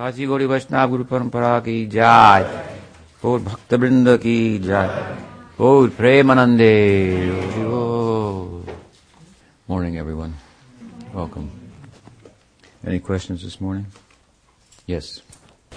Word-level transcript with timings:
काशी 0.00 0.26
गौरी 0.26 0.44
वैष्णव 0.48 0.88
गुरु 0.90 1.04
परंपरा 1.04 1.58
की 1.60 1.74
जाय 1.92 2.42
और 3.24 4.16
की 4.22 4.58
जाय 4.64 4.88
और 5.60 5.90
Morning, 9.68 9.98
everyone. 10.02 10.32
Welcome. 11.14 11.50
Any 12.86 12.98
questions 12.98 13.42
this 13.42 13.60
morning? 13.60 13.84
Yes. 14.86 15.20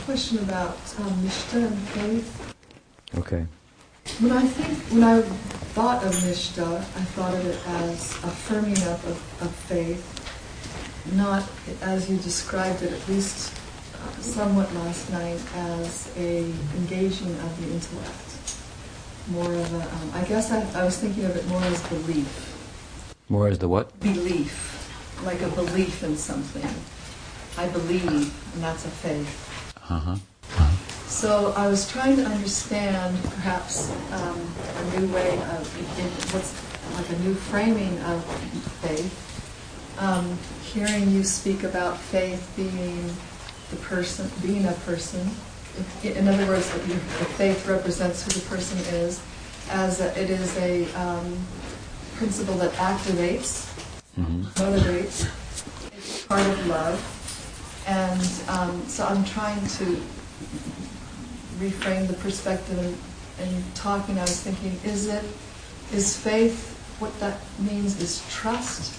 Question 0.05 0.39
about 0.39 0.93
um, 0.99 1.11
Nishta 1.25 1.65
and 1.65 1.81
faith. 1.95 2.55
Okay. 3.17 3.45
When 4.21 4.31
I 4.31 4.43
think, 4.43 4.77
when 4.93 5.03
I 5.03 5.21
thought 5.73 6.05
of 6.05 6.13
Nishta, 6.27 6.69
I 6.77 7.03
thought 7.17 7.33
of 7.33 7.45
it 7.45 7.59
as 7.81 8.07
a 8.29 8.31
firming 8.45 8.87
up 8.93 9.03
of, 9.03 9.19
of 9.41 9.51
faith, 9.73 10.07
not 11.17 11.43
as 11.81 12.09
you 12.09 12.17
described 12.29 12.81
it, 12.83 12.93
at 12.93 13.07
least 13.09 13.59
somewhat 14.21 14.73
last 14.73 15.09
night, 15.11 15.39
as 15.55 16.11
a 16.17 16.45
engaging 16.77 17.31
of 17.31 17.61
the 17.61 17.73
intellect. 17.73 18.29
More 19.27 19.53
of 19.53 19.73
a, 19.73 19.81
um, 19.81 20.11
I 20.13 20.23
guess 20.25 20.51
I, 20.51 20.59
I 20.79 20.83
was 20.83 20.97
thinking 20.97 21.25
of 21.25 21.35
it 21.35 21.47
more 21.47 21.63
as 21.63 21.81
belief. 21.87 22.49
More 23.29 23.47
as 23.47 23.59
the 23.59 23.67
what? 23.67 23.97
Belief, 23.99 24.89
like 25.23 25.41
a 25.41 25.47
belief 25.49 26.03
in 26.03 26.17
something. 26.17 26.69
I 27.57 27.67
believe, 27.69 28.33
and 28.53 28.63
that's 28.63 28.85
a 28.85 28.89
faith. 28.89 29.49
Uh-huh. 29.89 30.17
So 31.07 31.53
I 31.55 31.67
was 31.67 31.89
trying 31.89 32.17
to 32.17 32.25
understand 32.25 33.21
perhaps 33.23 33.91
um, 34.11 34.41
a 34.77 34.99
new 34.99 35.13
way 35.13 35.37
of 35.37 36.33
what's 36.33 36.51
like 36.97 37.09
a 37.17 37.21
new 37.21 37.35
framing 37.35 37.99
of 37.99 38.25
faith. 38.81 39.13
Um, 39.99 40.37
hearing 40.63 41.11
you 41.11 41.23
speak 41.23 41.63
about 41.63 41.99
faith 41.99 42.51
being 42.55 43.15
the 43.73 43.81
person, 43.81 44.29
being 44.41 44.65
a 44.65 44.71
person. 44.85 45.29
In 46.03 46.27
other 46.27 46.45
words, 46.45 46.69
that 46.71 46.81
the 46.87 46.95
faith 47.37 47.67
represents 47.67 48.23
who 48.23 48.39
the 48.39 48.45
person 48.47 48.77
is, 48.93 49.21
as 49.71 50.01
a, 50.01 50.21
it 50.21 50.29
is 50.29 50.55
a 50.57 50.85
um, 50.93 51.37
principle 52.15 52.55
that 52.55 52.71
activates, 52.73 53.69
Mm-hmm. 54.13 54.43
motivates. 54.61 55.27
It's 55.97 56.23
part 56.27 56.45
of 56.45 56.67
love, 56.67 57.01
and 57.87 58.21
um, 58.47 58.85
so 58.87 59.05
I'm 59.05 59.25
trying 59.25 59.59
to 59.59 59.85
reframe 61.57 62.05
the 62.05 62.13
perspective 62.21 62.77
and, 62.77 62.95
and 63.39 63.75
talking. 63.75 64.19
I 64.19 64.21
was 64.21 64.39
thinking, 64.39 64.79
is 64.85 65.07
it 65.07 65.25
is 65.91 66.15
faith 66.15 66.77
what 66.99 67.19
that 67.21 67.39
means 67.57 67.99
is 67.99 68.23
trust? 68.29 68.93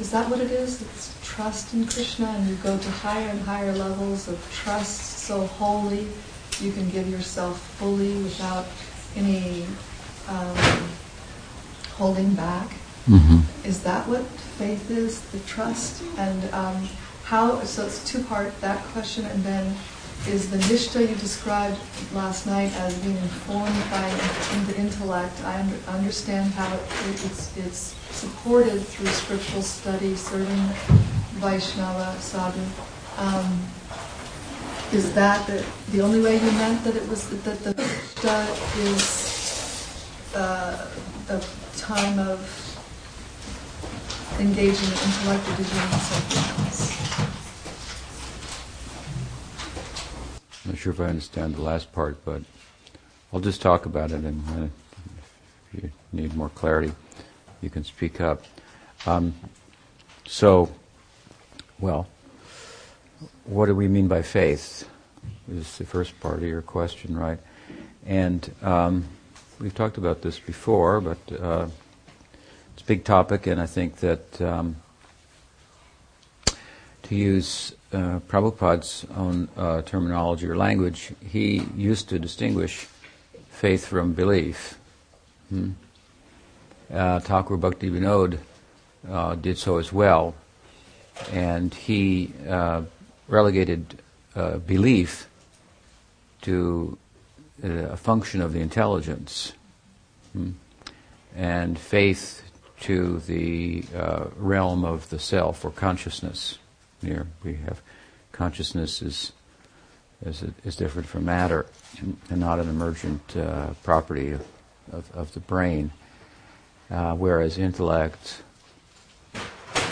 Is 0.00 0.10
that 0.12 0.30
what 0.30 0.40
it 0.40 0.50
is? 0.50 0.80
It's 0.80 1.14
trust 1.22 1.74
in 1.74 1.86
Krishna, 1.86 2.26
and 2.26 2.48
you 2.48 2.54
go 2.56 2.78
to 2.78 2.90
higher 2.90 3.28
and 3.28 3.40
higher 3.42 3.72
levels 3.72 4.28
of 4.28 4.38
trust, 4.50 5.18
so 5.18 5.46
holy 5.46 6.06
you 6.58 6.72
can 6.72 6.88
give 6.88 7.08
yourself 7.08 7.60
fully 7.76 8.14
without 8.22 8.66
any 9.14 9.66
um, 10.26 10.56
holding 11.92 12.34
back. 12.34 12.70
Mm-hmm. 13.06 13.40
Is 13.66 13.82
that 13.82 14.08
what 14.08 14.24
faith 14.56 14.90
is? 14.90 15.20
The 15.32 15.40
trust 15.40 16.02
and 16.16 16.52
um, 16.54 16.88
how? 17.24 17.62
So 17.64 17.84
it's 17.84 18.02
two 18.04 18.24
part 18.24 18.58
that 18.62 18.82
question, 18.94 19.26
and 19.26 19.44
then 19.44 19.76
is 20.28 20.50
the 20.50 20.58
nishta 20.58 21.00
you 21.00 21.14
described 21.16 21.78
last 22.12 22.46
night 22.46 22.72
as 22.76 22.96
being 22.98 23.16
informed 23.16 23.80
by 23.90 24.08
the 24.66 24.76
intellect? 24.78 25.42
I 25.44 25.60
understand 25.88 26.52
how 26.52 26.74
it, 26.74 27.24
it's 27.24 27.56
it's 27.56 27.94
supported 28.10 28.80
through 28.80 29.06
scriptural 29.06 29.62
study, 29.62 30.14
serving 30.14 30.66
Vaishnava 31.40 32.20
sadhu. 32.20 32.60
Um, 33.16 33.66
is 34.92 35.12
that 35.14 35.46
the, 35.46 35.64
the 35.92 36.00
only 36.00 36.20
way 36.20 36.34
you 36.34 36.52
meant 36.52 36.82
that 36.84 36.96
it 36.96 37.08
was 37.08 37.28
that 37.30 37.58
the 37.64 37.74
nishta 37.74 38.46
is 38.92 39.30
uh, 40.34 40.86
the 41.26 41.44
time 41.78 42.18
of 42.18 42.40
engaging 44.38 44.88
the 44.90 45.00
intellect, 45.04 45.48
or 45.48 45.56
did 45.56 45.66
you 45.66 45.74
mean 45.80 46.00
something 46.00 46.64
else? 46.64 47.00
I'm 50.52 50.59
not 50.70 50.78
sure 50.78 50.92
if 50.92 51.00
I 51.00 51.06
understand 51.06 51.56
the 51.56 51.62
last 51.62 51.92
part, 51.92 52.24
but 52.24 52.42
I'll 53.32 53.40
just 53.40 53.60
talk 53.60 53.86
about 53.86 54.12
it, 54.12 54.22
and 54.22 54.70
if 55.72 55.82
you 55.82 55.90
need 56.12 56.36
more 56.36 56.48
clarity, 56.50 56.92
you 57.60 57.70
can 57.70 57.82
speak 57.82 58.20
up. 58.20 58.44
Um, 59.04 59.34
so, 60.26 60.70
well, 61.80 62.06
what 63.46 63.66
do 63.66 63.74
we 63.74 63.88
mean 63.88 64.06
by 64.06 64.22
faith? 64.22 64.88
Is 65.50 65.76
the 65.78 65.84
first 65.84 66.20
part 66.20 66.36
of 66.36 66.44
your 66.44 66.62
question, 66.62 67.18
right? 67.18 67.40
And 68.06 68.54
um, 68.62 69.06
we've 69.58 69.74
talked 69.74 69.98
about 69.98 70.22
this 70.22 70.38
before, 70.38 71.00
but 71.00 71.18
uh, 71.32 71.66
it's 72.74 72.82
a 72.82 72.86
big 72.86 73.02
topic, 73.02 73.48
and 73.48 73.60
I 73.60 73.66
think 73.66 73.96
that 73.96 74.40
um, 74.40 74.76
to 77.02 77.16
use 77.16 77.74
uh, 77.92 78.20
Prabhupada's 78.28 79.06
own 79.16 79.48
uh, 79.56 79.82
terminology 79.82 80.46
or 80.46 80.56
language, 80.56 81.12
he 81.26 81.66
used 81.76 82.08
to 82.08 82.18
distinguish 82.18 82.86
faith 83.50 83.86
from 83.86 84.12
belief. 84.12 84.78
Hmm. 85.48 85.70
Uh, 86.92 87.20
Thakur 87.20 87.56
Bhakti 87.56 87.90
Vinod 87.90 88.38
uh, 89.08 89.34
did 89.34 89.58
so 89.58 89.78
as 89.78 89.92
well, 89.92 90.34
and 91.32 91.72
he 91.74 92.32
uh, 92.48 92.82
relegated 93.28 94.00
uh, 94.34 94.58
belief 94.58 95.28
to 96.42 96.96
uh, 97.62 97.68
a 97.68 97.96
function 97.96 98.40
of 98.40 98.52
the 98.52 98.60
intelligence, 98.60 99.52
hmm. 100.32 100.52
and 101.34 101.78
faith 101.78 102.42
to 102.80 103.18
the 103.20 103.84
realm 104.36 104.84
of 104.84 105.10
the 105.10 105.18
self 105.18 105.64
or 105.64 105.70
consciousness. 105.70 106.59
Here 107.02 107.26
we 107.42 107.54
have 107.56 107.80
consciousness 108.32 109.02
is 109.02 109.32
is, 110.24 110.44
is 110.64 110.76
different 110.76 111.08
from 111.08 111.24
matter 111.24 111.66
and 112.00 112.40
not 112.40 112.58
an 112.58 112.68
emergent 112.68 113.36
uh, 113.36 113.68
property 113.82 114.32
of, 114.32 114.46
of, 114.92 115.10
of, 115.12 115.32
the 115.32 115.40
brain, 115.40 115.90
uh, 116.90 117.14
whereas 117.14 117.56
intellect, 117.56 118.42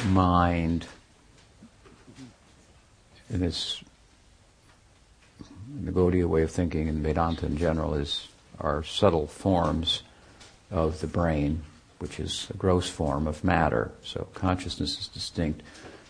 mind, 0.06 0.86
in 3.30 3.42
its 3.42 3.82
the 5.82 5.92
Gaudiya 5.92 6.26
way 6.26 6.42
of 6.42 6.50
thinking 6.50 6.88
and 6.88 7.02
Vedanta 7.02 7.46
in 7.46 7.56
general 7.56 7.94
is 7.94 8.28
are 8.60 8.82
subtle 8.82 9.26
forms 9.26 10.02
of 10.70 11.00
the 11.00 11.06
brain, 11.06 11.62
which 11.98 12.18
is 12.18 12.48
a 12.50 12.56
gross 12.56 12.88
form 12.88 13.26
of 13.26 13.44
matter. 13.44 13.92
So 14.02 14.26
consciousness 14.34 14.98
is 14.98 15.08
distinct 15.08 15.62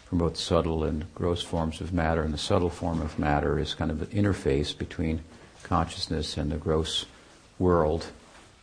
from 0.09 0.19
both 0.19 0.37
subtle 0.37 0.85
and 0.85 1.13
gross 1.15 1.43
forms 1.43 1.81
of 1.81 1.93
matter, 1.93 2.23
and 2.23 2.33
the 2.33 2.39
subtle 2.39 2.71
form 2.71 3.03
of 3.03 3.19
matter 3.19 3.59
is 3.59 3.75
kind 3.75 3.91
of 3.91 4.01
an 4.01 4.09
interface 4.09 4.77
between 4.77 5.21
consciousness 5.63 6.37
and 6.37 6.51
the 6.51 6.57
gross 6.57 7.05
world 7.59 8.07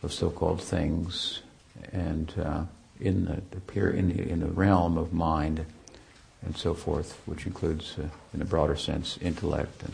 of 0.02 0.12
so-called 0.12 0.60
things, 0.60 1.42
and 1.92 2.34
uh, 2.38 2.62
in 3.00 3.26
the 3.26 3.42
in 3.92 4.08
the 4.08 4.28
in 4.28 4.40
the 4.40 4.46
realm 4.46 4.98
of 4.98 5.12
mind 5.12 5.64
and 6.44 6.56
so 6.56 6.74
forth, 6.74 7.20
which 7.26 7.46
includes, 7.46 7.96
uh, 7.98 8.08
in 8.32 8.40
a 8.40 8.44
broader 8.44 8.76
sense, 8.76 9.18
intellect 9.20 9.82
and 9.82 9.92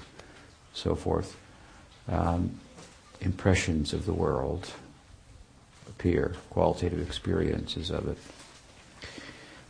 so 0.75 0.95
forth. 0.95 1.37
Um, 2.09 2.59
impressions 3.21 3.93
of 3.93 4.07
the 4.07 4.13
world 4.13 4.71
appear, 5.89 6.34
qualitative 6.51 7.01
experiences 7.01 7.91
of 7.91 8.09
it. 8.09 8.19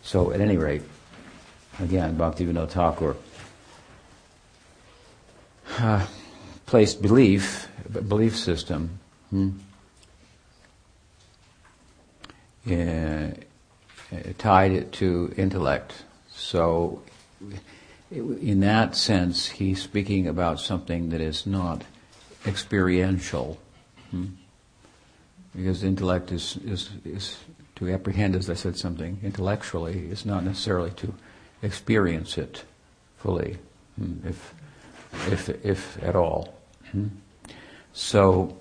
So, 0.02 0.32
at 0.32 0.40
any 0.40 0.56
rate, 0.56 0.82
again, 1.80 2.16
Bhaktivinoda 2.16 2.70
Thakur 2.70 3.16
uh, 5.78 6.06
placed 6.66 7.02
belief, 7.02 7.68
belief 8.08 8.36
system, 8.36 8.98
hmm, 9.30 9.50
uh, 12.70 13.28
tied 14.38 14.72
it 14.72 14.92
to 14.92 15.32
intellect. 15.36 16.04
So, 16.34 17.02
in 18.10 18.60
that 18.60 18.94
sense, 18.94 19.48
he's 19.48 19.82
speaking 19.82 20.26
about 20.26 20.60
something 20.60 21.08
that 21.10 21.20
is 21.20 21.46
not 21.46 21.82
experiential. 22.46 23.58
Hmm? 24.10 24.26
Because 25.56 25.82
intellect 25.82 26.32
is, 26.32 26.56
is, 26.64 26.90
is 27.04 27.38
to 27.76 27.92
apprehend, 27.92 28.36
as 28.36 28.48
I 28.48 28.54
said, 28.54 28.76
something 28.76 29.18
intellectually, 29.22 30.08
is 30.10 30.24
not 30.24 30.44
necessarily 30.44 30.90
to 30.92 31.14
experience 31.62 32.36
it 32.36 32.64
fully, 33.16 33.56
hmm, 33.96 34.26
if, 34.26 34.54
if, 35.28 35.48
if 35.64 36.02
at 36.02 36.16
all. 36.16 36.54
Hmm? 36.90 37.08
So, 37.92 38.56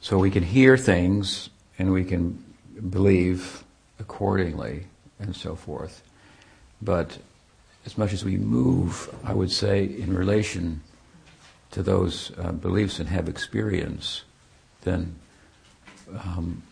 so 0.00 0.18
we 0.18 0.30
can 0.30 0.42
hear 0.42 0.76
things 0.76 1.50
and 1.78 1.92
we 1.92 2.04
can 2.04 2.42
believe 2.88 3.64
accordingly 3.98 4.86
and 5.18 5.36
so 5.36 5.54
forth. 5.54 6.02
But 6.80 7.18
as 7.84 7.98
much 7.98 8.12
as 8.12 8.24
we 8.24 8.36
move, 8.36 9.14
I 9.24 9.34
would 9.34 9.50
say, 9.50 9.84
in 9.84 10.14
relation 10.14 10.80
to 11.72 11.82
those 11.82 12.32
uh, 12.38 12.52
beliefs 12.52 12.98
and 12.98 13.08
have 13.08 13.28
experience, 13.28 14.22
then 14.82 15.14
um, 16.12 16.62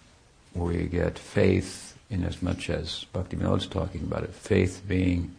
we 0.55 0.85
get 0.87 1.19
faith 1.19 1.88
in 2.11 2.25
as 2.25 2.43
much 2.43 2.71
as 2.71 3.05
Bhakti 3.13 3.37
is 3.37 3.67
talking 3.67 4.03
about 4.03 4.25
it, 4.25 4.35
faith 4.35 4.83
being 4.87 5.35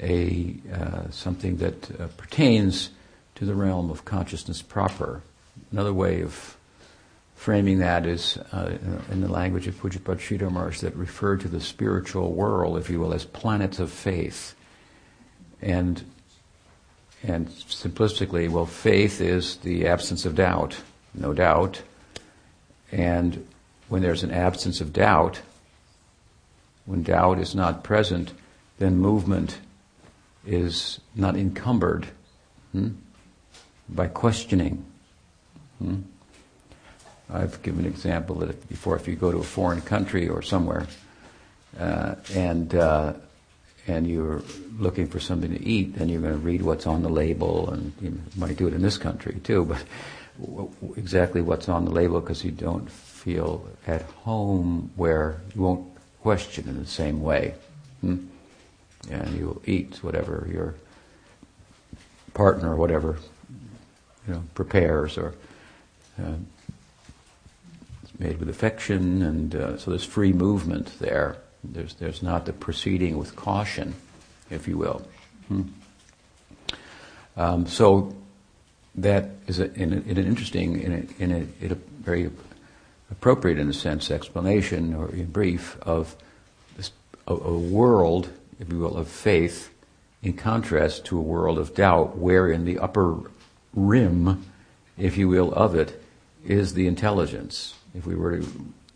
a 0.00 0.56
uh, 0.72 1.10
something 1.10 1.56
that 1.58 2.00
uh, 2.00 2.06
pertains 2.16 2.90
to 3.34 3.44
the 3.44 3.54
realm 3.54 3.90
of 3.90 4.04
consciousness 4.04 4.62
proper. 4.62 5.22
Another 5.70 5.92
way 5.92 6.22
of 6.22 6.56
framing 7.34 7.78
that 7.78 8.06
is 8.06 8.38
uh, 8.52 8.78
in 9.10 9.20
the 9.20 9.28
language 9.28 9.66
of 9.66 9.74
Pujyapad 9.74 10.18
Sridhar 10.18 10.80
that 10.80 10.94
refer 10.96 11.36
to 11.36 11.48
the 11.48 11.60
spiritual 11.60 12.32
world, 12.32 12.78
if 12.78 12.88
you 12.88 13.00
will, 13.00 13.12
as 13.12 13.24
planets 13.24 13.78
of 13.78 13.90
faith. 13.90 14.54
And 15.60 16.04
and 17.22 17.48
simplistically, 17.48 18.48
well, 18.48 18.66
faith 18.66 19.20
is 19.20 19.56
the 19.58 19.86
absence 19.86 20.24
of 20.24 20.34
doubt, 20.34 20.76
no 21.14 21.32
doubt. 21.32 21.82
And 22.90 23.46
when 23.88 24.02
there's 24.02 24.24
an 24.24 24.32
absence 24.32 24.80
of 24.80 24.92
doubt, 24.92 25.40
when 26.84 27.02
doubt 27.02 27.38
is 27.38 27.54
not 27.54 27.84
present, 27.84 28.32
then 28.78 28.96
movement 28.96 29.58
is 30.46 31.00
not 31.14 31.36
encumbered 31.36 32.08
hmm, 32.72 32.88
by 33.88 34.08
questioning. 34.08 34.84
Hmm. 35.78 36.00
I've 37.30 37.62
given 37.62 37.86
an 37.86 37.90
example 37.90 38.36
that 38.36 38.68
before, 38.68 38.96
if 38.96 39.08
you 39.08 39.14
go 39.14 39.32
to 39.32 39.38
a 39.38 39.44
foreign 39.44 39.80
country 39.80 40.28
or 40.28 40.42
somewhere, 40.42 40.86
uh, 41.78 42.16
and 42.34 42.74
uh, 42.74 43.14
and 43.86 44.06
you're 44.06 44.42
looking 44.78 45.06
for 45.06 45.18
something 45.18 45.50
to 45.50 45.64
eat, 45.64 45.96
then 45.96 46.08
you're 46.08 46.20
going 46.20 46.34
to 46.34 46.38
read 46.38 46.62
what's 46.62 46.86
on 46.86 47.02
the 47.02 47.08
label, 47.08 47.70
and 47.70 47.92
you 48.00 48.20
might 48.36 48.56
do 48.56 48.66
it 48.66 48.74
in 48.74 48.82
this 48.82 48.98
country 48.98 49.40
too, 49.42 49.64
but 49.64 49.82
exactly 50.96 51.40
what's 51.40 51.68
on 51.68 51.84
the 51.84 51.90
label 51.90 52.20
because 52.20 52.44
you 52.44 52.50
don't 52.50 52.90
feel 52.90 53.66
at 53.86 54.02
home 54.02 54.90
where 54.96 55.40
you 55.54 55.62
won't 55.62 55.91
question 56.22 56.68
in 56.68 56.78
the 56.78 56.86
same 56.86 57.20
way. 57.20 57.54
Hmm? 58.00 58.26
And 59.10 59.36
you'll 59.36 59.60
eat 59.66 59.98
whatever 60.02 60.48
your 60.50 60.76
partner 62.32 62.72
or 62.72 62.76
whatever 62.76 63.18
you 64.26 64.34
know, 64.34 64.42
prepares 64.54 65.18
or 65.18 65.34
uh, 66.22 66.34
it's 68.02 68.20
made 68.20 68.38
with 68.38 68.48
affection 68.48 69.22
and 69.22 69.54
uh, 69.54 69.76
so 69.76 69.90
there's 69.90 70.04
free 70.04 70.32
movement 70.32 70.98
there. 71.00 71.36
There's, 71.64 71.94
there's 71.94 72.22
not 72.22 72.46
the 72.46 72.52
proceeding 72.52 73.18
with 73.18 73.34
caution, 73.36 73.94
if 74.50 74.68
you 74.68 74.78
will. 74.78 75.06
Hmm. 75.48 75.62
Um, 77.36 77.66
so 77.66 78.14
that 78.94 79.30
is 79.46 79.58
a, 79.58 79.72
in, 79.74 79.92
a, 79.92 79.96
in, 79.96 80.18
an 80.18 80.26
interesting, 80.26 80.80
in 80.80 80.92
a, 80.92 81.22
in, 81.22 81.32
a, 81.32 81.64
in 81.64 81.72
a 81.72 81.74
very 81.74 82.30
appropriate, 83.12 83.58
in 83.58 83.68
a 83.68 83.72
sense, 83.72 84.10
explanation, 84.10 84.94
or 84.94 85.08
in 85.10 85.26
brief, 85.26 85.78
of 85.82 86.16
this, 86.76 86.90
a, 87.28 87.34
a 87.34 87.56
world, 87.56 88.30
if 88.58 88.68
you 88.72 88.78
will, 88.78 88.96
of 88.96 89.06
faith, 89.06 89.70
in 90.22 90.32
contrast 90.32 91.04
to 91.04 91.18
a 91.18 91.22
world 91.22 91.58
of 91.58 91.74
doubt, 91.74 92.18
wherein 92.18 92.64
the 92.64 92.78
upper 92.78 93.18
rim, 93.74 94.44
if 94.98 95.16
you 95.16 95.28
will, 95.28 95.52
of 95.54 95.74
it 95.74 96.02
is 96.44 96.74
the 96.74 96.86
intelligence. 96.86 97.74
If 97.94 98.06
we 98.06 98.16
were 98.16 98.38
to, 98.38 98.46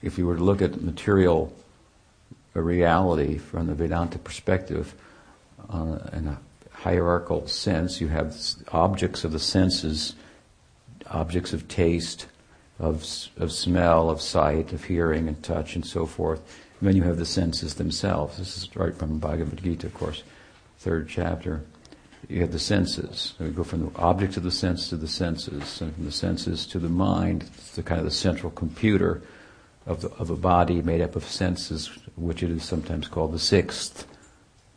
if 0.02 0.16
we 0.16 0.24
were 0.24 0.36
to 0.36 0.44
look 0.44 0.62
at 0.62 0.82
material 0.82 1.52
reality 2.62 3.38
from 3.38 3.66
the 3.66 3.74
Vedanta 3.74 4.18
perspective 4.18 4.94
uh, 5.70 5.98
in 6.12 6.28
a 6.28 6.38
hierarchical 6.72 7.46
sense. 7.48 8.00
You 8.00 8.08
have 8.08 8.36
objects 8.72 9.24
of 9.24 9.32
the 9.32 9.38
senses, 9.38 10.14
objects 11.10 11.52
of 11.52 11.68
taste, 11.68 12.26
of, 12.78 13.06
of 13.38 13.52
smell, 13.52 14.10
of 14.10 14.20
sight, 14.20 14.72
of 14.72 14.84
hearing 14.84 15.28
and 15.28 15.42
touch 15.42 15.74
and 15.74 15.84
so 15.84 16.06
forth. 16.06 16.40
And 16.80 16.88
then 16.88 16.96
you 16.96 17.02
have 17.02 17.16
the 17.16 17.26
senses 17.26 17.74
themselves. 17.74 18.38
This 18.38 18.56
is 18.56 18.76
right 18.76 18.94
from 18.94 19.18
Bhagavad 19.18 19.62
Gita, 19.62 19.86
of 19.86 19.94
course, 19.94 20.22
third 20.78 21.08
chapter. 21.08 21.62
You 22.28 22.40
have 22.40 22.52
the 22.52 22.58
senses. 22.58 23.34
We 23.38 23.50
go 23.50 23.64
from 23.64 23.86
the 23.86 23.98
objects 23.98 24.36
of 24.36 24.42
the 24.42 24.50
sense 24.50 24.88
to 24.90 24.96
the 24.96 25.08
senses, 25.08 25.80
and 25.80 25.94
from 25.94 26.04
the 26.04 26.12
senses 26.12 26.66
to 26.66 26.78
the 26.78 26.88
mind. 26.88 27.44
It's 27.56 27.76
the 27.76 27.82
kind 27.82 28.00
of 28.00 28.04
the 28.04 28.10
central 28.10 28.50
computer 28.50 29.22
of, 29.86 30.02
the, 30.02 30.10
of 30.14 30.30
a 30.30 30.36
body 30.36 30.82
made 30.82 31.00
up 31.00 31.16
of 31.16 31.24
senses, 31.24 31.86
which 32.16 32.42
it 32.42 32.50
is 32.50 32.64
sometimes 32.64 33.06
called 33.06 33.32
the 33.32 33.38
sixth 33.38 34.06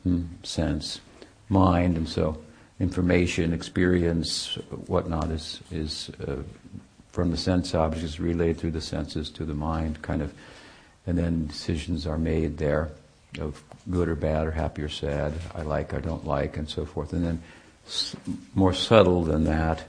hmm, 0.03 0.25
sense, 0.43 1.01
mind, 1.49 1.97
and 1.97 2.07
so 2.07 2.37
information, 2.79 3.51
experience, 3.51 4.55
whatnot 4.87 5.31
is 5.31 5.59
is 5.71 6.11
uh, 6.25 6.37
from 7.19 7.31
the 7.31 7.37
sense 7.37 7.75
objects 7.75 8.17
relayed 8.17 8.57
through 8.57 8.71
the 8.71 8.79
senses 8.79 9.29
to 9.29 9.43
the 9.43 9.53
mind, 9.53 10.01
kind 10.01 10.21
of, 10.21 10.33
and 11.05 11.17
then 11.17 11.47
decisions 11.47 12.07
are 12.07 12.17
made 12.17 12.57
there 12.57 12.91
of 13.41 13.61
good 13.91 14.07
or 14.07 14.15
bad 14.15 14.47
or 14.47 14.51
happy 14.51 14.81
or 14.81 14.87
sad, 14.87 15.33
I 15.53 15.63
like, 15.63 15.93
I 15.93 15.99
don't 15.99 16.25
like, 16.25 16.55
and 16.55 16.69
so 16.69 16.85
forth, 16.85 17.11
and 17.11 17.25
then 17.25 17.43
s- 17.85 18.15
more 18.55 18.73
subtle 18.73 19.25
than 19.25 19.43
that 19.43 19.83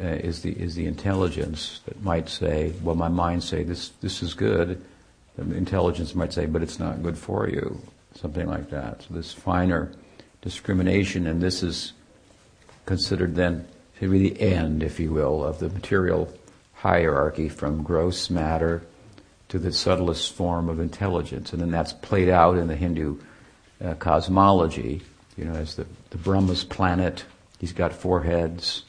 uh, 0.00 0.04
is 0.04 0.42
the 0.42 0.50
is 0.50 0.74
the 0.74 0.86
intelligence 0.86 1.80
that 1.86 2.02
might 2.02 2.28
say, 2.28 2.72
well, 2.82 2.96
my 2.96 3.06
mind 3.06 3.44
say 3.44 3.62
this 3.62 3.90
this 4.00 4.20
is 4.20 4.34
good. 4.34 4.84
The 5.38 5.56
intelligence 5.56 6.16
might 6.16 6.32
say, 6.32 6.46
but 6.46 6.60
it's 6.60 6.80
not 6.80 7.04
good 7.04 7.16
for 7.16 7.48
you, 7.48 7.80
something 8.16 8.48
like 8.48 8.70
that. 8.70 9.02
So 9.02 9.14
this 9.14 9.32
finer 9.32 9.92
discrimination, 10.42 11.28
and 11.28 11.40
this 11.40 11.62
is 11.62 11.92
considered 12.84 13.36
then 13.36 13.68
to 14.00 14.08
be 14.08 14.30
the 14.30 14.40
end, 14.40 14.82
if 14.82 14.98
you 14.98 15.12
will, 15.12 15.44
of 15.44 15.58
the 15.58 15.68
material 15.68 16.32
hierarchy 16.74 17.48
from 17.48 17.82
gross 17.82 18.30
matter 18.30 18.82
to 19.48 19.58
the 19.58 19.72
subtlest 19.72 20.32
form 20.32 20.68
of 20.68 20.80
intelligence, 20.80 21.52
and 21.52 21.62
then 21.62 21.70
that's 21.70 21.92
played 21.92 22.28
out 22.28 22.56
in 22.56 22.66
the 22.66 22.76
Hindu 22.76 23.18
uh, 23.84 23.94
cosmology. 23.94 25.02
You 25.36 25.44
know, 25.44 25.54
as 25.54 25.76
the 25.76 25.86
the 26.10 26.18
Brahma's 26.18 26.64
planet, 26.64 27.24
he's 27.58 27.72
got 27.72 27.92
four 27.92 28.22
heads 28.22 28.84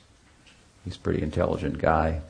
He's 0.86 0.96
a 0.96 1.00
pretty 1.00 1.22
intelligent 1.22 1.78
guy. 1.78 2.22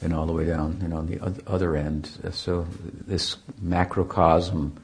And 0.00 0.14
all 0.14 0.26
the 0.26 0.32
way 0.32 0.46
down, 0.46 0.78
you 0.80 0.88
know, 0.88 0.98
on 0.98 1.06
the 1.06 1.42
other 1.46 1.76
end. 1.76 2.08
So 2.30 2.66
this 3.06 3.36
macrocosm 3.60 4.76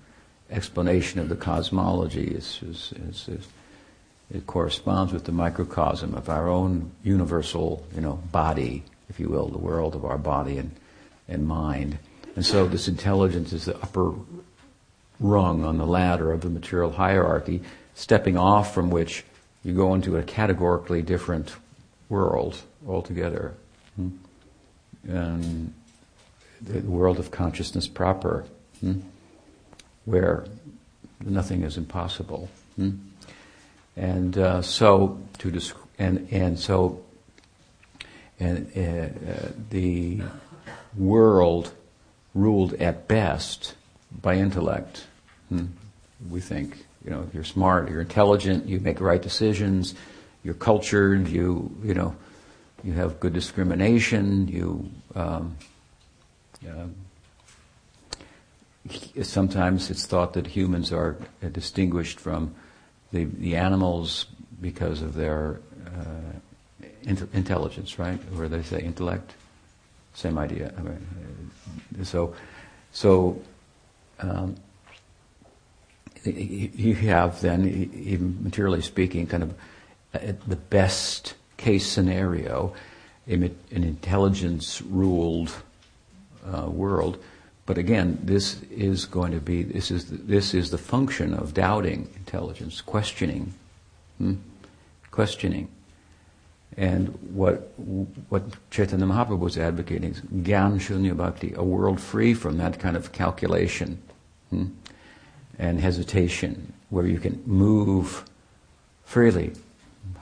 explanation 0.50 1.20
of 1.20 1.29
the 1.29 1.37
cosmology 1.37 2.26
is, 2.26 2.61
is, 2.62 2.93
is, 3.08 3.29
is 3.29 3.47
it 4.32 4.47
corresponds 4.47 5.12
with 5.12 5.25
the 5.25 5.33
microcosm 5.33 6.14
of 6.14 6.28
our 6.28 6.49
own 6.49 6.90
universal, 7.02 7.87
you 7.95 8.00
know, 8.00 8.14
body, 8.33 8.83
if 9.09 9.21
you 9.21 9.28
will, 9.28 9.49
the 9.49 9.59
world 9.59 9.95
of 9.95 10.04
our 10.04 10.19
body 10.19 10.59
and, 10.59 10.75
and 11.28 11.47
mind. 11.47 11.99
And 12.37 12.45
so 12.45 12.66
this 12.66 12.88
intelligence 12.88 13.52
is 13.52 13.66
the 13.66 13.76
upper 13.76 14.12
rung 15.21 15.64
on 15.64 15.78
the 15.78 15.87
ladder 15.87 16.33
of 16.33 16.40
the 16.40 16.50
material 16.50 16.93
hierarchy, 16.93 17.62
stepping 17.95 18.37
off 18.37 18.75
from 18.75 18.90
which 18.90 19.25
you 19.62 19.75
go 19.75 19.95
into 19.95 20.16
a 20.16 20.23
categorically 20.23 21.02
different 21.02 21.54
world 22.09 22.61
altogether. 22.87 23.54
Hmm? 23.97 24.09
And 25.07 25.75
the 26.61 26.81
world 26.81 27.19
of 27.19 27.31
consciousness 27.31 27.87
proper, 27.87 28.45
hmm? 28.81 29.00
where 30.07 30.45
nothing 31.21 31.62
is 31.62 31.76
impossible. 31.76 32.49
Hmm? 32.76 32.90
And 33.96 34.36
uh, 34.36 34.62
so 34.62 35.20
to 35.38 35.60
and 35.98 36.28
and 36.30 36.58
so 36.58 37.04
and 38.40 38.66
uh, 38.76 39.48
the 39.70 40.22
world 40.96 41.72
ruled 42.34 42.74
at 42.74 43.06
best 43.06 43.74
by 44.20 44.34
intellect. 44.34 45.06
Hmm? 45.48 45.66
We 46.28 46.40
think, 46.40 46.84
you 47.04 47.10
know, 47.10 47.28
you're 47.32 47.44
smart, 47.44 47.90
you're 47.90 48.00
intelligent, 48.00 48.66
you 48.66 48.80
make 48.80 49.00
right 49.00 49.22
decisions, 49.22 49.94
you're 50.42 50.54
cultured, 50.54 51.28
you 51.28 51.70
you 51.84 51.94
know, 51.94 52.16
you 52.82 52.92
have 52.94 53.20
good 53.20 53.32
discrimination, 53.32 54.48
you. 54.48 54.90
Um, 55.14 55.56
uh, 56.66 56.86
sometimes 59.22 59.90
it's 59.90 60.06
thought 60.06 60.32
that 60.34 60.46
humans 60.46 60.92
are 60.92 61.16
distinguished 61.52 62.20
from 62.20 62.54
the, 63.14 63.25
the 63.25 63.56
animals 63.56 64.26
because 64.61 65.00
of 65.00 65.14
their 65.14 65.61
uh, 65.87 67.12
intelligence, 67.33 67.99
right? 67.99 68.18
Where 68.33 68.49
they 68.49 68.62
say 68.62 68.83
intellect, 68.83 69.35
same 70.14 70.37
idea. 70.37 70.75
I 70.76 70.83
mean, 70.83 71.50
uh, 72.00 72.04
so, 72.04 72.35
so 72.92 73.40
um, 74.18 74.56
you 76.25 76.94
have 76.94 77.40
then, 77.40 77.90
even 77.94 78.42
materially 78.42 78.83
speaking, 78.83 79.26
kind 79.26 79.44
of 79.44 79.54
the 80.49 80.56
best 80.56 81.35
case 81.56 81.87
scenario, 81.87 82.75
an 83.26 83.54
intelligence 83.71 84.83
ruled 84.83 85.52
uh, 86.44 86.68
world. 86.68 87.23
But 87.66 87.78
again, 87.78 88.18
this 88.23 88.61
is 88.71 89.06
going 89.06 89.33
to 89.33 89.40
be 89.40 89.62
this 89.62 89.90
is 89.90 90.11
the, 90.11 90.16
this 90.16 90.52
is 90.52 90.71
the 90.71 90.78
function 90.78 91.33
of 91.33 91.54
doubting. 91.54 92.09
Intelligence, 92.35 92.81
questioning, 92.81 93.55
hmm? 94.19 94.35
questioning. 95.12 95.69
And 96.76 97.09
what 97.33 97.73
what 98.29 98.43
Chaitanya 98.71 99.07
Mahaprabhu 99.07 99.38
was 99.38 99.57
advocating 99.57 100.11
is 100.11 100.21
Gyan 100.21 100.81
Shunya 100.81 101.17
Bhakti, 101.17 101.55
a 101.55 101.62
world 101.62 102.00
free 102.00 102.35
from 102.35 102.59
that 102.59 102.81
kind 102.81 102.97
of 102.97 103.12
calculation 103.12 104.03
hmm? 104.50 104.67
and 105.61 105.81
hesitation, 105.81 106.73
where 106.91 107.07
you 107.07 107.21
can 107.21 107.41
move 107.47 108.25
freely, 109.05 109.53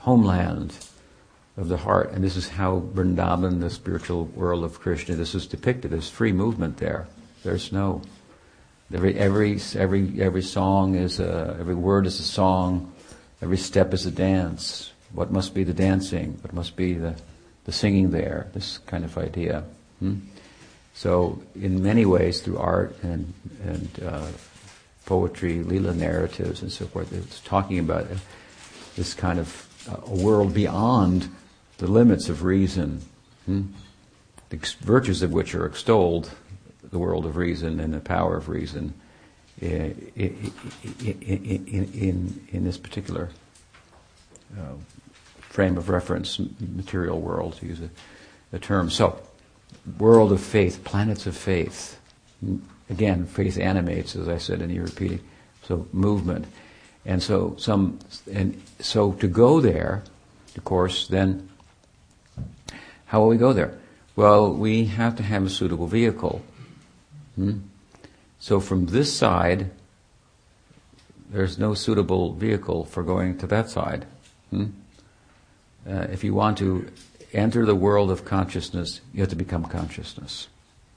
homeland 0.00 0.75
of 1.57 1.69
the 1.69 1.78
heart. 1.78 2.12
And 2.12 2.23
this 2.23 2.37
is 2.37 2.49
how 2.49 2.81
Vrindavan, 2.92 3.61
the 3.61 3.71
spiritual 3.71 4.26
world 4.26 4.64
of 4.64 4.81
Krishna, 4.81 5.14
this 5.14 5.35
is 5.35 5.47
depicted. 5.47 5.90
There's 5.90 6.11
free 6.11 6.33
movement 6.33 6.76
there. 6.76 7.09
There's 7.42 7.73
no 7.73 8.02
every 8.92 9.18
every 9.18 9.61
every 9.76 10.22
every 10.22 10.42
song 10.42 10.94
is 10.94 11.20
a 11.20 11.56
every 11.58 11.75
word 11.75 12.06
is 12.06 12.20
a 12.20 12.25
song, 12.25 12.92
every 13.40 13.58
step 13.58 13.94
is 13.94 14.06
a 14.06 14.11
dance 14.11 14.92
what 15.12 15.30
must 15.30 15.54
be 15.54 15.64
the 15.64 15.75
dancing? 15.75 16.38
What 16.42 16.52
must 16.52 16.76
be 16.76 16.94
the, 16.94 17.14
the 17.64 17.72
singing 17.72 18.11
there? 18.11 18.49
This 18.54 18.78
kind 18.78 19.04
of 19.04 19.16
idea. 19.18 19.64
Hmm? 20.00 20.16
So, 20.94 21.42
in 21.54 21.82
many 21.82 22.04
ways, 22.04 22.40
through 22.40 22.58
art 22.58 22.96
and, 23.02 23.32
and 23.64 24.00
uh, 24.04 24.26
poetry, 25.06 25.62
lila 25.62 25.94
narratives, 25.94 26.62
and 26.62 26.70
so 26.70 26.87
forth, 26.87 27.12
it's 27.12 27.40
talking 27.40 27.78
about 27.78 28.06
this 28.96 29.14
kind 29.14 29.38
of 29.38 29.68
uh, 29.90 29.96
a 30.06 30.14
world 30.14 30.54
beyond 30.54 31.28
the 31.78 31.87
limits 31.87 32.28
of 32.28 32.42
reason, 32.42 33.02
hmm? 33.46 33.62
the 34.50 34.58
virtues 34.80 35.22
of 35.22 35.32
which 35.32 35.54
are 35.54 35.66
extolled, 35.66 36.30
the 36.92 36.99
world 36.99 37.26
of 37.26 37.37
reason 37.37 37.80
and 37.80 37.92
the 37.92 38.00
power 38.00 38.37
of 38.37 38.49
reason, 38.49 38.94
in, 39.61 40.12
in, 40.94 41.90
in, 41.94 42.49
in 42.52 42.64
this 42.64 42.78
particular 42.78 43.30
uh, 44.56 44.75
frame 45.40 45.76
of 45.76 45.88
reference, 45.88 46.38
material 46.61 47.20
world, 47.20 47.56
to 47.56 47.66
use 47.66 47.80
a, 47.80 47.90
a 48.54 48.58
term. 48.58 48.90
So, 48.90 49.18
world 49.99 50.32
of 50.32 50.40
faith, 50.40 50.84
planets 50.84 51.26
of 51.26 51.37
faith. 51.37 51.99
Again, 52.90 53.26
faith 53.26 53.58
animates, 53.58 54.14
as 54.14 54.28
I 54.28 54.38
said, 54.38 54.61
and 54.61 54.72
you're 54.72 54.84
repeating. 54.84 55.20
So, 55.64 55.87
movement. 55.92 56.46
And 57.04 57.22
so, 57.22 57.56
some, 57.58 57.99
and 58.30 58.61
so 58.80 59.12
to 59.12 59.28
go 59.28 59.61
there, 59.61 60.02
of 60.56 60.64
course, 60.64 61.08
then, 61.08 61.49
how 63.06 63.20
will 63.20 63.28
we 63.28 63.38
go 63.38 63.52
there? 63.52 63.78
Well, 64.14 64.52
we 64.52 64.84
have 64.87 65.16
to 65.16 65.22
have 65.22 65.46
a 65.46 65.50
suitable 65.50 65.87
vehicle. 65.87 66.42
Hmm? 67.42 67.58
So, 68.38 68.61
from 68.61 68.87
this 68.87 69.12
side, 69.12 69.70
there's 71.30 71.58
no 71.58 71.75
suitable 71.75 72.34
vehicle 72.34 72.84
for 72.84 73.02
going 73.02 73.38
to 73.38 73.46
that 73.49 73.70
side. 73.70 74.06
Hmm? 74.50 74.66
uh, 75.88 76.06
if 76.12 76.22
you 76.22 76.34
want 76.34 76.58
to 76.58 76.88
enter 77.32 77.64
the 77.64 77.75
world 77.75 78.11
of 78.11 78.25
consciousness, 78.25 79.00
you 79.12 79.20
have 79.20 79.30
to 79.30 79.37
become 79.37 79.64
consciousness. 79.64 80.49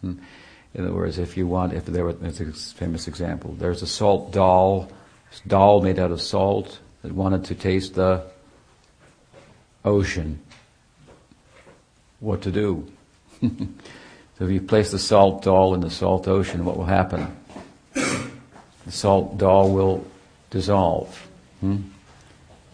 Hmm? 0.01 0.15
In 0.73 0.83
other 0.83 0.93
words, 0.93 1.17
if 1.17 1.37
you 1.37 1.47
want, 1.47 1.73
if 1.73 1.85
there 1.85 2.05
was 2.05 2.41
a 2.41 2.51
famous 2.51 3.07
example, 3.07 3.55
there's 3.57 3.81
a 3.81 3.87
salt 3.87 4.31
doll, 4.31 4.89
doll 5.47 5.81
made 5.81 5.99
out 5.99 6.11
of 6.11 6.21
salt 6.21 6.79
that 7.01 7.13
wanted 7.13 7.45
to 7.45 7.55
taste 7.55 7.95
the 7.95 8.23
ocean. 9.85 10.39
What 12.19 12.41
to 12.41 12.51
do? 12.51 12.91
so 14.37 14.45
if 14.45 14.51
you 14.51 14.61
place 14.61 14.91
the 14.91 14.99
salt 14.99 15.43
doll 15.43 15.73
in 15.73 15.81
the 15.81 15.89
salt 15.89 16.27
ocean, 16.27 16.65
what 16.65 16.77
will 16.77 16.85
happen? 16.85 17.35
The 17.93 18.91
salt 18.91 19.37
doll 19.37 19.71
will 19.71 20.05
dissolve. 20.49 21.27
Hmm? 21.61 21.77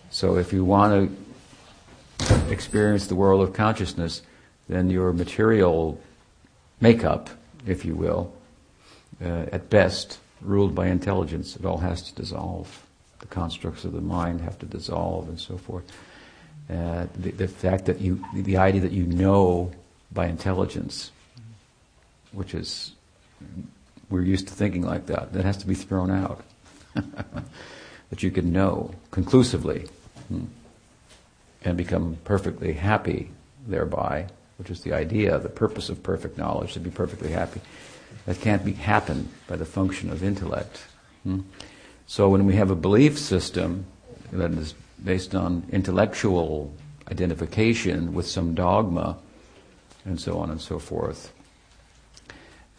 So 0.10 0.38
if 0.38 0.51
you 0.51 0.65
want 0.65 1.10
to 2.20 2.51
experience 2.51 3.08
the 3.08 3.15
world 3.15 3.41
of 3.41 3.53
consciousness, 3.53 4.22
then 4.68 4.89
your 4.89 5.13
material 5.13 6.01
makeup, 6.80 7.30
if 7.65 7.86
you 7.86 7.96
will, 7.96 8.34
uh, 9.24 9.46
at 9.51 9.70
best, 9.70 10.20
ruled 10.41 10.74
by 10.74 10.88
intelligence, 10.88 11.56
it 11.56 11.65
all 11.65 11.77
has 11.77 12.01
to 12.01 12.15
dissolve. 12.15 12.86
The 13.20 13.27
constructs 13.27 13.86
of 13.86 13.94
the 13.94 14.01
mind 14.01 14.41
have 14.41 14.58
to 14.60 14.65
dissolve 14.65 15.30
and 15.30 15.39
so 15.39 15.58
forth. 15.58 15.84
Uh, 16.70 17.06
the, 17.15 17.32
the, 17.32 17.48
fact 17.48 17.86
that 17.86 18.01
you, 18.01 18.24
the 18.34 18.58
idea 18.58 18.82
that 18.82 18.91
you 18.91 19.06
know 19.06 19.72
by 20.12 20.27
intelligence, 20.27 21.12
which 22.32 22.54
is, 22.54 22.94
we're 24.10 24.22
used 24.22 24.48
to 24.48 24.54
thinking 24.54 24.84
like 24.84 25.08
that, 25.08 25.34
that 25.34 25.46
has 25.46 25.58
to 25.58 25.68
be 25.68 25.76
thrown 25.76 26.12
out. 26.12 26.44
that 28.10 28.24
you 28.24 28.32
can 28.32 28.52
know 28.52 28.94
conclusively. 29.12 29.88
Hmm 30.28 30.46
and 31.64 31.78
become 31.78 32.18
perfectly 32.24 32.74
happy 32.74 33.30
thereby, 33.68 34.28
which 34.58 34.70
is 34.70 34.82
the 34.82 34.94
idea, 34.94 35.38
the 35.40 35.50
purpose 35.50 35.90
of 35.90 36.02
perfect 36.02 36.38
knowledge, 36.38 36.74
to 36.74 36.80
be 36.80 36.90
perfectly 36.90 37.32
happy. 37.32 37.62
That 38.26 38.42
can't 38.42 38.66
be 38.66 38.74
happen 38.74 39.30
by 39.48 39.56
the 39.56 39.66
function 39.66 40.10
of 40.12 40.24
intellect. 40.24 40.82
Hmm? 41.24 41.42
So 42.08 42.30
when 42.30 42.46
we 42.46 42.56
have 42.56 42.72
a 42.72 42.76
belief 42.76 43.18
system 43.18 43.86
that 44.32 44.52
is 44.52 44.74
based 45.04 45.36
on 45.36 45.64
intellectual 45.72 46.74
identification 47.10 48.14
with 48.14 48.28
some 48.28 48.54
dogma, 48.54 49.18
and 50.06 50.20
so 50.20 50.40
on 50.40 50.50
and 50.50 50.60
so 50.60 50.80
forth, 50.80 51.32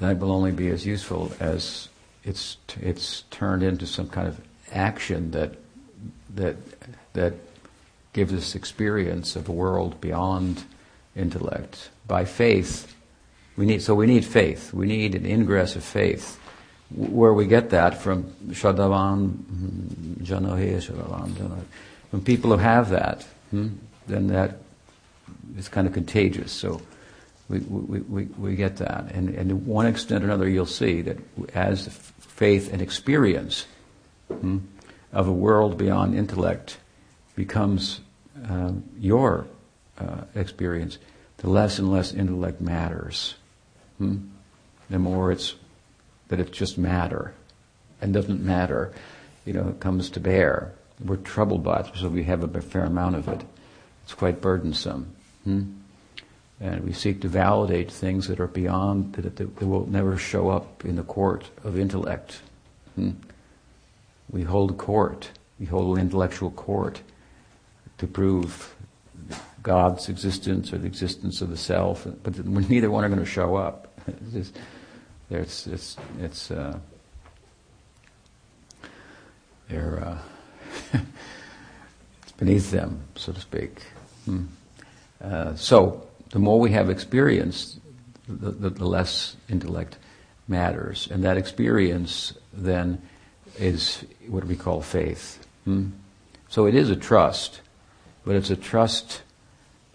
that 0.02 0.18
will 0.18 0.32
only 0.32 0.52
be 0.52 0.68
as 0.68 0.86
useful 0.86 1.32
as 1.40 1.88
it's 2.24 2.56
it's 2.80 3.22
turned 3.30 3.62
into 3.62 3.86
some 3.86 4.08
kind 4.08 4.28
of 4.28 4.40
action 4.72 5.30
that 5.32 5.54
that 6.34 6.56
that 7.12 7.34
gives 8.12 8.32
us 8.32 8.54
experience 8.54 9.36
of 9.36 9.48
a 9.48 9.52
world 9.52 10.00
beyond 10.00 10.64
intellect. 11.16 11.90
By 12.06 12.24
faith, 12.24 12.94
we 13.56 13.66
need, 13.66 13.82
so 13.82 13.94
we 13.94 14.06
need 14.06 14.24
faith. 14.24 14.72
We 14.72 14.86
need 14.86 15.14
an 15.14 15.26
ingress 15.26 15.76
of 15.76 15.84
faith. 15.84 16.38
Where 16.94 17.32
we 17.32 17.46
get 17.46 17.70
that 17.70 18.02
from 18.02 18.24
Shadavan 18.48 19.32
Janohe 20.20 20.76
Shadavan. 20.76 21.64
When 22.10 22.22
people 22.22 22.50
who 22.50 22.58
have 22.58 22.90
that, 22.90 23.22
hmm, 23.50 23.68
then 24.06 24.26
that 24.28 24.58
is 25.56 25.68
kind 25.68 25.86
of 25.86 25.94
contagious. 25.94 26.52
So 26.52 26.82
we, 27.60 28.00
we, 28.00 28.24
we, 28.24 28.56
get 28.56 28.76
that. 28.78 29.12
And, 29.12 29.28
and 29.30 29.50
to 29.50 29.56
one 29.56 29.86
extent 29.86 30.24
or 30.24 30.28
another, 30.28 30.48
you'll 30.48 30.64
see 30.66 31.02
that 31.02 31.18
as 31.54 31.88
faith 31.88 32.72
and 32.72 32.80
experience 32.80 33.66
hmm, 34.28 34.58
of 35.12 35.28
a 35.28 35.32
world 35.32 35.76
beyond 35.76 36.14
intellect 36.14 36.78
becomes 37.36 38.00
um, 38.48 38.84
your 38.98 39.46
uh, 39.98 40.22
experience, 40.34 40.98
the 41.38 41.50
less 41.50 41.78
and 41.78 41.92
less 41.92 42.14
intellect 42.14 42.60
matters. 42.60 43.34
Hmm? 43.98 44.28
The 44.88 44.98
more 44.98 45.30
it's 45.30 45.54
that 46.28 46.40
it's 46.40 46.56
just 46.56 46.78
matter 46.78 47.34
and 48.00 48.14
doesn't 48.14 48.40
matter, 48.40 48.92
you 49.44 49.52
know, 49.52 49.68
it 49.68 49.80
comes 49.80 50.08
to 50.10 50.20
bear. 50.20 50.72
We're 51.04 51.16
troubled 51.16 51.62
by 51.62 51.80
it, 51.80 51.86
so 51.96 52.08
we 52.08 52.24
have 52.24 52.42
a 52.42 52.60
fair 52.62 52.84
amount 52.84 53.16
of 53.16 53.28
it. 53.28 53.42
It's 54.04 54.14
quite 54.14 54.40
burdensome. 54.40 55.14
Hmm? 55.44 55.64
And 56.62 56.84
we 56.84 56.92
seek 56.92 57.20
to 57.22 57.28
validate 57.28 57.90
things 57.90 58.28
that 58.28 58.38
are 58.38 58.46
beyond, 58.46 59.14
that, 59.14 59.34
that, 59.36 59.56
that 59.56 59.66
will 59.66 59.86
never 59.86 60.16
show 60.16 60.48
up 60.48 60.84
in 60.84 60.94
the 60.94 61.02
court 61.02 61.50
of 61.64 61.76
intellect. 61.76 62.40
Hmm? 62.94 63.10
We 64.30 64.44
hold 64.44 64.78
court. 64.78 65.30
We 65.58 65.66
hold 65.66 65.98
an 65.98 66.02
intellectual 66.04 66.52
court 66.52 67.02
to 67.98 68.06
prove 68.06 68.76
God's 69.64 70.08
existence 70.08 70.72
or 70.72 70.78
the 70.78 70.86
existence 70.86 71.40
of 71.40 71.50
the 71.50 71.56
self, 71.56 72.06
but 72.22 72.46
neither 72.46 72.90
one 72.92 73.04
are 73.04 73.08
going 73.08 73.18
to 73.18 73.26
show 73.26 73.56
up. 73.56 73.92
It's, 74.32 74.52
just, 75.30 75.66
it's, 75.66 75.96
it's, 76.20 76.50
uh, 76.52 76.78
they're, 79.68 80.04
uh, 80.04 80.18
it's 82.22 82.32
beneath 82.36 82.70
them, 82.70 83.02
so 83.16 83.32
to 83.32 83.40
speak. 83.40 83.82
Hmm. 84.26 84.44
Uh, 85.20 85.54
so, 85.54 86.06
the 86.32 86.38
more 86.38 86.60
we 86.60 86.72
have 86.72 86.90
experience, 86.90 87.78
the, 88.28 88.50
the, 88.50 88.70
the, 88.70 88.84
less 88.84 89.36
intellect 89.48 89.96
matters. 90.48 91.08
And 91.10 91.24
that 91.24 91.36
experience 91.36 92.34
then 92.52 93.00
is 93.58 94.04
what 94.26 94.44
we 94.44 94.56
call 94.56 94.82
faith. 94.82 95.46
Hmm? 95.64 95.90
So 96.48 96.66
it 96.66 96.74
is 96.74 96.90
a 96.90 96.96
trust 96.96 97.60
but 98.24 98.36
it's 98.36 98.50
a 98.50 98.56
trust 98.56 99.22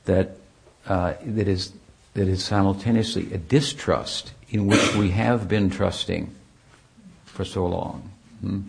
that 0.06 0.38
uh, 0.88 1.13
that 1.25 1.48
is 1.48 1.74
that 2.13 2.27
is 2.27 2.44
simultaneously 2.44 3.32
a 3.34 3.38
distrust 3.38 4.34
in 4.50 4.67
which 4.67 4.96
we 4.96 5.10
have 5.10 5.48
been 5.48 5.70
trusting 5.70 6.34
for 7.25 7.46
so 7.46 7.65
long. 7.65 8.10
Hmm? 8.41 8.62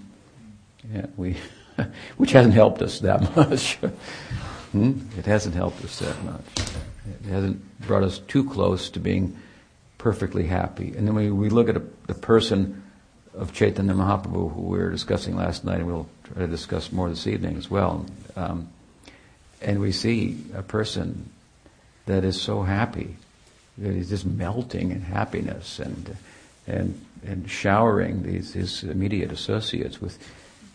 Yeah, 0.92 1.06
we, 1.16 1.36
which 2.16 2.32
hasn't 2.32 2.54
helped 2.54 2.82
us 2.82 3.00
that 3.00 3.36
much. 3.36 3.76
hmm? 4.72 5.00
It 5.16 5.24
hasn't 5.24 5.54
helped 5.54 5.82
us 5.84 5.98
that 6.00 6.22
much. 6.24 6.44
It 7.24 7.28
hasn't 7.28 7.80
brought 7.86 8.02
us 8.02 8.18
too 8.18 8.48
close 8.48 8.90
to 8.90 9.00
being 9.00 9.36
perfectly 9.98 10.46
happy. 10.46 10.94
And 10.96 11.06
then 11.06 11.14
we, 11.14 11.30
we 11.30 11.48
look 11.48 11.68
at 11.68 11.76
a, 11.76 11.82
the 12.06 12.14
person 12.14 12.82
of 13.34 13.52
Chaitanya 13.52 13.94
Mahaprabhu, 13.94 14.54
who 14.54 14.62
we 14.62 14.78
were 14.78 14.90
discussing 14.90 15.36
last 15.36 15.64
night, 15.64 15.78
and 15.78 15.86
we'll 15.86 16.08
try 16.24 16.42
to 16.42 16.48
discuss 16.48 16.92
more 16.92 17.08
this 17.08 17.26
evening 17.26 17.56
as 17.56 17.70
well. 17.70 18.06
Um, 18.36 18.68
and 19.60 19.80
we 19.80 19.92
see 19.92 20.38
a 20.54 20.62
person 20.62 21.30
that 22.06 22.24
is 22.24 22.40
so 22.40 22.62
happy, 22.62 23.16
that 23.76 23.92
he's 23.92 24.08
just 24.08 24.26
melting 24.26 24.90
in 24.90 25.00
happiness 25.02 25.78
and 25.78 26.16
and 26.66 27.00
and 27.24 27.50
showering 27.50 28.22
these 28.22 28.52
his 28.52 28.82
immediate 28.84 29.32
associates 29.32 30.00
with 30.00 30.18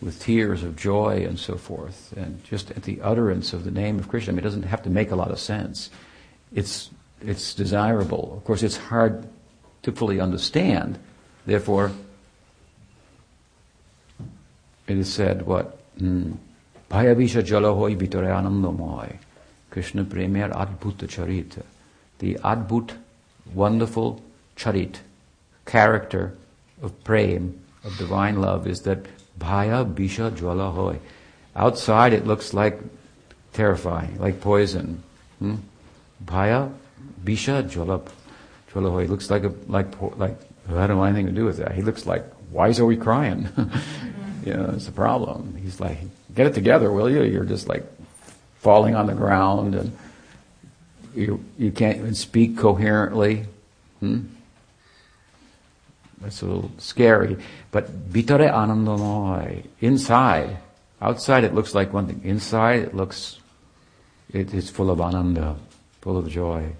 with 0.00 0.20
tears 0.20 0.62
of 0.62 0.76
joy 0.76 1.24
and 1.26 1.38
so 1.38 1.56
forth, 1.56 2.12
and 2.16 2.42
just 2.44 2.70
at 2.72 2.82
the 2.82 3.00
utterance 3.00 3.52
of 3.52 3.64
the 3.64 3.70
name 3.70 3.98
of 3.98 4.08
Krishna. 4.08 4.32
I 4.32 4.34
mean, 4.34 4.40
it 4.40 4.42
doesn't 4.42 4.64
have 4.64 4.82
to 4.82 4.90
make 4.90 5.10
a 5.10 5.16
lot 5.16 5.30
of 5.30 5.38
sense. 5.38 5.90
It's 6.54 6.90
it's 7.20 7.54
desirable. 7.54 8.34
Of 8.36 8.44
course, 8.44 8.62
it's 8.62 8.76
hard 8.76 9.26
to 9.82 9.92
fully 9.92 10.20
understand. 10.20 10.98
Therefore, 11.46 11.92
it 14.86 14.98
is 14.98 15.12
said 15.12 15.46
what 15.46 15.78
Bhayabisha 15.98 17.42
jalahoy 17.42 17.96
bitore 17.96 18.28
anandamoy. 18.28 19.16
Krishna 19.70 20.04
premier 20.04 20.48
adbhuta 20.50 21.08
charita. 21.08 21.62
The 22.18 22.34
adbhut, 22.36 22.92
wonderful 23.52 24.22
charit, 24.56 24.98
character 25.66 26.36
of 26.82 27.02
prem, 27.02 27.60
of 27.82 27.96
divine 27.98 28.40
love, 28.40 28.66
is 28.66 28.82
that 28.82 29.04
bhaya 29.38 29.92
bisha 29.92 30.30
jwala 30.30 30.98
Outside 31.56 32.12
it 32.12 32.26
looks 32.26 32.54
like 32.54 32.80
terrifying, 33.52 34.16
like 34.18 34.40
poison. 34.40 35.02
Hmm? 35.38 35.56
Bhaya 36.24 36.72
bisha 37.22 37.62
jwala 37.62 38.06
jwala 38.72 39.02
He 39.02 39.08
looks 39.08 39.30
like 39.30 39.44
a 39.44 39.52
like 39.68 40.00
like 40.16 40.38
I 40.68 40.86
don't 40.86 40.98
want 40.98 41.14
anything 41.14 41.26
to 41.26 41.40
do 41.40 41.44
with 41.44 41.58
that. 41.58 41.72
He 41.72 41.82
looks 41.82 42.06
like 42.06 42.24
why 42.50 42.68
is 42.68 42.78
he 42.78 42.96
crying? 42.96 43.48
you 44.46 44.54
know, 44.54 44.72
it's 44.76 44.88
a 44.88 44.92
problem. 44.92 45.56
He's 45.60 45.80
like, 45.80 45.98
get 46.34 46.46
it 46.46 46.54
together, 46.54 46.92
will 46.92 47.10
you? 47.10 47.24
You're 47.24 47.44
just 47.44 47.68
like 47.68 47.84
falling 48.58 48.94
on 48.94 49.06
the 49.06 49.14
ground 49.14 49.74
and 49.74 49.96
you 51.14 51.44
you 51.58 51.70
can't 51.70 51.98
even 51.98 52.14
speak 52.14 52.56
coherently. 52.56 53.46
Hmm? 54.00 54.20
That's 56.20 56.40
a 56.42 56.46
little 56.46 56.70
scary. 56.78 57.36
But 57.70 58.10
bitare 58.10 58.50
anandamoy, 58.50 59.66
inside, 59.80 60.56
outside 61.00 61.44
it 61.44 61.54
looks 61.54 61.74
like 61.74 61.92
one 61.92 62.06
thing. 62.06 62.22
Inside 62.24 62.80
it 62.80 62.94
looks, 62.94 63.38
it 64.32 64.54
is 64.54 64.70
full 64.70 64.90
of 64.90 65.00
ananda, 65.00 65.56
full 66.04 66.18
of 66.18 66.28
joy. 66.28 66.70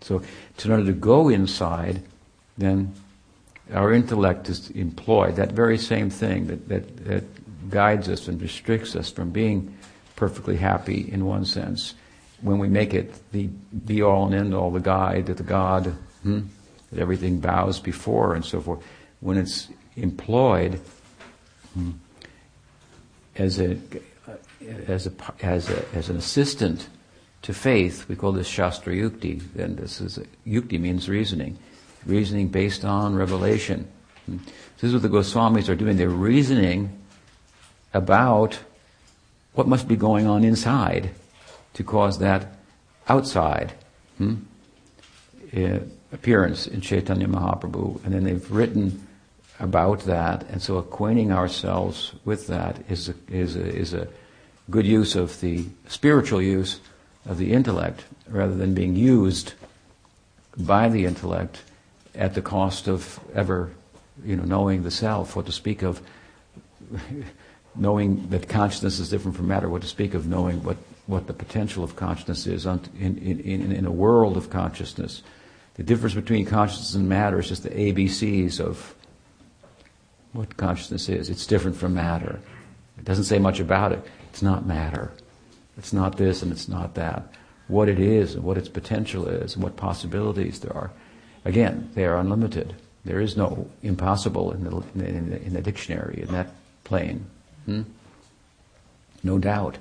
So, 0.00 0.22
in 0.64 0.70
order 0.70 0.86
to 0.86 0.92
go 0.92 1.28
inside, 1.28 2.00
then 2.56 2.94
our 3.74 3.92
intellect 3.92 4.48
is 4.48 4.70
employed, 4.70 5.34
that 5.36 5.50
very 5.50 5.76
same 5.76 6.10
thing 6.10 6.46
that, 6.46 6.68
that, 6.68 7.04
that 7.06 7.70
guides 7.70 8.08
us 8.08 8.28
and 8.28 8.40
restricts 8.40 8.94
us 8.94 9.10
from 9.10 9.30
being 9.30 9.76
perfectly 10.14 10.56
happy 10.56 11.10
in 11.12 11.26
one 11.26 11.44
sense. 11.44 11.94
When 12.40 12.58
we 12.58 12.68
make 12.68 12.94
it 12.94 13.12
the 13.32 13.48
be 13.84 14.00
all 14.00 14.26
and 14.26 14.34
end 14.34 14.54
all, 14.54 14.70
the 14.70 14.78
guide, 14.78 15.26
the 15.26 15.42
God, 15.42 15.86
hmm, 16.22 16.42
that 16.92 17.00
everything 17.00 17.40
bows 17.40 17.80
before 17.80 18.36
and 18.36 18.44
so 18.44 18.60
forth, 18.60 18.80
when 19.18 19.36
it's 19.36 19.68
employed 19.96 20.80
hmm, 21.74 21.90
as 23.34 23.58
a 23.58 23.76
as 24.86 25.08
a 25.08 25.12
as 25.42 25.68
a 25.68 25.84
as 25.96 26.08
an 26.10 26.16
assistant 26.16 26.88
to 27.42 27.54
faith, 27.54 28.08
we 28.08 28.16
call 28.16 28.32
this 28.32 28.46
Shastra 28.46 28.92
Yukti. 28.92 29.40
Then 29.54 29.76
this 29.76 30.00
is 30.00 30.18
Yukti 30.46 30.78
means 30.78 31.08
reasoning, 31.08 31.58
reasoning 32.04 32.48
based 32.48 32.84
on 32.84 33.14
revelation. 33.14 33.88
Hmm. 34.26 34.38
This 34.78 34.88
is 34.88 34.92
what 34.92 35.02
the 35.02 35.08
Goswamis 35.08 35.68
are 35.68 35.74
doing. 35.74 35.96
They're 35.96 36.08
reasoning 36.08 36.98
about 37.94 38.58
what 39.54 39.66
must 39.66 39.88
be 39.88 39.96
going 39.96 40.26
on 40.26 40.44
inside 40.44 41.10
to 41.74 41.84
cause 41.84 42.18
that 42.18 42.58
outside. 43.08 43.72
Hmm? 44.18 44.36
Uh, 45.56 45.78
appearance 46.12 46.66
in 46.66 46.80
Chaitanya 46.80 47.26
Mahaprabhu, 47.26 48.04
and 48.04 48.14
then 48.14 48.24
they've 48.24 48.50
written 48.50 49.06
about 49.60 50.00
that, 50.00 50.44
and 50.50 50.62
so 50.62 50.76
acquainting 50.76 51.32
ourselves 51.32 52.12
with 52.24 52.46
that 52.46 52.78
is 52.88 53.08
a, 53.08 53.14
is 53.28 53.56
a, 53.56 53.66
is 53.66 53.94
a 53.94 54.08
good 54.70 54.86
use 54.86 55.16
of 55.16 55.40
the 55.40 55.66
spiritual 55.88 56.40
use 56.40 56.80
of 57.26 57.38
the 57.38 57.52
intellect, 57.52 58.04
rather 58.28 58.54
than 58.54 58.74
being 58.74 58.96
used 58.96 59.54
by 60.56 60.88
the 60.88 61.04
intellect 61.04 61.62
at 62.14 62.34
the 62.34 62.42
cost 62.42 62.88
of 62.88 63.20
ever, 63.34 63.70
you 64.24 64.36
know, 64.36 64.44
knowing 64.44 64.82
the 64.82 64.90
self, 64.90 65.36
what 65.36 65.46
to 65.46 65.52
speak 65.52 65.82
of 65.82 66.02
knowing 67.76 68.28
that 68.30 68.48
consciousness 68.48 68.98
is 68.98 69.08
different 69.08 69.36
from 69.36 69.48
matter, 69.48 69.68
what 69.68 69.82
to 69.82 69.88
speak 69.88 70.14
of 70.14 70.26
knowing 70.26 70.62
what, 70.64 70.76
what 71.06 71.26
the 71.26 71.32
potential 71.32 71.84
of 71.84 71.96
consciousness 71.96 72.46
is 72.46 72.66
in, 72.66 72.80
in, 72.98 73.40
in, 73.40 73.72
in 73.72 73.86
a 73.86 73.90
world 73.90 74.36
of 74.36 74.50
consciousness. 74.50 75.22
The 75.74 75.84
difference 75.84 76.14
between 76.14 76.44
consciousness 76.44 76.94
and 76.94 77.08
matter 77.08 77.38
is 77.38 77.48
just 77.48 77.62
the 77.62 77.70
ABCs 77.70 78.58
of 78.58 78.94
what 80.32 80.56
consciousness 80.56 81.08
is. 81.08 81.30
It's 81.30 81.46
different 81.46 81.76
from 81.76 81.94
matter. 81.94 82.40
It 82.98 83.04
doesn't 83.04 83.24
say 83.24 83.38
much 83.38 83.60
about 83.60 83.92
it. 83.92 84.04
It's 84.30 84.42
not 84.42 84.66
matter. 84.66 85.12
It's 85.78 85.92
not 85.92 86.16
this 86.16 86.42
and 86.42 86.52
it's 86.52 86.68
not 86.68 86.94
that. 86.94 87.32
What 87.68 87.88
it 87.88 88.00
is 88.00 88.34
and 88.34 88.44
what 88.44 88.58
its 88.58 88.68
potential 88.68 89.28
is 89.28 89.54
and 89.54 89.62
what 89.62 89.76
possibilities 89.76 90.60
there 90.60 90.74
are. 90.74 90.90
Again, 91.44 91.90
they 91.94 92.04
are 92.04 92.18
unlimited. 92.18 92.74
There 93.04 93.20
is 93.20 93.36
no 93.36 93.70
impossible 93.82 94.52
in 94.52 94.64
the, 94.64 94.76
in 95.04 95.30
the, 95.30 95.42
in 95.42 95.52
the 95.54 95.62
dictionary 95.62 96.22
in 96.22 96.32
that 96.32 96.48
plane. 96.84 97.26
Hmm? 97.64 97.82
No 99.22 99.38
doubt 99.38 99.78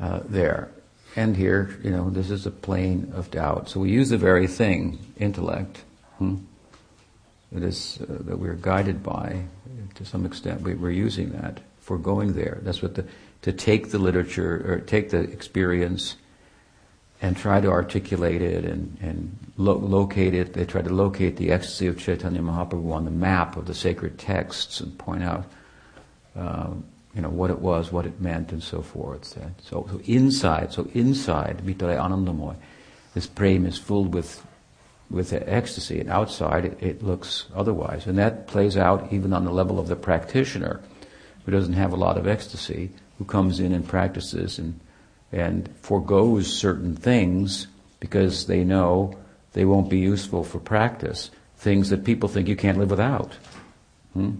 uh, 0.00 0.20
there. 0.24 0.70
And 1.16 1.36
here, 1.36 1.78
you 1.82 1.90
know, 1.90 2.10
this 2.10 2.30
is 2.30 2.44
a 2.44 2.50
plane 2.50 3.12
of 3.14 3.30
doubt. 3.30 3.68
So 3.68 3.80
we 3.80 3.90
use 3.90 4.08
the 4.08 4.18
very 4.18 4.48
thing, 4.48 4.98
intellect, 5.18 5.82
hmm, 6.18 6.36
that 7.52 7.62
is 7.62 8.00
uh, 8.02 8.06
that 8.24 8.38
we're 8.38 8.54
guided 8.54 9.02
by 9.02 9.44
to 9.94 10.04
some 10.04 10.26
extent. 10.26 10.62
We, 10.62 10.72
are 10.72 10.90
using 10.90 11.30
that 11.30 11.60
for 11.80 11.98
going 11.98 12.32
there. 12.32 12.58
That's 12.62 12.82
what 12.82 12.96
the 12.96 13.06
to 13.44 13.52
take 13.52 13.90
the 13.90 13.98
literature 13.98 14.64
or 14.66 14.80
take 14.80 15.10
the 15.10 15.20
experience 15.20 16.16
and 17.20 17.36
try 17.36 17.60
to 17.60 17.68
articulate 17.68 18.40
it 18.40 18.64
and, 18.64 18.96
and 19.02 19.36
lo- 19.58 19.76
locate 19.76 20.32
it. 20.32 20.54
They 20.54 20.64
try 20.64 20.80
to 20.80 20.88
locate 20.88 21.36
the 21.36 21.52
ecstasy 21.52 21.86
of 21.86 21.98
Chaitanya 21.98 22.40
Mahaprabhu 22.40 22.90
on 22.90 23.04
the 23.04 23.10
map 23.10 23.58
of 23.58 23.66
the 23.66 23.74
sacred 23.74 24.18
texts 24.18 24.80
and 24.80 24.96
point 24.96 25.24
out, 25.24 25.44
um, 26.34 26.84
you 27.14 27.20
know, 27.20 27.28
what 27.28 27.50
it 27.50 27.58
was, 27.58 27.92
what 27.92 28.06
it 28.06 28.18
meant, 28.18 28.50
and 28.50 28.62
so 28.62 28.80
forth. 28.80 29.26
So, 29.26 29.50
so 29.62 30.00
inside, 30.06 30.72
so 30.72 30.88
inside, 30.94 31.58
Anandamoy, 31.58 32.56
this 33.12 33.26
prem 33.26 33.66
is 33.66 33.76
filled 33.76 34.14
with 34.14 34.42
with 35.10 35.34
ecstasy, 35.34 36.00
and 36.00 36.08
outside 36.08 36.64
it, 36.64 36.82
it, 36.82 37.02
looks 37.02 37.44
otherwise. 37.54 38.06
And 38.06 38.16
that 38.16 38.46
plays 38.46 38.74
out 38.74 39.12
even 39.12 39.34
on 39.34 39.44
the 39.44 39.52
level 39.52 39.78
of 39.78 39.86
the 39.86 39.96
practitioner, 39.96 40.80
who 41.44 41.52
doesn't 41.52 41.74
have 41.74 41.92
a 41.92 41.96
lot 41.96 42.16
of 42.16 42.26
ecstasy, 42.26 42.90
who 43.18 43.24
comes 43.24 43.60
in 43.60 43.72
and 43.72 43.86
practices 43.86 44.58
and 44.58 44.80
and 45.32 45.68
foregoes 45.80 46.52
certain 46.52 46.94
things 46.94 47.66
because 47.98 48.46
they 48.46 48.62
know 48.62 49.18
they 49.52 49.64
won't 49.64 49.90
be 49.90 49.98
useful 49.98 50.44
for 50.44 50.60
practice. 50.60 51.30
Things 51.56 51.90
that 51.90 52.04
people 52.04 52.28
think 52.28 52.46
you 52.46 52.54
can't 52.54 52.78
live 52.78 52.90
without. 52.90 53.32
Hmm? 54.12 54.32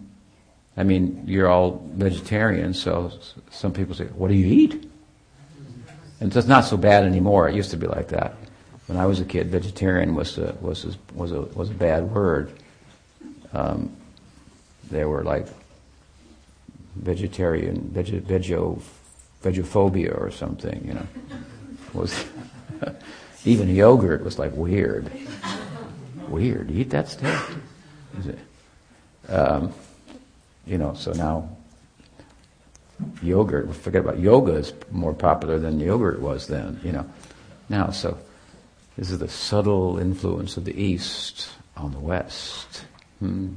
I 0.77 0.83
mean, 0.83 1.25
you're 1.27 1.49
all 1.49 1.83
vegetarians, 1.95 2.81
so 2.81 3.13
some 3.51 3.73
people 3.73 3.95
say, 3.95 4.05
"What 4.07 4.29
do 4.29 4.35
you 4.35 4.47
eat?" 4.47 4.91
And 6.21 6.35
it's 6.35 6.47
not 6.47 6.65
so 6.65 6.77
bad 6.77 7.05
anymore. 7.05 7.49
It 7.49 7.55
used 7.55 7.71
to 7.71 7.77
be 7.77 7.87
like 7.87 8.09
that. 8.09 8.37
When 8.87 8.99
I 8.99 9.07
was 9.07 9.21
a 9.21 9.25
kid, 9.25 9.49
vegetarian 9.49 10.15
was 10.15 10.39
a, 10.39 10.57
was 10.61 10.85
a, 10.85 10.95
was 11.15 11.33
a, 11.33 11.41
was 11.41 11.71
a 11.71 11.75
bad 11.75 12.11
word. 12.11 12.53
Um, 13.53 13.97
there 14.91 15.09
were 15.09 15.25
like 15.25 15.47
vegetarian, 16.97 17.91
veg, 17.93 18.07
vegio, 18.27 18.81
vegophobia 19.43 20.13
or 20.21 20.31
something. 20.31 20.85
You 20.87 20.95
know, 20.95 21.07
was 21.93 22.25
even 23.45 23.69
yogurt 23.75 24.25
was 24.25 24.39
like 24.39 24.53
weird. 24.55 25.11
Weird. 26.29 26.71
Eat 26.71 26.91
that 26.91 27.09
stuff? 27.09 27.57
Um, 29.29 29.73
you 30.67 30.79
know, 30.79 30.95
so 30.95 31.13
now 31.13 31.49
yogurt, 33.23 33.75
forget 33.75 34.01
about 34.01 34.19
yoga 34.19 34.53
is 34.53 34.73
more 34.91 35.15
popular 35.15 35.59
than 35.59 35.81
yogurt 35.81 36.21
was 36.21 36.47
then, 36.47 36.81
you 36.83 36.93
know. 36.93 37.07
Now, 37.69 37.91
so 37.91 38.19
this 38.97 39.11
is 39.11 39.19
the 39.19 39.29
subtle 39.29 39.99
influence 39.99 40.57
of 40.57 40.65
the 40.65 40.81
East 40.81 41.51
on 41.77 41.93
the 41.93 41.99
West. 41.99 42.85
Hmm. 43.19 43.55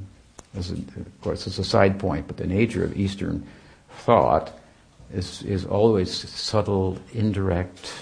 Of 0.56 1.20
course, 1.20 1.46
it's 1.46 1.58
a 1.58 1.64
side 1.64 1.98
point, 1.98 2.26
but 2.26 2.36
the 2.36 2.46
nature 2.46 2.84
of 2.84 2.96
Eastern 2.96 3.46
thought 3.90 4.52
is, 5.12 5.42
is 5.42 5.64
always 5.64 6.12
subtle, 6.12 6.98
indirect. 7.12 7.92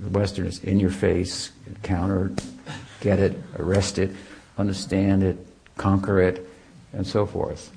The 0.00 0.10
Western 0.10 0.46
is 0.46 0.62
in 0.62 0.78
your 0.78 0.90
face, 0.90 1.52
counter, 1.82 2.32
get 3.00 3.18
it, 3.18 3.36
arrest 3.58 3.98
it, 3.98 4.10
understand 4.58 5.22
it, 5.22 5.36
conquer 5.76 6.20
it, 6.20 6.48
and 6.92 7.06
so 7.06 7.26
forth. 7.26 7.72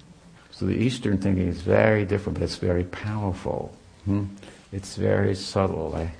So 0.51 0.65
the 0.65 0.75
Eastern 0.75 1.17
thinking 1.17 1.47
is 1.47 1.61
very 1.61 2.05
different, 2.05 2.39
but 2.39 2.43
it's 2.43 2.55
very 2.55 2.83
powerful. 2.85 3.75
Hmm? 4.05 4.25
It's 4.71 4.95
very 4.95 5.35
subtle. 5.35 5.95
I, 5.95 6.11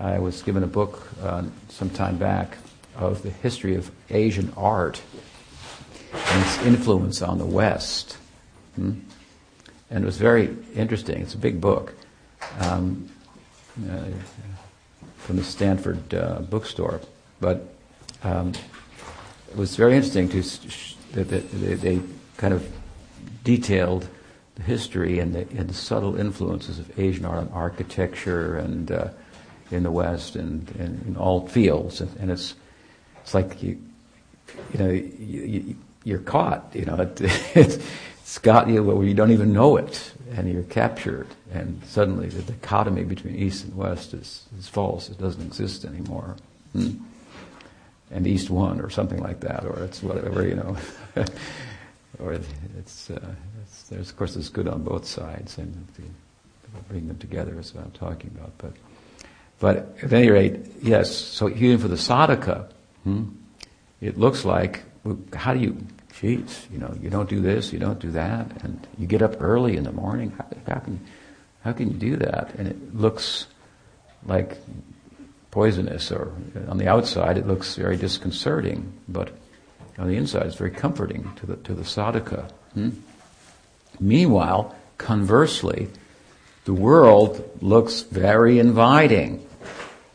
I 0.00 0.18
was 0.18 0.42
given 0.42 0.62
a 0.62 0.66
book 0.66 1.06
uh, 1.22 1.44
some 1.68 1.90
time 1.90 2.16
back 2.16 2.56
of 2.96 3.22
the 3.22 3.30
history 3.30 3.74
of 3.74 3.90
Asian 4.10 4.52
art 4.56 5.00
and 6.12 6.44
its 6.44 6.58
influence 6.62 7.22
on 7.22 7.38
the 7.38 7.46
West. 7.46 8.16
Hmm? 8.76 9.00
And 9.90 10.04
it 10.04 10.06
was 10.06 10.16
very 10.16 10.56
interesting. 10.74 11.20
It's 11.20 11.34
a 11.34 11.38
big 11.38 11.60
book 11.60 11.94
um, 12.60 13.08
uh, 13.90 14.04
from 15.18 15.36
the 15.36 15.44
Stanford 15.44 16.14
uh, 16.14 16.40
bookstore. 16.40 17.00
But 17.40 17.74
um, 18.22 18.52
it 19.50 19.56
was 19.56 19.76
very 19.76 19.96
interesting 19.96 20.28
to 20.30 20.42
that 21.12 21.28
they, 21.28 21.74
they, 21.74 22.00
kind 22.38 22.54
of 22.54 22.66
detailed 23.44 24.08
the 24.56 24.62
history 24.62 25.18
and 25.18 25.34
the, 25.34 25.40
and 25.56 25.68
the, 25.68 25.74
subtle 25.74 26.16
influences 26.16 26.78
of 26.78 26.98
Asian 26.98 27.24
art 27.24 27.38
on 27.38 27.48
architecture 27.52 28.56
and 28.56 28.90
uh, 28.90 29.08
in 29.70 29.82
the 29.82 29.90
West 29.90 30.34
and, 30.34 30.68
and, 30.78 31.06
in 31.06 31.16
all 31.16 31.46
fields. 31.46 32.00
And, 32.00 32.16
and, 32.18 32.30
it's 32.30 32.54
it's 33.20 33.34
like 33.34 33.62
you 33.62 33.80
you 34.72 34.78
know 34.78 34.90
you, 34.90 35.42
you, 35.42 35.76
are 36.10 36.18
caught. 36.18 36.70
You 36.74 36.84
know 36.86 36.96
it, 36.96 37.20
it's 37.54 38.38
got 38.38 38.68
you 38.68 38.82
where 38.82 39.06
you 39.06 39.14
don't 39.14 39.30
even 39.30 39.52
know 39.52 39.76
it, 39.76 40.12
and 40.32 40.52
you're 40.52 40.62
captured. 40.64 41.28
And 41.52 41.82
suddenly 41.84 42.28
the 42.28 42.42
dichotomy 42.42 43.04
between 43.04 43.36
East 43.36 43.64
and 43.64 43.76
West 43.76 44.14
is, 44.14 44.46
is 44.58 44.68
false. 44.68 45.10
It 45.10 45.18
doesn't 45.18 45.44
exist 45.44 45.84
anymore. 45.84 46.36
Hmm? 46.72 46.92
And 48.10 48.26
East 48.26 48.50
won, 48.50 48.80
or 48.80 48.90
something 48.90 49.20
like 49.20 49.40
that, 49.40 49.64
or 49.64 49.82
it's 49.84 50.02
whatever 50.02 50.46
you 50.46 50.54
know. 50.54 50.76
or 52.18 52.34
it's, 52.34 53.10
uh, 53.10 53.34
it's, 53.62 53.82
there's 53.84 54.10
of 54.10 54.16
course 54.16 54.36
it's 54.36 54.48
good 54.48 54.68
on 54.68 54.82
both 54.82 55.06
sides, 55.06 55.58
and 55.58 55.86
the, 55.96 56.02
bring 56.88 57.08
them 57.08 57.18
together 57.18 57.58
is 57.58 57.74
what 57.74 57.84
I'm 57.84 57.90
talking 57.92 58.30
about. 58.36 58.52
But 58.58 58.72
but 59.58 59.96
at 60.02 60.12
any 60.12 60.30
rate, 60.30 60.60
yes. 60.82 61.14
So 61.14 61.48
even 61.48 61.78
for 61.78 61.88
the 61.88 61.96
sadhaka, 61.96 62.70
hmm, 63.04 63.24
it 64.00 64.18
looks 64.18 64.44
like 64.44 64.82
how 65.34 65.54
do 65.54 65.60
you? 65.60 65.76
Geez, 66.20 66.68
you 66.70 66.78
know, 66.78 66.94
you 67.00 67.10
don't 67.10 67.28
do 67.28 67.40
this, 67.40 67.72
you 67.72 67.78
don't 67.78 67.98
do 67.98 68.10
that, 68.12 68.62
and 68.62 68.86
you 68.98 69.06
get 69.06 69.22
up 69.22 69.40
early 69.40 69.76
in 69.76 69.84
the 69.84 69.92
morning. 69.92 70.32
How, 70.36 70.74
how 70.74 70.80
can 70.80 71.00
how 71.64 71.72
can 71.72 71.90
you 71.90 71.98
do 71.98 72.16
that? 72.16 72.54
And 72.56 72.68
it 72.68 72.94
looks 72.94 73.46
like 74.26 74.58
poisonous, 75.50 76.12
or 76.12 76.32
on 76.68 76.78
the 76.78 76.88
outside 76.88 77.38
it 77.38 77.46
looks 77.46 77.76
very 77.76 77.96
disconcerting, 77.96 78.92
but 79.08 79.30
on 79.98 80.08
the 80.08 80.16
inside 80.16 80.46
it's 80.46 80.56
very 80.56 80.70
comforting 80.70 81.32
to 81.36 81.46
the 81.46 81.56
to 81.56 81.74
the 81.74 81.82
sadhaka. 81.82 82.50
Hmm? 82.74 82.90
Meanwhile, 84.00 84.74
conversely, 84.98 85.88
the 86.64 86.74
world 86.74 87.58
looks 87.60 88.02
very 88.02 88.58
inviting. 88.58 89.38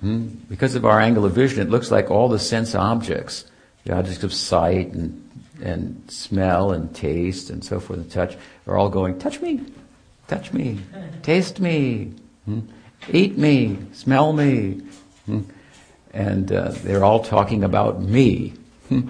Hmm? 0.01 0.27
Because 0.49 0.75
of 0.75 0.85
our 0.85 0.99
angle 0.99 1.25
of 1.25 1.33
vision, 1.33 1.65
it 1.65 1.69
looks 1.69 1.91
like 1.91 2.11
all 2.11 2.29
the 2.29 2.39
sense 2.39 2.75
objects, 2.75 3.45
the 3.87 3.95
objects 3.95 4.23
of 4.23 4.33
sight 4.33 4.91
and, 4.91 5.29
and 5.63 6.03
smell 6.11 6.71
and 6.71 6.93
taste 6.93 7.49
and 7.49 7.63
so 7.63 7.79
forth 7.79 7.99
and 7.99 8.11
touch, 8.11 8.35
are 8.67 8.77
all 8.77 8.89
going, 8.89 9.17
touch 9.17 9.39
me, 9.39 9.61
touch 10.27 10.51
me, 10.51 10.77
taste 11.23 11.61
me, 11.61 12.11
hmm? 12.43 12.59
eat 13.13 13.37
me, 13.37 13.77
smell 13.93 14.33
me. 14.33 14.81
Hmm? 15.25 15.41
And 16.13 16.51
uh, 16.51 16.71
they're 16.83 17.05
all 17.05 17.23
talking 17.23 17.63
about 17.63 18.01
me. 18.01 18.53
Hmm? 18.89 19.07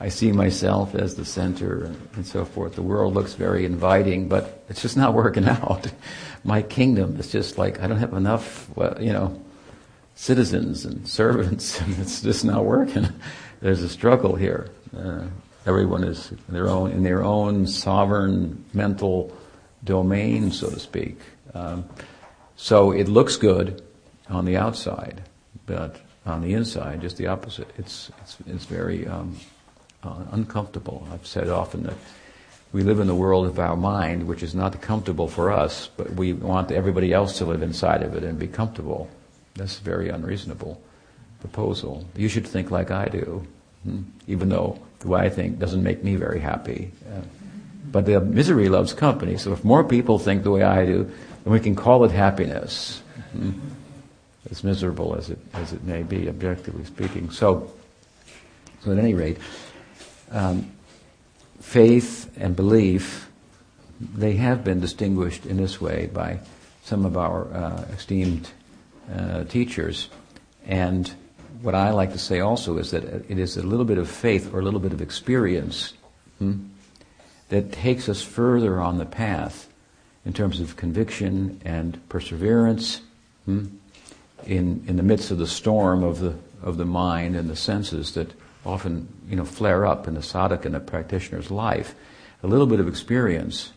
I 0.00 0.08
see 0.08 0.32
myself 0.32 0.94
as 0.94 1.14
the 1.14 1.24
center 1.24 1.84
and, 1.84 2.08
and 2.14 2.26
so 2.26 2.44
forth. 2.44 2.74
The 2.74 2.82
world 2.82 3.14
looks 3.14 3.34
very 3.34 3.64
inviting, 3.64 4.28
but 4.28 4.64
it's 4.68 4.82
just 4.82 4.96
not 4.96 5.14
working 5.22 5.46
out. 5.46 5.86
My 6.42 6.62
kingdom 6.62 7.16
is 7.20 7.30
just 7.30 7.58
like, 7.58 7.80
I 7.80 7.86
don't 7.86 7.98
have 7.98 8.14
enough, 8.14 8.68
well, 8.74 8.96
you 9.00 9.12
know, 9.12 9.40
citizens 10.16 10.84
and 10.84 11.06
servants, 11.06 11.80
and 11.82 11.96
it's 12.00 12.22
just 12.22 12.44
not 12.44 12.64
working. 12.64 13.08
There's 13.60 13.82
a 13.82 13.88
struggle 13.90 14.36
here. 14.36 14.70
Uh, 14.96 15.24
everyone 15.66 16.02
is 16.02 16.32
in 16.32 16.54
their 16.54 16.68
own 16.68 16.92
in 16.92 17.02
their 17.02 17.22
own 17.22 17.66
sovereign 17.66 18.64
mental 18.72 19.36
domain, 19.84 20.50
so 20.50 20.70
to 20.70 20.80
speak. 20.80 21.18
Um, 21.52 21.84
so 22.56 22.90
it 22.90 23.06
looks 23.08 23.36
good 23.36 23.82
on 24.30 24.46
the 24.46 24.56
outside, 24.56 25.22
but 25.66 26.00
on 26.24 26.40
the 26.40 26.54
inside, 26.54 27.02
just 27.02 27.18
the 27.18 27.26
opposite. 27.26 27.68
It's 27.76 28.10
it's 28.22 28.38
it's 28.46 28.64
very 28.64 29.06
um, 29.06 29.36
uh, 30.02 30.24
uncomfortable. 30.32 31.06
I've 31.12 31.26
said 31.26 31.50
often 31.50 31.82
that 31.82 31.96
we 32.72 32.82
live 32.82 32.98
in 32.98 33.08
the 33.08 33.14
world 33.14 33.46
of 33.46 33.58
our 33.58 33.76
mind, 33.76 34.26
which 34.26 34.42
is 34.42 34.54
not 34.54 34.80
comfortable 34.80 35.28
for 35.28 35.52
us, 35.52 35.90
but 35.98 36.14
we 36.14 36.32
want 36.32 36.70
everybody 36.70 37.12
else 37.12 37.36
to 37.38 37.44
live 37.44 37.62
inside 37.62 38.02
of 38.02 38.14
it 38.14 38.22
and 38.22 38.38
be 38.38 38.48
comfortable. 38.48 39.10
That's 39.54 39.78
very 39.80 40.08
unreasonable 40.08 40.80
proposal. 41.40 42.06
You 42.16 42.28
should 42.28 42.46
think 42.46 42.70
like 42.70 42.90
I 42.90 43.06
do, 43.06 43.46
hmm? 43.84 44.02
even 44.26 44.48
though 44.48 44.78
the 45.00 45.08
way 45.08 45.20
I 45.20 45.28
think 45.30 45.58
doesn't 45.58 45.82
make 45.82 46.04
me 46.04 46.16
very 46.16 46.40
happy. 46.40 46.92
But 47.90 48.06
the 48.06 48.20
misery 48.20 48.68
loves 48.68 48.92
company, 48.92 49.36
so 49.36 49.52
if 49.52 49.64
more 49.64 49.82
people 49.82 50.18
think 50.18 50.44
the 50.44 50.50
way 50.50 50.62
I 50.62 50.86
do, 50.86 51.04
then 51.44 51.52
we 51.52 51.60
can 51.60 51.74
call 51.74 52.04
it 52.04 52.12
happiness. 52.12 53.02
Hmm? 53.32 53.52
As 54.50 54.64
miserable 54.64 55.16
as 55.16 55.30
it, 55.30 55.38
as 55.54 55.72
it 55.72 55.84
may 55.84 56.02
be, 56.02 56.28
objectively 56.28 56.84
speaking. 56.84 57.30
So, 57.30 57.70
so 58.82 58.92
at 58.92 58.98
any 58.98 59.14
rate, 59.14 59.38
um, 60.30 60.70
faith 61.60 62.30
and 62.36 62.56
belief, 62.56 63.28
they 64.00 64.34
have 64.34 64.64
been 64.64 64.80
distinguished 64.80 65.46
in 65.46 65.56
this 65.56 65.80
way 65.80 66.10
by 66.12 66.40
some 66.84 67.04
of 67.04 67.16
our 67.16 67.52
uh, 67.52 67.84
esteemed 67.92 68.48
uh, 69.14 69.44
teachers. 69.44 70.08
And 70.66 71.12
what 71.62 71.74
I 71.74 71.90
like 71.90 72.12
to 72.12 72.18
say 72.18 72.40
also 72.40 72.78
is 72.78 72.90
that 72.92 73.04
it 73.04 73.38
is 73.38 73.56
a 73.56 73.62
little 73.62 73.84
bit 73.84 73.98
of 73.98 74.08
faith 74.08 74.52
or 74.52 74.60
a 74.60 74.62
little 74.62 74.80
bit 74.80 74.92
of 74.92 75.02
experience 75.02 75.92
hmm, 76.38 76.66
that 77.48 77.72
takes 77.72 78.08
us 78.08 78.22
further 78.22 78.80
on 78.80 78.98
the 78.98 79.06
path 79.06 79.68
in 80.24 80.32
terms 80.32 80.60
of 80.60 80.76
conviction 80.76 81.60
and 81.64 82.00
perseverance 82.08 83.00
hmm, 83.44 83.66
in, 84.46 84.84
in 84.86 84.96
the 84.96 85.02
midst 85.02 85.30
of 85.30 85.38
the 85.38 85.46
storm 85.46 86.02
of 86.02 86.20
the, 86.20 86.34
of 86.62 86.76
the 86.76 86.84
mind 86.84 87.36
and 87.36 87.50
the 87.50 87.56
senses 87.56 88.14
that 88.14 88.32
often 88.64 89.08
you 89.28 89.36
know, 89.36 89.44
flare 89.44 89.86
up 89.86 90.06
in 90.06 90.14
the 90.14 90.20
sadhaka 90.20 90.66
and 90.66 90.74
the 90.74 90.80
practitioner's 90.80 91.50
life. 91.50 91.94
A 92.42 92.46
little 92.46 92.66
bit 92.66 92.80
of 92.80 92.88
experience, 92.88 93.72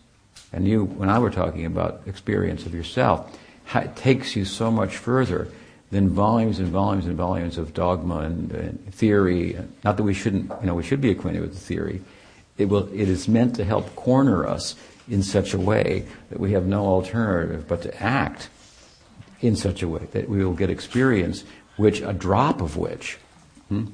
and 0.53 0.67
you, 0.67 0.85
when 0.85 1.09
I 1.09 1.19
were 1.19 1.29
talking 1.29 1.65
about 1.65 2.01
experience 2.05 2.65
of 2.65 2.73
yourself, 2.73 3.37
it 3.75 3.95
takes 3.95 4.35
you 4.35 4.45
so 4.45 4.71
much 4.71 4.97
further 4.97 5.49
than 5.93 6.09
volumes 6.09 6.57
and 6.57 6.69
volumes 6.69 7.05
and 7.05 7.15
volumes 7.15 7.59
of 7.59 7.71
dogma 7.73 8.21
and, 8.21 8.51
and 8.51 8.93
theory. 8.93 9.55
Not 9.83 9.97
that 9.97 10.03
we 10.03 10.15
shouldn't, 10.15 10.51
you 10.59 10.65
know, 10.65 10.73
we 10.73 10.81
should 10.81 11.01
be 11.01 11.11
acquainted 11.11 11.41
with 11.41 11.53
the 11.53 11.59
theory. 11.59 12.01
It 12.57 12.65
will, 12.65 12.87
it 12.91 13.07
is 13.07 13.27
meant 13.27 13.55
to 13.57 13.63
help 13.63 13.95
corner 13.95 14.47
us 14.47 14.75
in 15.07 15.21
such 15.21 15.53
a 15.53 15.59
way 15.59 16.07
that 16.31 16.39
we 16.39 16.53
have 16.53 16.65
no 16.65 16.85
alternative 16.87 17.67
but 17.67 17.83
to 17.83 18.01
act 18.01 18.49
in 19.41 19.55
such 19.55 19.83
a 19.83 19.87
way 19.87 20.07
that 20.13 20.27
we 20.27 20.43
will 20.43 20.53
get 20.53 20.71
experience, 20.71 21.43
which 21.77 22.01
a 22.01 22.11
drop 22.11 22.59
of 22.59 22.75
which 22.75 23.19
hmm, 23.69 23.85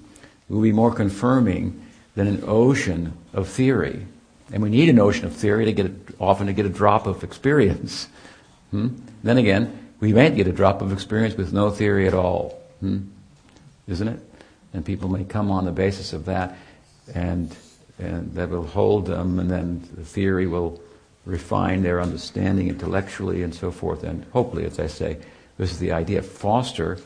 will 0.48 0.62
be 0.62 0.72
more 0.72 0.94
confirming 0.94 1.86
than 2.16 2.28
an 2.28 2.42
ocean 2.48 3.12
of 3.34 3.50
theory. 3.50 4.06
And 4.54 4.64
we 4.64 4.70
need 4.70 4.88
an 4.88 5.00
ocean 5.00 5.26
of 5.26 5.36
theory 5.36 5.66
to 5.66 5.74
get 5.74 5.92
often 6.18 6.48
to 6.48 6.54
get 6.54 6.66
a 6.66 6.70
drop 6.70 7.08
of 7.08 7.26
experience. 7.26 8.08
Hmm? 8.72 8.96
Then 9.22 9.38
again, 9.38 9.79
we 10.00 10.14
might 10.14 10.36
get 10.36 10.48
a 10.48 10.52
drop 10.52 10.82
of 10.82 10.92
experience 10.92 11.36
with 11.36 11.54
no 11.54 11.70
theory 11.70 12.08
at 12.08 12.14
all, 12.14 12.62
hmm? 12.80 13.00
isn't 13.88 14.08
it? 14.08 14.20
And 14.74 14.86
people 14.86 15.10
may 15.10 15.24
come 15.24 15.52
on 15.52 15.66
the 15.66 15.72
basis 15.72 16.14
of 16.14 16.26
that, 16.26 16.58
and 17.14 17.56
and 17.98 18.34
that 18.34 18.50
will 18.50 18.66
hold 18.66 19.08
them, 19.08 19.40
and 19.40 19.52
then 19.52 19.88
the 19.94 20.06
theory 20.06 20.48
will 20.48 20.82
refine 21.26 21.84
their 21.84 22.00
understanding 22.00 22.70
intellectually 22.70 23.44
and 23.44 23.54
so 23.54 23.72
forth. 23.72 24.04
And 24.04 24.24
hopefully, 24.32 24.66
as 24.66 24.80
I 24.80 24.88
say, 24.88 25.18
this 25.58 25.72
is 25.72 25.80
the 25.80 25.92
idea: 25.92 26.22
foster 26.22 26.98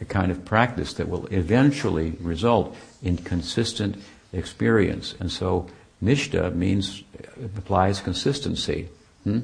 a 0.00 0.04
kind 0.04 0.30
of 0.30 0.44
practice 0.44 0.94
that 0.94 1.08
will 1.08 1.26
eventually 1.26 2.16
result 2.20 2.76
in 3.02 3.16
consistent 3.16 3.96
experience. 4.32 5.14
And 5.18 5.32
so, 5.32 5.66
nishta 6.02 6.54
means 6.54 7.02
implies 7.40 8.00
consistency, 8.00 8.88
hmm? 9.24 9.40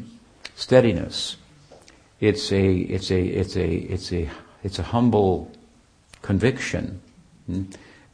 steadiness. 0.55 1.37
It's 2.25 2.51
a 2.53 2.75
it's 2.75 3.11
a 3.11 3.21
it's 3.21 3.55
a 3.55 3.69
it's 3.69 4.11
a 4.11 4.31
it's 4.63 4.79
a 4.79 4.83
humble 4.83 5.53
conviction, 6.23 7.03
hmm? 7.47 7.65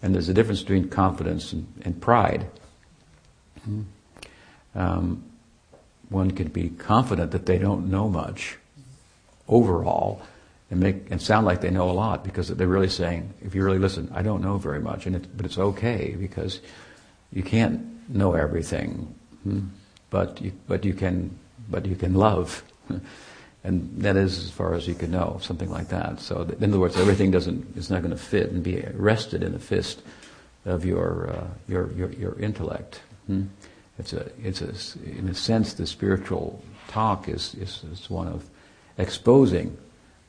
and 0.02 0.12
there's 0.12 0.28
a 0.28 0.34
difference 0.34 0.62
between 0.62 0.88
confidence 0.88 1.52
and, 1.52 1.64
and 1.82 2.00
pride. 2.00 2.46
Hmm? 3.64 3.82
Um, 4.74 5.22
one 6.08 6.32
can 6.32 6.48
be 6.48 6.70
confident 6.70 7.30
that 7.30 7.46
they 7.46 7.58
don't 7.58 7.88
know 7.88 8.08
much 8.08 8.58
overall, 9.46 10.22
and 10.72 10.80
make 10.80 11.08
and 11.12 11.22
sound 11.22 11.46
like 11.46 11.60
they 11.60 11.70
know 11.70 11.88
a 11.88 11.92
lot 11.92 12.24
because 12.24 12.48
they're 12.48 12.66
really 12.66 12.88
saying, 12.88 13.32
if 13.42 13.54
you 13.54 13.62
really 13.62 13.78
listen, 13.78 14.10
I 14.12 14.22
don't 14.22 14.42
know 14.42 14.58
very 14.58 14.80
much, 14.80 15.06
and 15.06 15.14
it, 15.14 15.36
but 15.36 15.46
it's 15.46 15.58
okay 15.58 16.16
because 16.18 16.58
you 17.30 17.44
can't 17.44 18.10
know 18.10 18.34
everything. 18.34 19.14
Hmm? 19.44 19.68
but 20.10 20.40
you, 20.40 20.52
but 20.66 20.84
you 20.84 20.94
can, 20.94 21.38
but 21.68 21.86
you 21.86 21.94
can 21.94 22.14
love. 22.14 22.64
and 23.62 23.90
that 24.02 24.16
is 24.16 24.38
as 24.38 24.50
far 24.50 24.74
as 24.74 24.88
you 24.88 24.94
can 24.94 25.10
know, 25.10 25.38
something 25.42 25.70
like 25.70 25.88
that. 25.88 26.20
So, 26.20 26.42
in 26.42 26.70
other 26.70 26.80
words, 26.80 26.96
everything 26.96 27.30
doesn't, 27.30 27.76
is 27.76 27.90
not 27.90 28.00
going 28.00 28.12
to 28.12 28.16
fit 28.16 28.50
and 28.50 28.62
be 28.62 28.82
rested 28.94 29.42
in 29.42 29.52
the 29.52 29.58
fist 29.58 30.02
of 30.64 30.84
your, 30.84 31.30
uh, 31.30 31.46
your, 31.68 31.92
your, 31.92 32.12
your, 32.12 32.38
intellect. 32.38 33.00
Hmm? 33.26 33.44
It's 33.98 34.12
a, 34.12 34.30
it's 34.42 34.62
a, 34.62 34.72
in 35.04 35.28
a 35.28 35.34
sense, 35.34 35.74
the 35.74 35.86
spiritual 35.86 36.62
talk 36.88 37.28
is, 37.28 37.54
is, 37.54 37.82
is 37.92 38.08
one 38.08 38.28
of 38.28 38.48
exposing 38.96 39.76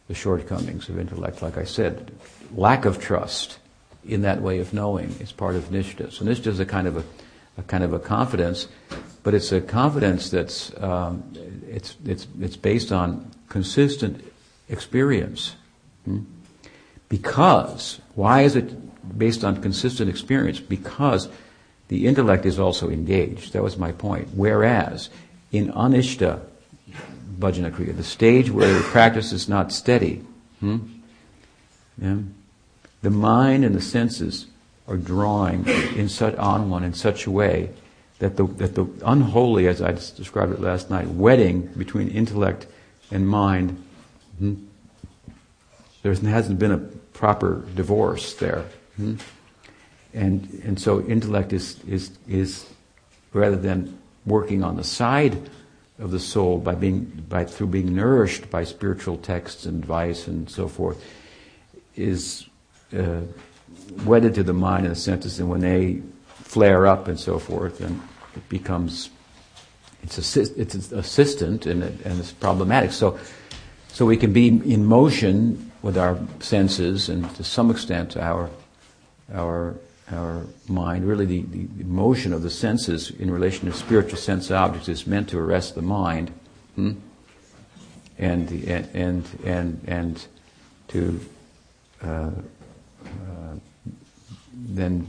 the 0.08 0.14
shortcomings 0.14 0.90
of 0.90 1.00
intellect. 1.00 1.42
Like 1.42 1.58
I 1.58 1.64
said, 1.64 2.12
lack 2.54 2.84
of 2.84 3.00
trust 3.00 3.60
in 4.06 4.24
that 4.24 4.42
way 4.42 4.60
of 4.60 4.74
knowing 4.74 5.16
is 5.20 5.32
part 5.32 5.56
of 5.56 5.70
nishta. 5.70 6.12
So 6.12 6.26
nishta 6.26 6.48
is 6.48 6.60
a 6.60 6.66
kind 6.66 6.88
of 6.88 6.98
a, 6.98 7.04
a 7.58 7.64
kind 7.64 7.84
of 7.84 7.94
a 7.94 8.00
confidence, 8.00 8.68
but 9.24 9.34
it's 9.34 9.52
a 9.52 9.62
confidence 9.62 10.30
that's 10.30 10.76
um, 10.82 11.24
it's 11.72 11.96
it's 12.06 12.28
it's 12.40 12.58
based 12.58 12.92
on 12.92 13.32
consistent 13.50 14.24
experience. 14.70 15.56
Hmm? 16.06 16.20
Because 17.10 18.00
why 18.16 18.42
is 18.42 18.56
it 18.56 19.18
based 19.18 19.44
on 19.44 19.62
consistent 19.62 20.10
experience? 20.10 20.60
Because 20.60 21.30
the 21.88 22.08
intellect 22.08 22.46
is 22.46 22.60
also 22.60 22.90
engaged. 22.90 23.54
That 23.54 23.64
was 23.64 23.78
my 23.78 23.92
point. 23.92 24.30
Whereas 24.34 25.10
in 25.52 25.72
anishta 25.74 26.42
bhajana 27.38 27.72
kriya, 27.72 27.96
the 27.96 28.04
stage 28.04 28.50
where 28.50 28.74
the 28.74 28.82
practice 28.82 29.32
is 29.34 29.50
not 29.50 29.72
steady, 29.72 30.24
hmm? 30.60 30.78
yeah, 32.02 32.18
the 33.02 33.10
mind 33.10 33.66
and 33.66 33.76
the 33.76 33.82
senses 33.82 34.46
are 34.88 34.98
drawing 34.98 35.68
in 35.96 36.10
such 36.10 36.36
on 36.36 36.70
one 36.70 36.84
in 36.84 36.94
such 36.94 37.26
a 37.26 37.32
way 37.32 37.70
that 38.22 38.38
the, 38.38 38.46
that 38.46 38.76
the 38.76 38.86
unholy, 39.04 39.68
as 39.68 39.82
I 39.82 39.94
described 39.94 40.54
it 40.54 40.62
last 40.62 40.92
night, 40.92 41.08
wedding 41.08 41.62
between 41.76 42.08
intellect 42.08 42.68
and 43.10 43.28
mind, 43.28 43.84
hmm, 44.38 44.54
there 46.04 46.14
hasn't 46.14 46.60
been 46.60 46.72
a 46.72 46.78
proper 47.14 47.66
divorce 47.74 48.36
there. 48.36 48.66
Hmm? 48.96 49.16
And, 50.14 50.62
and 50.64 50.80
so 50.80 51.02
intellect 51.02 51.52
is, 51.52 51.84
is, 51.86 52.12
is, 52.28 52.68
rather 53.34 53.56
than 53.56 53.98
working 54.28 54.64
on 54.64 54.76
the 54.76 54.84
side 54.84 55.50
of 55.98 56.12
the 56.12 56.20
soul 56.20 56.60
by 56.60 56.76
being, 56.76 57.26
by, 57.28 57.46
through 57.46 57.68
being 57.68 57.96
nourished 57.96 58.52
by 58.52 58.66
spiritual 58.66 59.18
texts 59.18 59.66
and 59.66 59.82
advice 59.82 60.28
and 60.28 60.48
so 60.48 60.68
forth, 60.68 61.04
is 61.96 62.46
uh, 62.96 63.22
wedded 64.06 64.36
to 64.36 64.44
the 64.44 64.54
mind 64.54 64.86
and 64.86 64.96
the 64.96 65.00
senses, 65.00 65.40
and 65.40 65.50
when 65.50 65.62
they 65.62 66.04
flare 66.28 66.86
up 66.86 67.08
and 67.08 67.20
so 67.20 67.40
forth, 67.40 67.82
and 67.82 68.00
it 68.36 68.48
becomes 68.50 69.10
it's 70.04 70.18
assist, 70.18 70.58
it's 70.58 70.92
assistant 70.92 71.66
and, 71.66 71.84
it, 71.84 72.06
and 72.06 72.20
it's 72.20 72.32
problematic. 72.32 72.92
So, 72.92 73.20
so 73.90 74.06
we 74.06 74.18
can 74.18 74.34
be 74.34 74.48
in 74.48 74.86
motion 74.86 75.72
with 75.82 75.98
our 75.98 76.18
senses 76.40 77.10
and 77.10 77.34
to 77.36 77.44
some 77.44 77.72
extent 77.72 78.18
our 78.18 78.50
our 79.34 79.76
our 80.12 80.46
mind. 80.68 81.06
Really, 81.06 81.26
the, 81.26 81.42
the 81.42 81.84
motion 81.86 82.34
of 82.34 82.42
the 82.42 82.50
senses 82.50 83.12
in 83.12 83.32
relation 83.32 83.70
to 83.72 83.78
spiritual 83.78 84.18
sense 84.18 84.52
objects 84.52 84.90
is 84.90 85.08
meant 85.08 85.30
to 85.30 85.40
arrest 85.40 85.76
the 85.76 85.82
mind, 85.82 86.32
hmm? 86.76 86.94
and, 88.18 88.52
and 88.52 88.90
and 88.94 89.26
and 89.46 89.82
and 89.88 90.28
to 90.90 91.20
uh, 92.04 92.08
uh, 92.08 93.56
then 94.54 95.08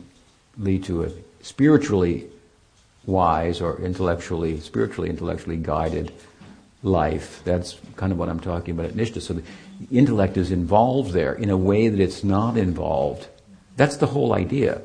lead 0.59 0.85
to 0.85 1.05
a 1.05 1.11
spiritually 1.43 2.29
wise 3.07 3.61
or 3.61 3.81
intellectually, 3.81 4.61
spiritually, 4.61 5.11
intellectually 5.11 5.57
guided 5.57 6.13
life. 6.83 7.43
That's 7.45 7.79
kind 7.97 8.13
of 8.13 8.19
what 8.19 8.29
I'm 8.29 8.41
talking 8.41 8.75
about 8.75 8.87
at 8.87 8.95
Nishta. 8.95 9.21
So 9.21 9.35
the 9.35 9.43
intellect 9.91 10.37
is 10.37 10.51
involved 10.51 11.13
there 11.13 11.35
in 11.35 11.51
a 11.51 11.57
way 11.57 11.89
that 11.89 12.01
it's 12.01 12.25
not 12.25 12.57
involved. 12.57 13.29
That's 13.77 13.97
the 13.97 14.07
whole 14.07 14.33
idea. 14.33 14.81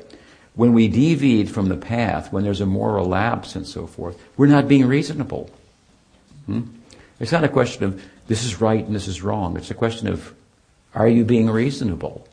When 0.54 0.72
we 0.72 0.88
deviate 0.88 1.48
from 1.48 1.68
the 1.68 1.76
path, 1.76 2.32
when 2.32 2.42
there's 2.42 2.60
a 2.60 2.66
moral 2.66 3.06
lapse 3.06 3.54
and 3.54 3.66
so 3.66 3.86
forth, 3.86 4.20
we're 4.36 4.46
not 4.46 4.66
being 4.66 4.86
reasonable. 4.86 5.50
Hmm? 6.46 6.62
It's 7.20 7.32
not 7.32 7.44
a 7.44 7.48
question 7.48 7.84
of 7.84 8.02
this 8.26 8.44
is 8.44 8.60
right 8.60 8.84
and 8.84 8.94
this 8.94 9.08
is 9.08 9.22
wrong. 9.22 9.56
It's 9.56 9.70
a 9.70 9.74
question 9.74 10.08
of 10.08 10.34
are 10.94 11.08
you 11.08 11.24
being 11.24 11.50
reasonable? 11.50 12.27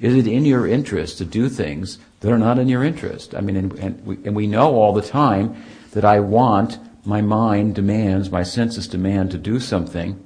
Is 0.00 0.14
it 0.14 0.26
in 0.26 0.44
your 0.44 0.66
interest 0.66 1.18
to 1.18 1.24
do 1.24 1.48
things 1.48 1.98
that 2.20 2.32
are 2.32 2.38
not 2.38 2.58
in 2.58 2.68
your 2.68 2.82
interest? 2.82 3.34
I 3.34 3.40
mean, 3.40 3.56
and, 3.56 3.72
and, 3.78 4.06
we, 4.06 4.16
and 4.24 4.34
we 4.34 4.46
know 4.46 4.74
all 4.74 4.94
the 4.94 5.02
time 5.02 5.62
that 5.92 6.04
I 6.04 6.20
want, 6.20 6.78
my 7.04 7.20
mind 7.20 7.74
demands, 7.74 8.30
my 8.30 8.42
senses 8.42 8.88
demand 8.88 9.30
to 9.32 9.38
do 9.38 9.60
something. 9.60 10.18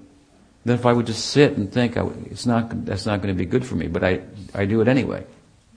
Then 0.64 0.76
if 0.76 0.86
I 0.86 0.92
would 0.92 1.06
just 1.06 1.26
sit 1.26 1.56
and 1.56 1.72
think, 1.72 1.96
I, 1.96 2.06
it's 2.26 2.46
not, 2.46 2.84
that's 2.86 3.04
not 3.04 3.20
going 3.20 3.34
to 3.34 3.38
be 3.38 3.46
good 3.46 3.66
for 3.66 3.74
me, 3.74 3.88
but 3.88 4.04
I, 4.04 4.22
I 4.54 4.64
do 4.64 4.80
it 4.80 4.86
anyway. 4.86 5.24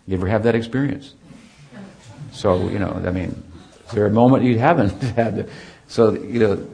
You 0.06 0.16
ever 0.16 0.28
have 0.28 0.44
that 0.44 0.56
experience? 0.56 1.14
So, 2.32 2.70
you 2.70 2.78
know, 2.78 3.02
I 3.06 3.12
mean, 3.12 3.44
is 3.88 3.94
there 3.94 4.06
a 4.06 4.12
moment 4.12 4.44
you 4.44 4.60
haven't 4.60 4.92
had? 5.16 5.50
So, 5.88 6.14
you 6.14 6.40
know, 6.40 6.68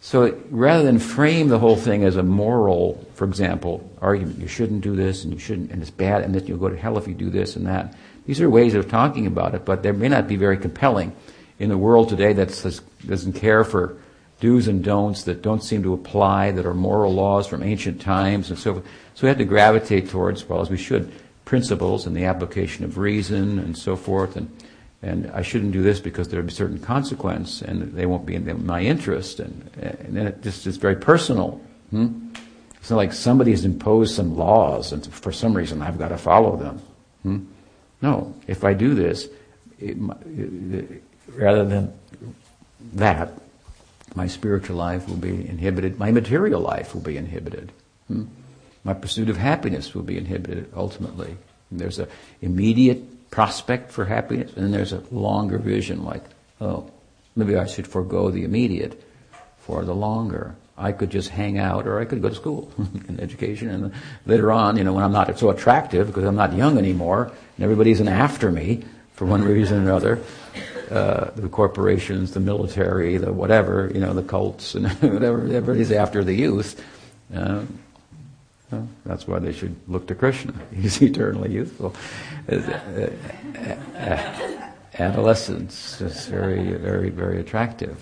so 0.00 0.38
rather 0.50 0.84
than 0.84 0.98
frame 0.98 1.48
the 1.48 1.58
whole 1.58 1.76
thing 1.76 2.04
as 2.04 2.16
a 2.16 2.22
moral, 2.22 3.04
for 3.18 3.24
example, 3.24 3.90
argument, 4.00 4.38
you 4.38 4.46
shouldn't 4.46 4.80
do 4.80 4.94
this 4.94 5.24
and 5.24 5.32
you 5.32 5.40
shouldn't, 5.40 5.72
and 5.72 5.82
it's 5.82 5.90
bad, 5.90 6.22
and 6.22 6.48
you'll 6.48 6.56
go 6.56 6.68
to 6.68 6.76
hell 6.76 6.96
if 6.98 7.08
you 7.08 7.14
do 7.14 7.30
this 7.30 7.56
and 7.56 7.66
that. 7.66 7.96
These 8.26 8.40
are 8.40 8.48
ways 8.48 8.74
of 8.74 8.88
talking 8.88 9.26
about 9.26 9.56
it, 9.56 9.64
but 9.64 9.82
they 9.82 9.90
may 9.90 10.06
not 10.06 10.28
be 10.28 10.36
very 10.36 10.56
compelling 10.56 11.12
in 11.58 11.68
the 11.68 11.76
world 11.76 12.08
today 12.08 12.32
that 12.34 12.80
doesn't 13.08 13.32
care 13.32 13.64
for 13.64 13.96
do's 14.38 14.68
and 14.68 14.84
don'ts 14.84 15.24
that 15.24 15.42
don't 15.42 15.64
seem 15.64 15.82
to 15.82 15.94
apply, 15.94 16.52
that 16.52 16.64
are 16.64 16.74
moral 16.74 17.12
laws 17.12 17.48
from 17.48 17.64
ancient 17.64 18.00
times 18.00 18.50
and 18.50 18.58
so 18.58 18.74
forth. 18.74 18.86
So 19.16 19.22
we 19.22 19.28
have 19.30 19.38
to 19.38 19.44
gravitate 19.44 20.08
towards, 20.10 20.48
well, 20.48 20.60
as 20.60 20.70
we 20.70 20.76
should, 20.76 21.10
principles 21.44 22.06
and 22.06 22.16
the 22.16 22.26
application 22.26 22.84
of 22.84 22.98
reason 22.98 23.58
and 23.58 23.76
so 23.76 23.96
forth. 23.96 24.36
And 24.36 24.48
and 25.02 25.28
I 25.32 25.42
shouldn't 25.42 25.72
do 25.72 25.82
this 25.82 25.98
because 26.00 26.28
there'll 26.28 26.46
be 26.46 26.52
certain 26.52 26.80
consequence, 26.80 27.62
and 27.62 27.92
they 27.94 28.04
won't 28.04 28.26
be 28.26 28.34
in 28.34 28.66
my 28.66 28.80
interest, 28.80 29.38
and, 29.38 29.70
and 29.76 30.16
then 30.16 30.26
it 30.26 30.42
just 30.42 30.66
is 30.66 30.76
very 30.76 30.96
personal. 30.96 31.60
Hmm? 31.90 32.30
It's 32.78 32.90
not 32.90 32.96
like 32.96 33.12
somebody 33.12 33.50
has 33.50 33.64
imposed 33.64 34.14
some 34.14 34.36
laws, 34.36 34.92
and 34.92 35.06
for 35.06 35.32
some 35.32 35.54
reason 35.54 35.82
I've 35.82 35.98
got 35.98 36.08
to 36.08 36.18
follow 36.18 36.56
them. 36.56 36.80
Hmm? 37.22 37.44
No, 38.00 38.34
if 38.46 38.64
I 38.64 38.74
do 38.74 38.94
this, 38.94 39.28
it, 39.78 39.96
rather 41.28 41.64
than 41.64 41.92
that, 42.94 43.32
my 44.14 44.26
spiritual 44.26 44.76
life 44.76 45.08
will 45.08 45.16
be 45.16 45.48
inhibited. 45.48 45.98
My 45.98 46.12
material 46.12 46.60
life 46.60 46.94
will 46.94 47.02
be 47.02 47.16
inhibited. 47.16 47.72
Hmm? 48.06 48.24
My 48.84 48.94
pursuit 48.94 49.28
of 49.28 49.36
happiness 49.36 49.94
will 49.94 50.02
be 50.02 50.16
inhibited 50.16 50.70
ultimately. 50.74 51.36
And 51.70 51.80
there's 51.80 51.98
an 51.98 52.08
immediate 52.40 53.30
prospect 53.30 53.92
for 53.92 54.06
happiness, 54.06 54.52
and 54.54 54.64
then 54.64 54.70
there's 54.70 54.92
a 54.92 55.02
longer 55.10 55.58
vision 55.58 56.04
like, 56.04 56.24
oh, 56.60 56.90
maybe 57.36 57.56
I 57.56 57.66
should 57.66 57.86
forego 57.86 58.30
the 58.30 58.44
immediate 58.44 59.02
for 59.58 59.84
the 59.84 59.94
longer. 59.94 60.56
I 60.78 60.92
could 60.92 61.10
just 61.10 61.30
hang 61.30 61.58
out, 61.58 61.86
or 61.86 61.98
I 61.98 62.04
could 62.04 62.22
go 62.22 62.28
to 62.28 62.34
school 62.34 62.70
in 63.08 63.18
education, 63.20 63.68
and 63.68 63.92
later 64.26 64.52
on, 64.52 64.76
you 64.76 64.84
know, 64.84 64.92
when 64.92 65.04
I'm 65.04 65.12
not 65.12 65.36
so 65.38 65.50
attractive 65.50 66.06
because 66.06 66.24
I'm 66.24 66.36
not 66.36 66.54
young 66.54 66.78
anymore, 66.78 67.32
and 67.56 67.64
everybody's 67.64 68.00
after 68.00 68.52
me 68.52 68.84
for 69.14 69.26
one 69.26 69.42
reason 69.56 69.78
or 69.78 69.82
another, 69.82 70.22
uh, 70.90 71.30
the 71.34 71.48
corporations, 71.48 72.32
the 72.32 72.40
military, 72.40 73.18
the 73.18 73.32
whatever, 73.32 73.90
you 73.92 74.00
know, 74.00 74.14
the 74.14 74.22
cults, 74.22 74.74
and 74.74 74.88
whatever, 75.00 75.42
everybody's 75.42 75.92
after 75.92 76.22
the 76.22 76.34
youth. 76.34 76.82
Uh, 77.34 77.62
well, 78.70 78.88
that's 79.04 79.26
why 79.26 79.38
they 79.38 79.52
should 79.52 79.74
look 79.88 80.06
to 80.08 80.14
Krishna. 80.14 80.54
He's 80.74 81.00
eternally 81.02 81.50
youthful. 81.50 81.94
Uh, 82.50 82.56
uh, 82.56 83.10
uh, 83.96 84.70
adolescence 84.98 86.00
is 86.00 86.26
very, 86.26 86.72
very, 86.72 87.10
very 87.10 87.40
attractive. 87.40 87.98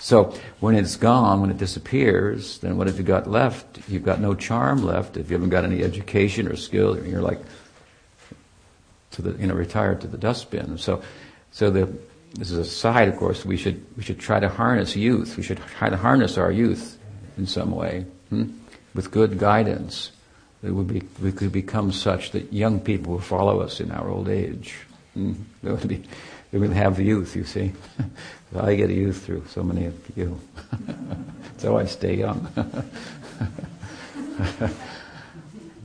Hmm. 0.00 0.02
So 0.02 0.34
when 0.60 0.74
it's 0.74 0.96
gone, 0.96 1.40
when 1.40 1.50
it 1.50 1.58
disappears, 1.58 2.58
then 2.58 2.76
what 2.76 2.86
have 2.86 2.98
you 2.98 3.04
got 3.04 3.30
left? 3.30 3.80
You've 3.88 4.04
got 4.04 4.20
no 4.20 4.34
charm 4.34 4.82
left. 4.82 5.16
If 5.16 5.30
you 5.30 5.34
haven't 5.34 5.50
got 5.50 5.64
any 5.64 5.82
education 5.82 6.48
or 6.48 6.56
skill, 6.56 6.98
you're 7.06 7.22
like 7.22 7.40
to 9.12 9.22
the 9.22 9.40
you 9.40 9.46
know 9.46 9.54
retired 9.54 10.00
to 10.02 10.06
the 10.06 10.18
dustbin. 10.18 10.78
So, 10.78 11.02
so 11.52 11.70
the 11.70 11.88
this 12.34 12.50
is 12.50 12.58
a 12.58 12.64
side, 12.64 13.08
of 13.08 13.16
course. 13.16 13.44
We 13.44 13.56
should 13.56 13.84
we 13.96 14.02
should 14.02 14.18
try 14.18 14.40
to 14.40 14.48
harness 14.48 14.96
youth. 14.96 15.36
We 15.36 15.42
should 15.42 15.58
try 15.78 15.90
to 15.90 15.96
harness 15.96 16.38
our 16.38 16.50
youth 16.50 16.98
in 17.36 17.46
some 17.46 17.70
way. 17.72 18.06
Hmm? 18.28 18.50
with 18.94 19.10
good 19.10 19.38
guidance, 19.38 20.12
it 20.62 20.70
would 20.70 20.88
be, 20.88 21.02
we 21.22 21.32
could 21.32 21.52
become 21.52 21.92
such 21.92 22.32
that 22.32 22.52
young 22.52 22.80
people 22.80 23.12
will 23.12 23.20
follow 23.20 23.60
us 23.60 23.80
in 23.80 23.90
our 23.90 24.08
old 24.08 24.28
age. 24.28 24.76
Mm, 25.16 25.36
they 25.62 25.70
would 25.70 25.88
be, 25.88 26.02
they 26.50 26.58
would 26.58 26.72
have 26.72 26.96
the 26.96 27.04
youth, 27.04 27.36
you 27.36 27.44
see. 27.44 27.72
I 28.56 28.74
get 28.74 28.90
a 28.90 28.94
youth 28.94 29.24
through 29.24 29.44
so 29.48 29.62
many 29.62 29.86
of 29.86 29.94
you. 30.16 30.40
so 31.58 31.78
I 31.78 31.84
stay 31.84 32.16
young. 32.16 32.48
of 32.56 32.84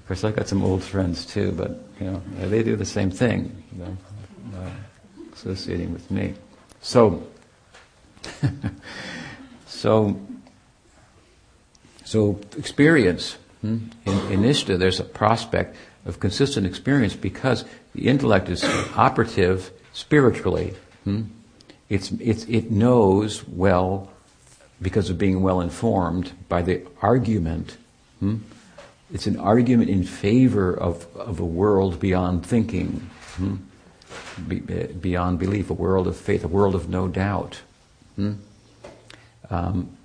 course, 0.08 0.24
I've 0.24 0.36
got 0.36 0.48
some 0.48 0.64
old 0.64 0.84
friends 0.84 1.26
too, 1.26 1.52
but 1.52 1.80
you 2.00 2.12
know 2.12 2.22
they 2.48 2.64
do 2.64 2.76
the 2.76 2.86
same 2.86 3.12
thing, 3.12 3.64
you 3.72 3.84
know, 3.84 3.98
uh, 4.58 4.70
associating 5.34 5.94
with 5.94 6.10
me. 6.10 6.34
So, 6.82 7.28
so, 9.68 10.20
so 12.04 12.40
experience 12.58 13.38
hmm? 13.62 13.78
in, 14.06 14.32
in 14.32 14.42
Nishta, 14.42 14.80
there's 14.80 15.00
a 15.00 15.04
prospect 15.04 15.76
of 16.06 16.20
consistent 16.20 16.66
experience 16.66 17.16
because 17.16 17.64
the 17.94 18.08
intellect 18.08 18.50
is 18.50 18.64
operative 18.96 19.72
spiritually. 19.96 20.76
Hmm? 21.06 21.24
It's, 21.90 22.12
it's, 22.12 22.44
it 22.46 22.70
knows 22.70 23.48
well 23.48 24.12
because 24.82 25.10
of 25.10 25.18
being 25.18 25.42
well 25.42 25.62
informed 25.62 26.34
by 26.50 26.62
the 26.62 26.86
argument. 27.02 27.78
Hmm? 28.20 28.38
It's 29.14 29.26
an 29.26 29.40
argument 29.40 29.90
in 29.90 30.04
favor 30.04 30.76
of, 30.78 31.08
of 31.16 31.40
a 31.40 31.46
world 31.46 32.00
beyond 32.00 32.46
thinking, 32.46 33.10
hmm? 33.38 33.56
Be, 34.48 34.60
beyond 34.60 35.40
belief, 35.40 35.70
a 35.70 35.74
world 35.74 36.08
of 36.08 36.18
faith, 36.18 36.44
a 36.44 36.48
world 36.48 36.76
of 36.76 36.90
no 36.90 37.08
doubt. 37.08 37.62
Hmm? 38.16 38.34
Um, 39.50 39.96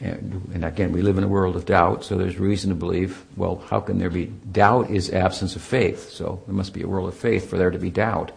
and, 0.00 0.50
and, 0.54 0.64
again, 0.64 0.92
we 0.92 1.02
live 1.02 1.18
in 1.18 1.24
a 1.24 1.28
world 1.28 1.56
of 1.56 1.66
doubt, 1.66 2.04
so 2.04 2.16
there's 2.16 2.38
reason 2.38 2.70
to 2.70 2.76
believe. 2.76 3.22
Well, 3.36 3.62
how 3.68 3.80
can 3.80 3.98
there 3.98 4.08
be 4.08 4.26
doubt? 4.26 4.90
Is 4.90 5.10
absence 5.10 5.56
of 5.56 5.62
faith, 5.62 6.08
so 6.10 6.42
there 6.46 6.54
must 6.54 6.72
be 6.72 6.80
a 6.80 6.88
world 6.88 7.08
of 7.08 7.14
faith 7.14 7.50
for 7.50 7.58
there 7.58 7.70
to 7.70 7.78
be 7.78 7.90
doubt. 7.90 8.32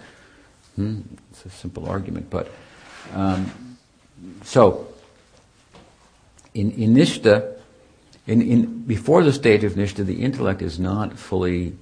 Hmm? 0.75 1.01
It's 1.31 1.45
a 1.45 1.49
simple 1.49 1.87
argument, 1.87 2.29
but 2.29 2.51
um, 3.13 3.77
so 4.43 4.87
in, 6.53 6.71
in 6.71 6.93
Nishta, 6.93 7.57
in, 8.27 8.41
in, 8.41 8.83
before 8.83 9.23
the 9.23 9.33
state 9.33 9.63
of 9.63 9.73
Nishta, 9.73 10.05
the 10.05 10.21
intellect 10.21 10.61
is 10.61 10.79
not 10.79 11.17
fully, 11.17 11.75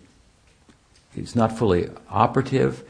it's 1.16 1.36
not 1.36 1.58
fully 1.58 1.90
operative. 2.10 2.84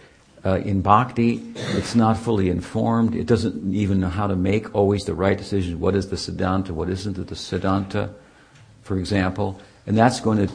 Uh, 0.44 0.56
in 0.56 0.82
bhakti, 0.82 1.54
it's 1.56 1.94
not 1.94 2.18
fully 2.18 2.50
informed. 2.50 3.14
It 3.14 3.28
doesn't 3.28 3.76
even 3.76 4.00
know 4.00 4.10
how 4.10 4.26
to 4.26 4.36
make 4.36 4.74
always 4.74 5.04
the 5.04 5.14
right 5.14 5.38
decisions. 5.38 5.76
What 5.76 5.96
is 5.96 6.10
the 6.10 6.16
siddhanta? 6.16 6.72
What 6.72 6.90
isn't 6.90 7.14
the 7.14 7.36
siddhanta, 7.36 8.12
for 8.82 8.98
example? 8.98 9.60
And 9.86 9.96
that's 9.96 10.20
going 10.20 10.48
to, 10.48 10.54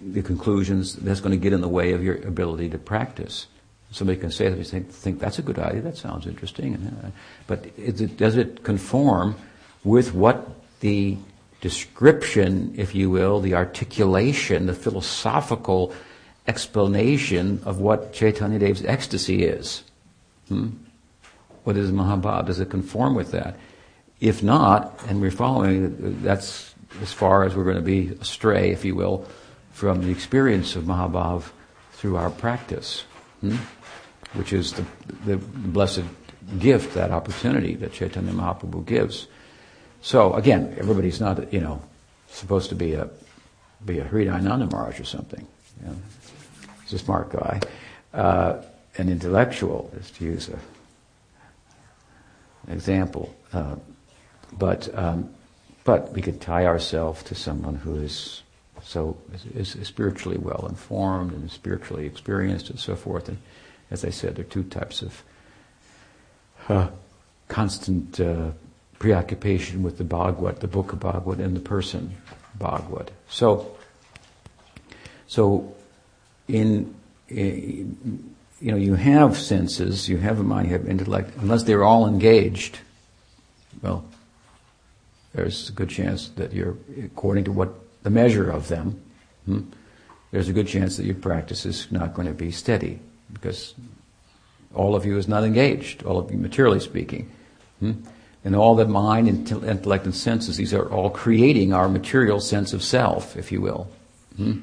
the 0.00 0.22
conclusions, 0.22 0.94
that's 0.94 1.20
going 1.20 1.32
to 1.32 1.36
get 1.36 1.52
in 1.52 1.60
the 1.60 1.68
way 1.68 1.92
of 1.92 2.02
your 2.02 2.16
ability 2.26 2.70
to 2.70 2.78
practice. 2.78 3.46
Somebody 3.90 4.18
can 4.18 4.30
say 4.30 4.48
that 4.48 4.58
you 4.58 4.64
think, 4.64 4.90
think 4.90 5.20
that's 5.20 5.38
a 5.38 5.42
good 5.42 5.58
idea, 5.58 5.80
that 5.82 5.96
sounds 5.96 6.26
interesting. 6.26 6.74
Uh, 6.74 7.10
but 7.46 7.66
it, 7.76 8.16
does 8.16 8.36
it 8.36 8.62
conform 8.64 9.36
with 9.84 10.12
what 10.12 10.48
the 10.80 11.16
description, 11.60 12.74
if 12.76 12.94
you 12.94 13.10
will, 13.10 13.40
the 13.40 13.54
articulation, 13.54 14.66
the 14.66 14.74
philosophical 14.74 15.92
explanation 16.46 17.60
of 17.64 17.80
what 17.80 18.12
Chaitanya 18.12 18.58
Dev's 18.58 18.84
ecstasy 18.84 19.44
is. 19.44 19.82
Hmm? 20.48 20.70
What 21.64 21.76
is 21.76 21.90
Mahabhav? 21.90 22.46
Does 22.46 22.60
it 22.60 22.70
conform 22.70 23.14
with 23.14 23.32
that? 23.32 23.56
If 24.20 24.42
not, 24.42 25.00
and 25.08 25.20
we're 25.20 25.30
following, 25.30 26.22
that's 26.22 26.74
as 27.02 27.12
far 27.12 27.44
as 27.44 27.54
we're 27.54 27.64
going 27.64 27.76
to 27.76 27.82
be 27.82 28.16
astray, 28.20 28.70
if 28.70 28.84
you 28.84 28.94
will, 28.94 29.26
from 29.72 30.02
the 30.02 30.10
experience 30.10 30.76
of 30.76 30.84
Mahabhav 30.84 31.50
through 31.92 32.16
our 32.16 32.30
practice, 32.30 33.04
hmm? 33.40 33.56
Which 34.36 34.52
is 34.52 34.72
the, 34.72 34.84
the 35.24 35.36
blessed 35.36 36.04
gift, 36.58 36.94
that 36.94 37.10
opportunity 37.10 37.74
that 37.76 37.92
Chaitanya 37.92 38.32
Mahaprabhu 38.32 38.84
gives. 38.86 39.26
So 40.00 40.34
again, 40.34 40.76
everybody's 40.78 41.20
not, 41.20 41.52
you 41.52 41.60
know, 41.60 41.82
supposed 42.28 42.68
to 42.68 42.74
be 42.74 42.94
a 42.94 43.08
be 43.84 43.98
a 43.98 44.04
Hridayananda 44.04 44.70
Maharaj 44.70 45.00
or 45.00 45.04
something. 45.04 45.46
You 45.80 45.88
know? 45.88 45.96
He's 46.82 46.94
a 46.94 46.98
smart 46.98 47.30
guy. 47.30 47.60
Uh, 48.12 48.62
an 48.96 49.08
intellectual 49.08 49.90
is 49.98 50.10
to 50.12 50.24
use 50.24 50.48
a, 50.48 50.58
an 52.66 52.72
example. 52.72 53.34
Uh, 53.52 53.76
but, 54.52 54.88
um, 54.96 55.28
but 55.84 56.12
we 56.12 56.22
could 56.22 56.40
tie 56.40 56.66
ourselves 56.66 57.22
to 57.24 57.34
someone 57.34 57.74
who 57.74 57.96
is 57.96 58.42
so 58.82 59.16
is, 59.54 59.74
is, 59.74 59.88
spiritually 59.88 60.38
well 60.38 60.66
informed 60.68 61.32
and 61.32 61.50
spiritually 61.50 62.06
experienced 62.06 62.70
and 62.70 62.78
so 62.78 62.94
forth. 62.94 63.28
And 63.28 63.38
as 63.90 64.04
I 64.04 64.10
said, 64.10 64.36
there 64.36 64.44
are 64.44 64.48
two 64.48 64.64
types 64.64 65.02
of 65.02 65.22
uh, 66.68 66.88
constant 67.48 68.18
uh, 68.18 68.50
preoccupation 68.98 69.82
with 69.82 69.98
the 69.98 70.04
Bhagavad, 70.04 70.60
the 70.60 70.68
book 70.68 70.92
of 70.92 71.00
Bhagavad, 71.00 71.40
and 71.40 71.54
the 71.54 71.60
person 71.60 72.16
Bhagavad. 72.58 73.12
So, 73.28 73.76
so 75.26 75.74
in, 76.48 76.94
in, 77.28 78.34
you 78.60 78.70
know, 78.72 78.76
you 78.76 78.94
have 78.94 79.36
senses, 79.36 80.08
you 80.08 80.16
have 80.18 80.40
a 80.40 80.42
mind, 80.42 80.68
you 80.68 80.72
have 80.72 80.88
intellect, 80.88 81.36
unless 81.38 81.62
they're 81.62 81.84
all 81.84 82.08
engaged, 82.08 82.78
well, 83.82 84.04
there's 85.34 85.68
a 85.68 85.72
good 85.72 85.90
chance 85.90 86.28
that 86.30 86.52
you're, 86.52 86.76
according 87.04 87.44
to 87.44 87.52
what 87.52 87.74
the 88.02 88.10
measure 88.10 88.50
of 88.50 88.68
them, 88.68 89.00
hmm, 89.44 89.60
there's 90.30 90.48
a 90.48 90.52
good 90.52 90.66
chance 90.66 90.96
that 90.96 91.04
your 91.06 91.14
practice 91.14 91.66
is 91.66 91.92
not 91.92 92.14
going 92.14 92.26
to 92.26 92.34
be 92.34 92.50
steady 92.50 92.98
because 93.32 93.74
all 94.74 94.94
of 94.94 95.06
you 95.06 95.16
is 95.18 95.28
not 95.28 95.44
engaged, 95.44 96.02
all 96.02 96.18
of 96.18 96.30
you 96.30 96.38
materially 96.38 96.80
speaking. 96.80 97.30
Hmm? 97.80 97.92
And 98.44 98.54
all 98.54 98.76
the 98.76 98.86
mind, 98.86 99.28
intellect, 99.28 100.04
and 100.04 100.14
senses, 100.14 100.56
these 100.56 100.72
are 100.72 100.88
all 100.88 101.10
creating 101.10 101.72
our 101.72 101.88
material 101.88 102.40
sense 102.40 102.72
of 102.72 102.82
self, 102.82 103.36
if 103.36 103.50
you 103.50 103.60
will. 103.60 103.88
Hmm? 104.36 104.58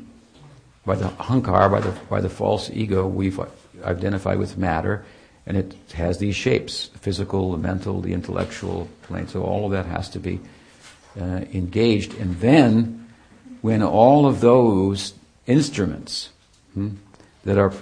by 0.85 0.95
the 0.95 1.05
ahankar, 1.05 1.71
by 1.71 1.79
the, 1.79 1.91
by 2.09 2.21
the 2.21 2.29
false 2.29 2.69
ego, 2.71 3.07
we've 3.07 3.39
identified 3.83 4.37
with 4.37 4.57
matter, 4.57 5.05
and 5.45 5.57
it 5.57 5.75
has 5.93 6.17
these 6.17 6.35
shapes 6.35 6.89
the 6.89 6.99
physical, 6.99 7.51
the 7.51 7.57
mental, 7.57 8.01
the 8.01 8.13
intellectual 8.13 8.87
plane. 9.03 9.27
So 9.27 9.43
all 9.43 9.65
of 9.65 9.71
that 9.71 9.85
has 9.85 10.09
to 10.09 10.19
be 10.19 10.39
uh, 11.19 11.45
engaged. 11.53 12.13
And 12.15 12.39
then, 12.39 13.07
when 13.61 13.81
all 13.81 14.25
of 14.25 14.41
those 14.41 15.13
instruments 15.47 16.29
hmm, 16.73 16.91
that 17.45 17.57
are 17.57 17.73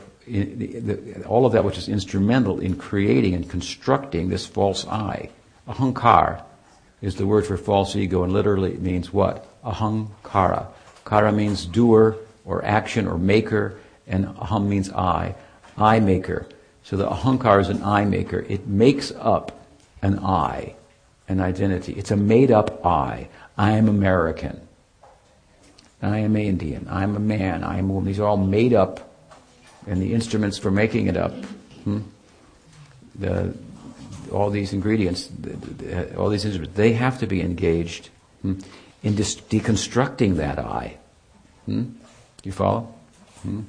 all 1.25 1.45
of 1.45 1.53
that 1.53 1.63
which 1.63 1.77
is 1.77 1.89
instrumental 1.89 2.59
in 2.59 2.75
creating 2.75 3.33
and 3.33 3.49
constructing 3.49 4.29
this 4.29 4.45
false 4.45 4.85
I, 4.87 5.29
ahankar 5.67 6.43
is 7.01 7.15
the 7.15 7.25
word 7.25 7.45
for 7.45 7.57
false 7.57 7.95
ego, 7.95 8.23
and 8.23 8.31
literally 8.31 8.73
it 8.73 8.81
means 8.81 9.11
what? 9.11 9.47
Ahankara. 9.63 10.67
Kara 11.05 11.31
means 11.31 11.65
doer, 11.65 12.17
or 12.45 12.63
action 12.65 13.07
or 13.07 13.17
maker, 13.17 13.77
and 14.07 14.27
aham 14.27 14.67
means 14.67 14.91
I, 14.91 15.35
I 15.77 15.99
maker. 15.99 16.47
So 16.83 16.97
the 16.97 17.07
ahankar 17.07 17.61
is 17.61 17.69
an 17.69 17.83
I 17.83 18.05
maker. 18.05 18.45
It 18.47 18.67
makes 18.67 19.11
up 19.11 19.65
an 20.01 20.19
I, 20.19 20.75
an 21.27 21.39
identity. 21.39 21.93
It's 21.93 22.11
a 22.11 22.17
made 22.17 22.51
up 22.51 22.85
I. 22.85 23.29
I 23.57 23.71
am 23.71 23.87
American. 23.87 24.59
I 26.01 26.19
am 26.19 26.35
Indian. 26.35 26.87
I 26.87 27.03
am 27.03 27.15
a 27.15 27.19
man. 27.19 27.63
I 27.63 27.77
am 27.77 27.89
a 27.89 27.93
woman. 27.93 28.07
These 28.07 28.19
are 28.19 28.27
all 28.27 28.37
made 28.37 28.73
up, 28.73 29.10
and 29.87 30.01
the 30.01 30.13
instruments 30.13 30.57
for 30.57 30.71
making 30.71 31.07
it 31.07 31.17
up, 31.17 31.33
hmm, 31.83 31.99
the, 33.15 33.53
all 34.31 34.49
these 34.49 34.73
ingredients, 34.73 35.29
all 36.17 36.29
these 36.29 36.45
instruments, 36.45 36.75
they 36.75 36.93
have 36.93 37.19
to 37.19 37.27
be 37.27 37.41
engaged 37.41 38.09
hmm, 38.41 38.59
in 39.03 39.15
dis- 39.15 39.35
deconstructing 39.35 40.35
that 40.37 40.59
I. 40.59 40.97
Hmm? 41.65 41.83
You 42.43 42.51
follow? 42.51 42.93
Hmm? 43.41 43.61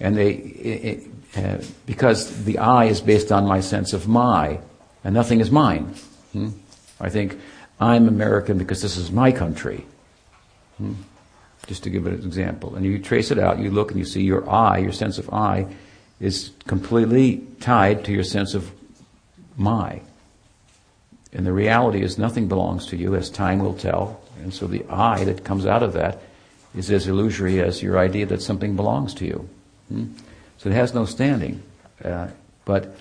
And 0.00 0.16
they, 0.16 0.32
it, 0.32 0.84
it, 0.84 1.10
uh, 1.36 1.64
because 1.86 2.44
the 2.44 2.58
I 2.58 2.86
is 2.86 3.00
based 3.00 3.30
on 3.30 3.46
my 3.46 3.60
sense 3.60 3.92
of 3.92 4.08
my, 4.08 4.60
and 5.02 5.14
nothing 5.14 5.40
is 5.40 5.50
mine. 5.50 5.94
Hmm? 6.32 6.50
I 7.00 7.10
think 7.10 7.38
I'm 7.80 8.08
American 8.08 8.58
because 8.58 8.82
this 8.82 8.96
is 8.96 9.10
my 9.10 9.32
country. 9.32 9.86
Just 11.66 11.82
to 11.84 11.90
give 11.90 12.06
an 12.06 12.14
example. 12.14 12.74
And 12.74 12.84
you 12.84 12.98
trace 12.98 13.30
it 13.30 13.38
out, 13.38 13.58
you 13.58 13.70
look 13.70 13.90
and 13.90 13.98
you 13.98 14.04
see 14.04 14.22
your 14.22 14.48
I, 14.48 14.78
your 14.78 14.92
sense 14.92 15.18
of 15.18 15.32
I, 15.32 15.66
is 16.20 16.50
completely 16.66 17.42
tied 17.60 18.04
to 18.04 18.12
your 18.12 18.24
sense 18.24 18.54
of 18.54 18.70
my. 19.56 20.00
And 21.32 21.46
the 21.46 21.52
reality 21.52 22.02
is 22.02 22.18
nothing 22.18 22.48
belongs 22.48 22.86
to 22.86 22.96
you, 22.96 23.14
as 23.14 23.28
time 23.28 23.58
will 23.58 23.74
tell. 23.74 24.20
And 24.42 24.52
so 24.52 24.66
the 24.66 24.84
I 24.88 25.24
that 25.24 25.44
comes 25.44 25.66
out 25.66 25.82
of 25.82 25.94
that 25.94 26.20
is 26.76 26.90
as 26.90 27.08
illusory 27.08 27.60
as 27.60 27.82
your 27.82 27.98
idea 27.98 28.26
that 28.26 28.42
something 28.42 28.76
belongs 28.76 29.14
to 29.14 29.24
you. 29.24 29.48
Hmm? 29.88 30.06
So 30.58 30.70
it 30.70 30.74
has 30.74 30.94
no 30.94 31.04
standing. 31.04 31.62
Uh, 32.04 32.28
but 32.64 32.96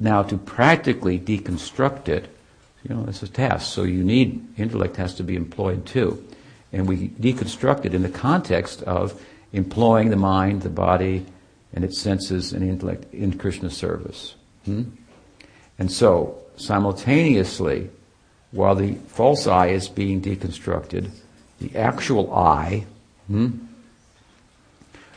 now 0.00 0.22
to 0.22 0.36
practically 0.36 1.18
deconstruct 1.18 2.08
it, 2.08 2.36
you 2.82 2.94
know, 2.94 3.04
it's 3.08 3.22
a 3.22 3.28
task. 3.28 3.72
So 3.72 3.84
you 3.84 4.02
need, 4.02 4.58
intellect 4.58 4.96
has 4.96 5.14
to 5.16 5.22
be 5.22 5.36
employed 5.36 5.86
too. 5.86 6.26
And 6.72 6.88
we 6.88 7.08
deconstruct 7.08 7.84
it 7.84 7.94
in 7.94 8.02
the 8.02 8.08
context 8.08 8.82
of 8.82 9.20
employing 9.52 10.10
the 10.10 10.16
mind, 10.16 10.62
the 10.62 10.70
body, 10.70 11.26
and 11.74 11.84
its 11.84 11.98
senses 11.98 12.52
and 12.52 12.62
intellect 12.62 13.12
in 13.12 13.38
Krishna 13.38 13.70
service. 13.70 14.34
Hmm? 14.64 14.84
And 15.78 15.90
so, 15.90 16.42
simultaneously, 16.56 17.90
while 18.50 18.74
the 18.74 18.94
false 19.08 19.46
I 19.46 19.68
is 19.68 19.88
being 19.88 20.20
deconstructed, 20.20 21.10
the 21.58 21.76
actual 21.76 22.32
I 22.34 22.84
hmm, 23.26 23.50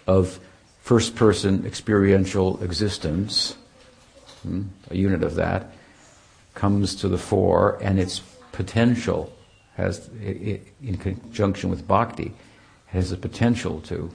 of 0.07 0.39
first 0.81 1.15
person 1.15 1.65
experiential 1.65 2.61
existence, 2.63 3.57
hmm, 4.43 4.63
a 4.89 4.95
unit 4.95 5.23
of 5.23 5.35
that, 5.35 5.71
comes 6.53 6.95
to 6.95 7.09
the 7.09 7.17
fore 7.17 7.77
and 7.81 7.99
its 7.99 8.19
potential 8.51 9.34
has, 9.75 10.09
in 10.21 10.97
conjunction 10.97 11.69
with 11.69 11.87
bhakti, 11.87 12.33
has 12.87 13.09
the 13.09 13.17
potential 13.17 13.81
to 13.81 14.11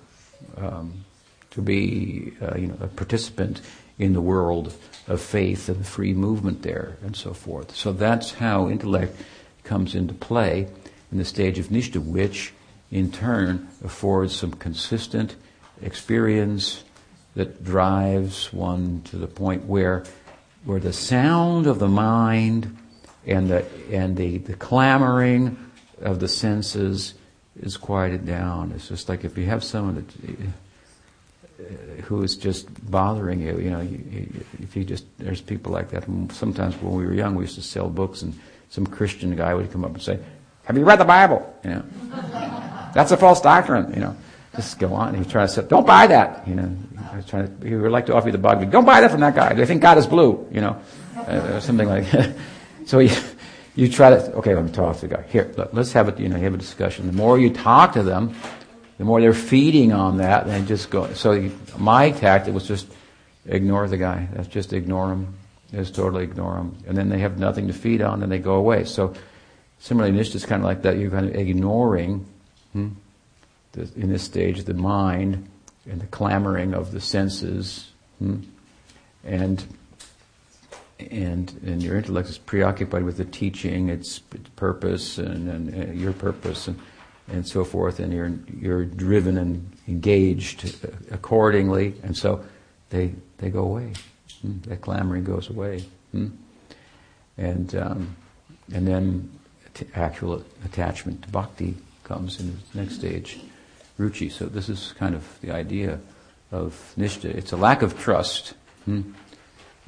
um, 0.57 1.05
to 1.51 1.61
be 1.61 2.33
uh, 2.41 2.57
you 2.57 2.69
know 2.69 2.77
a 2.81 2.87
participant 2.87 3.61
in 3.99 4.15
the 4.15 4.21
world 4.21 4.73
of 5.09 5.21
faith 5.21 5.69
and 5.69 5.81
the 5.81 5.85
free 5.85 6.15
movement 6.15 6.63
there 6.63 6.97
and 7.03 7.15
so 7.15 7.35
forth. 7.35 7.77
So 7.77 7.93
that's 7.93 8.33
how 8.33 8.69
intellect 8.69 9.15
comes 9.65 9.95
into 9.95 10.15
play 10.15 10.69
in 11.13 11.19
the 11.19 11.25
stage 11.25 11.59
of 11.59 11.67
nishta, 11.67 12.03
which 12.03 12.55
in 12.91 13.13
turn 13.13 13.69
affords 13.85 14.35
some 14.35 14.53
consistent 14.53 15.37
experience 15.83 16.85
that 17.35 17.63
drives 17.63 18.53
one 18.53 19.03
to 19.03 19.17
the 19.17 19.27
point 19.27 19.65
where 19.65 20.05
where 20.65 20.81
the 20.81 20.93
sound 20.93 21.67
of 21.67 21.79
the 21.79 21.89
mind 21.89 22.77
and 23.27 23.49
the 23.49 23.65
and 23.91 24.17
the, 24.17 24.39
the 24.39 24.55
clamoring 24.55 25.57
of 26.01 26.21
the 26.21 26.29
senses 26.29 27.15
is 27.61 27.77
quieted 27.77 28.27
down. 28.27 28.73
It's 28.75 28.89
just 28.89 29.09
like 29.09 29.25
if 29.25 29.37
you 29.37 29.47
have 29.47 29.63
someone 29.63 29.95
that, 29.97 30.41
uh, 31.61 32.03
who 32.03 32.23
is 32.23 32.37
just 32.37 32.69
bothering 32.91 33.41
you, 33.41 33.59
you 33.59 33.71
know, 33.71 33.81
if 34.61 34.77
you 34.77 34.85
just, 34.85 35.05
there's 35.19 35.41
people 35.41 35.73
like 35.73 35.91
that. 35.91 36.05
Sometimes 36.33 36.77
when 36.77 36.95
we 36.95 37.05
were 37.05 37.13
young, 37.13 37.35
we 37.35 37.45
used 37.45 37.57
to 37.57 37.63
sell 37.63 37.89
books 37.89 38.23
and 38.23 38.39
some 38.71 38.87
Christian 38.87 39.35
guy 39.37 39.53
would 39.55 39.71
come 39.71 39.85
up 39.85 39.93
and 39.93 40.03
say, 40.03 40.19
have 40.65 40.79
you 40.79 40.85
read 40.85 41.01
the 41.01 41.05
Bible? 41.05 41.55
You 41.65 41.71
know, 41.71 41.85
that's 42.95 43.11
a 43.11 43.17
false 43.17 43.41
doctrine, 43.41 43.93
you 43.95 44.01
know. 44.01 44.17
Just 44.57 44.79
go 44.79 44.95
on. 44.95 45.15
He 45.15 45.21
was 45.21 45.29
trying 45.29 45.47
to 45.47 45.53
say, 45.53 45.63
don't 45.69 45.87
buy 45.87 46.09
that, 46.09 46.47
you 46.47 46.55
know. 46.55 46.77
I 47.13 47.21
trying 47.23 47.61
to, 47.61 47.67
he 47.67 47.75
would 47.75 47.93
like 47.93 48.07
to 48.07 48.15
offer 48.15 48.29
you 48.29 48.33
the 48.33 48.39
Bhagavad 48.39 48.71
Don't 48.71 48.85
buy 48.85 49.01
that 49.01 49.11
from 49.11 49.21
that 49.21 49.35
guy. 49.35 49.53
They 49.55 49.67
think 49.67 49.83
God 49.83 49.99
is 49.99 50.07
blue, 50.07 50.49
you 50.51 50.61
know, 50.61 50.81
uh, 51.17 51.61
something 51.61 51.89
like 51.89 52.11
that. 52.11 52.35
So 52.91 52.99
you, 52.99 53.15
you 53.77 53.89
try 53.89 54.11
to, 54.11 54.33
okay, 54.39 54.53
let 54.53 54.65
me 54.65 54.73
talk 54.73 54.97
to 54.97 55.07
the 55.07 55.15
guy. 55.15 55.23
Here, 55.29 55.49
let's 55.73 55.93
have 55.93 56.09
a, 56.09 56.21
you 56.21 56.29
know, 56.29 56.37
have 56.37 56.55
a 56.55 56.57
discussion. 56.57 57.07
The 57.07 57.13
more 57.13 57.39
you 57.39 57.49
talk 57.49 57.93
to 57.93 58.03
them, 58.03 58.35
the 58.99 59.05
more 59.05 59.21
they're 59.21 59.33
feeding 59.33 59.93
on 59.93 60.17
that, 60.17 60.49
and 60.49 60.67
just 60.67 60.91
go. 60.91 61.13
So 61.15 61.31
you, 61.31 61.57
my 61.79 62.11
tactic 62.11 62.53
was 62.53 62.67
just 62.67 62.89
ignore 63.47 63.87
the 63.87 63.97
guy. 63.97 64.27
That's 64.33 64.49
just 64.49 64.73
ignore 64.73 65.13
him. 65.13 65.35
Just 65.71 65.95
totally 65.95 66.25
ignore 66.25 66.57
him. 66.57 66.77
And 66.89 66.99
then 66.99 67.11
they 67.11 67.21
have 67.21 67.39
nothing 67.39 67.69
to 67.69 67.73
feed 67.73 68.03
on, 68.03 68.25
and 68.25 68.33
they 68.33 68.41
go 68.41 68.55
away. 68.55 68.83
So 68.87 69.15
similarly, 69.79 70.19
Nishta 70.19 70.35
is 70.35 70.45
kind 70.45 70.61
of 70.61 70.67
like 70.67 70.83
that. 70.83 70.99
You're 70.99 71.13
kind 71.13 71.29
of 71.29 71.37
ignoring, 71.37 72.27
hmm, 72.73 72.89
the, 73.71 73.83
in 73.95 74.11
this 74.11 74.25
stage, 74.25 74.65
the 74.65 74.75
mind 74.75 75.49
and 75.89 76.01
the 76.01 76.09
clamoring 76.09 76.75
of 76.75 76.91
the 76.91 77.01
senses, 77.01 77.89
hmm, 78.19 78.41
and 79.23 79.65
and 81.11 81.59
and 81.65 81.83
your 81.83 81.97
intellect 81.97 82.29
is 82.29 82.39
preoccupied 82.39 83.05
with 83.05 83.17
the 83.17 83.25
teaching, 83.25 83.89
its, 83.89 84.19
purpose, 84.57 85.19
and, 85.19 85.49
and, 85.49 85.69
and, 85.69 86.01
your 86.01 86.13
purpose, 86.13 86.69
and 86.69 86.79
and 87.29 87.47
so 87.47 87.65
forth, 87.65 88.01
and 88.01 88.13
you're 88.13 88.33
you're 88.59 88.85
driven 88.85 89.39
and 89.39 89.71
engaged 89.89 90.77
accordingly, 91.11 91.95
and 92.03 92.17
so 92.17 92.45
they 92.91 93.15
they 93.39 93.51
go 93.51 93.63
away. 93.63 93.93
Hmm? 94.43 94.59
That 94.63 94.81
clamoring 94.81 95.25
goes 95.25 95.51
away, 95.51 95.85
hmm? 96.13 96.29
and 97.37 97.75
um, 97.75 98.17
and 98.73 98.87
then 98.87 99.31
t- 99.75 99.87
actual 99.95 100.45
attachment 100.65 101.23
to 101.23 101.29
bhakti 101.29 101.77
comes 102.05 102.41
in 102.41 102.59
the 102.73 102.81
next 102.81 102.97
stage, 102.97 103.39
ruchi. 103.99 104.31
So 104.31 104.47
this 104.47 104.69
is 104.69 104.93
kind 104.99 105.15
of 105.15 105.41
the 105.41 105.51
idea 105.53 106.01
of 106.51 106.95
nishta. 106.99 107.27
It's 107.27 107.53
a 107.53 107.57
lack 107.57 107.83
of 107.83 107.99
trust. 107.99 108.55
Hmm? 108.85 109.13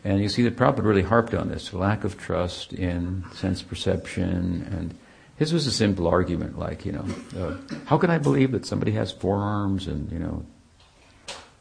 And 0.04 0.20
you 0.20 0.28
see 0.28 0.42
that 0.42 0.56
Prabhupada 0.56 0.84
really 0.84 1.02
harped 1.02 1.32
on 1.32 1.48
this, 1.48 1.72
lack 1.72 2.02
of 2.02 2.18
trust 2.18 2.72
in 2.72 3.24
sense 3.34 3.62
perception. 3.62 4.66
And 4.72 4.94
his 5.36 5.52
was 5.52 5.66
a 5.66 5.72
simple 5.72 6.08
argument, 6.08 6.58
like, 6.58 6.84
you 6.84 6.92
know, 6.92 7.06
uh, 7.38 7.56
how 7.86 7.98
can 7.98 8.10
I 8.10 8.18
believe 8.18 8.50
that 8.52 8.66
somebody 8.66 8.92
has 8.92 9.12
four 9.12 9.38
arms 9.38 9.86
and, 9.86 10.10
you 10.10 10.18
know, 10.18 10.44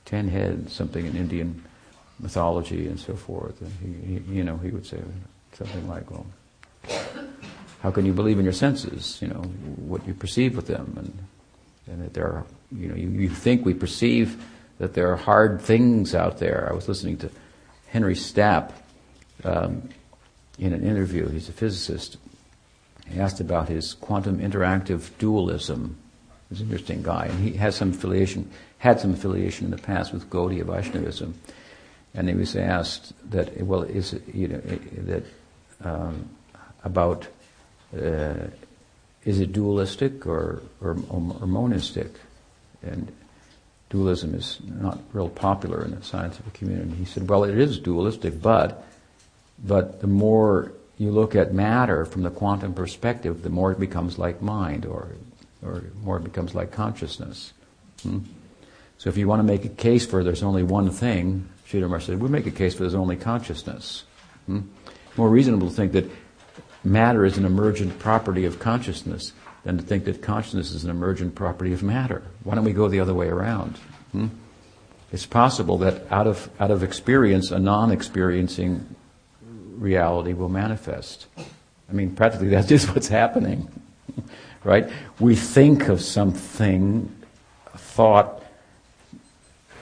ten 0.06 0.28
heads, 0.28 0.74
something 0.74 1.06
in 1.06 1.16
Indian 1.16 1.64
mythology 2.20 2.88
and 2.88 3.00
so 3.00 3.16
forth. 3.16 3.62
And 3.62 3.72
he, 3.82 4.14
he, 4.14 4.38
you 4.38 4.44
know, 4.44 4.58
he 4.58 4.72
would 4.72 4.86
say 4.86 5.00
something 5.54 5.88
like, 5.88 6.10
well, 6.10 6.26
how 7.82 7.92
can 7.92 8.06
you 8.06 8.14
believe 8.14 8.38
in 8.40 8.44
your 8.44 8.54
senses, 8.54 9.20
you 9.22 9.28
know, 9.28 9.42
what 9.78 10.06
you 10.08 10.14
perceive 10.14 10.56
with 10.56 10.68
them? 10.68 10.94
And, 10.98 11.18
and 11.88 12.06
that 12.06 12.14
there 12.14 12.26
are, 12.26 12.46
you 12.72 12.88
know, 12.88 12.96
you, 12.96 13.10
you 13.10 13.30
think 13.30 13.66
we 13.66 13.74
perceive 13.74 14.44
that 14.80 14.94
there 14.94 15.12
are 15.12 15.18
hard 15.18 15.62
things 15.62 16.16
out 16.16 16.40
there. 16.40 16.68
I 16.70 16.74
was 16.74 16.88
listening 16.88 17.18
to 17.18 17.30
Henry 17.92 18.16
Stapp, 18.16 18.72
um, 19.44 19.90
in 20.58 20.74
an 20.74 20.84
interview, 20.84 21.28
he's 21.28 21.50
a 21.50 21.52
physicist, 21.52 22.18
he 23.06 23.20
asked 23.20 23.42
about 23.42 23.68
his 23.68 23.94
quantum 23.96 24.40
interactive 24.40 25.10
dualism. 25.18 25.98
He's 26.50 26.62
an 26.62 26.68
interesting 26.68 27.04
guy, 27.04 27.26
and 27.26 27.40
he 27.40 27.58
has 27.58 27.76
some 27.76 27.92
affiliation, 27.92 28.50
had 28.78 29.02
some 29.02 29.14
affiliation 29.14 29.66
in 29.66 29.72
the 29.72 29.78
past 29.78 30.14
with 30.14 30.30
Gaudiya 30.30 30.64
Vaishnavism. 30.64 31.34
And 32.14 32.30
he 32.30 32.36
was 32.36 32.56
asked 32.56 33.14
that, 33.32 33.62
well, 33.62 33.84
is 33.84 34.14
it, 34.14 34.24
you 34.34 34.48
know, 34.48 34.60
that 34.60 35.24
um, 35.84 36.30
about 36.84 37.28
uh, 37.94 38.48
is 39.26 39.40
it 39.40 39.52
dualistic 39.52 40.26
or, 40.26 40.62
or, 40.80 40.92
or 41.10 41.48
monistic? 41.48 42.12
And 42.82 43.12
dualism 43.92 44.34
is 44.34 44.58
not 44.64 45.00
real 45.12 45.30
popular 45.30 45.84
in 45.84 45.92
the 45.92 46.02
scientific 46.02 46.54
community. 46.54 46.96
He 46.96 47.06
said, 47.06 47.30
well, 47.30 47.44
it 47.44 47.58
is 47.58 47.78
dualistic, 47.78 48.42
but, 48.42 48.88
but 49.64 50.00
the 50.00 50.08
more 50.08 50.72
you 50.98 51.12
look 51.12 51.36
at 51.36 51.54
matter 51.54 52.06
from 52.06 52.24
the 52.24 52.30
quantum 52.30 52.74
perspective, 52.74 53.44
the 53.44 53.50
more 53.50 53.72
it 53.74 53.80
becomes 53.80 54.18
like 54.18 54.42
mind 54.42 54.86
or, 54.86 55.10
or 55.62 55.84
more 56.04 56.18
it 56.18 56.24
becomes 56.24 56.56
like 56.56 56.72
consciousness. 56.72 57.52
Hmm? 58.02 58.20
So 58.98 59.10
if 59.10 59.18
you 59.18 59.28
want 59.28 59.42
to 59.42 59.44
make 59.44 59.66
a 59.66 59.70
case 59.70 60.06
for 60.06 60.24
there's 60.24 60.44
only 60.44 60.64
one 60.64 60.90
thing, 60.90 61.50
Sridhar 61.68 62.02
said, 62.02 62.22
we 62.22 62.30
make 62.30 62.48
a 62.48 62.52
case 62.52 62.74
for 62.74 62.84
there's 62.84 62.96
only 62.96 63.18
consciousness. 63.18 64.06
Hmm? 64.46 64.62
More 65.18 65.30
reasonable 65.30 65.68
to 65.68 65.76
think 65.76 65.92
that 65.92 66.10
matter 66.84 67.26
is 67.26 67.38
an 67.38 67.44
emergent 67.44 68.00
property 68.00 68.46
of 68.46 68.60
consciousness 68.60 69.34
than 69.64 69.78
to 69.78 69.84
think 69.84 70.06
that 70.06 70.22
consciousness 70.22 70.72
is 70.72 70.84
an 70.84 70.90
emergent 70.90 71.36
property 71.36 71.74
of 71.74 71.84
matter. 71.84 72.24
Why 72.44 72.56
don't 72.56 72.66
we 72.66 72.74
go 72.74 72.88
the 72.88 73.00
other 73.00 73.14
way 73.14 73.28
around? 73.28 73.78
Hmm? 74.12 74.28
It's 75.12 75.26
possible 75.26 75.78
that 75.80 76.10
out 76.12 76.26
of, 76.26 76.50
out 76.60 76.72
of 76.72 76.84
experience, 76.84 77.52
a 77.52 77.60
non 77.60 77.92
experiencing 77.92 78.96
reality 79.78 80.34
will 80.34 80.50
manifest. 80.50 81.28
I 81.38 81.94
mean, 81.94 82.16
practically 82.16 82.48
that's 82.50 82.68
just 82.68 82.94
what's 82.96 83.10
happening, 83.10 83.68
right? 84.64 84.90
We 85.20 85.36
think 85.36 85.90
of 85.90 86.02
something, 86.02 87.14
thought 87.76 88.42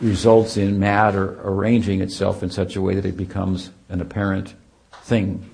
results 0.02 0.58
in 0.58 0.80
matter 0.80 1.40
arranging 1.44 2.02
itself 2.02 2.42
in 2.42 2.50
such 2.50 2.76
a 2.76 2.82
way 2.82 2.96
that 2.96 3.06
it 3.06 3.18
becomes 3.18 3.70
an 3.90 4.02
apparent 4.02 4.56
thing. 5.04 5.48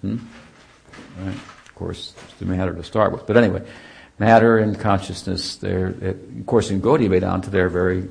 Hmm? 0.00 0.18
Right? 1.18 1.36
Course, 1.80 2.12
the 2.38 2.44
matter 2.44 2.74
to 2.74 2.84
start 2.84 3.10
with. 3.10 3.26
But 3.26 3.38
anyway, 3.38 3.62
matter 4.18 4.58
and 4.58 4.78
consciousness, 4.78 5.56
they're, 5.56 5.86
of 5.86 6.46
course, 6.46 6.70
in 6.70 6.80
Gaudiya 6.82 7.08
Vedanta, 7.08 7.48
they're 7.48 7.70
very, 7.70 8.06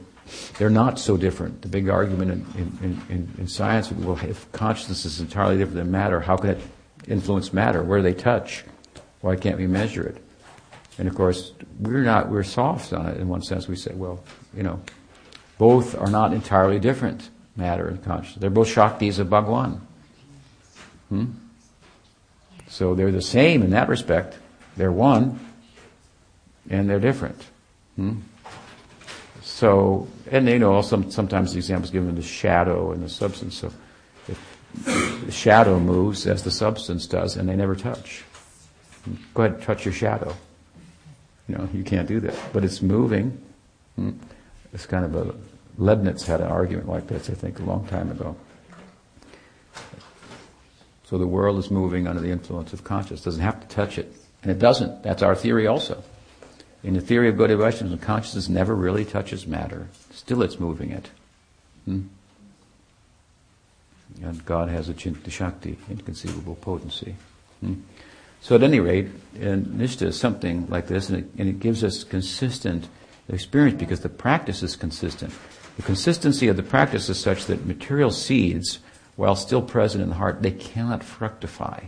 they're 0.57 0.71
not 0.71 0.97
so 0.97 1.15
different. 1.17 1.61
The 1.61 1.67
big 1.67 1.87
argument 1.87 2.31
in, 2.31 2.67
in, 2.81 3.01
in, 3.09 3.31
in 3.37 3.47
science, 3.47 3.91
well, 3.91 4.17
if 4.23 4.51
consciousness 4.51 5.05
is 5.05 5.19
entirely 5.19 5.57
different 5.57 5.77
than 5.77 5.91
matter, 5.91 6.19
how 6.19 6.35
can 6.35 6.49
it 6.49 6.61
influence 7.07 7.53
matter? 7.53 7.83
Where 7.83 7.99
do 7.99 8.03
they 8.03 8.15
touch? 8.15 8.65
Why 9.21 9.35
can't 9.35 9.57
we 9.57 9.67
measure 9.67 10.03
it? 10.03 10.17
And 10.97 11.07
of 11.07 11.13
course, 11.13 11.53
we're 11.79 12.03
not, 12.03 12.29
we're 12.29 12.43
soft 12.43 12.91
on 12.91 13.05
it 13.05 13.17
in 13.17 13.29
one 13.29 13.43
sense. 13.43 13.67
We 13.67 13.75
say, 13.75 13.93
well, 13.93 14.23
you 14.57 14.63
know, 14.63 14.81
both 15.59 15.95
are 15.95 16.09
not 16.09 16.33
entirely 16.33 16.79
different, 16.79 17.29
matter 17.55 17.87
and 17.87 18.03
consciousness. 18.03 18.41
They're 18.41 18.49
both 18.49 18.67
Shaktis 18.67 19.19
of 19.19 19.29
Bhagwan. 19.29 19.85
Hmm? 21.09 21.25
So 22.69 22.95
they're 22.95 23.11
the 23.11 23.21
same 23.21 23.63
in 23.63 23.71
that 23.71 23.89
respect. 23.89 24.37
They're 24.77 24.91
one, 24.91 25.39
and 26.69 26.89
they're 26.89 26.99
different. 26.99 27.43
Hmm? 27.95 28.19
So, 29.41 30.07
and 30.31 30.47
you 30.47 30.59
know, 30.59 30.81
some, 30.81 31.11
sometimes 31.11 31.53
the 31.53 31.57
example 31.57 31.85
is 31.85 31.91
given 31.91 32.15
the 32.15 32.21
shadow 32.21 32.91
and 32.91 33.03
the 33.03 33.09
substance. 33.09 33.57
So, 33.57 33.73
the 34.85 35.31
shadow 35.31 35.79
moves 35.79 36.27
as 36.27 36.43
the 36.43 36.51
substance 36.51 37.07
does, 37.07 37.35
and 37.35 37.49
they 37.49 37.55
never 37.55 37.75
touch. 37.75 38.23
Go 39.33 39.43
ahead, 39.43 39.61
touch 39.61 39.85
your 39.85 39.93
shadow. 39.93 40.35
You 41.47 41.55
know, 41.55 41.69
you 41.73 41.83
can't 41.83 42.07
do 42.07 42.19
that, 42.19 42.35
but 42.53 42.63
it's 42.63 42.81
moving. 42.81 43.41
Hmm? 43.95 44.11
It's 44.71 44.85
kind 44.85 45.03
of 45.03 45.15
a 45.15 45.35
Leibniz 45.79 46.25
had 46.25 46.41
an 46.41 46.47
argument 46.47 46.87
like 46.87 47.07
this, 47.07 47.29
I 47.29 47.33
think, 47.33 47.59
a 47.59 47.63
long 47.63 47.87
time 47.87 48.11
ago. 48.11 48.35
So 51.09 51.17
the 51.17 51.25
world 51.25 51.57
is 51.57 51.71
moving 51.71 52.07
under 52.07 52.21
the 52.21 52.29
influence 52.29 52.71
of 52.71 52.83
consciousness. 52.83 53.23
Doesn't 53.23 53.41
have 53.41 53.59
to 53.61 53.67
touch 53.67 53.97
it. 53.97 54.13
And 54.43 54.51
it 54.51 54.59
doesn't. 54.59 55.01
That's 55.01 55.23
our 55.23 55.35
theory 55.35 55.65
also. 55.65 56.03
In 56.83 56.93
the 56.93 57.01
theory 57.01 57.29
of 57.29 57.35
Gaudiya 57.35 57.57
Vaishnavism, 57.57 57.97
consciousness 57.97 58.47
never 58.47 58.75
really 58.75 59.05
touches 59.05 59.47
matter. 59.47 59.87
Still 60.11 60.43
it's 60.43 60.59
moving 60.59 60.91
it. 60.91 61.09
Hmm? 61.85 62.01
And 64.21 64.45
God 64.45 64.69
has 64.69 64.87
achintya 64.87 65.31
shakti, 65.31 65.79
inconceivable 65.89 66.55
potency. 66.55 67.15
Hmm? 67.61 67.73
So 68.41 68.53
at 68.55 68.61
any 68.61 68.79
rate, 68.79 69.07
Nishta 69.35 70.03
is 70.03 70.19
something 70.19 70.67
like 70.69 70.87
this, 70.87 71.09
and 71.09 71.19
it, 71.19 71.29
and 71.39 71.49
it 71.49 71.59
gives 71.59 71.83
us 71.83 72.03
consistent 72.03 72.87
experience 73.27 73.79
because 73.79 74.01
the 74.01 74.09
practice 74.09 74.61
is 74.61 74.75
consistent. 74.75 75.33
The 75.77 75.81
consistency 75.83 76.47
of 76.49 76.55
the 76.55 76.63
practice 76.63 77.09
is 77.09 77.19
such 77.19 77.45
that 77.45 77.65
material 77.65 78.11
seeds, 78.11 78.79
while 79.19 79.35
still 79.35 79.61
present 79.61 80.01
in 80.01 80.07
the 80.07 80.15
heart, 80.15 80.41
they 80.41 80.51
cannot 80.51 81.03
fructify. 81.03 81.81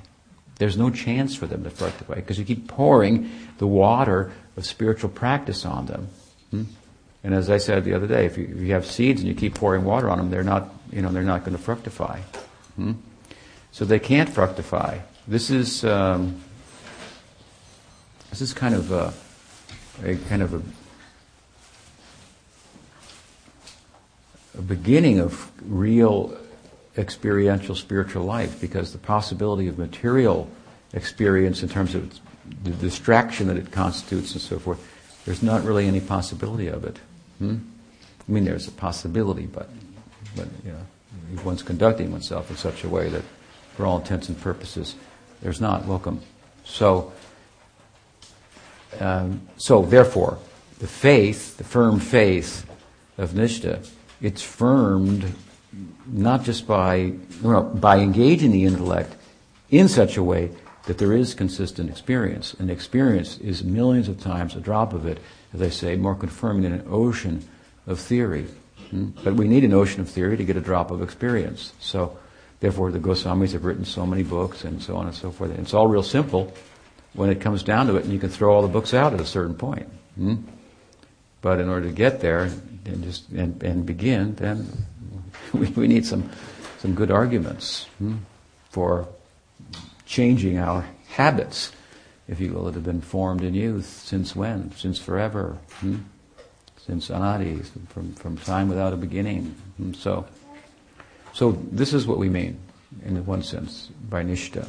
There's 0.57 0.75
no 0.75 0.89
chance 0.89 1.33
for 1.33 1.45
them 1.47 1.63
to 1.63 1.69
fructify 1.69 2.15
because 2.15 2.37
you 2.37 2.43
keep 2.43 2.67
pouring 2.67 3.31
the 3.57 3.65
water 3.65 4.33
of 4.57 4.65
spiritual 4.65 5.09
practice 5.09 5.63
on 5.63 5.85
them. 5.85 6.09
Hmm? 6.49 6.63
And 7.23 7.33
as 7.33 7.49
I 7.49 7.55
said 7.55 7.85
the 7.85 7.93
other 7.93 8.05
day, 8.05 8.25
if 8.25 8.37
you, 8.37 8.49
if 8.53 8.59
you, 8.59 8.73
have 8.73 8.85
seeds 8.85 9.21
and 9.21 9.29
you 9.29 9.33
keep 9.33 9.55
pouring 9.55 9.85
water 9.85 10.09
on 10.09 10.17
them, 10.17 10.29
they're 10.29 10.43
not, 10.43 10.75
you 10.91 11.01
know, 11.01 11.07
they're 11.07 11.23
not 11.23 11.45
going 11.45 11.55
to 11.55 11.63
fructify. 11.63 12.19
Hmm? 12.75 12.95
So 13.71 13.85
they 13.85 13.99
can't 13.99 14.27
fructify. 14.27 14.99
This 15.25 15.49
is 15.49 15.85
um, 15.85 16.41
this 18.29 18.41
is 18.41 18.53
kind 18.53 18.75
of 18.75 18.91
a, 18.91 19.13
a 20.03 20.17
kind 20.27 20.41
of 20.41 20.53
a, 20.53 20.61
a 24.57 24.61
beginning 24.61 25.21
of 25.21 25.49
real 25.61 26.37
experiential 26.97 27.75
spiritual 27.75 28.23
life 28.23 28.59
because 28.59 28.91
the 28.91 28.97
possibility 28.97 29.67
of 29.67 29.77
material 29.77 30.49
experience 30.93 31.63
in 31.63 31.69
terms 31.69 31.95
of 31.95 32.19
the 32.63 32.71
distraction 32.71 33.47
that 33.47 33.57
it 33.57 33.71
constitutes 33.71 34.33
and 34.33 34.41
so 34.41 34.59
forth, 34.59 34.79
there's 35.25 35.41
not 35.41 35.63
really 35.63 35.87
any 35.87 36.01
possibility 36.01 36.67
of 36.67 36.83
it. 36.83 36.99
Hmm? 37.39 37.57
I 38.27 38.31
mean, 38.31 38.45
there's 38.45 38.67
a 38.67 38.71
possibility, 38.71 39.45
but, 39.45 39.69
but 40.35 40.47
you 40.65 40.71
know, 40.71 41.43
one's 41.43 41.63
conducting 41.63 42.11
oneself 42.11 42.49
in 42.49 42.57
such 42.57 42.83
a 42.83 42.89
way 42.89 43.09
that, 43.09 43.23
for 43.75 43.85
all 43.85 43.99
intents 43.99 44.29
and 44.29 44.39
purposes, 44.39 44.95
there's 45.41 45.61
not. 45.61 45.85
Welcome. 45.85 46.21
So, 46.65 47.13
um, 48.99 49.41
so 49.57 49.81
therefore, 49.83 50.37
the 50.79 50.87
faith, 50.87 51.57
the 51.57 51.63
firm 51.63 51.99
faith 51.99 52.69
of 53.17 53.31
Nishta, 53.31 53.87
it's 54.21 54.43
firmed 54.43 55.33
not 56.11 56.43
just 56.43 56.67
by 56.67 57.09
by 57.09 57.99
engaging 57.99 58.51
the 58.51 58.65
intellect 58.65 59.15
in 59.69 59.87
such 59.87 60.17
a 60.17 60.23
way 60.23 60.51
that 60.85 60.97
there 60.97 61.13
is 61.13 61.33
consistent 61.33 61.89
experience, 61.89 62.55
and 62.59 62.69
experience 62.69 63.37
is 63.37 63.63
millions 63.63 64.07
of 64.07 64.19
times 64.19 64.55
a 64.55 64.59
drop 64.59 64.93
of 64.93 65.05
it, 65.05 65.19
as 65.53 65.61
I 65.61 65.69
say, 65.69 65.95
more 65.95 66.15
confirming 66.15 66.63
than 66.63 66.73
an 66.73 66.87
ocean 66.89 67.47
of 67.85 67.99
theory. 67.99 68.47
Hmm? 68.89 69.09
But 69.23 69.35
we 69.35 69.47
need 69.47 69.63
an 69.63 69.73
ocean 69.73 70.01
of 70.01 70.09
theory 70.09 70.37
to 70.37 70.43
get 70.43 70.57
a 70.57 70.61
drop 70.61 70.91
of 70.91 71.01
experience. 71.01 71.73
So 71.79 72.17
Therefore, 72.61 72.91
the 72.91 72.99
Goswamis 72.99 73.53
have 73.53 73.65
written 73.65 73.85
so 73.85 74.05
many 74.05 74.21
books 74.21 74.63
and 74.63 74.81
so 74.81 74.95
on 74.95 75.07
and 75.07 75.15
so 75.15 75.31
forth. 75.31 75.57
It's 75.57 75.73
all 75.73 75.87
real 75.87 76.03
simple 76.03 76.53
when 77.13 77.31
it 77.31 77.41
comes 77.41 77.63
down 77.63 77.87
to 77.87 77.95
it, 77.97 78.03
and 78.03 78.13
you 78.13 78.19
can 78.19 78.29
throw 78.29 78.53
all 78.53 78.61
the 78.61 78.67
books 78.67 78.93
out 78.93 79.13
at 79.13 79.19
a 79.19 79.25
certain 79.25 79.55
point. 79.55 79.89
Hmm? 80.15 80.35
But 81.41 81.59
in 81.59 81.69
order 81.69 81.87
to 81.87 81.91
get 81.91 82.21
there 82.21 82.51
and 82.85 83.03
just 83.03 83.29
and, 83.29 83.61
and 83.63 83.83
begin, 83.83 84.35
then 84.35 84.67
we, 85.59 85.67
we 85.67 85.87
need 85.87 86.05
some 86.05 86.29
some 86.79 86.95
good 86.95 87.11
arguments 87.11 87.85
hmm, 87.99 88.17
for 88.69 89.07
changing 90.05 90.57
our 90.57 90.85
habits, 91.09 91.71
if 92.27 92.39
you 92.39 92.53
will, 92.53 92.65
that 92.65 92.73
have 92.73 92.83
been 92.83 93.01
formed 93.01 93.43
in 93.43 93.53
youth. 93.53 93.85
Since 93.85 94.35
when? 94.35 94.71
Since 94.75 94.97
forever. 94.97 95.57
Hmm? 95.79 95.97
Since 96.77 97.09
anadi, 97.09 97.63
from 97.89 98.13
from 98.13 98.37
time 98.37 98.67
without 98.69 98.93
a 98.93 98.97
beginning. 98.97 99.55
Hmm? 99.77 99.93
So. 99.93 100.25
So 101.33 101.53
this 101.71 101.93
is 101.93 102.05
what 102.05 102.17
we 102.17 102.29
mean, 102.29 102.59
in 103.05 103.25
one 103.25 103.43
sense, 103.43 103.89
by 104.09 104.23
nishta. 104.23 104.67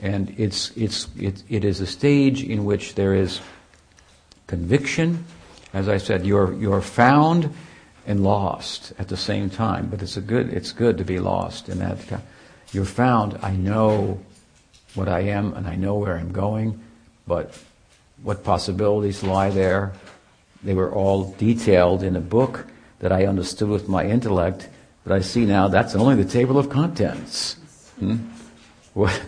And 0.00 0.34
it's, 0.38 0.70
it's, 0.76 1.08
it, 1.18 1.42
it 1.48 1.64
is 1.64 1.80
a 1.80 1.86
stage 1.86 2.42
in 2.42 2.64
which 2.64 2.94
there 2.94 3.14
is 3.14 3.40
conviction. 4.46 5.24
As 5.72 5.88
I 5.88 5.98
said, 5.98 6.26
you're, 6.26 6.54
you're 6.54 6.80
found 6.80 7.54
and 8.06 8.22
lost 8.22 8.92
at 8.98 9.08
the 9.08 9.16
same 9.16 9.50
time. 9.50 9.88
But 9.88 10.02
it's 10.02 10.16
a 10.16 10.20
good, 10.20 10.52
it's 10.52 10.72
good 10.72 10.98
to 10.98 11.04
be 11.04 11.18
lost 11.18 11.68
in 11.68 11.78
that. 11.78 11.98
You're 12.72 12.84
found, 12.84 13.38
I 13.42 13.52
know 13.52 14.20
what 14.94 15.08
I 15.08 15.20
am 15.20 15.54
and 15.54 15.66
I 15.66 15.76
know 15.76 15.94
where 15.96 16.16
I'm 16.16 16.32
going, 16.32 16.80
but 17.26 17.58
what 18.22 18.44
possibilities 18.44 19.22
lie 19.22 19.50
there. 19.50 19.92
They 20.62 20.74
were 20.74 20.92
all 20.92 21.32
detailed 21.32 22.02
in 22.02 22.16
a 22.16 22.20
book 22.20 22.66
that 23.00 23.12
I 23.12 23.26
understood 23.26 23.68
with 23.68 23.88
my 23.88 24.06
intellect 24.06 24.68
but 25.04 25.12
I 25.12 25.20
see 25.20 25.44
now 25.44 25.68
that's 25.68 25.94
only 25.94 26.22
the 26.22 26.28
table 26.28 26.58
of 26.58 26.68
contents. 26.68 27.54
Hmm? 27.98 28.16
What, 28.94 29.20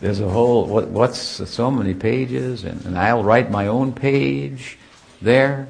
there's 0.00 0.20
a 0.20 0.28
whole, 0.28 0.66
what, 0.66 0.88
what's 0.88 1.18
so 1.18 1.70
many 1.70 1.94
pages, 1.94 2.64
and, 2.64 2.84
and, 2.84 2.98
I'll 2.98 3.24
write 3.24 3.50
my 3.50 3.66
own 3.66 3.92
page 3.92 4.78
there. 5.20 5.68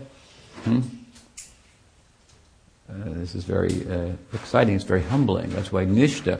Hmm? 0.64 0.80
Uh, 2.88 2.94
this 3.06 3.34
is 3.34 3.44
very 3.44 3.86
uh, 3.90 4.12
exciting, 4.32 4.74
it's 4.74 4.84
very 4.84 5.02
humbling. 5.02 5.50
That's 5.50 5.72
why 5.72 5.84
Nishta, 5.84 6.38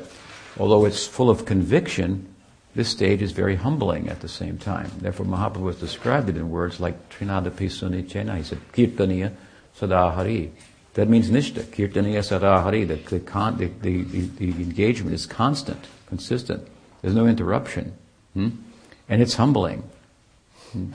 although 0.58 0.84
it's 0.84 1.06
full 1.06 1.28
of 1.28 1.44
conviction, 1.44 2.28
this 2.74 2.88
stage 2.88 3.22
is 3.22 3.32
very 3.32 3.56
humbling 3.56 4.08
at 4.08 4.20
the 4.20 4.28
same 4.28 4.58
time. 4.58 4.90
Therefore, 4.98 5.26
Mahaprabhu 5.26 5.66
has 5.66 5.80
described 5.80 6.28
it 6.28 6.36
in 6.36 6.50
words 6.50 6.78
like 6.78 7.08
Trinad 7.08 7.46
Api 7.46 7.68
Sunichena. 7.68 8.36
He 8.36 8.42
said, 8.42 8.60
Kirtaniya 8.72 9.32
Sadahari. 9.78 10.50
That 10.96 11.10
means 11.10 11.28
nishta, 11.28 11.62
kirtaniya 11.62 12.24
sarahari, 12.24 12.88
that 12.88 13.04
the, 13.04 13.18
the, 13.82 14.02
the, 14.02 14.20
the, 14.38 14.62
engagement 14.62 15.14
is 15.14 15.26
constant, 15.26 15.84
consistent. 16.06 16.66
There's 17.02 17.14
no 17.14 17.26
interruption. 17.26 17.92
Hmm? 18.32 18.48
And 19.06 19.20
it's 19.20 19.34
humbling. 19.34 19.82
Hmm? 20.72 20.92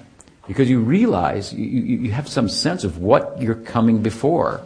Because 0.48 0.72
you 0.72 0.80
realize, 0.80 1.54
you, 1.54 1.66
you 1.68 2.12
have 2.12 2.28
some 2.28 2.50
sense 2.50 2.84
of 2.84 2.98
what 2.98 3.40
you're 3.40 3.54
coming 3.54 4.02
before. 4.02 4.66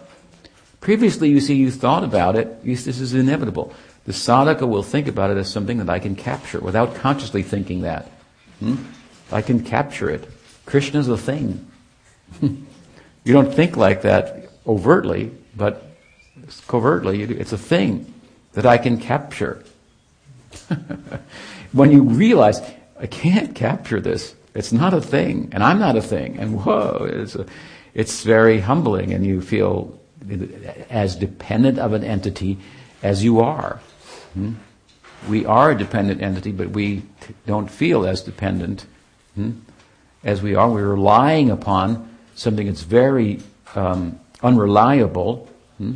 Previously, 0.86 1.30
you 1.30 1.40
see, 1.40 1.56
you 1.56 1.72
thought 1.72 2.04
about 2.04 2.36
it, 2.36 2.60
you, 2.64 2.76
this 2.76 3.00
is 3.02 3.16
inevitable. 3.16 3.74
The 4.06 4.12
sadhaka 4.12 4.70
will 4.70 4.84
think 4.84 5.08
about 5.08 5.32
it 5.32 5.38
as 5.38 5.52
something 5.52 5.80
that 5.80 5.90
I 5.90 5.98
can 5.98 6.16
capture 6.16 6.60
without 6.60 6.94
consciously 6.94 7.42
thinking 7.42 7.82
that. 7.82 8.12
Hmm? 8.60 8.76
I 9.32 9.42
can 9.42 9.64
capture 9.64 10.12
it. 10.12 10.30
Krishna's 10.68 11.10
a 11.10 11.18
thing. 11.18 11.66
you 12.40 13.34
don't 13.34 13.52
think 13.52 13.76
like 13.76 14.04
that 14.04 14.52
overtly, 14.68 15.32
but 15.58 15.84
covertly, 16.68 17.24
it's 17.24 17.52
a 17.52 17.58
thing 17.58 18.14
that 18.54 18.68
I 18.68 18.78
can 18.78 19.00
capture. 19.00 19.64
when 21.72 21.92
you 21.92 22.04
realize, 22.04 22.62
I 23.00 23.08
can't 23.08 23.56
capture 23.56 24.00
this, 24.00 24.36
it's 24.54 24.72
not 24.72 24.94
a 24.94 25.02
thing, 25.02 25.50
and 25.52 25.64
I'm 25.64 25.80
not 25.80 25.96
a 25.96 26.02
thing, 26.04 26.38
and 26.38 26.64
whoa, 26.64 27.08
it's, 27.10 27.34
a, 27.34 27.48
it's 27.96 28.24
very 28.24 28.60
humbling, 28.60 29.14
and 29.14 29.26
you 29.26 29.42
feel 29.42 30.00
as 30.90 31.16
dependent 31.16 31.80
of 31.80 31.94
an 31.94 32.04
entity 32.04 32.58
as 33.04 33.24
you 33.24 33.40
are. 33.40 33.80
Hmm? 34.34 34.54
We 35.28 35.46
are 35.46 35.72
a 35.72 35.78
dependent 35.78 36.22
entity, 36.22 36.52
but 36.52 36.70
we 36.70 37.04
don't 37.48 37.70
feel 37.70 38.06
as 38.06 38.22
dependent 38.22 38.86
hmm, 39.34 39.52
as 40.24 40.42
we 40.42 40.56
are. 40.56 40.70
We're 40.70 40.90
relying 40.90 41.50
upon 41.50 42.16
something 42.36 42.68
that's 42.68 42.84
very 42.84 43.40
um, 43.76 44.20
unreliable, 44.44 45.50
hmm? 45.78 45.96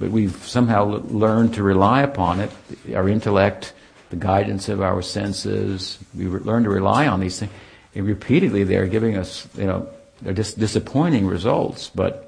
but 0.00 0.10
we've 0.10 0.36
somehow 0.46 0.84
learned 0.84 1.54
to 1.54 1.62
rely 1.62 2.02
upon 2.02 2.40
it, 2.40 2.50
our 2.94 3.08
intellect, 3.08 3.74
the 4.10 4.16
guidance 4.16 4.68
of 4.68 4.80
our 4.80 5.02
senses. 5.02 5.98
We 6.16 6.26
learn 6.26 6.64
to 6.64 6.70
rely 6.70 7.06
on 7.06 7.20
these 7.20 7.38
things. 7.38 7.52
And 7.94 8.06
repeatedly 8.06 8.64
they're 8.64 8.86
giving 8.86 9.16
us, 9.16 9.46
you 9.56 9.66
know, 9.66 9.88
they're 10.22 10.34
just 10.34 10.58
disappointing 10.58 11.26
results, 11.26 11.90
but, 11.94 12.27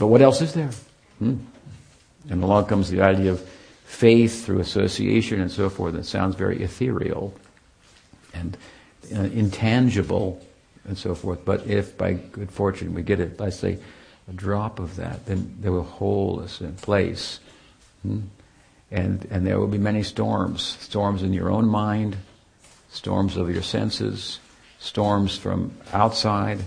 but 0.00 0.06
what 0.06 0.22
else 0.22 0.40
is 0.40 0.54
there? 0.54 0.70
Hmm? 1.18 1.36
And 2.30 2.42
along 2.42 2.66
comes 2.66 2.88
the 2.88 3.02
idea 3.02 3.32
of 3.32 3.46
faith 3.84 4.46
through 4.46 4.60
association 4.60 5.42
and 5.42 5.50
so 5.50 5.68
forth. 5.68 5.94
It 5.94 6.06
sounds 6.06 6.36
very 6.36 6.62
ethereal 6.62 7.34
and 8.32 8.56
uh, 9.14 9.20
intangible 9.20 10.42
and 10.86 10.96
so 10.96 11.14
forth. 11.14 11.44
But 11.44 11.66
if 11.66 11.98
by 11.98 12.14
good 12.14 12.50
fortune 12.50 12.94
we 12.94 13.02
get 13.02 13.20
it, 13.20 13.38
I 13.42 13.50
say, 13.50 13.78
a 14.26 14.32
drop 14.32 14.78
of 14.78 14.96
that, 14.96 15.26
then 15.26 15.56
there 15.60 15.70
will 15.70 15.82
hold 15.82 16.44
us 16.44 16.62
in 16.62 16.74
place. 16.76 17.38
Hmm? 18.00 18.20
And, 18.90 19.26
and 19.30 19.46
there 19.46 19.60
will 19.60 19.68
be 19.68 19.76
many 19.76 20.02
storms. 20.02 20.62
Storms 20.80 21.22
in 21.22 21.34
your 21.34 21.50
own 21.50 21.68
mind, 21.68 22.16
storms 22.90 23.36
of 23.36 23.50
your 23.50 23.62
senses, 23.62 24.38
storms 24.78 25.36
from 25.36 25.74
outside, 25.92 26.60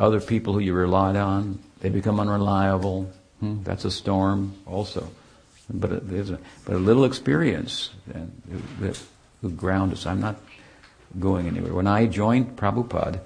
other 0.00 0.20
people 0.20 0.52
who 0.52 0.58
you 0.58 0.74
relied 0.74 1.14
on. 1.14 1.60
They 1.82 1.88
become 1.88 2.20
unreliable. 2.20 3.12
Hmm? 3.40 3.62
That's 3.64 3.84
a 3.84 3.90
storm 3.90 4.54
also. 4.66 5.10
But 5.68 5.92
a, 5.92 6.38
but 6.64 6.74
a 6.74 6.78
little 6.78 7.04
experience 7.04 7.90
that 8.06 8.98
ground 9.56 9.92
us. 9.92 10.06
I'm 10.06 10.20
not 10.20 10.36
going 11.18 11.48
anywhere. 11.48 11.74
When 11.74 11.88
I 11.88 12.06
joined 12.06 12.56
Prabhupada, 12.56 13.20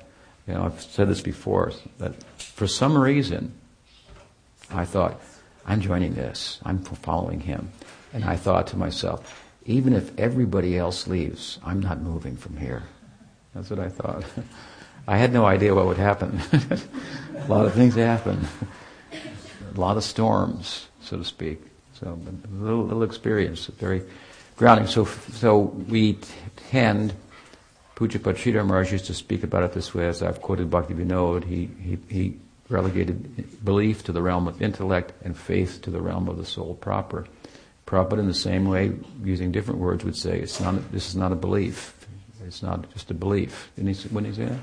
you 0.48 0.54
know, 0.54 0.64
I've 0.64 0.80
said 0.80 1.08
this 1.08 1.20
before, 1.20 1.72
that 1.98 2.14
for 2.38 2.66
some 2.66 2.96
reason, 2.96 3.52
I 4.70 4.86
thought, 4.86 5.20
I'm 5.66 5.82
joining 5.82 6.14
this. 6.14 6.58
I'm 6.64 6.78
following 6.78 7.40
him. 7.40 7.70
And 8.14 8.24
I 8.24 8.36
thought 8.36 8.68
to 8.68 8.76
myself, 8.78 9.44
even 9.66 9.92
if 9.92 10.18
everybody 10.18 10.78
else 10.78 11.06
leaves, 11.06 11.58
I'm 11.62 11.80
not 11.80 12.00
moving 12.00 12.36
from 12.36 12.56
here. 12.56 12.84
That's 13.54 13.68
what 13.68 13.80
I 13.80 13.90
thought. 13.90 14.24
I 15.08 15.18
had 15.18 15.32
no 15.32 15.44
idea 15.44 15.74
what 15.74 15.86
would 15.86 15.98
happen. 15.98 16.40
a 17.36 17.46
lot 17.48 17.66
of 17.66 17.74
things 17.74 17.94
happen. 17.94 18.46
a 19.74 19.80
lot 19.80 19.96
of 19.96 20.04
storms, 20.04 20.88
so 21.00 21.16
to 21.16 21.24
speak. 21.24 21.60
So 22.00 22.06
a 22.08 22.62
little, 22.62 22.84
little 22.84 23.02
experience, 23.02 23.66
very 23.66 24.02
grounding. 24.56 24.86
So, 24.86 25.04
so 25.04 25.58
we 25.58 26.18
tend, 26.70 27.14
Pujyapad 27.94 28.36
Sridhar 28.36 28.66
Maharaj 28.66 28.92
used 28.92 29.06
to 29.06 29.14
speak 29.14 29.42
about 29.42 29.62
it 29.62 29.72
this 29.72 29.94
way, 29.94 30.06
as 30.06 30.22
I've 30.22 30.42
quoted 30.42 30.70
Bhakti 30.70 30.94
Vinod, 30.94 31.44
he, 31.44 31.70
he, 31.80 31.98
he 32.08 32.36
relegated 32.68 33.64
belief 33.64 34.04
to 34.04 34.12
the 34.12 34.22
realm 34.22 34.48
of 34.48 34.60
intellect 34.60 35.12
and 35.22 35.36
faith 35.36 35.80
to 35.82 35.90
the 35.90 36.00
realm 36.00 36.28
of 36.28 36.36
the 36.36 36.44
soul 36.44 36.74
proper. 36.74 37.26
Prabhupada, 37.86 38.18
in 38.18 38.26
the 38.26 38.34
same 38.34 38.66
way, 38.66 38.92
using 39.22 39.52
different 39.52 39.78
words, 39.78 40.04
would 40.04 40.16
say, 40.16 40.40
"It's 40.40 40.60
not. 40.60 40.90
This 40.90 41.08
is 41.08 41.14
not 41.14 41.30
a 41.30 41.36
belief. 41.36 41.94
It's 42.44 42.60
not 42.60 42.90
just 42.92 43.12
a 43.12 43.14
belief." 43.14 43.70
Didn't 43.76 43.96
he, 43.96 44.08
wouldn't 44.08 44.34
he 44.34 44.42
say 44.42 44.48
that? 44.48 44.58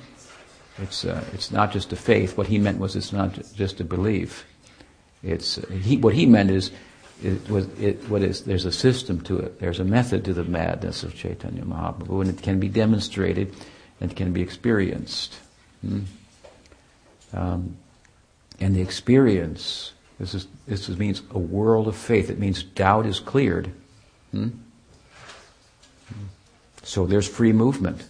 It's 0.79 1.05
uh, 1.05 1.23
it's 1.33 1.51
not 1.51 1.71
just 1.71 1.93
a 1.93 1.95
faith. 1.95 2.37
What 2.37 2.47
he 2.47 2.57
meant 2.57 2.79
was 2.79 2.95
it's 2.95 3.13
not 3.13 3.39
just 3.53 3.79
a 3.79 3.83
belief. 3.83 4.45
It's 5.21 5.57
uh, 5.57 5.67
he, 5.67 5.97
what 5.97 6.13
he 6.13 6.25
meant 6.25 6.49
is 6.49 6.71
it 7.23 7.49
was 7.49 7.67
it, 7.79 8.09
what 8.09 8.23
is 8.23 8.43
there's 8.43 8.65
a 8.65 8.71
system 8.71 9.21
to 9.21 9.39
it. 9.39 9.59
There's 9.59 9.79
a 9.79 9.83
method 9.83 10.25
to 10.25 10.33
the 10.33 10.43
madness 10.43 11.03
of 11.03 11.15
Chaitanya 11.15 11.63
Mahaprabhu, 11.63 12.21
and 12.21 12.29
it 12.29 12.41
can 12.41 12.59
be 12.59 12.69
demonstrated 12.69 13.55
and 14.01 14.15
can 14.15 14.33
be 14.33 14.41
experienced. 14.41 15.37
Hmm? 15.81 16.01
Um, 17.33 17.77
and 18.59 18.75
the 18.75 18.81
experience 18.81 19.93
this 20.19 20.33
is 20.33 20.47
this 20.67 20.89
means 20.89 21.21
a 21.31 21.39
world 21.39 21.87
of 21.87 21.95
faith. 21.95 22.29
It 22.29 22.39
means 22.39 22.63
doubt 22.63 23.05
is 23.05 23.19
cleared. 23.19 23.71
Hmm? 24.31 24.49
So 26.83 27.05
there's 27.05 27.27
free 27.27 27.53
movement. 27.53 28.03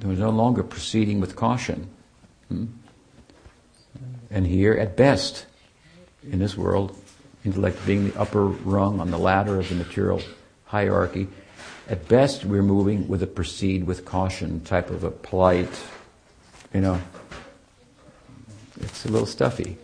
There's 0.00 0.18
no 0.18 0.30
longer 0.30 0.62
proceeding 0.62 1.20
with 1.20 1.36
caution. 1.36 1.88
Hmm? 2.48 2.66
And 4.30 4.46
here, 4.46 4.72
at 4.72 4.96
best, 4.96 5.46
in 6.30 6.38
this 6.38 6.56
world, 6.56 6.96
intellect 7.44 7.84
being 7.86 8.10
the 8.10 8.18
upper 8.18 8.46
rung 8.46 9.00
on 9.00 9.10
the 9.10 9.18
ladder 9.18 9.58
of 9.58 9.68
the 9.68 9.74
material 9.74 10.22
hierarchy, 10.64 11.28
at 11.88 12.08
best 12.08 12.44
we're 12.44 12.62
moving 12.62 13.08
with 13.08 13.22
a 13.22 13.26
proceed 13.26 13.86
with 13.86 14.04
caution 14.04 14.60
type 14.60 14.90
of 14.90 15.04
a 15.04 15.10
polite, 15.10 15.68
you 16.72 16.80
know, 16.80 17.00
it's 18.80 19.04
a 19.04 19.08
little 19.08 19.26
stuffy, 19.26 19.76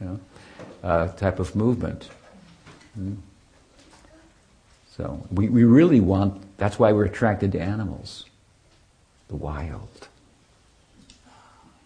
you 0.00 0.06
know, 0.06 0.20
uh, 0.82 1.08
type 1.08 1.40
of 1.40 1.56
movement. 1.56 2.10
Hmm? 2.94 3.14
So 4.96 5.26
we, 5.32 5.48
we 5.48 5.64
really 5.64 6.00
want, 6.00 6.56
that's 6.58 6.78
why 6.78 6.92
we're 6.92 7.06
attracted 7.06 7.50
to 7.52 7.60
animals, 7.60 8.26
the 9.28 9.36
wild. 9.36 10.08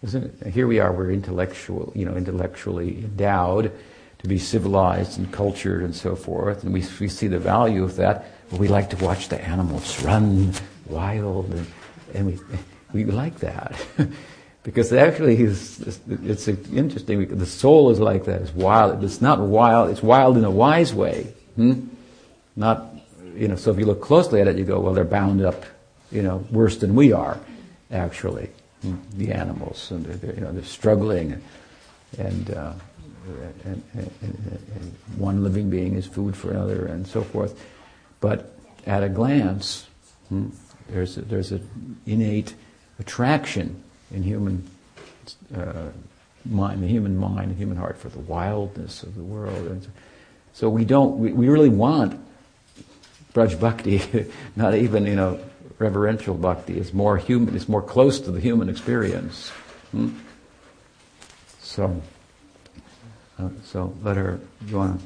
Isn't 0.03 0.41
it? 0.41 0.47
Here 0.53 0.67
we 0.67 0.79
are, 0.79 0.91
we're 0.91 1.11
intellectual, 1.11 1.91
you 1.95 2.05
know, 2.05 2.15
intellectually 2.15 2.99
endowed 2.99 3.71
to 4.19 4.27
be 4.27 4.37
civilized 4.37 5.17
and 5.17 5.31
cultured 5.31 5.81
and 5.83 5.95
so 5.95 6.15
forth, 6.15 6.63
and 6.63 6.73
we, 6.73 6.83
we 6.99 7.07
see 7.07 7.27
the 7.27 7.39
value 7.39 7.83
of 7.83 7.95
that, 7.97 8.25
but 8.49 8.59
we 8.59 8.67
like 8.67 8.89
to 8.89 8.97
watch 9.03 9.29
the 9.29 9.41
animals 9.41 10.01
run 10.03 10.53
wild, 10.87 11.49
and, 11.53 11.67
and 12.13 12.25
we, 12.25 13.05
we 13.05 13.11
like 13.11 13.39
that. 13.39 13.75
because 14.63 14.91
actually 14.91 15.37
it's, 15.37 15.79
it's 16.07 16.47
interesting, 16.47 17.37
the 17.37 17.45
soul 17.45 17.89
is 17.89 17.99
like 17.99 18.25
that, 18.25 18.41
it's 18.41 18.53
wild, 18.53 19.03
it's 19.03 19.21
not 19.21 19.39
wild, 19.39 19.89
it's 19.89 20.03
wild 20.03 20.37
in 20.37 20.43
a 20.43 20.51
wise 20.51 20.93
way. 20.93 21.33
Hmm? 21.55 21.87
Not 22.55 22.89
you 23.35 23.47
know, 23.47 23.55
so 23.55 23.71
if 23.71 23.79
you 23.79 23.85
look 23.85 24.01
closely 24.01 24.41
at 24.41 24.47
it, 24.47 24.57
you 24.57 24.65
go, 24.65 24.79
well, 24.79 24.93
they're 24.93 25.05
bound 25.05 25.41
up, 25.41 25.65
you 26.11 26.21
know, 26.21 26.45
worse 26.51 26.77
than 26.77 26.95
we 26.95 27.11
are, 27.11 27.39
actually, 27.91 28.49
the 29.15 29.31
animals, 29.31 29.91
and 29.91 30.05
they're, 30.05 30.35
you 30.35 30.41
know, 30.41 30.51
they're 30.51 30.63
struggling, 30.63 31.41
and, 32.17 32.51
uh, 32.51 32.73
and, 33.65 33.83
and, 33.93 34.11
and, 34.21 34.95
one 35.17 35.43
living 35.43 35.69
being 35.69 35.95
is 35.95 36.05
food 36.05 36.35
for 36.35 36.51
another, 36.51 36.85
and 36.85 37.05
so 37.05 37.21
forth. 37.21 37.61
But 38.21 38.55
at 38.85 39.03
a 39.03 39.09
glance, 39.09 39.87
hmm, 40.29 40.47
there's 40.87 41.15
there's 41.15 41.51
an 41.51 41.97
innate 42.05 42.55
attraction 42.99 43.83
in 44.11 44.23
human 44.23 44.67
uh, 45.55 45.89
mind, 46.45 46.81
the 46.81 46.87
human 46.87 47.17
mind, 47.17 47.51
the 47.51 47.55
human 47.55 47.77
heart 47.77 47.97
for 47.97 48.09
the 48.09 48.19
wildness 48.19 49.03
of 49.03 49.15
the 49.15 49.23
world, 49.23 49.67
and 49.67 49.87
so 50.53 50.69
we 50.69 50.83
don't, 50.83 51.19
we, 51.19 51.31
we 51.31 51.47
really 51.47 51.69
want 51.69 52.19
Braj 53.33 53.59
Bhakti, 53.59 54.01
not 54.57 54.75
even, 54.75 55.05
you 55.05 55.15
know, 55.15 55.39
reverential 55.79 56.35
bhakti, 56.35 56.77
is 56.77 56.93
more 56.93 57.17
human, 57.17 57.55
is 57.55 57.67
more 57.67 57.81
close 57.81 58.19
to 58.19 58.31
the 58.31 58.39
human 58.39 58.69
experience. 58.69 59.49
Hmm? 59.91 60.09
So, 61.61 62.01
uh, 63.39 63.49
so 63.63 63.93
let 64.03 64.17
her, 64.17 64.39
you 64.67 64.77
want 64.77 64.99
to? 64.99 65.05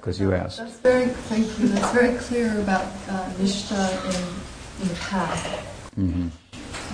Because 0.00 0.18
you 0.20 0.34
asked. 0.34 0.58
That's 0.58 0.80
very, 0.80 1.06
thank 1.06 1.46
you. 1.58 1.68
That's 1.68 1.92
very 1.92 2.18
clear 2.18 2.58
about 2.60 2.86
uh, 3.08 3.30
Nishta 3.38 3.78
in, 4.06 4.82
in 4.82 4.88
the 4.88 4.94
path. 4.94 5.90
Mm-hmm. 5.96 6.28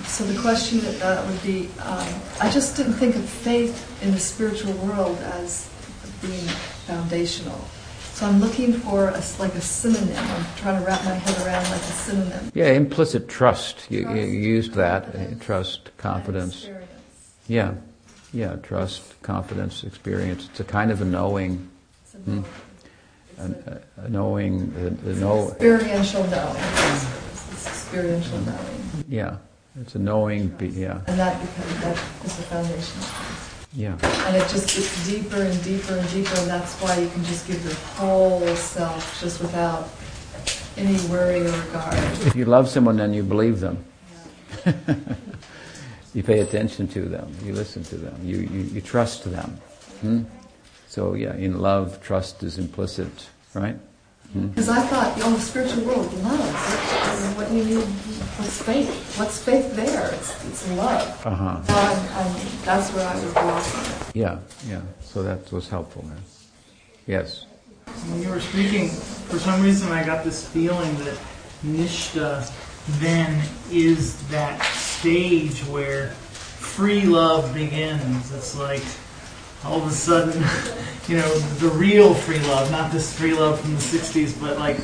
So 0.05 0.23
the 0.25 0.39
question 0.39 0.79
that, 0.81 0.99
that 0.99 1.25
would 1.25 1.41
be, 1.41 1.69
um, 1.81 2.07
I 2.39 2.49
just 2.51 2.77
didn't 2.77 2.93
think 2.93 3.15
of 3.15 3.27
faith 3.27 4.03
in 4.03 4.11
the 4.11 4.19
spiritual 4.19 4.73
world 4.73 5.17
as 5.17 5.67
being 6.21 6.47
foundational. 6.85 7.59
So 8.15 8.25
I'm 8.25 8.39
looking 8.39 8.71
for 8.71 9.09
a, 9.09 9.21
like 9.39 9.53
a 9.55 9.61
synonym. 9.61 10.15
I'm 10.17 10.45
trying 10.55 10.79
to 10.79 10.87
wrap 10.87 11.03
my 11.03 11.15
head 11.15 11.45
around 11.45 11.65
like 11.65 11.81
a 11.81 11.95
synonym. 12.05 12.49
Yeah, 12.53 12.67
implicit 12.67 13.27
trust. 13.27 13.91
You, 13.91 14.03
trust, 14.03 14.15
you 14.15 14.23
used 14.23 14.71
that. 14.75 15.03
Confidence, 15.11 15.43
trust, 15.43 15.97
confidence. 15.97 16.69
Yeah, 17.49 17.73
yeah, 18.31 18.55
trust, 18.63 19.21
confidence, 19.21 19.83
experience. 19.83 20.47
It's 20.49 20.61
a 20.61 20.63
kind 20.63 20.91
of 20.91 21.01
a 21.01 21.05
knowing. 21.05 21.69
Hmm? 22.23 22.43
A, 23.37 23.81
a, 23.97 24.07
knowing, 24.07 24.73
a, 24.77 25.09
a 25.09 25.13
know. 25.15 25.49
Experiential 25.49 26.23
knowing. 26.27 26.55
It's 26.55 27.67
experiential 27.67 28.39
knowing. 28.39 29.03
Yeah, 29.09 29.35
it's 29.81 29.95
a 29.95 29.99
knowing. 29.99 30.47
Be, 30.47 30.69
yeah. 30.69 31.01
And 31.07 31.19
that 31.19 31.41
becomes 31.41 31.81
that 31.81 31.99
is 32.23 32.37
the 32.37 32.43
foundation. 32.43 33.54
Yeah. 33.75 33.97
And 34.27 34.37
it 34.37 34.47
just 34.47 34.73
gets 34.73 35.05
deeper 35.05 35.41
and 35.41 35.63
deeper 35.63 35.95
and 35.95 36.09
deeper, 36.09 36.33
and 36.37 36.49
that's 36.49 36.79
why 36.81 36.97
you 36.97 37.09
can 37.09 37.23
just 37.25 37.45
give 37.45 37.63
your 37.63 37.73
whole 37.97 38.47
self 38.55 39.19
just 39.19 39.41
without 39.41 39.89
any 40.77 40.95
worry 41.09 41.41
or 41.41 41.51
regard. 41.51 41.95
If 42.25 42.35
you 42.35 42.45
love 42.45 42.69
someone, 42.69 42.95
then 42.95 43.13
you 43.13 43.23
believe 43.23 43.59
them. 43.59 43.83
Yeah. 44.65 44.95
you 46.13 46.23
pay 46.23 46.39
attention 46.39 46.87
to 46.89 47.01
them. 47.01 47.35
You 47.43 47.53
listen 47.53 47.83
to 47.85 47.97
them. 47.97 48.17
You, 48.23 48.37
you, 48.37 48.61
you 48.61 48.81
trust 48.81 49.29
them. 49.29 49.49
Hmm? 50.01 50.23
So, 50.87 51.13
yeah, 51.13 51.35
in 51.35 51.59
love, 51.59 52.01
trust 52.01 52.43
is 52.43 52.57
implicit, 52.57 53.27
right? 53.53 53.77
Hmm? 54.35 54.47
Because 54.47 54.67
I 54.67 54.81
thought, 54.87 55.17
oh, 55.23 55.33
the 55.33 55.39
spiritual 55.39 55.85
world, 55.85 56.13
love. 56.15 57.37
What, 57.37 57.47
do 57.47 57.55
you 57.55 57.63
need? 57.63 57.85
What's 57.85 58.61
faith? 58.61 59.17
What's 59.17 59.41
faith 59.41 59.73
there? 59.77 60.13
It's, 60.13 60.45
it's 60.45 60.69
love. 60.71 61.25
Uh-huh. 61.25 61.63
So 61.63 61.73
I'm, 61.73 61.97
I'm, 62.17 62.41
that's 62.65 62.91
where 62.91 63.07
I 63.07 63.15
was 63.15 63.31
blocking. 63.31 64.11
Yeah, 64.13 64.39
yeah. 64.67 64.81
So 64.99 65.23
that 65.23 65.49
was 65.53 65.69
helpful, 65.69 66.03
man. 66.05 66.21
Yes. 67.07 67.45
When 68.09 68.21
you 68.21 68.27
were 68.27 68.41
speaking, 68.41 68.89
for 68.89 69.39
some 69.39 69.63
reason 69.63 69.89
I 69.93 70.05
got 70.05 70.25
this 70.25 70.45
feeling 70.45 70.93
that 71.05 71.17
Nishta 71.63 72.51
then 72.99 73.41
is 73.71 74.27
that 74.27 74.61
stage 74.73 75.61
where 75.67 76.09
free 76.09 77.03
love 77.03 77.53
begins. 77.53 78.33
It's 78.33 78.59
like 78.59 78.83
all 79.65 79.81
of 79.81 79.87
a 79.87 79.91
sudden, 79.91 80.43
you 81.07 81.17
know, 81.17 81.39
the 81.59 81.69
real 81.69 82.13
free 82.13 82.39
love, 82.39 82.71
not 82.71 82.91
this 82.91 83.17
free 83.17 83.33
love 83.33 83.59
from 83.59 83.73
the 83.73 83.81
60s, 83.81 84.39
but 84.39 84.57
like, 84.57 84.77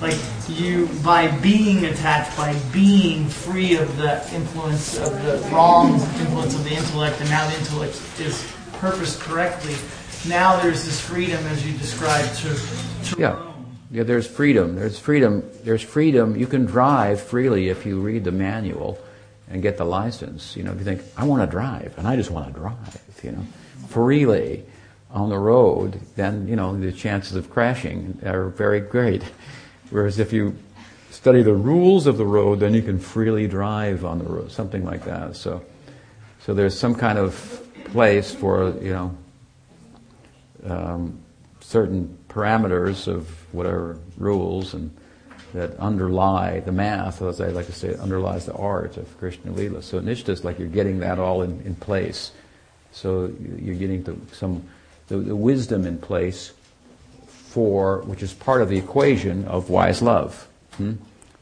like 0.00 0.18
you, 0.48 0.88
by 1.04 1.28
being 1.38 1.84
attached, 1.84 2.36
by 2.36 2.54
being 2.72 3.28
free 3.28 3.76
of 3.76 3.96
the 3.96 4.34
influence 4.34 4.98
of 4.98 5.22
the 5.22 5.38
wrong 5.54 5.94
influence 5.94 6.54
of 6.54 6.64
the 6.64 6.74
intellect, 6.74 7.20
and 7.20 7.30
now 7.30 7.48
the 7.48 7.56
intellect 7.56 8.00
is 8.18 8.52
purposed 8.74 9.20
correctly, 9.20 9.76
now 10.28 10.60
there's 10.60 10.84
this 10.84 11.00
freedom, 11.00 11.44
as 11.46 11.66
you 11.66 11.76
described, 11.78 12.34
to, 12.38 12.54
to 13.10 13.20
yeah. 13.20 13.34
roam. 13.34 13.66
Yeah, 13.90 14.04
there's 14.04 14.26
freedom. 14.26 14.74
There's 14.74 14.98
freedom. 14.98 15.42
There's 15.64 15.82
freedom. 15.82 16.36
You 16.36 16.46
can 16.46 16.64
drive 16.64 17.20
freely 17.20 17.68
if 17.68 17.84
you 17.84 18.00
read 18.00 18.24
the 18.24 18.32
manual 18.32 18.98
and 19.50 19.62
get 19.62 19.76
the 19.76 19.84
license. 19.84 20.56
You 20.56 20.62
know, 20.62 20.72
if 20.72 20.78
you 20.78 20.84
think, 20.84 21.02
I 21.16 21.24
want 21.24 21.42
to 21.42 21.50
drive, 21.50 21.94
and 21.98 22.08
I 22.08 22.16
just 22.16 22.30
want 22.30 22.46
to 22.46 22.58
drive, 22.58 23.02
you 23.22 23.32
know 23.32 23.44
freely 23.92 24.64
on 25.10 25.28
the 25.28 25.38
road, 25.38 26.00
then 26.16 26.48
you 26.48 26.56
know 26.56 26.76
the 26.76 26.92
chances 26.92 27.36
of 27.36 27.50
crashing 27.50 28.18
are 28.24 28.48
very 28.48 28.80
great. 28.80 29.22
Whereas 29.90 30.18
if 30.18 30.32
you 30.32 30.56
study 31.10 31.42
the 31.42 31.54
rules 31.54 32.06
of 32.06 32.16
the 32.16 32.24
road, 32.24 32.60
then 32.60 32.72
you 32.74 32.82
can 32.82 32.98
freely 32.98 33.46
drive 33.46 34.04
on 34.04 34.18
the 34.18 34.24
road, 34.24 34.50
something 34.50 34.84
like 34.84 35.04
that. 35.04 35.36
So, 35.36 35.62
so 36.40 36.54
there's 36.54 36.78
some 36.78 36.94
kind 36.94 37.18
of 37.18 37.60
place 37.86 38.34
for 38.34 38.74
you 38.80 38.92
know 38.92 39.16
um, 40.64 41.20
certain 41.60 42.18
parameters 42.28 43.06
of 43.06 43.28
whatever 43.52 43.98
rules 44.16 44.72
and 44.74 44.96
that 45.52 45.76
underlie 45.78 46.60
the 46.60 46.72
math, 46.72 47.20
as 47.20 47.40
I 47.40 47.48
like 47.48 47.66
to 47.66 47.72
say, 47.72 47.94
underlies 47.96 48.46
the 48.46 48.54
art 48.54 48.96
of 48.96 49.18
Krishna 49.18 49.52
Lila. 49.52 49.82
So 49.82 50.00
Nishta 50.00 50.30
is 50.30 50.44
like 50.44 50.58
you're 50.58 50.68
getting 50.68 51.00
that 51.00 51.18
all 51.18 51.42
in, 51.42 51.60
in 51.62 51.74
place. 51.74 52.32
So 52.92 53.32
you're 53.58 53.74
getting 53.74 54.02
the, 54.02 54.16
some 54.32 54.62
the, 55.08 55.18
the 55.18 55.36
wisdom 55.36 55.86
in 55.86 55.98
place 55.98 56.52
for 57.26 58.00
which 58.02 58.22
is 58.22 58.32
part 58.32 58.62
of 58.62 58.68
the 58.68 58.78
equation 58.78 59.44
of 59.46 59.68
wise 59.68 60.00
love. 60.00 60.48
Hmm? 60.76 60.92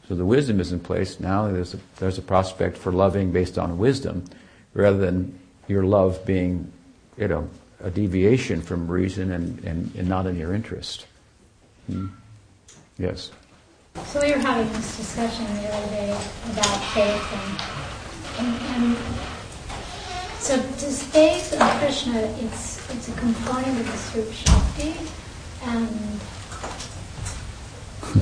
So 0.07 0.15
the 0.15 0.25
wisdom 0.25 0.59
is 0.59 0.73
in 0.73 0.81
place. 0.81 1.19
Now 1.19 1.49
there's 1.49 1.73
a, 1.73 1.79
there's 1.97 2.17
a 2.17 2.21
prospect 2.21 2.77
for 2.77 2.91
loving 2.91 3.31
based 3.31 3.57
on 3.57 3.77
wisdom, 3.77 4.25
rather 4.73 4.97
than 4.97 5.39
your 5.69 5.83
love 5.83 6.25
being, 6.25 6.71
you 7.17 7.29
know, 7.29 7.49
a 7.81 7.89
deviation 7.89 8.61
from 8.61 8.89
reason 8.89 9.31
and, 9.31 9.63
and, 9.63 9.95
and 9.95 10.09
not 10.09 10.27
in 10.27 10.37
your 10.37 10.53
interest. 10.53 11.05
Hmm? 11.87 12.07
Yes. 12.97 13.31
So 14.05 14.21
we 14.21 14.31
were 14.31 14.37
having 14.37 14.71
this 14.73 14.97
discussion 14.97 15.45
the 15.45 15.73
other 15.73 15.87
day 15.87 16.11
about 16.51 16.77
faith 16.93 17.33
and, 18.39 18.47
and, 18.47 18.95
and 18.95 19.30
so 20.41 20.57
does 20.57 21.03
faith 21.03 21.53
in 21.53 21.59
Krishna, 21.77 22.17
it's, 22.41 22.89
it's 22.89 23.07
a 23.09 23.13
component 23.13 23.79
of 23.79 23.85
the 23.85 23.97
Swarup 23.97 24.33
Shakti 24.33 24.95
and 25.65 26.19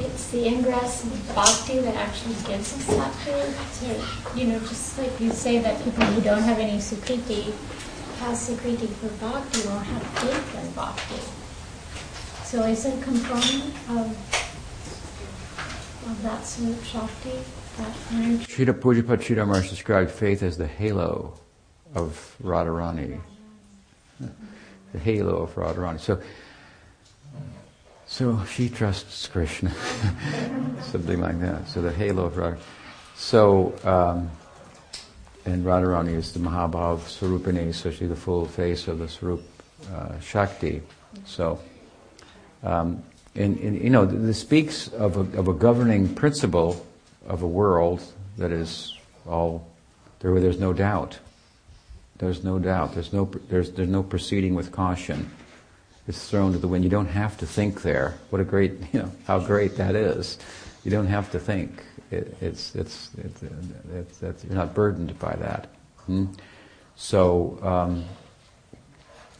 it's 0.03 0.30
the 0.30 0.45
ingress 0.45 1.05
of 1.05 1.34
bhakti 1.34 1.80
that 1.80 1.95
actually 1.95 2.36
gives 2.45 2.74
us 2.74 2.86
that 2.88 3.13
faith. 3.24 3.55
So, 3.80 4.38
you 4.38 4.47
know, 4.47 4.59
just 4.59 4.99
like 4.99 5.17
you 5.22 5.32
say 5.32 5.59
that 5.59 5.82
people 5.86 6.03
who 6.03 6.22
don't 6.22 6.43
have 6.43 6.59
any 6.59 6.80
sukriti, 6.80 7.53
have 8.20 8.36
sukriti 8.36 8.89
for 8.95 9.07
bhakti, 9.24 9.65
won't 9.70 9.86
have 9.86 10.03
faith 10.20 10.61
in 10.61 10.72
bhakti. 10.72 11.22
So 12.43 12.63
is 12.63 12.86
it 12.86 12.99
a 12.99 13.01
component 13.01 13.74
of 13.89 14.36
of 16.05 16.24
that 16.24 16.45
Swarup 16.45 16.84
Shakti, 16.84 17.39
that 17.78 17.95
energy? 18.11 18.45
Srila 18.45 19.47
Maharaj 19.47 19.70
described 19.70 20.11
faith 20.11 20.43
as 20.43 20.57
the 20.57 20.67
halo 20.67 21.39
of 21.96 22.36
Radharani. 22.44 23.20
The 24.20 25.00
halo 25.00 25.44
of 25.44 25.56
Radharani. 25.56 26.00
So, 26.00 26.22
so 28.06 28.44
she 28.46 28.70
trusts 28.70 29.28
Krishna, 29.28 29.72
something 30.82 31.20
like 31.20 31.40
that. 31.42 31.68
So 31.68 31.82
the 31.82 31.92
halo 31.92 32.26
of 32.26 32.34
Radharani. 32.34 32.60
So, 33.16 33.74
um, 33.84 34.32
and 35.46 35.66
Radharani 35.66 36.16
is 36.16 36.32
the 36.32 36.40
Mahabhav 36.40 37.00
Swarupini, 37.00 37.74
so 37.74 37.92
she's 37.92 38.10
the 38.10 38.16
full 38.16 38.46
face 38.46 38.88
of 38.88 39.00
the 39.00 39.08
Swarup 39.08 39.44
uh, 39.94 40.20
Shakti. 40.20 40.82
So, 41.26 41.60
um, 42.64 43.04
and, 43.36 43.58
and, 43.60 43.82
you 43.82 43.90
know, 43.90 44.06
this 44.06 44.40
speaks 44.40 44.88
of 44.90 45.18
a, 45.18 45.38
of 45.38 45.48
a 45.48 45.54
governing 45.54 46.14
principle 46.14 46.86
of 47.28 47.42
a 47.44 47.48
world 47.48 48.02
that 48.38 48.52
is 48.52 48.98
all 49.28 49.68
there 50.20 50.38
there's 50.40 50.60
no 50.60 50.74
doubt. 50.74 51.20
There's 52.20 52.43
no 52.43 52.59
doubt. 52.59 52.93
There's 52.93 53.11
no 53.11 53.26
there's 53.49 53.72
there's 53.72 53.89
no 53.89 54.03
proceeding 54.03 54.55
with 54.55 54.72
caution. 54.72 55.30
It's 56.07 56.30
thrown 56.30 56.53
to 56.53 56.57
the 56.57 56.67
wind. 56.67 56.84
You 56.84 56.89
don't 56.89 57.07
have 57.07 57.38
to 57.38 57.45
think 57.45 57.82
there. 57.82 58.17
What 58.30 58.41
a 58.41 58.45
great 58.45 58.74
you 58.93 59.01
know 59.01 59.11
how 59.26 59.39
great 59.39 59.78
that 59.78 59.95
is. 59.95 60.38
You 60.84 60.91
don't 60.91 61.07
have 61.07 61.32
to 61.32 61.39
think. 61.39 61.84
It, 62.09 62.36
it's, 62.41 62.74
it's, 62.74 63.11
it's, 63.20 63.43
it's, 63.93 64.24
it's, 64.24 64.43
you're 64.43 64.55
not 64.55 64.74
burdened 64.74 65.20
by 65.20 65.36
that. 65.36 65.67
Hmm? 66.07 66.26
So 66.95 67.59
um, 67.61 68.05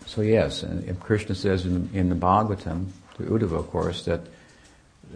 so 0.09 0.21
yes, 0.21 0.63
and 0.63 0.99
Krishna 0.99 1.36
says 1.36 1.67
in, 1.67 1.88
in 1.93 2.09
the 2.09 2.15
Bhagavatam 2.15 2.88
to 3.17 3.23
Uddhava, 3.23 3.63
course, 3.67 4.05
that 4.05 4.21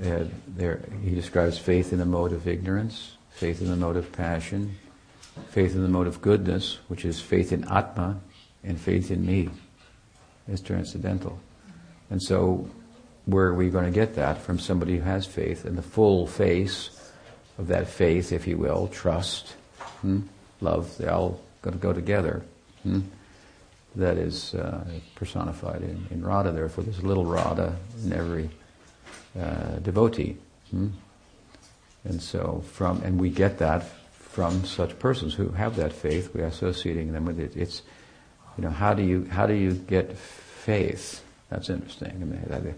uh, 0.05 0.26
there, 0.47 0.82
he 1.03 1.16
describes 1.16 1.57
faith 1.57 1.91
in 1.91 1.97
the 1.97 2.05
mode 2.05 2.32
of 2.32 2.47
ignorance, 2.47 3.14
faith 3.32 3.59
in 3.59 3.70
the 3.70 3.76
mode 3.76 3.97
of 3.97 4.11
passion, 4.11 4.78
faith 5.50 5.76
in 5.76 5.82
the 5.82 5.88
mode 5.88 6.08
of 6.08 6.22
goodness, 6.22 6.80
which 6.88 7.06
is 7.06 7.20
faith 7.20 7.52
in 7.52 7.64
Atma, 7.66 8.20
and 8.64 8.80
faith 8.80 9.12
in 9.12 9.26
me 9.26 9.50
is 10.48 10.62
transcendental. 10.62 11.40
And 12.10 12.22
so, 12.22 12.70
where 13.26 13.48
are 13.48 13.54
we 13.54 13.70
going 13.70 13.86
to 13.86 13.92
get 13.92 14.16
that? 14.16 14.40
From 14.40 14.60
somebody 14.60 14.98
who 14.98 15.04
has 15.04 15.26
faith, 15.26 15.66
and 15.66 15.78
the 15.78 15.82
full 15.84 16.28
face 16.28 16.90
of 17.58 17.68
that 17.68 17.88
faith, 17.88 18.32
if 18.32 18.48
you 18.48 18.58
will, 18.58 18.88
trust, 18.88 19.56
hmm, 20.02 20.22
love, 20.62 20.98
they 20.98 21.08
all 21.08 21.40
going 21.62 21.76
to 21.76 21.82
go 21.82 21.94
together. 21.94 22.44
Hmm? 22.84 23.02
That 23.96 24.18
is 24.18 24.56
uh, 24.56 24.84
personified 25.16 25.84
in, 25.84 26.08
in 26.10 26.26
Radha, 26.26 26.52
therefore 26.52 26.84
there's 26.84 27.00
a 27.00 27.06
little 27.06 27.26
Radha 27.26 27.76
in 28.04 28.12
every 28.12 28.50
uh, 29.40 29.78
devotee. 29.80 30.38
Hmm? 30.72 30.90
And 32.04 32.22
so 32.22 32.64
from, 32.72 33.02
and 33.04 33.20
we 33.20 33.30
get 33.30 33.60
that 33.60 33.86
from 34.34 34.66
such 34.66 34.98
persons 34.98 35.36
who 35.36 35.50
have 35.50 35.76
that 35.76 35.94
faith. 35.94 36.34
We 36.34 36.42
are 36.42 36.48
associating 36.48 37.14
them 37.14 37.26
with 37.26 37.40
it. 37.40 37.56
It's, 37.56 37.84
you 38.58 38.64
know, 38.64 38.72
how 38.72 38.96
do 38.96 39.04
you 39.04 39.26
how 39.26 39.46
do 39.46 39.54
you 39.54 39.74
get 39.74 40.18
faith? 40.18 41.24
That's 41.52 41.70
interesting. 41.70 42.10
I 42.10 42.58
mean, 42.60 42.76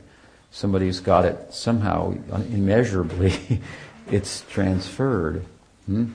somebody's 0.51 0.99
got 0.99 1.23
it 1.23 1.53
somehow 1.53 2.13
immeasurably. 2.51 3.61
it's 4.11 4.43
transferred, 4.49 5.45
hmm? 5.85 6.11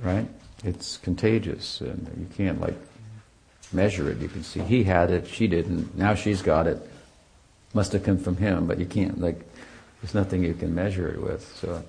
right? 0.00 0.28
It's 0.62 0.96
contagious, 0.98 1.80
and 1.80 2.08
you 2.16 2.28
can't 2.36 2.60
like 2.60 2.78
measure 3.72 4.08
it. 4.12 4.18
You 4.18 4.28
can 4.28 4.44
see 4.44 4.60
he 4.60 4.84
had 4.84 5.10
it, 5.10 5.26
she 5.26 5.48
didn't. 5.48 5.98
Now 5.98 6.14
she's 6.14 6.40
got 6.40 6.68
it. 6.68 6.78
Must 7.74 7.92
have 7.92 8.04
come 8.04 8.18
from 8.18 8.36
him, 8.36 8.68
but 8.68 8.78
you 8.78 8.86
can't 8.86 9.20
like. 9.20 9.40
There's 10.00 10.14
nothing 10.14 10.44
you 10.44 10.54
can 10.54 10.72
measure 10.72 11.08
it 11.08 11.20
with. 11.20 11.42
So 11.56 11.82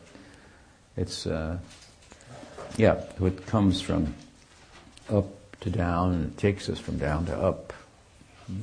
it's. 0.97 1.27
Uh, 1.27 1.59
yeah, 2.77 3.01
it 3.21 3.45
comes 3.45 3.81
from 3.81 4.13
up 5.09 5.25
to 5.61 5.69
down 5.69 6.13
and 6.13 6.25
it 6.31 6.37
takes 6.37 6.69
us 6.69 6.79
from 6.79 6.97
down 6.97 7.25
to 7.25 7.37
up. 7.37 7.73
Hmm. 8.47 8.61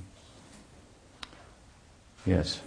Yes. 2.27 2.61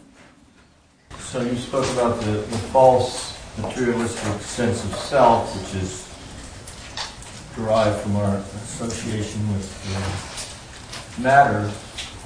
So 1.20 1.42
you 1.42 1.56
spoke 1.56 1.90
about 1.94 2.20
the, 2.22 2.32
the 2.32 2.58
false 2.74 3.38
materialistic 3.58 4.42
sense 4.42 4.84
of 4.84 4.96
self, 4.96 5.56
which 5.58 5.82
is 5.82 6.08
derived 7.56 8.00
from 8.02 8.16
our 8.16 8.38
association 8.38 9.48
with 9.54 11.20
matter. 11.20 11.70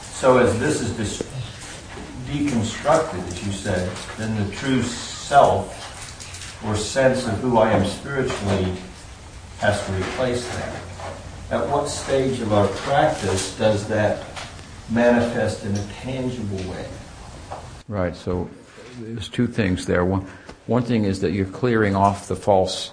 So 0.02 0.38
as 0.38 0.58
this 0.60 0.82
is 0.82 0.96
dis- 0.96 1.24
deconstructed, 2.28 3.28
as 3.28 3.46
you 3.46 3.52
said, 3.52 3.92
then 4.18 4.36
the 4.44 4.56
true 4.56 4.82
self 4.82 5.82
or 6.66 6.76
sense 6.76 7.28
of 7.28 7.34
who 7.40 7.58
I 7.58 7.72
am 7.72 7.86
spiritually 7.86 8.74
has 9.60 9.86
to 9.86 9.92
replace 9.94 10.48
that. 10.56 10.82
At 11.52 11.70
what 11.70 11.88
stage 11.88 12.42
of 12.42 12.52
our 12.54 12.68
practice 12.68 13.58
does 13.58 13.88
that 13.88 14.24
manifest 14.90 15.66
in 15.66 15.76
a 15.76 15.86
tangible 16.02 16.58
way? 16.72 16.88
Right, 17.88 18.16
so 18.16 18.50
there's 19.00 19.30
two 19.30 19.48
things 19.48 19.86
there. 19.86 20.04
One, 20.04 20.28
one 20.68 20.84
thing 20.84 21.06
is 21.06 21.22
that 21.22 21.32
you're 21.32 21.46
clearing 21.46 21.96
off 21.96 22.28
the 22.28 22.36
false 22.36 22.92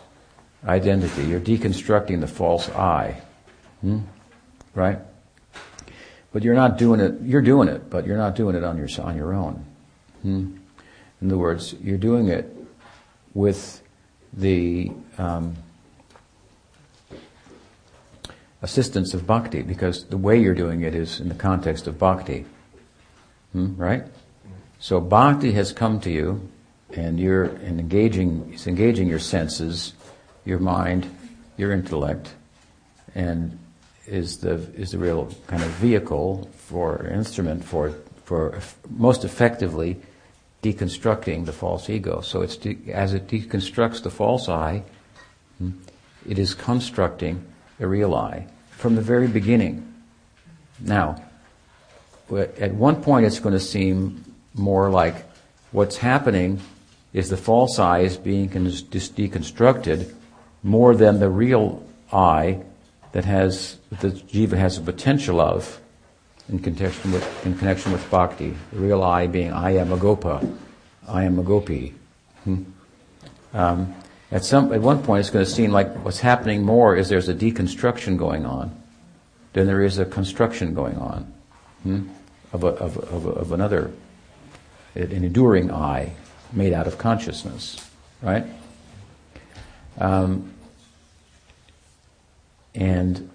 identity, 0.66 1.24
you're 1.24 1.40
deconstructing 1.40 2.20
the 2.20 2.26
false 2.26 2.68
I. 2.70 3.20
Hmm? 3.80 4.00
Right? 4.74 4.98
But 6.32 6.42
you're 6.42 6.54
not 6.54 6.78
doing 6.78 7.00
it, 7.00 7.20
you're 7.22 7.42
doing 7.42 7.68
it, 7.68 7.90
but 7.90 8.06
you're 8.06 8.16
not 8.16 8.34
doing 8.34 8.54
it 8.54 8.64
on 8.64 8.76
your, 8.76 8.88
on 9.02 9.16
your 9.16 9.34
own. 9.34 9.64
Hmm? 10.22 10.56
In 11.20 11.28
other 11.28 11.38
words, 11.38 11.74
you're 11.82 11.98
doing 11.98 12.28
it 12.28 12.54
with 13.34 13.82
the 14.32 14.92
um, 15.18 15.56
assistance 18.62 19.12
of 19.12 19.26
bhakti 19.26 19.62
because 19.62 20.04
the 20.04 20.16
way 20.16 20.40
you're 20.40 20.54
doing 20.54 20.82
it 20.82 20.94
is 20.94 21.20
in 21.20 21.28
the 21.28 21.34
context 21.34 21.86
of 21.86 21.98
bhakti. 21.98 22.46
Hmm, 23.52 23.76
right? 23.76 24.04
So 24.78 25.00
bhakti 25.00 25.52
has 25.52 25.72
come 25.72 26.00
to 26.00 26.10
you 26.10 26.48
and 26.94 27.18
you're 27.18 27.46
engaging, 27.56 28.50
it's 28.54 28.66
engaging 28.66 29.08
your 29.08 29.18
senses, 29.18 29.94
your 30.44 30.58
mind, 30.58 31.10
your 31.56 31.72
intellect, 31.72 32.34
and 33.14 33.58
is 34.06 34.38
the, 34.38 34.54
is 34.74 34.92
the 34.92 34.98
real 34.98 35.30
kind 35.46 35.62
of 35.62 35.70
vehicle 35.70 36.48
for, 36.56 37.06
instrument 37.08 37.64
for, 37.64 37.92
for 38.24 38.60
most 38.90 39.24
effectively 39.24 40.00
deconstructing 40.62 41.46
the 41.46 41.52
false 41.52 41.90
ego. 41.90 42.20
So 42.20 42.42
it's 42.42 42.56
de- 42.56 42.92
as 42.92 43.14
it 43.14 43.26
deconstructs 43.26 44.02
the 44.02 44.10
false 44.10 44.48
I, 44.48 44.84
hmm, 45.58 45.70
it 46.28 46.38
is 46.38 46.54
constructing 46.54 47.44
a 47.80 47.86
real 47.86 48.14
I 48.14 48.46
from 48.82 48.96
the 48.96 49.00
very 49.00 49.28
beginning. 49.28 49.94
Now, 50.80 51.22
at 52.58 52.74
one 52.74 53.00
point 53.00 53.26
it's 53.26 53.38
going 53.38 53.52
to 53.54 53.60
seem 53.60 54.24
more 54.54 54.90
like 54.90 55.24
what's 55.70 55.98
happening 55.98 56.60
is 57.12 57.30
the 57.30 57.36
false 57.36 57.78
I 57.78 58.00
is 58.00 58.16
being 58.16 58.48
deconstructed 58.48 60.12
more 60.64 60.96
than 60.96 61.20
the 61.20 61.30
real 61.30 61.86
I 62.12 62.62
that 63.12 63.24
has, 63.24 63.78
the 64.00 64.10
jiva 64.10 64.56
has 64.58 64.78
a 64.78 64.80
potential 64.80 65.40
of. 65.40 65.80
in 66.48 66.58
connection 66.58 67.12
with, 67.12 67.46
in 67.46 67.56
connection 67.56 67.92
with 67.92 68.10
bhakti. 68.10 68.52
The 68.72 68.80
real 68.80 69.02
I 69.02 69.28
being 69.28 69.52
I 69.52 69.76
am 69.76 69.92
a 69.92 69.96
gopa, 69.96 70.44
I 71.06 71.22
am 71.22 71.38
a 71.38 71.44
gopi. 71.44 71.94
Hmm. 72.42 72.64
Um, 73.54 73.94
at 74.32 74.44
some, 74.44 74.72
at 74.72 74.80
one 74.80 75.02
point, 75.02 75.20
it's 75.20 75.28
going 75.28 75.44
to 75.44 75.50
seem 75.50 75.72
like 75.72 75.94
what's 76.04 76.20
happening 76.20 76.64
more 76.64 76.96
is 76.96 77.10
there's 77.10 77.28
a 77.28 77.34
deconstruction 77.34 78.16
going 78.16 78.46
on 78.46 78.74
than 79.52 79.66
there 79.66 79.82
is 79.82 79.98
a 79.98 80.06
construction 80.06 80.72
going 80.72 80.96
on 80.96 81.32
hmm, 81.82 82.08
of, 82.50 82.64
a, 82.64 82.68
of, 82.68 82.96
of, 82.96 83.26
of 83.26 83.52
another, 83.52 83.92
an 84.94 85.12
enduring 85.12 85.70
I 85.70 86.14
made 86.50 86.72
out 86.72 86.86
of 86.86 86.96
consciousness, 86.96 87.76
right? 88.22 88.46
Um, 89.98 90.54
and 92.74 93.28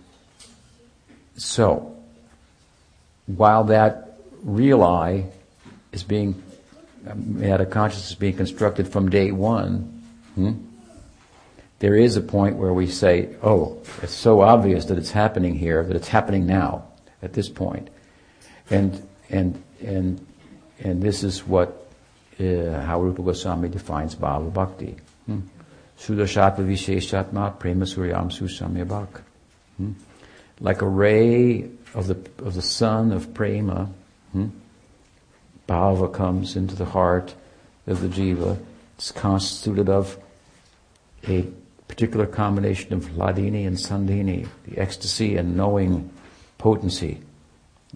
so, 1.35 1.95
while 3.27 3.65
that 3.65 4.17
real 4.41 4.83
I 4.83 5.25
is 5.91 6.03
being 6.03 6.41
made 7.13 7.51
out 7.51 7.61
of 7.61 7.69
consciousness 7.69 8.15
being 8.15 8.35
constructed 8.35 8.87
from 8.87 9.09
day 9.09 9.31
one, 9.31 9.81
hmm, 10.33 10.53
there 11.79 11.95
is 11.95 12.17
a 12.17 12.21
point 12.21 12.57
where 12.57 12.73
we 12.73 12.87
say, 12.87 13.35
oh, 13.43 13.79
it's 14.01 14.13
so 14.13 14.41
obvious 14.41 14.85
that 14.85 14.97
it's 14.97 15.11
happening 15.11 15.55
here, 15.55 15.83
that 15.83 15.95
it's 15.95 16.07
happening 16.07 16.47
now, 16.47 16.85
at 17.21 17.33
this 17.33 17.49
point. 17.49 17.89
And, 18.69 19.07
and, 19.29 19.61
and, 19.83 20.25
and 20.79 21.01
this 21.01 21.23
is 21.23 21.45
what, 21.45 21.87
uh, 22.39 22.81
how 22.81 23.01
Rupa 23.01 23.21
Goswami 23.21 23.69
defines 23.69 24.15
Bhava 24.15 24.51
Bhakti. 24.51 24.95
Hmm? 25.27 25.41
Sudashatma 25.99 26.59
Visheshatma 26.59 27.59
Prema 27.59 27.85
Suryam 27.85 28.31
Susamyabhak. 28.31 29.21
Hmm? 29.77 29.91
Like 30.59 30.81
a 30.81 30.87
ray 30.87 31.69
of 31.93 32.07
the, 32.07 32.15
of 32.43 32.55
the 32.55 32.61
sun 32.61 33.11
of 33.11 33.35
Prema, 33.35 33.89
hmm? 34.31 34.47
Bhava 35.69 36.11
comes 36.11 36.55
into 36.55 36.75
the 36.75 36.85
heart 36.85 37.35
of 37.85 38.01
the 38.01 38.07
jiva. 38.07 38.57
It's 38.97 39.11
constituted 39.11 39.89
of 39.89 40.17
a 41.27 41.45
particular 41.87 42.25
combination 42.25 42.93
of 42.93 43.05
Hladini 43.05 43.65
and 43.65 43.77
Sandhini, 43.77 44.47
the 44.65 44.77
ecstasy 44.77 45.37
and 45.37 45.55
knowing 45.55 46.09
potency 46.57 47.19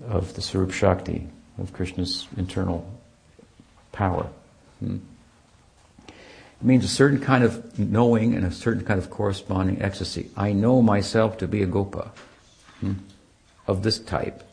of 0.07 0.33
the 0.33 0.41
Swarup 0.41 0.71
Shakti, 0.71 1.27
of 1.57 1.73
Krishna's 1.73 2.27
internal 2.37 2.89
power. 3.91 4.27
Hmm. 4.79 4.97
It 6.07 6.65
means 6.65 6.85
a 6.85 6.89
certain 6.89 7.19
kind 7.19 7.43
of 7.43 7.77
knowing 7.77 8.35
and 8.35 8.45
a 8.45 8.51
certain 8.51 8.85
kind 8.85 8.99
of 8.99 9.09
corresponding 9.09 9.81
ecstasy. 9.81 10.29
I 10.37 10.53
know 10.53 10.81
myself 10.81 11.37
to 11.39 11.47
be 11.47 11.63
a 11.63 11.65
gopa 11.65 12.11
hmm, 12.79 12.93
of 13.67 13.83
this 13.83 13.99
type. 13.99 14.43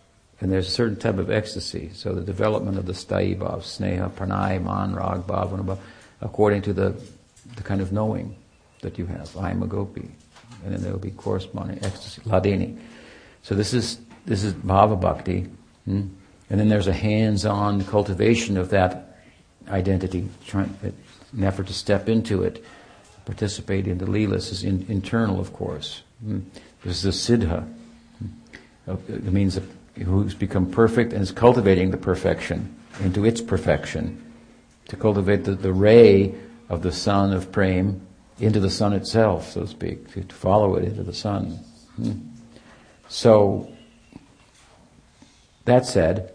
And 0.40 0.52
there's 0.52 0.68
a 0.68 0.70
certain 0.70 0.96
type 0.96 1.18
of 1.18 1.30
ecstasy. 1.30 1.90
So 1.94 2.14
the 2.14 2.20
development 2.20 2.78
of 2.78 2.86
the 2.86 2.92
bhav, 2.92 3.36
sneha, 3.36 4.10
pranay, 4.10 4.62
man, 4.62 4.94
rag, 4.94 5.78
according 6.20 6.62
to 6.62 6.72
the, 6.72 6.94
the 7.56 7.62
kind 7.62 7.80
of 7.80 7.92
knowing 7.92 8.36
that 8.82 8.98
you 8.98 9.06
have. 9.06 9.36
I 9.36 9.50
am 9.50 9.62
a 9.62 9.66
gopi. 9.66 10.10
And 10.64 10.74
then 10.74 10.82
there 10.82 10.92
will 10.92 10.98
be 10.98 11.10
corresponding 11.10 11.78
ecstasy, 11.84 12.20
hladini. 12.22 12.78
So 13.42 13.54
this 13.54 13.72
is, 13.72 13.98
this 14.26 14.44
is 14.44 14.52
bhava 14.54 15.00
bhakti. 15.00 15.46
Hmm? 15.84 16.08
And 16.50 16.60
then 16.60 16.68
there's 16.68 16.86
a 16.86 16.92
hands-on 16.92 17.84
cultivation 17.84 18.56
of 18.56 18.70
that 18.70 19.18
identity, 19.68 20.28
trying, 20.46 20.76
an 20.82 21.44
effort 21.44 21.66
to 21.66 21.74
step 21.74 22.08
into 22.08 22.42
it, 22.42 22.64
participate 23.26 23.86
in 23.86 23.98
the 23.98 24.06
leelas. 24.06 24.50
Is 24.50 24.64
in, 24.64 24.86
internal, 24.88 25.38
of 25.40 25.52
course. 25.52 26.02
Hmm? 26.24 26.40
This 26.84 27.04
is 27.04 27.30
a 27.30 27.36
siddha. 27.36 27.68
Hmm? 28.18 28.94
It 29.08 29.32
means 29.32 29.58
who's 30.04 30.34
become 30.34 30.70
perfect 30.70 31.12
and 31.12 31.22
is 31.22 31.32
cultivating 31.32 31.90
the 31.90 31.96
perfection 31.96 32.74
into 33.00 33.24
its 33.24 33.40
perfection. 33.40 34.24
To 34.88 34.96
cultivate 34.96 35.44
the, 35.44 35.52
the 35.52 35.72
ray 35.72 36.34
of 36.68 36.82
the 36.82 36.92
sun 36.92 37.32
of 37.32 37.52
prem 37.52 38.00
into 38.40 38.60
the 38.60 38.70
sun 38.70 38.92
itself, 38.92 39.52
so 39.52 39.62
to 39.62 39.66
speak, 39.66 40.12
to, 40.12 40.22
to 40.22 40.34
follow 40.34 40.76
it 40.76 40.84
into 40.84 41.02
the 41.02 41.12
sun. 41.12 41.58
Hmm. 41.96 42.12
So, 43.08 43.72
that 45.64 45.86
said, 45.86 46.32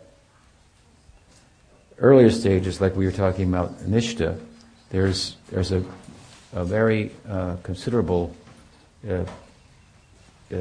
earlier 1.97 2.29
stages, 2.29 2.81
like 2.81 2.95
we 2.95 3.05
were 3.05 3.11
talking 3.11 3.47
about 3.47 3.79
Nishta, 3.79 4.39
there's, 4.89 5.37
there's 5.49 5.71
a, 5.71 5.83
a 6.53 6.63
very 6.65 7.11
uh, 7.27 7.55
considerable 7.63 8.35
uh, 9.07 9.23
uh, 10.53 10.57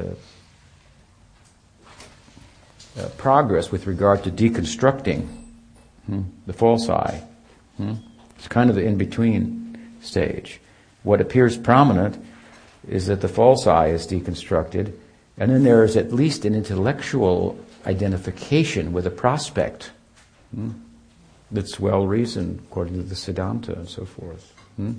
uh 2.97 3.09
progress 3.17 3.71
with 3.71 3.87
regard 3.87 4.23
to 4.23 4.31
deconstructing 4.31 5.27
hmm, 6.05 6.21
the 6.45 6.53
false 6.53 6.89
eye. 6.89 7.23
Hmm. 7.77 7.95
It's 8.37 8.47
kind 8.47 8.69
of 8.69 8.75
the 8.75 8.83
in 8.83 8.97
between 8.97 9.97
stage. 10.01 10.59
What 11.03 11.21
appears 11.21 11.57
prominent 11.57 12.23
is 12.87 13.07
that 13.07 13.21
the 13.21 13.27
false 13.27 13.67
I 13.67 13.87
is 13.87 14.07
deconstructed, 14.07 14.93
and 15.37 15.51
then 15.51 15.63
there 15.63 15.83
is 15.83 15.95
at 15.95 16.11
least 16.11 16.45
an 16.45 16.55
intellectual 16.55 17.57
identification 17.85 18.93
with 18.93 19.05
a 19.05 19.11
prospect 19.11 19.91
hmm, 20.53 20.71
that's 21.51 21.79
well 21.79 22.07
reasoned 22.07 22.59
according 22.69 22.95
to 22.95 23.03
the 23.03 23.15
Siddhanta 23.15 23.75
and 23.75 23.87
so 23.87 24.05
forth. 24.05 24.53
Hmm? 24.77 24.93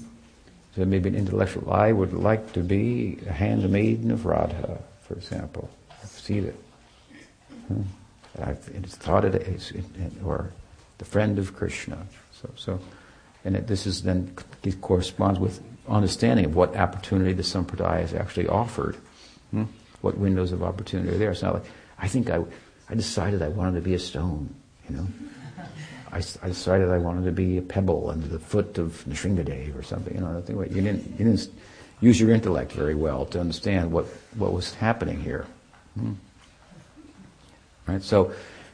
So 0.74 0.84
maybe 0.84 1.08
an 1.08 1.14
intellectual 1.14 1.72
I 1.72 1.92
would 1.92 2.12
like 2.12 2.52
to 2.54 2.60
be 2.60 3.18
a 3.28 3.32
handmaiden 3.32 4.10
of 4.10 4.26
Radha, 4.26 4.78
for 5.02 5.14
example. 5.14 5.70
I've 6.02 6.10
seen 6.10 6.46
it. 6.46 6.56
Hmm? 7.68 7.82
I've 8.42 8.58
thought 8.58 9.24
it 9.24 9.34
is, 9.36 9.72
or 10.24 10.50
the 10.98 11.04
friend 11.04 11.38
of 11.38 11.54
Krishna. 11.54 11.98
So, 12.32 12.50
so, 12.56 12.80
and 13.44 13.56
it, 13.56 13.68
this 13.68 13.86
is 13.86 14.02
then 14.02 14.34
corresponds 14.80 15.38
with 15.38 15.62
understanding 15.88 16.46
of 16.46 16.54
what 16.54 16.76
opportunity 16.76 17.32
the 17.32 17.42
Sampradaya 17.42 18.00
has 18.00 18.14
actually 18.14 18.48
offered. 18.48 18.96
Hmm? 19.50 19.64
What 20.00 20.18
windows 20.18 20.52
of 20.52 20.62
opportunity 20.62 21.14
are 21.14 21.18
there. 21.18 21.30
It's 21.30 21.42
not 21.42 21.54
like, 21.54 21.64
I 21.98 22.08
think 22.08 22.30
I, 22.30 22.44
I 22.88 22.94
decided 22.94 23.42
I 23.42 23.48
wanted 23.48 23.76
to 23.76 23.80
be 23.80 23.94
a 23.94 23.98
stone, 23.98 24.54
you 24.88 24.96
know. 24.96 25.06
I, 26.12 26.22
I 26.42 26.48
decided 26.48 26.90
I 26.90 26.98
wanted 26.98 27.24
to 27.24 27.32
be 27.32 27.58
a 27.58 27.62
pebble 27.62 28.10
under 28.10 28.26
the 28.26 28.38
foot 28.38 28.78
of 28.78 29.04
Nrsingadev 29.08 29.78
or 29.78 29.82
something, 29.82 30.14
you 30.14 30.20
know. 30.20 30.38
I 30.38 30.40
think, 30.42 30.58
you 30.70 30.82
didn't, 30.82 31.06
you 31.18 31.24
didn't 31.24 31.48
use 32.00 32.20
your 32.20 32.30
intellect 32.30 32.72
very 32.72 32.94
well 32.94 33.26
to 33.26 33.40
understand 33.40 33.90
what, 33.90 34.06
what 34.36 34.52
was 34.52 34.74
happening 34.74 35.20
here. 35.20 35.46
Hmm? 35.98 36.12
Right? 37.86 38.02
So, 38.02 38.32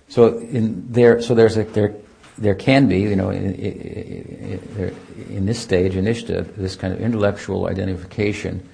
so 0.08 0.38
in 0.38 0.92
there, 0.92 1.22
so 1.22 1.34
there's 1.34 1.56
a, 1.56 1.64
there, 1.64 1.94
there 2.40 2.54
can 2.54 2.88
be, 2.88 3.00
you 3.00 3.14
know, 3.14 3.28
in, 3.30 3.54
in, 3.54 4.96
in 5.28 5.46
this 5.46 5.58
stage, 5.58 5.94
in 5.94 6.04
this 6.04 6.74
kind 6.76 6.94
of 6.94 7.00
intellectual 7.00 7.68
identification 7.68 8.66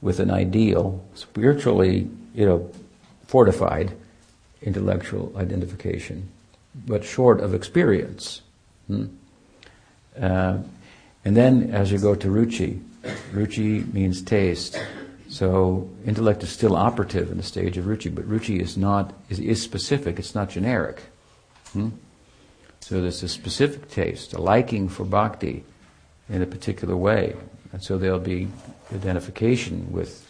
with 0.00 0.18
an 0.18 0.30
ideal, 0.30 1.02
spiritually, 1.14 2.10
you 2.34 2.44
know, 2.44 2.68
fortified 3.26 3.92
intellectual 4.60 5.32
identification, 5.36 6.28
but 6.86 7.04
short 7.04 7.40
of 7.40 7.54
experience. 7.54 8.42
Hmm? 8.88 9.06
Uh, 10.20 10.58
and 11.24 11.36
then 11.36 11.70
as 11.70 11.92
you 11.92 11.98
go 11.98 12.16
to 12.16 12.28
ruchi, 12.28 12.80
ruchi 13.32 13.90
means 13.94 14.20
taste. 14.20 14.80
So 15.28 15.88
intellect 16.04 16.42
is 16.42 16.50
still 16.50 16.76
operative 16.76 17.30
in 17.30 17.36
the 17.36 17.42
stage 17.42 17.78
of 17.78 17.84
ruchi, 17.84 18.12
but 18.14 18.28
ruchi 18.28 18.60
is 18.60 18.76
not 18.76 19.14
is, 19.30 19.38
is 19.38 19.62
specific. 19.62 20.18
It's 20.18 20.34
not 20.34 20.50
generic. 20.50 21.02
Hmm? 21.72 21.90
So 22.82 23.00
there's 23.00 23.22
a 23.22 23.28
specific 23.28 23.88
taste, 23.90 24.32
a 24.32 24.40
liking 24.40 24.88
for 24.88 25.04
bhakti 25.04 25.64
in 26.28 26.42
a 26.42 26.46
particular 26.46 26.96
way. 26.96 27.36
And 27.72 27.82
so 27.82 27.96
there'll 27.96 28.18
be 28.18 28.48
identification 28.92 29.92
with 29.92 30.28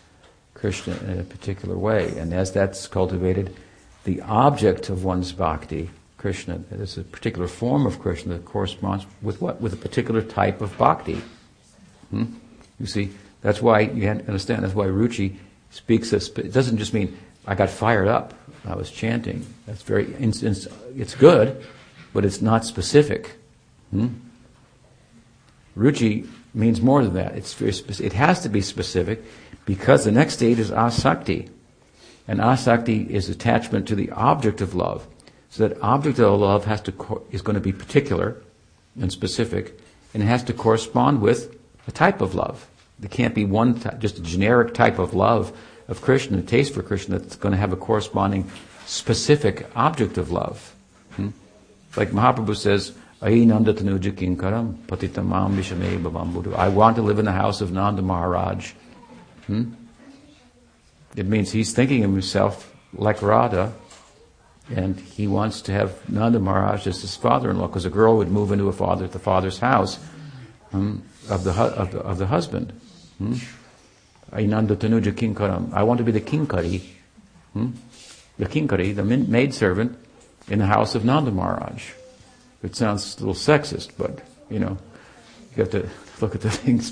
Krishna 0.53 0.95
in 1.07 1.19
a 1.19 1.25
particular 1.25 1.79
way. 1.79 2.17
And 2.19 2.35
as 2.35 2.53
that's 2.53 2.87
cultivated, 2.87 3.57
the 4.05 4.21
object 4.21 4.91
of 4.91 5.03
one's 5.03 5.33
bhakti, 5.33 5.89
Krishna, 6.19 6.61
is 6.73 6.99
a 6.99 7.05
particular 7.05 7.49
form 7.49 7.87
of 7.87 7.99
Krishna 7.99 8.35
that 8.35 8.45
corresponds 8.45 9.07
with 9.23 9.41
what? 9.41 9.63
With 9.63 9.73
a 9.73 9.79
particular 9.79 10.21
type 10.21 10.61
of 10.61 10.77
bhakti. 10.77 11.23
Hmm? 12.11 12.25
You 12.79 12.87
see, 12.87 13.13
that's 13.41 13.63
why 13.63 13.81
you 13.81 14.09
understand, 14.09 14.63
that's 14.63 14.75
why 14.75 14.87
Ruchi 14.87 15.37
speaks, 15.71 16.13
it 16.13 16.53
doesn't 16.53 16.77
just 16.77 16.93
mean 16.93 17.17
I 17.47 17.55
got 17.55 17.71
fired 17.71 18.09
up, 18.09 18.35
I 18.67 18.77
was 18.77 18.91
chanting. 18.91 19.47
That's 19.67 19.83
very, 19.83 20.15
it's 20.21 21.15
good, 21.15 21.65
but 22.13 22.25
it's 22.25 22.43
not 22.43 22.65
specific. 22.65 23.37
Hmm? 23.91 24.09
Ruchi 25.77 26.29
means 26.55 26.81
more 26.81 27.03
than 27.03 27.15
that. 27.15 27.35
It's 27.35 27.55
very 27.55 27.73
specific. 27.73 28.13
It 28.13 28.17
has 28.17 28.41
to 28.41 28.49
be 28.49 28.61
specific 28.61 29.25
because 29.65 30.05
the 30.05 30.13
next 30.13 30.35
stage 30.35 30.59
is 30.59 30.71
asakti. 30.71 31.49
And 32.29 32.41
asakti 32.41 33.09
is 33.09 33.29
attachment 33.29 33.89
to 33.89 33.95
the 33.95 34.11
object 34.11 34.61
of 34.61 34.75
love. 34.75 35.07
So 35.51 35.67
that 35.67 35.81
object 35.83 36.19
of 36.19 36.41
love 36.41 36.65
has 36.65 36.81
to 36.83 37.27
is 37.31 37.43
going 37.43 37.55
to 37.55 37.61
be 37.61 37.73
particular 37.73 38.37
and 38.99 39.13
specific, 39.13 39.79
and 40.15 40.23
it 40.23 40.27
has 40.27 40.43
to 40.45 40.53
correspond 40.53 41.21
with 41.21 41.57
a 41.87 41.93
type 41.93 42.21
of 42.21 42.35
love. 42.35 42.69
There 42.99 43.11
can't 43.11 43.35
be 43.35 43.45
one, 43.45 43.81
just 43.99 44.19
a 44.19 44.23
generic 44.23 44.75
type 44.75 44.99
of 44.99 45.15
love 45.15 45.53
of 45.89 46.01
Krishna, 46.01 46.39
a 46.39 46.43
taste 46.43 46.73
for 46.73 46.83
Krishna 46.83 47.19
that's 47.19 47.37
going 47.37 47.53
to 47.53 47.59
have 47.59 47.73
a 47.73 47.77
corresponding 47.77 48.51
specific 48.87 49.67
object 49.75 50.19
of 50.19 50.31
love. 50.31 50.75
Like 51.97 52.11
Mahaprabhu 52.11 52.57
says, 52.57 52.93
bhavambudu. 55.99 56.57
I 56.57 56.69
want 56.69 56.97
to 56.97 57.03
live 57.03 57.19
in 57.19 57.25
the 57.25 57.33
house 57.33 57.61
of 57.61 57.71
Nanda 57.71 58.03
Maharaj. 58.03 58.73
Hmm? 59.47 59.75
It 61.15 61.27
means 61.27 61.53
he's 61.53 61.73
thinking 61.73 62.05
of 62.05 62.11
himself 62.11 62.75
like 62.95 63.21
Radha, 63.23 63.73
and 64.71 64.99
he 64.99 65.27
wants 65.27 65.61
to 65.63 65.73
have 65.73 66.09
Nanda 66.09 66.41
Maharaj 66.41 66.87
as 66.87 67.03
his 67.03 67.15
father-in-law, 67.17 67.69
because 67.69 67.85
a 67.85 67.91
girl 67.91 68.17
would 68.17 68.29
move 68.29 68.51
into 68.51 68.69
a 68.69 68.73
father, 68.73 69.07
the 69.07 69.19
father's 69.19 69.59
house 69.59 69.99
hmm, 70.71 71.01
of, 71.29 71.45
the, 71.45 71.53
of, 71.53 71.93
the, 71.93 71.99
of 72.01 72.19
the 72.19 72.27
husband. 72.27 72.73
Hmm? 73.19 73.35
I 74.33 74.47
want 74.47 74.69
to 74.69 76.05
be 76.05 76.13
the 76.13 76.21
kinkari, 76.21 76.83
hmm? 77.53 77.71
the 78.39 78.47
kinkari, 78.47 78.95
the 78.97 79.05
maid 79.05 79.53
servant 79.53 79.99
in 80.49 80.59
the 80.59 80.67
house 80.67 80.95
of 80.95 81.05
Nanda 81.05 81.31
Maharaj. 81.31 81.91
It 82.63 82.77
sounds 82.77 83.17
a 83.17 83.21
little 83.21 83.35
sexist, 83.35 83.91
but 83.99 84.21
you 84.51 84.59
know, 84.59 84.79
you 85.57 85.63
have 85.65 85.71
to 85.71 85.89
look 86.21 86.35
at 86.35 86.41
the 86.41 86.51
things 86.65 86.91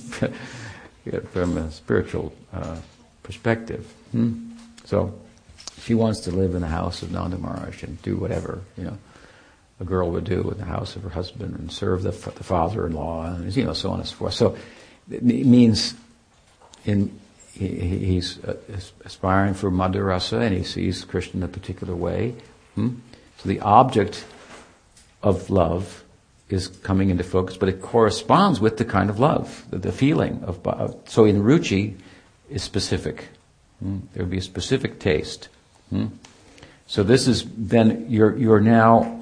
from 1.31 1.57
a 1.57 1.71
spiritual 1.71 2.33
uh, 2.53 2.77
perspective. 3.23 3.87
Hmm? 4.13 4.53
So, 4.85 5.15
she 5.83 5.95
wants 5.95 6.21
to 6.21 6.31
live 6.31 6.55
in 6.55 6.61
the 6.61 6.69
house 6.69 7.03
of 7.03 7.11
Nanda 7.11 7.39
Maharaj 7.39 7.83
and 7.83 8.01
do 8.03 8.17
whatever 8.17 8.61
you 8.77 8.85
know 8.85 8.99
a 9.81 9.85
girl 9.85 10.11
would 10.11 10.25
do 10.25 10.51
in 10.51 10.59
the 10.59 10.65
house 10.65 10.95
of 10.95 11.03
her 11.03 11.09
husband 11.09 11.59
and 11.59 11.73
serve 11.73 12.03
the, 12.03 12.11
the 12.11 12.45
father-in-law 12.45 13.35
and 13.35 13.57
you 13.57 13.65
know 13.65 13.73
so 13.73 13.91
on 13.91 14.01
and 14.01 14.09
so 14.09 14.15
forth. 14.17 14.35
So 14.35 14.57
it 15.11 15.23
means 15.23 15.95
in 16.85 17.19
he, 17.53 17.69
he's 17.69 18.43
uh, 18.45 18.57
aspiring 19.05 19.55
for 19.55 19.71
Madhurasa 19.71 20.41
and 20.41 20.57
he 20.57 20.63
sees 20.63 21.05
Krishna 21.05 21.39
in 21.39 21.43
a 21.45 21.49
particular 21.49 21.95
way. 21.95 22.35
Hmm? 22.75 22.97
So 23.43 23.49
the 23.49 23.61
object 23.61 24.25
of 25.23 25.49
love 25.49 26.05
is 26.51 26.69
coming 26.69 27.11
into 27.11 27.25
focus, 27.25 27.57
but 27.57 27.69
it 27.69 27.81
corresponds 27.81 28.61
with 28.61 28.77
the 28.77 28.85
kind 28.85 29.09
of 29.09 29.19
love, 29.19 29.65
the, 29.71 29.79
the 29.79 29.93
feeling 29.93 30.43
of. 30.45 31.01
So 31.07 31.25
in 31.25 31.43
ruchi 31.43 31.95
is 32.51 32.63
specific. 32.63 33.29
Hmm? 33.79 34.01
There 34.13 34.25
would 34.25 34.31
be 34.31 34.39
a 34.39 34.43
specific 34.43 34.99
taste. 34.99 35.49
Hmm? 35.89 36.07
So 36.87 37.03
this 37.03 37.29
is 37.29 37.47
then 37.57 38.07
you're 38.11 38.37
you're 38.37 38.61
now 38.61 39.21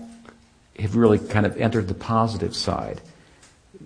have 0.78 0.96
really 0.96 1.18
kind 1.18 1.46
of 1.46 1.56
entered 1.56 1.86
the 1.86 1.94
positive 1.94 2.56
side. 2.56 3.00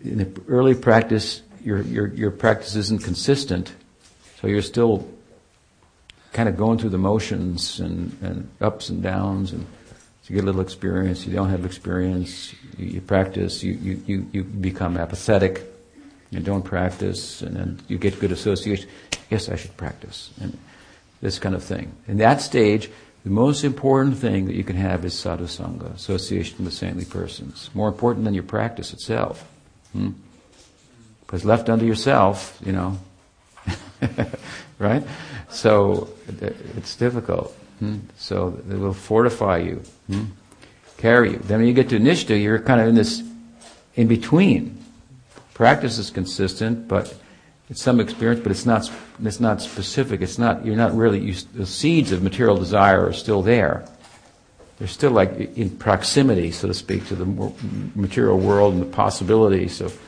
In 0.05 0.19
the 0.19 0.43
early 0.49 0.75
practice, 0.75 1.43
your 1.63 1.83
your 1.83 2.07
your 2.07 2.31
practice 2.31 2.75
isn't 2.77 3.03
consistent, 3.03 3.75
so 4.41 4.47
you're 4.47 4.63
still 4.63 5.07
kind 6.33 6.49
of 6.49 6.57
going 6.57 6.79
through 6.79 6.91
the 6.91 6.99
motions 6.99 7.79
and, 7.81 8.17
and 8.23 8.49
ups 8.61 8.89
and 8.89 9.03
downs 9.03 9.53
and 9.53 9.67
you 10.31 10.37
get 10.37 10.45
a 10.45 10.47
little 10.47 10.61
experience, 10.61 11.27
you 11.27 11.35
don't 11.35 11.51
have 11.51 11.65
experience, 11.65 12.55
you, 12.79 12.87
you 12.87 13.01
practice, 13.01 13.63
you, 13.63 13.73
you, 13.73 14.03
you, 14.07 14.27
you 14.33 14.45
become 14.45 14.97
apathetic, 14.97 15.63
you 16.31 16.41
don't 16.41 16.63
practice, 16.63 17.43
and 17.43 17.57
then 17.57 17.81
you 17.89 17.99
get 17.99 18.19
good 18.21 18.33
association. 18.33 18.89
Yes, 19.31 19.49
I 19.49 19.57
should 19.57 19.77
practice. 19.77 20.31
And 20.41 20.57
this 21.21 21.39
kind 21.39 21.55
of 21.55 21.65
thing. 21.65 21.93
In 22.09 22.19
that 22.19 22.41
stage, 22.41 22.91
the 23.25 23.31
most 23.31 23.63
important 23.65 24.19
thing 24.19 24.47
that 24.47 24.55
you 24.55 24.65
can 24.65 24.77
have 24.77 25.05
is 25.05 25.15
sadhusanga, 25.15 25.95
association 25.95 26.65
with 26.65 26.75
saintly 26.75 27.05
persons. 27.05 27.71
More 27.75 27.89
important 27.89 28.25
than 28.25 28.35
your 28.35 28.43
practice 28.43 28.93
itself. 28.93 29.49
Hmm? 29.93 30.11
Because 31.21 31.45
left 31.45 31.69
unto 31.69 31.85
yourself, 31.85 32.59
you 32.65 32.73
know, 32.73 32.99
right? 34.79 35.03
So 35.49 36.11
it's 36.77 36.97
difficult. 36.97 37.57
Hmm? 37.83 37.97
So 38.17 38.63
it 38.71 38.79
will 38.79 38.93
fortify 38.93 39.59
you, 39.59 39.83
hmm? 40.07 40.27
carry 40.99 41.33
you. 41.33 41.39
Then 41.39 41.59
when 41.59 41.67
you 41.67 41.75
get 41.75 41.89
to 41.89 41.99
Nishta, 41.99 42.41
you're 42.41 42.61
kind 42.61 42.81
of 42.81 42.87
in 42.87 42.95
this 42.95 43.25
in 43.97 44.07
between. 44.07 44.79
Practice 45.53 45.99
is 45.99 46.09
consistent, 46.09 46.87
but 46.87 47.13
it's 47.69 47.83
some 47.83 47.99
experience, 47.99 48.41
but 48.41 48.53
it's 48.53 48.65
not 48.65 48.89
it's 49.25 49.41
not 49.41 49.61
specific. 49.61 50.21
It's 50.21 50.39
not 50.39 50.65
you're 50.65 50.77
not 50.77 50.95
really 50.95 51.19
you, 51.19 51.35
the 51.55 51.67
seeds 51.67 52.13
of 52.13 52.23
material 52.23 52.57
desire 52.57 53.05
are 53.05 53.13
still 53.13 53.43
there. 53.43 53.85
They're 54.79 54.87
still 54.87 55.11
like 55.11 55.33
in 55.57 55.71
proximity, 55.71 56.53
so 56.53 56.69
to 56.69 56.75
speak, 56.75 57.09
to 57.09 57.17
the 57.17 57.53
material 57.97 58.39
world 58.39 58.75
and 58.75 58.83
the 58.83 58.87
possibilities 58.87 59.81
of 59.81 60.01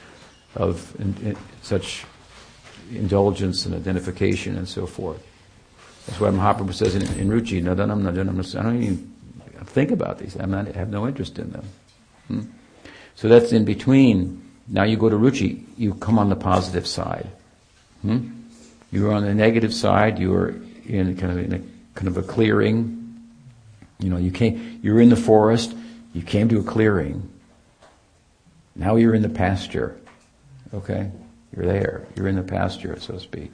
of 0.54 0.94
in, 1.00 1.16
in 1.26 1.36
such 1.62 2.04
indulgence 2.92 3.66
and 3.66 3.74
identification 3.74 4.56
and 4.56 4.68
so 4.68 4.86
forth. 4.86 5.20
That's 6.06 6.20
why 6.20 6.28
Mahaprabhu 6.28 6.74
says 6.74 6.94
in, 6.94 7.02
in 7.18 7.28
Ruchi, 7.28 7.62
Nadanam, 7.62 8.02
Nadanam, 8.02 8.58
I 8.58 8.62
don't 8.62 8.82
even 8.82 9.14
think 9.64 9.90
about 9.90 10.18
these. 10.18 10.36
I'm 10.36 10.50
not, 10.50 10.68
I 10.68 10.78
have 10.78 10.90
no 10.90 11.06
interest 11.06 11.38
in 11.38 11.50
them. 11.50 11.64
Hmm? 12.28 12.40
So 13.14 13.28
that's 13.28 13.52
in 13.52 13.64
between. 13.64 14.42
Now 14.68 14.84
you 14.84 14.96
go 14.96 15.08
to 15.08 15.16
Ruchi, 15.16 15.64
you 15.76 15.94
come 15.94 16.18
on 16.18 16.28
the 16.28 16.36
positive 16.36 16.86
side. 16.86 17.28
Hmm? 18.02 18.30
You're 18.92 19.12
on 19.12 19.24
the 19.24 19.34
negative 19.34 19.72
side, 19.72 20.18
you're 20.18 20.54
in 20.86 21.16
kind 21.16 21.32
of 21.32 21.38
in 21.38 21.52
a 21.52 21.58
kind 21.94 22.08
of 22.08 22.16
a 22.16 22.22
clearing. 22.22 23.00
You 23.98 24.10
know, 24.10 24.16
you 24.18 24.30
came, 24.30 24.80
you're 24.82 25.00
in 25.00 25.08
the 25.08 25.16
forest, 25.16 25.74
you 26.12 26.22
came 26.22 26.48
to 26.50 26.58
a 26.58 26.62
clearing. 26.62 27.28
Now 28.76 28.96
you're 28.96 29.14
in 29.14 29.22
the 29.22 29.28
pasture. 29.28 29.96
Okay? 30.72 31.10
You're 31.56 31.66
there. 31.66 32.06
You're 32.16 32.28
in 32.28 32.36
the 32.36 32.42
pasture, 32.42 32.98
so 33.00 33.14
to 33.14 33.20
speak. 33.20 33.52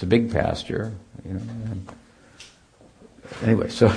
It's 0.00 0.04
a 0.04 0.06
big 0.06 0.32
pasture, 0.32 0.94
you 1.26 1.34
know. 1.34 1.42
anyway, 3.42 3.68
so 3.68 3.92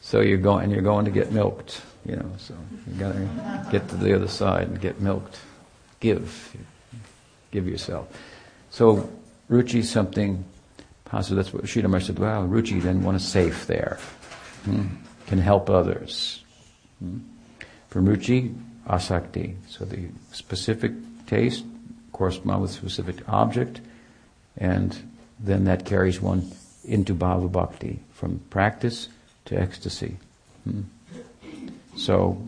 so 0.00 0.18
you're 0.20 0.36
going 0.36 0.72
you're 0.72 0.82
going 0.82 1.04
to 1.04 1.12
get 1.12 1.30
milked, 1.30 1.80
you 2.04 2.16
know. 2.16 2.28
So 2.38 2.56
you 2.88 2.94
got 2.98 3.12
to 3.12 3.68
get 3.70 3.88
to 3.90 3.94
the 3.94 4.16
other 4.16 4.26
side 4.26 4.66
and 4.66 4.80
get 4.80 5.00
milked. 5.00 5.38
Give, 6.00 6.56
give 7.52 7.68
yourself. 7.68 8.08
So 8.70 9.08
ruchi 9.48 9.76
is 9.76 9.88
something 9.88 10.44
positive. 11.04 11.36
That's 11.36 11.54
what 11.54 11.62
Sridhar 11.66 12.02
said. 12.02 12.18
Wow, 12.18 12.48
ruchi 12.48 12.82
then 12.82 13.04
one 13.04 13.14
is 13.14 13.24
safe 13.24 13.68
there. 13.68 14.00
Hmm? 14.64 14.88
Can 15.28 15.38
help 15.38 15.70
others. 15.70 16.42
Hmm? 16.98 17.18
From 17.90 18.08
ruchi, 18.08 18.56
asakti. 18.88 19.54
So 19.68 19.84
the 19.84 20.08
specific 20.32 20.90
taste 21.28 21.64
corresponds 22.12 22.62
with 22.62 22.70
specific 22.72 23.28
object 23.28 23.82
and 24.60 24.96
then 25.40 25.64
that 25.64 25.86
carries 25.86 26.20
one 26.20 26.52
into 26.84 27.14
bhava 27.14 27.50
bhakti, 27.50 28.00
from 28.12 28.40
practice 28.50 29.08
to 29.46 29.58
ecstasy. 29.58 30.16
Hmm. 30.64 30.82
So, 31.96 32.40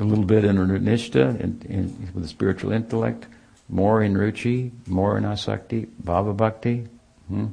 a 0.00 0.04
little 0.04 0.24
bit 0.24 0.44
in 0.44 0.56
nishta, 0.56 1.38
in, 1.40 1.60
in, 1.68 2.10
with 2.14 2.22
the 2.22 2.28
spiritual 2.28 2.72
intellect, 2.72 3.26
more 3.68 4.02
in 4.02 4.14
ruchi, 4.14 4.70
more 4.86 5.18
in 5.18 5.24
asakti, 5.24 5.88
bhava 6.02 6.36
bhakti. 6.36 6.86
Hmm. 7.28 7.46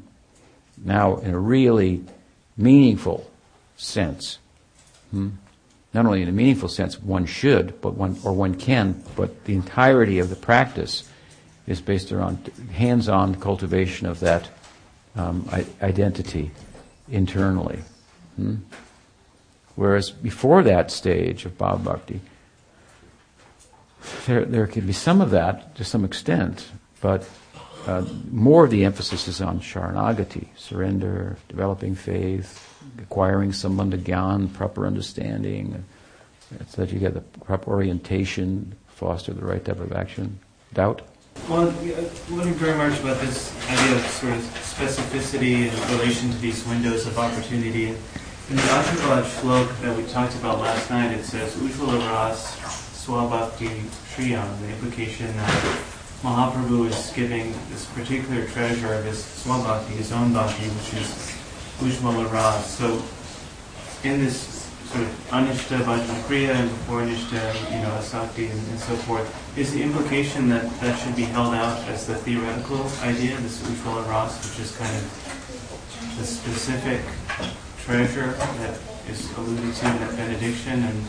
Now, 0.77 1.17
in 1.17 1.33
a 1.33 1.39
really 1.39 2.03
meaningful 2.57 3.29
sense, 3.77 4.37
hmm. 5.09 5.29
not 5.93 6.05
only 6.05 6.21
in 6.21 6.29
a 6.29 6.31
meaningful 6.31 6.69
sense, 6.69 6.99
one 6.99 7.25
should, 7.25 7.81
but 7.81 7.95
one 7.95 8.17
or 8.23 8.33
one 8.33 8.55
can, 8.55 9.03
but 9.15 9.45
the 9.45 9.53
entirety 9.53 10.19
of 10.19 10.29
the 10.29 10.35
practice 10.35 11.03
is 11.68 11.82
based 11.82 12.12
around 12.12 12.51
hands-on 12.74 13.36
cultivation 13.36 14.07
of 14.07 14.20
that 14.20 14.49
um, 15.16 15.47
identity 15.82 16.51
internally. 17.09 17.80
Hmm? 18.36 18.55
Whereas 19.76 20.12
before 20.12 20.64
that 20.64 20.91
stage 20.91 21.45
of 21.45 21.57
Bhava 21.57 21.84
Bhakti, 21.84 22.22
there, 24.26 24.45
there 24.45 24.68
can 24.68 24.86
be 24.86 24.93
some 24.93 25.22
of 25.22 25.32
that 25.32 25.76
to 25.76 25.84
some 25.84 26.03
extent, 26.03 26.70
but 27.01 27.28
uh, 27.88 28.05
more 28.32 28.66
of 28.66 28.72
the 28.72 28.86
emphasis 28.86 29.28
is 29.28 29.41
on 29.41 29.59
sharanagati, 29.59 30.47
surrender, 30.55 31.38
developing 31.49 31.95
faith, 31.95 32.68
acquiring 32.99 33.53
some 33.53 33.78
gyan, 33.78 34.53
proper 34.53 34.86
understanding, 34.86 35.84
so 36.68 36.82
that 36.82 36.91
you 36.91 36.99
get 36.99 37.14
the 37.14 37.22
proper 37.22 37.72
orientation, 37.72 38.76
foster 38.88 39.34
the 39.34 39.45
right 39.45 39.64
type 39.64 39.80
of 39.80 39.93
action. 39.93 40.39
Doubt? 40.74 41.01
Well, 41.51 41.73
learning 42.29 42.53
very 42.53 42.77
much 42.77 42.97
about 43.01 43.19
this 43.19 43.53
idea 43.69 43.95
of 43.97 44.05
sort 44.07 44.34
of 44.34 44.41
specificity 44.63 45.67
in 45.67 45.97
relation 45.97 46.29
to 46.32 46.38
these 46.38 46.65
windows 46.65 47.05
of 47.07 47.17
opportunity. 47.17 47.88
In 47.88 48.55
the 48.55 48.61
Ashirvad 48.61 49.23
shlok 49.23 49.82
that 49.82 49.97
we 49.97 50.03
talked 50.03 50.34
about 50.36 50.59
last 50.59 50.89
night, 50.89 51.11
it 51.11 51.25
says, 51.25 51.53
Ujjvala 51.55 51.99
Ras 52.07 52.55
Swabhakti 53.05 53.67
Shriyam, 54.13 54.61
the 54.61 54.69
implication 54.69 55.27
that 55.36 55.84
Mahaprabhu 56.21 56.88
is 56.88 57.11
giving 57.13 57.53
this 57.69 57.86
particular 57.88 58.47
treasure 58.47 58.93
of 58.93 59.03
his 59.03 59.21
Swabhakti, 59.21 59.89
his 59.89 60.13
own 60.13 60.32
bhakti, 60.32 60.69
which 60.69 61.01
is 61.01 61.36
Ujjvala 61.79 62.32
Ras. 62.32 62.77
So, 62.77 63.01
in 64.07 64.23
this 64.23 64.61
sort 64.91 65.03
of 65.03 65.11
Anishta 65.31 65.79
Bhajan 65.87 66.19
Kriya 66.27 66.53
and 66.53 66.69
before 66.69 67.01
Anishta, 67.01 67.39
you 67.71 67.79
know, 67.81 67.91
Asakti 67.95 68.51
and, 68.51 68.59
and, 68.69 68.79
so 68.79 68.93
forth, 69.07 69.23
is 69.57 69.73
the 69.73 69.81
implication 69.81 70.49
that 70.49 70.67
that 70.81 70.99
should 70.99 71.15
be 71.15 71.23
held 71.23 71.53
out 71.53 71.79
as 71.87 72.07
the 72.07 72.15
theoretical 72.15 72.83
idea, 73.03 73.37
this 73.37 73.61
Ujjvala 73.63 74.07
Ras, 74.09 74.35
which 74.43 74.59
is 74.59 74.75
kind 74.75 74.91
of 74.97 75.03
the 76.19 76.25
specific 76.25 76.99
treasure 77.79 78.33
that 78.59 78.77
is 79.07 79.31
alluded 79.37 79.73
to 79.75 79.87
in 79.87 79.99
that 79.99 80.15
benediction, 80.17 80.83
and 80.83 81.05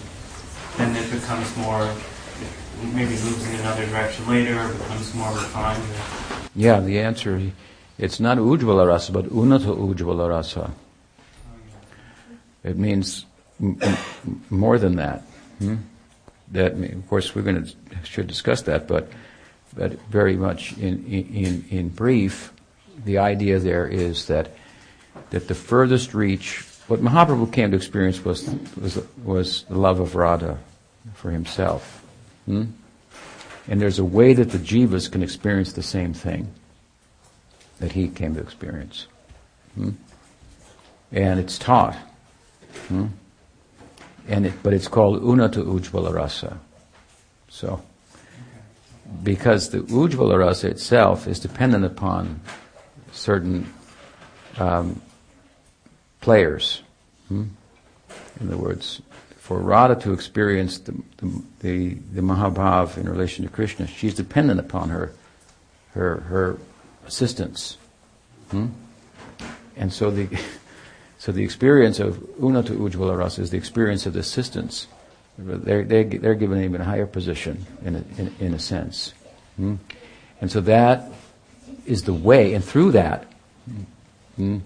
then 0.76 0.94
it 0.94 1.10
becomes 1.10 1.56
more, 1.56 1.82
it 1.82 2.94
maybe 2.94 3.10
moves 3.10 3.48
in 3.48 3.60
another 3.60 3.84
direction 3.86 4.28
later, 4.28 4.60
or 4.60 4.72
becomes 4.74 5.12
more 5.14 5.32
refined. 5.32 5.82
Yeah, 6.54 6.78
the 6.78 7.00
answer, 7.00 7.50
it's 7.98 8.20
not 8.20 8.38
ujvala 8.38 8.86
rasa, 8.86 9.10
but 9.10 9.24
unata 9.26 9.74
ujvala 9.74 10.28
rasa. 10.28 10.70
It 12.62 12.76
means 12.78 13.26
m- 13.60 13.78
more 14.50 14.78
than 14.78 14.96
that. 14.96 15.22
Hmm? 15.58 15.76
That, 16.52 16.72
of 16.74 17.08
course, 17.08 17.34
we're 17.34 17.42
going 17.42 17.64
to 17.64 17.72
should 18.04 18.26
discuss 18.26 18.62
that, 18.62 18.86
but 18.86 19.08
but 19.74 19.92
very 20.10 20.36
much 20.36 20.76
in 20.78 21.04
in 21.06 21.64
in 21.70 21.88
brief, 21.88 22.52
the 23.04 23.18
idea 23.18 23.58
there 23.58 23.86
is 23.86 24.26
that 24.26 24.50
that 25.30 25.48
the 25.48 25.54
furthest 25.54 26.14
reach, 26.14 26.64
what 26.88 27.00
Mahaprabhu 27.00 27.50
came 27.52 27.70
to 27.70 27.76
experience 27.76 28.24
was 28.24 28.48
was 28.80 29.02
was 29.24 29.64
the 29.64 29.78
love 29.78 30.00
of 30.00 30.14
Radha 30.14 30.58
for 31.14 31.30
himself. 31.30 32.04
Hmm? 32.46 32.64
And 33.68 33.80
there's 33.80 33.98
a 33.98 34.04
way 34.04 34.34
that 34.34 34.50
the 34.50 34.58
jivas 34.58 35.10
can 35.10 35.22
experience 35.22 35.72
the 35.72 35.82
same 35.82 36.12
thing 36.12 36.52
that 37.78 37.92
he 37.92 38.08
came 38.08 38.34
to 38.34 38.40
experience. 38.40 39.06
Hmm? 39.74 39.90
And 41.12 41.40
it's 41.40 41.58
taught. 41.58 41.96
Hmm? 42.88 43.06
And 44.28 44.46
it, 44.46 44.54
but 44.62 44.72
it's 44.72 44.88
called 44.88 45.22
unata 45.22 45.64
ujvala 45.64 46.14
rasa. 46.14 46.58
So, 47.48 47.82
because 49.22 49.70
the 49.70 49.78
ujvala 49.78 50.38
rasa 50.38 50.68
itself 50.68 51.26
is 51.26 51.40
dependent 51.40 51.84
upon 51.84 52.40
certain 53.12 53.72
um, 54.58 55.00
players. 56.20 56.82
Hmm? 57.28 57.44
In 58.40 58.48
other 58.48 58.56
words, 58.56 59.02
for 59.36 59.58
Radha 59.58 59.96
to 60.02 60.12
experience 60.12 60.78
the, 60.78 60.92
the, 61.18 61.42
the, 61.60 61.94
the 62.14 62.20
Mahabhav 62.22 62.96
in 62.96 63.08
relation 63.08 63.44
to 63.44 63.50
Krishna, 63.50 63.86
she's 63.86 64.14
dependent 64.14 64.60
upon 64.60 64.88
her, 64.88 65.12
her, 65.92 66.20
her 66.20 66.58
assistance. 67.06 67.76
Hmm? 68.50 68.68
And 69.76 69.92
so 69.92 70.10
the, 70.10 70.28
so 71.22 71.30
the 71.30 71.44
experience 71.44 72.00
of 72.00 72.16
Unata 72.40 72.76
Ujjvala 72.76 73.16
Rasa 73.16 73.42
is 73.42 73.50
the 73.50 73.56
experience 73.56 74.06
of 74.06 74.12
the 74.12 74.18
assistants. 74.18 74.88
They're, 75.38 75.84
they're, 75.84 76.02
they're 76.02 76.34
given 76.34 76.58
an 76.58 76.64
even 76.64 76.80
higher 76.80 77.06
position 77.06 77.64
in 77.84 77.94
a, 77.94 78.20
in, 78.20 78.34
in 78.40 78.54
a 78.54 78.58
sense. 78.58 79.14
Hmm? 79.54 79.76
And 80.40 80.50
so 80.50 80.60
that 80.62 81.12
is 81.86 82.02
the 82.02 82.12
way, 82.12 82.54
and 82.54 82.64
through 82.64 82.90
that, 82.90 83.32
hmm, 84.34 84.58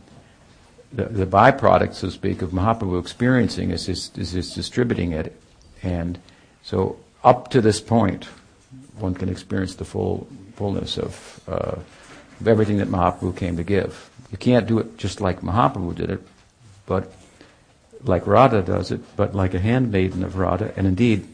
the, 0.95 1.05
the 1.05 1.27
byproduct, 1.27 1.93
so 1.93 2.07
to 2.07 2.11
speak, 2.11 2.41
of 2.41 2.53
Mahaprabhu 2.53 2.99
experiencing 2.99 3.71
is 3.71 3.85
his, 3.85 4.11
is 4.17 4.31
his 4.31 4.55
distributing 4.55 5.13
it. 5.13 5.39
And 5.83 6.19
so 6.63 6.99
up 7.23 7.51
to 7.51 7.61
this 7.61 7.83
point, 7.83 8.29
one 8.99 9.13
can 9.13 9.29
experience 9.29 9.75
the 9.75 9.85
full 9.85 10.27
fullness 10.55 10.97
of, 10.97 11.39
uh, 11.47 11.77
of 12.41 12.49
everything 12.49 12.79
that 12.79 12.89
Mahaprabhu 12.89 13.37
came 13.37 13.59
to 13.59 13.63
give. 13.63 14.09
You 14.33 14.39
can't 14.39 14.67
do 14.67 14.79
it 14.79 14.97
just 14.97 15.21
like 15.21 15.43
Mahaprabhu 15.43 15.95
did 15.95 16.09
it, 16.09 16.27
but 16.87 17.13
like 18.03 18.27
Radha 18.27 18.63
does 18.63 18.91
it, 18.91 19.01
but 19.17 19.35
like 19.35 19.55
a 19.55 19.59
handmaiden 19.59 20.23
of 20.23 20.37
Radha, 20.37 20.73
and 20.77 20.87
indeed, 20.87 21.27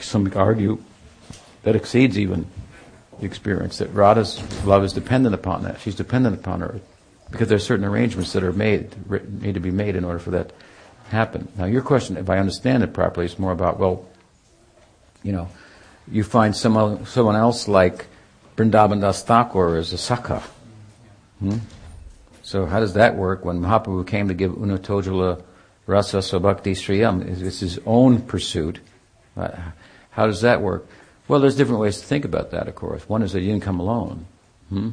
some 0.00 0.30
argue 0.34 0.78
that 1.62 1.76
exceeds 1.76 2.18
even 2.18 2.46
the 3.18 3.26
experience, 3.26 3.78
that 3.78 3.88
Radha's 3.88 4.42
love 4.64 4.84
is 4.84 4.92
dependent 4.92 5.34
upon 5.34 5.62
that. 5.64 5.80
She's 5.80 5.94
dependent 5.94 6.36
upon 6.36 6.60
her 6.60 6.80
because 7.30 7.48
there 7.48 7.56
are 7.56 7.60
certain 7.60 7.84
arrangements 7.84 8.32
that 8.32 8.42
are 8.42 8.52
made 8.52 8.94
need 9.42 9.54
to 9.54 9.60
be 9.60 9.70
made 9.70 9.96
in 9.96 10.04
order 10.04 10.18
for 10.18 10.30
that 10.30 10.48
to 10.48 10.54
happen. 11.10 11.48
Now, 11.56 11.64
your 11.64 11.82
question, 11.82 12.16
if 12.16 12.28
I 12.30 12.38
understand 12.38 12.82
it 12.82 12.92
properly, 12.92 13.26
is 13.26 13.38
more 13.38 13.52
about 13.52 13.78
well, 13.78 14.06
you 15.22 15.32
know, 15.32 15.48
you 16.10 16.24
find 16.24 16.54
someone 16.54 17.06
someone 17.06 17.36
else 17.36 17.68
like 17.68 18.06
Vrindavan 18.56 19.00
Das 19.00 19.22
Thakur 19.22 19.76
as 19.76 19.92
a 19.92 19.96
sakha. 19.96 20.42
Hmm? 21.40 21.58
So 22.46 22.64
how 22.64 22.78
does 22.78 22.94
that 22.94 23.16
work 23.16 23.44
when 23.44 23.60
Mahaprabhu 23.60 24.06
came 24.06 24.28
to 24.28 24.34
give 24.34 24.52
Unatojala 24.52 25.42
Rasa 25.86 26.18
Sabhakti 26.18 26.76
Sriyam? 26.76 27.42
It's 27.42 27.58
his 27.58 27.80
own 27.84 28.22
pursuit. 28.22 28.78
Uh, 29.36 29.50
how 30.10 30.26
does 30.26 30.42
that 30.42 30.62
work? 30.62 30.86
Well, 31.26 31.40
there's 31.40 31.56
different 31.56 31.80
ways 31.80 31.98
to 32.00 32.06
think 32.06 32.24
about 32.24 32.52
that, 32.52 32.68
of 32.68 32.76
course. 32.76 33.08
One 33.08 33.22
is 33.22 33.32
that 33.32 33.40
he 33.40 33.46
didn't 33.46 33.64
come 33.64 33.80
alone. 33.80 34.26
Hmm? 34.68 34.90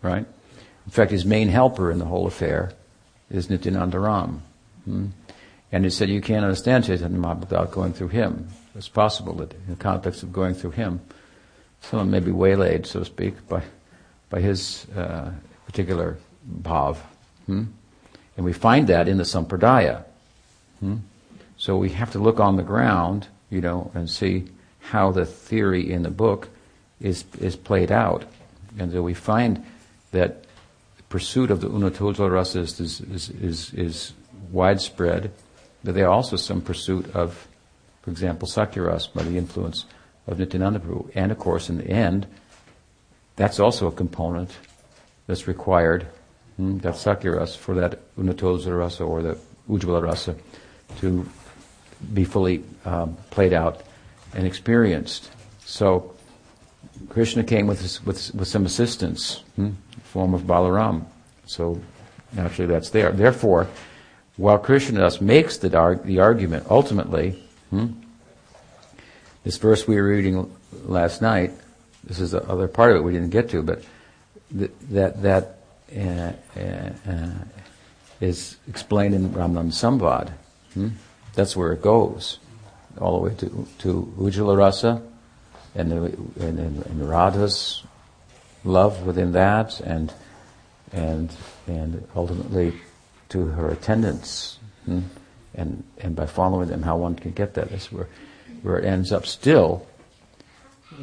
Right? 0.00 0.24
In 0.86 0.90
fact, 0.90 1.10
his 1.10 1.26
main 1.26 1.50
helper 1.50 1.90
in 1.90 1.98
the 1.98 2.06
whole 2.06 2.26
affair 2.26 2.72
is 3.30 3.50
Nityananda 3.50 3.98
Ram. 4.00 4.40
Hmm? 4.86 5.08
And 5.70 5.84
he 5.84 5.90
said 5.90 6.08
you 6.08 6.22
can't 6.22 6.46
understand 6.46 6.84
Chaitanya 6.84 7.18
Mahaprabhu 7.18 7.40
without 7.40 7.72
going 7.72 7.92
through 7.92 8.08
him. 8.08 8.48
It's 8.74 8.88
possible 8.88 9.34
that 9.34 9.52
in 9.52 9.66
the 9.68 9.76
context 9.76 10.22
of 10.22 10.32
going 10.32 10.54
through 10.54 10.70
him, 10.70 11.02
someone 11.82 12.10
may 12.10 12.20
be 12.20 12.32
waylaid, 12.32 12.86
so 12.86 13.00
to 13.00 13.04
speak, 13.04 13.46
by, 13.48 13.62
by 14.30 14.40
his 14.40 14.86
uh, 14.96 15.30
particular 15.66 16.16
bhav. 16.62 16.96
Hmm? 17.46 17.64
And 18.36 18.44
we 18.44 18.52
find 18.52 18.88
that 18.88 19.08
in 19.08 19.16
the 19.16 19.24
Sampradaya. 19.24 20.04
Hmm? 20.80 20.96
So 21.56 21.76
we 21.76 21.90
have 21.90 22.12
to 22.12 22.18
look 22.18 22.40
on 22.40 22.56
the 22.56 22.62
ground, 22.62 23.28
you 23.50 23.60
know, 23.60 23.90
and 23.94 24.10
see 24.10 24.44
how 24.80 25.12
the 25.12 25.24
theory 25.24 25.90
in 25.90 26.02
the 26.02 26.10
book 26.10 26.48
is, 27.00 27.24
is 27.40 27.56
played 27.56 27.92
out. 27.92 28.24
And 28.78 28.92
so 28.92 29.02
we 29.02 29.14
find 29.14 29.64
that 30.10 30.44
pursuit 31.08 31.50
of 31.50 31.60
the 31.60 31.68
Unatoja 31.68 32.30
rasa 32.30 32.60
is, 32.60 32.80
is, 32.80 33.30
is, 33.30 33.74
is, 33.74 34.12
widespread, 34.50 35.30
but 35.82 35.94
there 35.94 36.06
are 36.06 36.12
also 36.12 36.36
some 36.36 36.60
pursuit 36.60 37.14
of, 37.14 37.46
for 38.02 38.10
example, 38.10 38.46
Sakyaras 38.46 39.12
by 39.12 39.22
the 39.22 39.36
influence 39.36 39.84
of 40.26 40.38
Nityananda. 40.38 40.80
And 41.14 41.32
of 41.32 41.38
course, 41.38 41.68
in 41.68 41.78
the 41.78 41.88
end, 41.88 42.26
that's 43.36 43.58
also 43.58 43.88
a 43.88 43.92
component 43.92 44.50
that's 45.26 45.48
required, 45.48 46.06
hmm, 46.56 46.78
that 46.78 46.94
Sakyaras, 46.94 47.56
for 47.56 47.74
that 47.74 48.00
Unatoja 48.16 48.76
rasa 48.76 49.04
or 49.04 49.22
the 49.22 49.38
Ujjvala 49.68 50.02
rasa 50.02 50.36
to 50.98 51.28
be 52.12 52.24
fully 52.24 52.64
um, 52.84 53.16
played 53.30 53.52
out 53.52 53.82
and 54.34 54.46
experienced. 54.46 55.30
So, 55.64 56.14
Krishna 57.08 57.44
came 57.44 57.66
with, 57.66 58.04
with, 58.06 58.34
with 58.34 58.48
some 58.48 58.66
assistance, 58.66 59.42
hmm, 59.56 59.70
form 60.02 60.34
of 60.34 60.42
Balaram. 60.42 61.04
So, 61.46 61.80
naturally 62.32 62.72
that's 62.72 62.90
there. 62.90 63.12
Therefore, 63.12 63.68
while 64.36 64.58
Krishna 64.58 65.00
Krishnadas 65.00 65.20
makes 65.20 65.58
the, 65.58 65.68
the 66.04 66.18
argument, 66.18 66.66
ultimately, 66.68 67.42
hmm, 67.70 67.86
this 69.44 69.58
verse 69.58 69.86
we 69.86 69.96
were 69.96 70.08
reading 70.08 70.50
last 70.86 71.22
night, 71.22 71.52
this 72.02 72.18
is 72.18 72.32
the 72.32 72.42
other 72.48 72.68
part 72.68 72.90
of 72.90 72.96
it 72.96 73.00
we 73.00 73.12
didn't 73.12 73.30
get 73.30 73.50
to, 73.50 73.62
but 73.62 73.82
th- 74.56 74.72
that 74.90 75.22
that 75.22 75.58
is 78.20 78.56
explained 78.68 79.14
in 79.14 79.30
Ramananda 79.30 79.72
Samvad. 79.72 80.32
Hmm? 80.74 80.88
That's 81.34 81.56
where 81.56 81.72
it 81.72 81.82
goes, 81.82 82.38
all 83.00 83.18
the 83.18 83.24
way 83.24 83.34
to 83.36 83.66
to 83.78 84.12
Ujjvala 84.18 84.56
Rasa, 84.56 85.02
and 85.74 85.90
the, 85.90 85.96
and, 86.40 86.58
and 86.58 87.08
Radha's 87.08 87.82
love 88.64 89.04
within 89.06 89.32
that, 89.32 89.80
and 89.80 90.12
and 90.92 91.34
and 91.66 92.06
ultimately 92.14 92.72
to 93.30 93.46
her 93.46 93.70
attendants, 93.70 94.58
hmm? 94.84 95.00
and 95.54 95.82
and 95.98 96.14
by 96.14 96.26
following 96.26 96.68
them, 96.68 96.82
how 96.82 96.96
one 96.96 97.14
can 97.16 97.32
get 97.32 97.54
that. 97.54 97.70
That's 97.70 97.90
where 97.90 98.08
where 98.62 98.78
it 98.78 98.84
ends 98.84 99.12
up. 99.12 99.26
Still, 99.26 99.86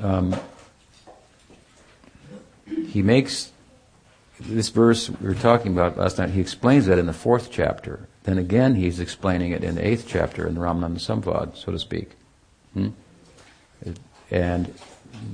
um, 0.01 0.35
he 2.87 3.01
makes 3.01 3.51
this 4.41 4.69
verse 4.69 5.09
we 5.09 5.27
were 5.27 5.35
talking 5.35 5.71
about 5.71 5.97
last 5.97 6.17
night. 6.17 6.29
He 6.29 6.41
explains 6.41 6.85
that 6.87 6.97
in 6.97 7.05
the 7.05 7.13
fourth 7.13 7.49
chapter. 7.51 8.07
Then 8.23 8.37
again, 8.37 8.75
he's 8.75 8.99
explaining 8.99 9.51
it 9.51 9.63
in 9.63 9.75
the 9.75 9.85
eighth 9.85 10.05
chapter 10.07 10.47
in 10.47 10.55
the 10.55 10.61
Ramananda 10.61 10.99
Samvad, 10.99 11.55
so 11.55 11.71
to 11.71 11.79
speak. 11.79 12.11
Hmm? 12.73 12.89
And 14.29 14.73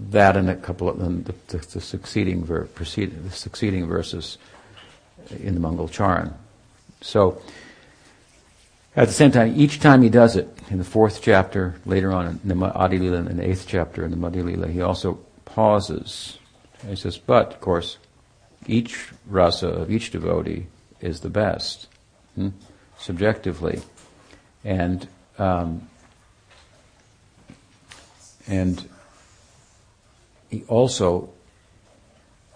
that 0.09 0.35
and 0.35 0.49
a 0.49 0.55
couple 0.55 0.89
of 0.89 0.97
the, 0.99 1.34
the, 1.47 1.57
the 1.57 1.81
succeeding 1.81 2.43
ver, 2.43 2.67
the 2.75 3.29
succeeding 3.31 3.85
verses 3.88 4.38
in 5.29 5.53
the 5.53 5.59
Mangal 5.59 5.88
Charan. 5.88 6.34
So, 7.01 7.41
at 8.95 9.07
the 9.07 9.13
same 9.13 9.31
time, 9.31 9.53
each 9.55 9.79
time 9.79 10.01
he 10.01 10.09
does 10.09 10.35
it, 10.35 10.49
in 10.69 10.79
the 10.79 10.84
fourth 10.84 11.21
chapter, 11.21 11.75
later 11.85 12.11
on 12.11 12.39
in 12.43 12.47
the 12.47 12.73
Adi 12.73 12.97
Lila, 12.97 13.17
in 13.17 13.38
the 13.38 13.47
eighth 13.47 13.65
chapter 13.67 14.03
in 14.03 14.11
the 14.11 14.17
Madhya 14.17 14.43
Lila, 14.43 14.67
he 14.67 14.81
also 14.81 15.19
pauses. 15.45 16.39
He 16.88 16.95
says, 16.95 17.17
but, 17.17 17.53
of 17.53 17.61
course, 17.61 17.97
each 18.68 19.11
rasa 19.26 19.68
of 19.68 19.91
each 19.91 20.11
devotee 20.11 20.68
is 20.99 21.22
the 21.22 21.30
best, 21.30 21.88
hmm? 22.35 22.49
subjectively. 22.98 23.81
And, 24.64 25.07
um, 25.38 25.88
and 28.48 28.88
he 30.49 30.64
also, 30.68 31.30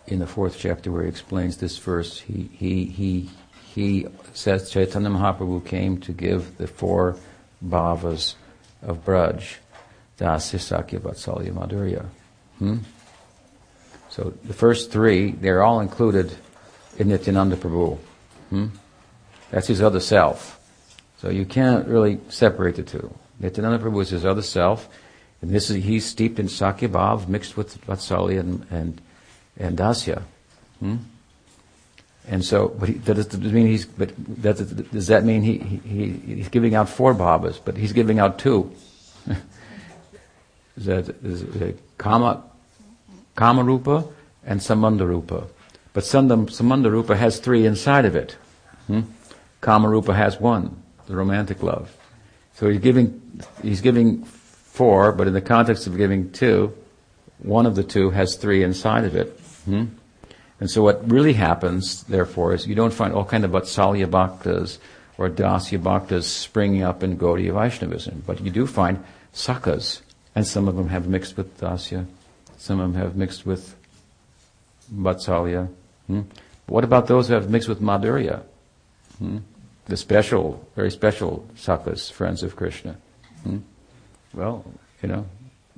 in 0.08 0.20
the 0.20 0.28
fourth 0.28 0.58
chapter 0.60 0.92
where 0.92 1.04
he 1.04 1.10
explains 1.10 1.58
this 1.58 1.78
verse, 1.78 2.20
he, 2.20 2.50
he, 2.54 2.86
he, 2.86 3.30
he 3.74 4.08
says 4.34 4.70
Chaitanya 4.70 5.10
Mahaprabhu 5.10 5.66
came 5.66 6.00
to 6.02 6.12
give 6.12 6.58
the 6.58 6.68
four 6.68 7.18
bhavas 7.66 8.36
of 8.82 9.06
Braj, 9.06 9.56
Dasya, 10.18 10.60
Sakya, 10.60 11.00
Vatsalya, 11.00 11.54
Madhurya. 11.54 12.06
Hmm? 12.60 12.78
So 14.12 14.34
the 14.44 14.54
first 14.54 14.92
three, 14.92 15.32
they're 15.32 15.64
all 15.64 15.80
included 15.80 16.36
in 16.98 17.08
Nityananda 17.08 17.56
Prabhu. 17.56 17.98
Hmm? 18.50 18.68
That's 19.52 19.68
his 19.68 19.82
other 19.82 20.02
self. 20.02 20.60
So 21.20 21.30
you 21.30 21.46
can't 21.46 21.88
really 21.88 22.20
separate 22.28 22.76
the 22.76 22.84
two. 22.84 23.14
Nityananda 23.40 23.80
Prabhu 23.80 24.02
is 24.02 24.10
his 24.10 24.26
other 24.26 24.42
self, 24.42 24.90
and 25.42 25.50
this 25.50 25.70
is 25.70 25.84
he's 25.84 26.06
steeped 26.06 26.40
in 26.40 26.50
Sakya 26.50 26.90
Bhav 26.90 27.30
mixed 27.30 27.56
with 27.56 27.84
Vatsalya 27.88 28.42
and 28.42 28.68
and, 28.70 29.02
and 29.58 29.78
Dasya. 29.78 30.24
Hmm? 30.80 30.98
And 32.28 32.44
so, 32.44 32.68
but 32.68 32.90
he, 32.90 32.96
that 32.96 33.16
does 33.16 33.54
mean 33.54 33.68
he's. 33.68 33.86
But 33.86 34.12
that, 34.44 34.92
does 34.92 35.08
that 35.08 35.24
mean 35.24 35.42
he, 35.42 35.58
he 35.58 36.36
he's 36.36 36.50
giving 36.50 36.76
out 36.76 36.90
four 36.90 37.16
bhavas? 37.16 37.60
But 37.64 37.78
he's 37.78 37.94
giving 37.94 38.20
out 38.20 38.38
two. 38.38 38.72
that 40.78 41.10
is 41.24 41.76
kama 41.98 42.44
kama 42.44 42.51
rupa 43.38 44.06
and 44.46 44.60
sambandha 44.60 45.08
rupa. 45.08 45.48
But 45.94 46.04
sambandha 46.04 46.92
rupa 46.92 47.16
has 47.16 47.40
three 47.40 47.66
inside 47.66 48.06
of 48.06 48.16
it. 48.16 48.38
Hmm? 48.88 49.02
Kama 49.60 49.90
rupa 49.90 50.14
has 50.14 50.40
one, 50.40 50.82
the 51.08 51.16
romantic 51.16 51.62
love. 51.62 51.96
So 52.56 52.70
he's 52.70 52.82
giving 52.82 53.22
he's 53.62 53.82
giving 53.82 54.24
four, 54.24 55.12
but 55.12 55.28
in 55.28 55.34
the 55.34 55.42
context 55.42 55.88
of 55.88 55.98
giving 55.98 56.32
two, 56.32 56.74
one 57.40 57.66
of 57.66 57.76
the 57.76 57.84
two 57.84 58.12
has 58.12 58.36
three 58.36 58.64
inside 58.64 59.04
of 59.04 59.16
it. 59.16 59.40
Hmm? 59.66 59.86
And 60.60 60.70
so 60.70 60.84
what 60.84 61.10
really 61.10 61.34
happens, 61.34 62.04
therefore, 62.04 62.54
is 62.54 62.68
you 62.68 62.76
don't 62.76 62.94
find 62.94 63.14
all 63.14 63.26
kind 63.26 63.44
of 63.44 63.52
Vatsalya 63.52 64.06
Bhaktas 64.06 64.78
or 65.18 65.28
Dasya 65.28 65.82
Bhaktas 65.82 66.24
springing 66.24 66.84
up 66.84 67.04
in 67.04 67.18
Gaudiya 67.18 67.54
Vaishnavism, 67.54 68.24
but 68.28 68.42
you 68.42 68.52
do 68.52 68.68
find 68.68 69.04
Sakhas, 69.34 70.02
and 70.36 70.46
some 70.46 70.68
of 70.68 70.76
them 70.76 70.90
have 70.90 71.08
mixed 71.08 71.36
with 71.36 71.60
Dasya, 71.60 72.06
some 72.62 72.80
of 72.80 72.94
them 72.94 73.02
have 73.02 73.16
mixed 73.16 73.44
with 73.44 73.76
Vatsalya. 74.94 75.68
Hmm? 76.06 76.22
What 76.68 76.84
about 76.84 77.08
those 77.08 77.28
who 77.28 77.34
have 77.34 77.50
mixed 77.50 77.68
with 77.68 77.82
Madhurya? 77.82 78.44
Hmm? 79.18 79.40
The 79.86 79.98
special, 79.98 80.64
very 80.76 80.92
special 80.92 81.44
Sakhas, 81.56 82.12
friends 82.12 82.44
of 82.44 82.56
Krishna. 82.56 82.98
Hmm? 83.44 83.58
Well, 84.36 84.64
you 85.02 85.10
know, 85.10 85.26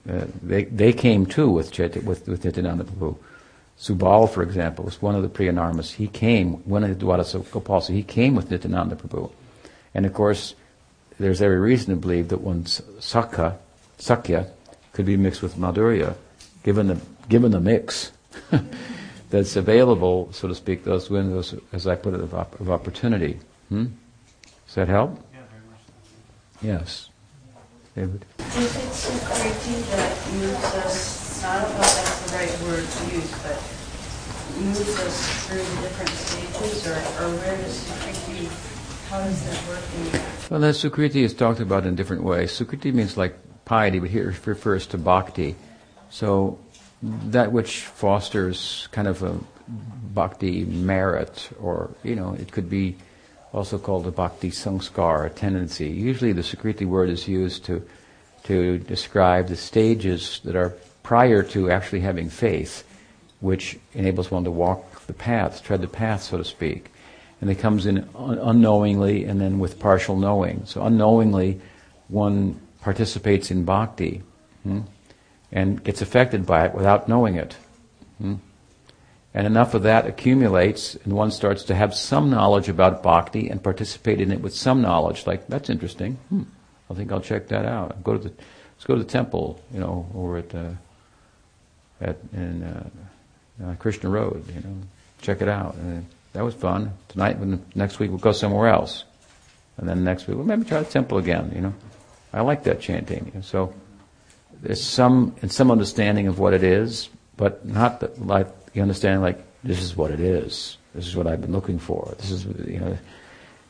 uh, 0.09 0.25
they, 0.41 0.65
they 0.65 0.91
came 0.91 1.25
too 1.25 1.49
with, 1.49 1.71
Chaitanya, 1.71 2.05
with, 2.05 2.27
with 2.27 2.43
Nityananda 2.43 2.83
Prabhu. 2.83 3.17
Subal, 3.79 4.29
for 4.29 4.43
example, 4.43 4.83
was 4.83 5.01
one 5.01 5.15
of 5.15 5.21
the 5.21 5.29
Priyanarmas. 5.29 5.93
He 5.93 6.07
came, 6.07 6.55
one 6.67 6.83
of 6.83 6.89
the 6.89 7.05
Dwadasa 7.05 7.49
Gopal, 7.49 7.79
so 7.79 7.93
he 7.93 8.03
came 8.03 8.35
with 8.35 8.51
Nityananda 8.51 8.97
Prabhu. 8.97 9.31
And 9.93 10.05
of 10.05 10.13
course, 10.13 10.53
there's 11.17 11.41
every 11.41 11.59
reason 11.59 11.95
to 11.95 12.01
believe 12.01 12.27
that 12.27 12.41
one 12.41 12.65
Sakha, 12.65 13.55
Sakya 13.99 14.47
could 14.91 15.05
be 15.05 15.15
mixed 15.15 15.41
with 15.41 15.55
Madhurya, 15.55 16.15
given 16.63 16.87
the, 16.87 16.99
given 17.29 17.51
the 17.51 17.59
mix 17.59 18.11
that's 19.29 19.55
available, 19.55 20.29
so 20.31 20.47
to 20.47 20.55
speak, 20.55 20.83
those 20.83 21.09
windows, 21.09 21.55
as 21.71 21.87
I 21.87 21.95
put 21.95 22.13
it, 22.13 22.21
of, 22.21 22.33
op- 22.33 22.59
of 22.59 22.69
opportunity. 22.69 23.39
Hmm? 23.69 23.87
Does 24.65 24.75
that 24.75 24.87
help? 24.87 25.19
Yeah, 25.33 25.39
very 25.51 25.69
much 25.69 25.79
so. 25.85 26.67
Yes. 26.67 27.09
David? 27.95 28.25
If 28.39 28.55
it's 28.57 29.09
Sukriti 29.09 29.91
that 29.91 30.33
moves 30.33 30.63
us, 30.85 31.43
I 31.43 31.61
don't 31.61 31.69
know 31.73 31.79
if 31.81 31.95
that's 31.95 32.31
the 32.31 32.37
right 32.37 32.61
word 32.63 32.87
to 32.87 33.15
use, 33.15 33.31
but 33.43 33.61
moves 34.59 34.99
us 34.99 35.47
through 35.47 35.57
the 35.57 35.81
different 35.81 36.09
stages, 36.09 36.87
or, 36.87 36.93
or 36.93 37.29
where 37.37 37.57
does 37.57 37.83
Sukriti, 37.83 39.09
how 39.09 39.19
does 39.23 39.45
that 39.45 39.67
work 39.67 39.83
in 39.97 40.21
Well, 40.49 40.59
that 40.61 40.75
Sukriti 40.75 41.23
is 41.23 41.33
talked 41.33 41.59
about 41.59 41.85
in 41.85 41.95
different 41.95 42.23
ways. 42.23 42.51
Sukriti 42.51 42.93
means 42.93 43.17
like 43.17 43.35
piety, 43.65 43.99
but 43.99 44.09
here 44.09 44.29
it 44.29 44.47
refers 44.47 44.87
to 44.87 44.97
bhakti. 44.97 45.55
So 46.13 46.59
that 47.01 47.51
which 47.51 47.79
fosters 47.79 48.87
kind 48.91 49.07
of 49.07 49.23
a 49.23 49.35
bhakti 50.13 50.63
merit, 50.63 51.49
or, 51.59 51.89
you 52.03 52.15
know, 52.15 52.33
it 52.33 52.51
could 52.51 52.69
be 52.69 52.97
also 53.51 53.79
called 53.79 54.05
a 54.05 54.11
bhakti 54.11 54.51
sanskar, 54.51 55.25
a 55.25 55.31
tendency. 55.31 55.89
Usually 55.89 56.31
the 56.31 56.43
Sukriti 56.43 56.85
word 56.85 57.09
is 57.09 57.27
used 57.27 57.65
to, 57.65 57.83
to 58.43 58.77
describe 58.77 59.47
the 59.47 59.55
stages 59.55 60.39
that 60.43 60.55
are 60.55 60.75
prior 61.01 61.41
to 61.41 61.71
actually 61.71 62.01
having 62.01 62.29
faith, 62.29 62.83
which 63.39 63.79
enables 63.95 64.29
one 64.29 64.43
to 64.43 64.51
walk 64.51 65.07
the 65.07 65.13
path, 65.13 65.63
tread 65.63 65.81
the 65.81 65.87
path, 65.87 66.21
so 66.21 66.37
to 66.37 66.45
speak. 66.45 66.91
And 67.41 67.49
it 67.49 67.55
comes 67.55 67.87
in 67.87 68.07
un- 68.15 68.37
unknowingly 68.37 69.25
and 69.25 69.41
then 69.41 69.57
with 69.57 69.79
partial 69.79 70.15
knowing. 70.15 70.67
So 70.67 70.83
unknowingly, 70.83 71.59
one 72.07 72.61
participates 72.81 73.49
in 73.49 73.65
bhakti 73.65 74.21
hmm, 74.61 74.81
and 75.53 75.81
gets 75.83 76.01
affected 76.01 76.45
by 76.45 76.65
it 76.65 76.73
without 76.73 77.07
knowing 77.07 77.35
it. 77.35 77.55
Hmm. 78.17 78.35
And 79.35 79.47
enough 79.47 79.73
of 79.73 79.83
that 79.83 80.05
accumulates, 80.05 80.95
and 80.95 81.13
one 81.13 81.31
starts 81.31 81.63
to 81.65 81.75
have 81.75 81.95
some 81.95 82.29
knowledge 82.29 82.69
about 82.69 83.01
bhakti 83.01 83.49
and 83.49 83.63
participate 83.63 84.19
in 84.19 84.31
it 84.31 84.41
with 84.41 84.53
some 84.53 84.81
knowledge. 84.81 85.25
Like, 85.25 85.47
that's 85.47 85.69
interesting. 85.69 86.17
Hmm, 86.29 86.43
I 86.89 86.95
think 86.95 87.11
I'll 87.11 87.21
check 87.21 87.47
that 87.47 87.65
out. 87.65 88.03
Go 88.03 88.13
to 88.13 88.19
the, 88.19 88.29
let's 88.29 88.85
go 88.85 88.95
to 88.95 89.03
the 89.03 89.09
temple, 89.09 89.61
you 89.71 89.79
know, 89.79 90.07
over 90.15 90.37
at, 90.37 90.53
uh, 90.53 90.69
at 92.01 92.17
in 92.33 92.63
uh, 92.63 92.89
uh, 93.63 93.75
Krishna 93.75 94.09
Road, 94.09 94.45
you 94.53 94.61
know, 94.61 94.75
check 95.21 95.41
it 95.41 95.47
out. 95.47 95.75
And 95.75 96.05
that 96.33 96.43
was 96.43 96.55
fun. 96.55 96.93
Tonight, 97.09 97.37
when 97.37 97.63
next 97.75 97.99
week 97.99 98.09
we'll 98.09 98.19
go 98.19 98.33
somewhere 98.33 98.69
else, 98.69 99.03
and 99.77 99.87
then 99.87 100.03
next 100.03 100.27
week, 100.27 100.37
well, 100.37 100.45
maybe 100.45 100.65
try 100.65 100.79
the 100.79 100.89
temple 100.89 101.17
again. 101.17 101.51
You 101.55 101.61
know, 101.61 101.73
I 102.31 102.41
like 102.41 102.63
that 102.63 102.81
chanting. 102.81 103.41
So 103.43 103.73
there's 104.63 104.81
some 104.81 105.35
and 105.41 105.51
some 105.51 105.69
understanding 105.69 106.27
of 106.27 106.39
what 106.39 106.53
it 106.53 106.63
is, 106.63 107.09
but 107.35 107.65
not 107.65 107.99
that, 107.99 108.25
like 108.25 108.47
you 108.73 108.81
understand, 108.81 109.21
like, 109.21 109.43
this 109.63 109.81
is 109.81 109.95
what 109.95 110.09
it 110.09 110.21
is. 110.21 110.77
This 110.95 111.05
is 111.05 111.15
what 111.15 111.27
I've 111.27 111.41
been 111.41 111.51
looking 111.51 111.79
for. 111.79 112.15
This 112.17 112.31
is, 112.31 112.45
you 112.45 112.79
know. 112.79 112.97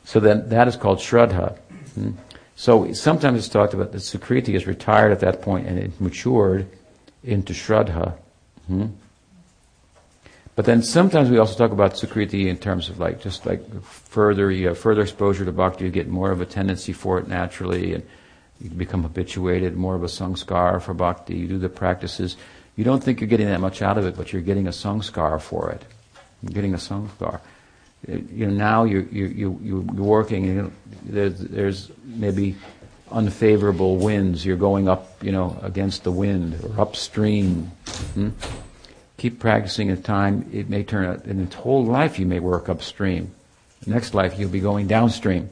So 0.04 0.20
then 0.20 0.48
that 0.50 0.68
is 0.68 0.76
called 0.76 0.98
Shraddha. 0.98 1.58
Hmm? 1.94 2.12
So 2.56 2.92
sometimes 2.92 3.38
it's 3.38 3.48
talked 3.48 3.74
about 3.74 3.90
that 3.92 3.98
Sukriti 3.98 4.54
is 4.54 4.66
retired 4.66 5.10
at 5.10 5.20
that 5.20 5.42
point 5.42 5.66
and 5.66 5.78
it 5.78 6.00
matured 6.00 6.68
into 7.24 7.52
Shraddha. 7.52 8.14
Hmm? 8.68 8.86
But 10.54 10.66
then 10.66 10.82
sometimes 10.82 11.30
we 11.30 11.38
also 11.38 11.58
talk 11.58 11.72
about 11.72 11.94
Sukriti 11.94 12.46
in 12.46 12.58
terms 12.58 12.88
of 12.88 13.00
like, 13.00 13.20
just 13.20 13.46
like 13.46 13.82
further, 13.82 14.52
you 14.52 14.68
have 14.68 14.78
further 14.78 15.02
exposure 15.02 15.44
to 15.44 15.50
bhakti, 15.50 15.84
you 15.84 15.90
get 15.90 16.06
more 16.06 16.30
of 16.30 16.40
a 16.40 16.46
tendency 16.46 16.92
for 16.92 17.18
it 17.18 17.26
naturally 17.26 17.94
and 17.94 18.06
you 18.64 18.70
become 18.70 19.02
habituated, 19.02 19.76
more 19.76 19.94
of 19.94 20.02
a 20.02 20.06
sanskar 20.06 20.80
for 20.80 20.94
bhakti, 20.94 21.36
you 21.36 21.46
do 21.46 21.58
the 21.58 21.68
practices. 21.68 22.36
You 22.76 22.84
don't 22.84 23.04
think 23.04 23.20
you're 23.20 23.28
getting 23.28 23.48
that 23.48 23.60
much 23.60 23.82
out 23.82 23.98
of 23.98 24.06
it, 24.06 24.16
but 24.16 24.32
you're 24.32 24.42
getting 24.42 24.66
a 24.66 24.70
sanskar 24.70 25.40
for 25.40 25.70
it. 25.70 25.84
You're 26.42 26.54
getting 26.54 26.72
a 26.72 26.78
sanskar. 26.78 27.40
You 28.08 28.46
know, 28.46 28.52
now 28.52 28.84
you're, 28.84 29.02
you 29.02 29.26
you 29.26 29.60
you're 29.62 29.80
working, 29.80 30.44
you 30.44 30.72
there's, 31.04 31.38
there's 31.38 31.90
maybe 32.04 32.56
unfavorable 33.12 33.96
winds. 33.98 34.44
You're 34.44 34.56
going 34.56 34.88
up, 34.88 35.22
you 35.22 35.32
know, 35.32 35.58
against 35.62 36.04
the 36.04 36.12
wind 36.12 36.58
or 36.64 36.80
upstream. 36.80 37.70
Hmm? 38.14 38.30
Keep 39.18 39.40
practicing 39.40 39.88
in 39.88 40.02
time. 40.02 40.48
It 40.52 40.68
may 40.68 40.84
turn 40.84 41.04
out, 41.04 41.24
in 41.26 41.40
its 41.42 41.54
whole 41.54 41.84
life 41.84 42.18
you 42.18 42.26
may 42.26 42.40
work 42.40 42.68
upstream. 42.68 43.30
Next 43.86 44.14
life 44.14 44.38
you'll 44.38 44.50
be 44.50 44.60
going 44.60 44.86
downstream. 44.86 45.44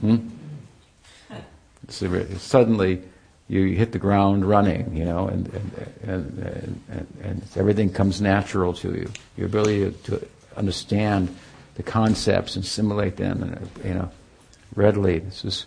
Hmm? 0.00 0.28
Suddenly 1.88 3.02
you 3.48 3.74
hit 3.74 3.92
the 3.92 3.98
ground 3.98 4.44
running, 4.44 4.94
you 4.94 5.04
know, 5.04 5.26
and 5.26 5.48
and, 6.02 6.82
and, 6.90 7.06
and, 7.22 7.42
everything 7.56 7.90
comes 7.90 8.20
natural 8.20 8.74
to 8.74 8.88
you. 8.94 9.10
Your 9.36 9.46
ability 9.46 9.90
to 10.04 10.26
understand 10.56 11.34
the 11.76 11.82
concepts 11.82 12.56
and 12.56 12.64
assimilate 12.64 13.16
them, 13.16 13.68
you 13.84 13.94
know, 13.94 14.10
readily. 14.74 15.20
This 15.20 15.44
is 15.44 15.66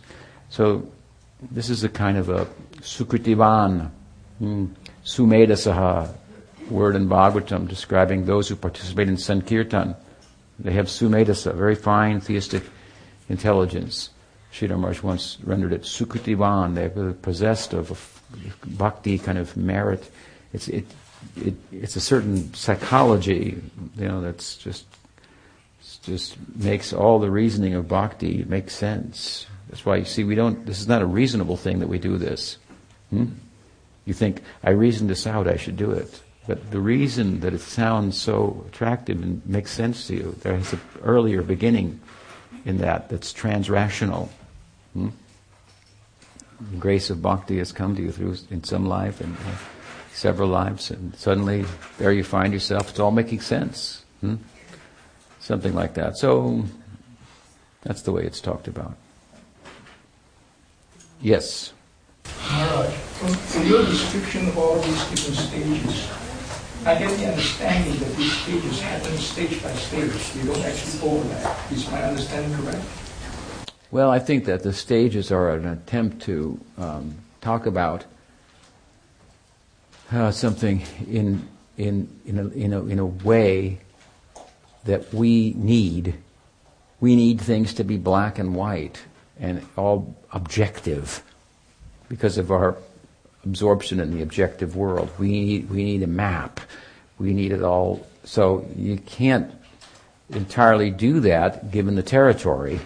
so. 0.50 0.88
This 1.50 1.72
is 1.72 1.84
a 1.84 1.90
kind 1.90 2.20
of 2.20 2.30
a 2.30 2.46
sukritivan, 2.82 3.90
hmm, 4.38 4.66
sumedasaha 5.04 6.14
word 6.70 6.96
in 6.96 7.10
Bhagavatam 7.10 7.68
describing 7.68 8.26
those 8.26 8.48
who 8.48 8.56
participate 8.56 9.10
in 9.10 9.18
sankirtan. 9.18 9.96
They 10.60 10.72
have 10.74 10.86
sumedasa, 10.86 11.56
very 11.56 11.76
fine 11.76 12.22
theistic 12.22 12.64
intelligence. 13.28 14.12
Sridhar 14.52 14.78
Maharaj 14.78 15.02
once 15.02 15.38
rendered 15.44 15.74
it 15.74 15.84
sukritivan. 15.84 16.76
They're 16.76 17.14
possessed 17.14 17.74
of 17.74 17.92
a 17.92 18.68
bhakti 18.68 19.18
kind 19.18 19.38
of 19.38 19.56
merit. 19.56 20.12
It's 20.54 20.68
it, 20.68 20.86
it 21.38 21.56
it's 21.72 21.96
a 21.96 22.02
certain 22.02 22.54
psychology, 22.54 23.62
you 23.98 24.08
know, 24.08 24.22
that's 24.22 24.58
just 24.58 24.86
just 26.04 26.36
makes 26.56 26.94
all 26.94 27.20
the 27.20 27.32
reasoning 27.32 27.76
of 27.76 27.88
bhakti 27.88 28.44
make 28.48 28.70
sense. 28.70 29.46
That's 29.70 29.86
why 29.86 29.98
you 29.98 30.06
see 30.06 30.24
we 30.24 30.36
don't. 30.36 30.66
This 30.66 30.80
is 30.80 30.88
not 30.88 31.02
a 31.02 31.06
reasonable 31.06 31.58
thing 31.58 31.80
that 31.80 31.88
we 31.88 32.00
do 32.00 32.18
this. 32.18 32.58
Hmm? 33.10 33.28
You 34.06 34.14
think 34.14 34.42
I 34.64 34.72
reasoned 34.72 35.10
this 35.10 35.28
out, 35.28 35.48
I 35.48 35.58
should 35.58 35.78
do 35.78 35.92
it. 35.92 36.22
But 36.48 36.72
the 36.72 36.80
reason 36.80 37.42
that 37.42 37.54
it 37.54 37.62
sounds 37.62 38.20
so 38.20 38.66
attractive 38.68 39.22
and 39.22 39.46
makes 39.46 39.72
sense 39.72 40.08
to 40.08 40.16
you, 40.16 40.36
there 40.42 40.56
is 40.56 40.74
an 40.74 40.82
earlier 41.04 41.44
beginning 41.44 42.00
in 42.66 42.80
that 42.80 43.10
that's 43.10 43.32
transrational. 43.32 44.30
Hmm? 44.94 45.10
The 46.72 46.78
grace 46.78 47.10
of 47.10 47.22
bhakti 47.22 47.58
has 47.58 47.72
come 47.72 47.96
to 47.96 48.02
you 48.02 48.12
through 48.12 48.38
in 48.50 48.64
some 48.64 48.86
life 48.86 49.20
and 49.22 49.36
uh, 49.36 49.56
several 50.14 50.50
lives, 50.50 50.92
and 50.92 51.16
suddenly 51.16 51.66
there 51.98 52.12
you 52.12 52.24
find 52.24 52.54
yourself. 52.54 52.90
It's 52.90 53.00
all 53.00 53.12
making 53.12 53.42
sense. 53.42 54.04
Hmm? 54.22 54.36
Something 55.40 55.74
like 55.74 55.96
that. 55.96 56.18
So 56.18 56.66
that's 57.82 58.04
the 58.04 58.12
way 58.12 58.24
it's 58.24 58.42
talked 58.42 58.68
about. 58.68 58.96
Yes. 61.20 61.74
Maharaj, 62.26 62.94
from, 62.94 63.34
from 63.34 63.68
your 63.68 63.84
description 63.86 64.48
of 64.48 64.58
all 64.58 64.80
these 64.80 65.04
different 65.10 65.38
stages, 65.38 66.10
I 66.86 66.98
get 66.98 67.18
the 67.18 67.28
understanding 67.28 68.00
that 68.00 68.16
these 68.18 68.34
stages 68.38 68.82
happen 68.82 69.18
stage 69.18 69.62
by 69.62 69.72
stage. 69.74 70.34
They 70.34 70.52
don't 70.52 70.66
actually 70.66 71.10
overlap. 71.10 71.72
Is 71.72 71.90
my 71.92 72.02
understanding 72.04 72.58
correct? 72.58 72.84
Well, 73.92 74.10
I 74.10 74.20
think 74.20 74.46
that 74.46 74.64
the 74.64 74.72
stages 74.72 75.34
are 75.34 75.52
an 75.52 75.68
attempt 75.68 76.22
to 76.24 76.58
um, 76.78 77.16
talk 77.42 77.66
about 77.66 78.06
uh, 80.12 80.32
something 80.32 80.84
in 81.10 81.46
in 81.78 82.08
in 82.26 82.40
a, 82.40 82.48
in 82.48 82.74
a 82.74 82.86
in 82.86 83.00
a 83.00 83.06
way 83.06 83.80
that 84.86 85.14
we 85.14 85.54
need. 85.58 86.16
We 87.02 87.18
need 87.18 87.42
things 87.42 87.74
to 87.76 87.84
be 87.84 87.98
black 87.98 88.40
and 88.40 88.56
white 88.56 89.02
and 89.40 89.66
all 89.76 90.16
objective 90.32 91.22
because 92.08 92.38
of 92.38 92.52
our 92.52 92.78
absorption 93.44 94.00
in 94.00 94.16
the 94.16 94.22
objective 94.22 94.76
world. 94.76 95.10
We 95.18 95.32
need, 95.32 95.70
we 95.70 95.84
need 95.84 96.04
a 96.04 96.08
map. 96.08 96.60
We 97.18 97.34
need 97.34 97.52
it 97.52 97.64
all. 97.64 98.06
So 98.24 98.68
you 98.76 98.98
can't 98.98 99.52
entirely 100.30 100.92
do 100.92 101.20
that 101.22 101.72
given 101.72 101.96
the 101.96 102.04
territory. 102.04 102.80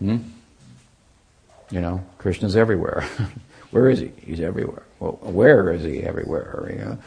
Hmm? 0.00 0.18
You 1.70 1.80
know, 1.80 2.04
Krishna's 2.18 2.56
everywhere. 2.56 3.06
where 3.70 3.88
is 3.88 4.00
he? 4.00 4.12
He's 4.24 4.40
everywhere. 4.40 4.82
Well, 4.98 5.12
where 5.22 5.72
is 5.72 5.84
he 5.84 6.02
everywhere? 6.02 6.68
You 6.72 6.84
know? 6.84 6.98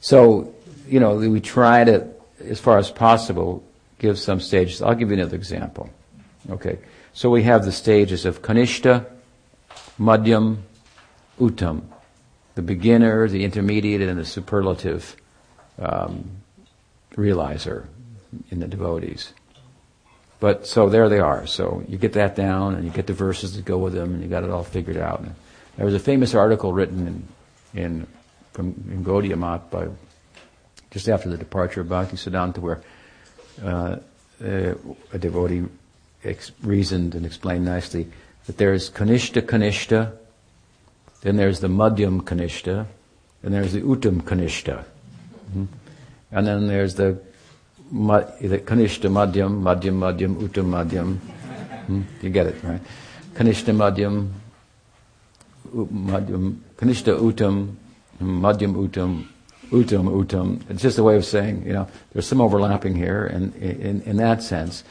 So, 0.00 0.54
you 0.88 1.00
know, 1.00 1.16
we 1.16 1.40
try 1.40 1.84
to, 1.84 2.08
as 2.40 2.60
far 2.60 2.78
as 2.78 2.90
possible, 2.90 3.64
give 3.98 4.18
some 4.18 4.40
stages. 4.40 4.80
I'll 4.80 4.94
give 4.94 5.10
you 5.10 5.16
another 5.16 5.36
example. 5.36 5.90
Okay. 6.50 6.78
So 7.14 7.30
we 7.30 7.42
have 7.42 7.64
the 7.64 7.72
stages 7.72 8.24
of 8.24 8.42
Kanishta, 8.42 9.06
Madhyam, 9.98 10.62
Uttam. 11.40 11.82
The 12.54 12.62
beginner, 12.62 13.28
the 13.28 13.44
intermediate, 13.44 14.02
and 14.02 14.18
the 14.18 14.24
superlative 14.26 15.16
um, 15.78 16.30
realizer 17.16 17.86
in 18.50 18.60
the 18.60 18.68
devotees. 18.68 19.32
But 20.42 20.66
so 20.66 20.88
there 20.88 21.08
they 21.08 21.20
are. 21.20 21.46
So 21.46 21.84
you 21.86 21.96
get 21.96 22.14
that 22.14 22.34
down, 22.34 22.74
and 22.74 22.84
you 22.84 22.90
get 22.90 23.06
the 23.06 23.12
verses 23.12 23.54
that 23.54 23.64
go 23.64 23.78
with 23.78 23.92
them, 23.92 24.14
and 24.14 24.20
you 24.24 24.28
got 24.28 24.42
it 24.42 24.50
all 24.50 24.64
figured 24.64 24.96
out. 24.96 25.20
And 25.20 25.36
there 25.76 25.86
was 25.86 25.94
a 25.94 26.00
famous 26.00 26.34
article 26.34 26.72
written 26.72 27.06
in, 27.72 27.80
in 27.80 28.06
from 28.52 28.74
in 28.90 29.04
Gaudiya 29.04 29.36
by 29.70 29.86
just 30.90 31.08
after 31.08 31.28
the 31.28 31.36
departure 31.36 31.82
of 31.82 31.88
Bhakti 31.88 32.16
Siddhanta, 32.16 32.58
where 32.58 32.82
uh, 33.62 33.98
a 34.42 35.18
devotee 35.20 35.62
ex- 36.24 36.50
reasoned 36.60 37.14
and 37.14 37.24
explained 37.24 37.64
nicely 37.64 38.08
that 38.46 38.58
there's 38.58 38.90
Kanishta 38.90 39.42
Kanishta, 39.42 40.10
then 41.20 41.36
there's 41.36 41.60
the 41.60 41.68
Madhyam 41.68 42.20
Kanishta, 42.20 42.86
and 43.44 43.54
there's 43.54 43.74
the 43.74 43.82
Uttam 43.82 44.22
Kanishta. 44.22 44.84
Mm-hmm. 45.50 45.66
And 46.32 46.46
then 46.48 46.66
there's 46.66 46.96
the, 46.96 47.12
the 47.12 47.20
Kanishta 47.92 49.10
Madhyam, 49.10 49.62
Madhyam 49.62 49.98
Madhyam, 49.98 50.36
Uttam 50.36 50.66
Madhyam. 50.66 51.16
Mm-hmm. 51.16 52.02
You 52.22 52.30
get 52.30 52.46
it, 52.46 52.62
right? 52.64 52.80
Kanishta 53.34 53.74
Madhyam, 53.74 54.32
Madhyam, 55.74 56.60
Kanishta 56.76 57.18
Uttam, 57.18 57.74
Madhyam 58.20 58.74
Uttam, 58.74 59.26
Uttam 59.70 60.24
Uttam. 60.24 60.62
It's 60.70 60.82
just 60.82 60.98
a 60.98 61.02
way 61.02 61.16
of 61.16 61.24
saying, 61.24 61.66
you 61.66 61.72
know, 61.72 61.88
there's 62.12 62.26
some 62.26 62.40
overlapping 62.40 62.94
here, 62.94 63.26
and 63.26 63.54
in, 63.56 64.02
in 64.02 64.16
that 64.16 64.42
sense, 64.42 64.84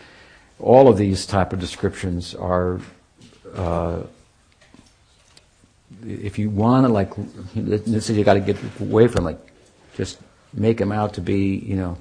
all 0.60 0.88
of 0.88 0.98
these 0.98 1.26
type 1.26 1.54
of 1.54 1.60
descriptions 1.60 2.36
are 2.36 2.80
uh, 3.56 4.02
if 6.06 6.40
you 6.40 6.50
want 6.50 6.86
to 6.86 6.92
like, 6.92 7.12
this 7.54 8.10
is 8.10 8.18
you 8.18 8.24
got 8.24 8.36
to 8.36 8.40
get 8.40 8.58
away 8.80 9.08
from 9.08 9.26
like, 9.26 9.40
just 9.96 10.20
make 10.54 10.78
them 10.78 10.92
out 10.92 11.14
to 11.16 11.22
be, 11.22 11.56
you 11.56 11.76
know, 11.76 11.98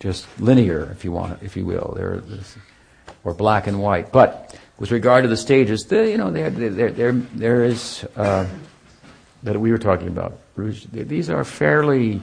just 0.00 0.26
linear, 0.40 0.90
if 0.92 1.04
you 1.04 1.12
want, 1.12 1.42
if 1.42 1.56
you 1.56 1.64
will. 1.66 1.96
Or 3.24 3.34
black 3.34 3.66
and 3.66 3.80
white. 3.80 4.12
But 4.12 4.56
with 4.78 4.90
regard 4.90 5.24
to 5.24 5.28
the 5.28 5.36
stages, 5.36 5.86
you 5.90 6.16
know, 6.16 6.30
there, 6.30 6.50
there, 6.50 6.90
there, 6.90 7.12
there 7.12 7.64
is 7.64 8.06
uh, 8.16 8.46
that 9.42 9.60
we 9.60 9.70
were 9.70 9.78
talking 9.78 10.08
about. 10.08 10.38
These 10.56 11.30
are 11.30 11.44
fairly, 11.44 12.22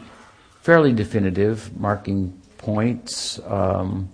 fairly 0.62 0.94
definitive, 0.94 1.78
marking 1.80 2.40
points. 2.58 3.40
Um, 3.46 4.10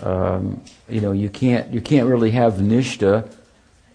um, 0.00 0.62
you 0.88 1.00
know, 1.00 1.12
you 1.12 1.30
can't 1.30 1.72
you 1.72 1.80
can't 1.80 2.06
really 2.06 2.32
have 2.32 2.54
nishta 2.54 3.30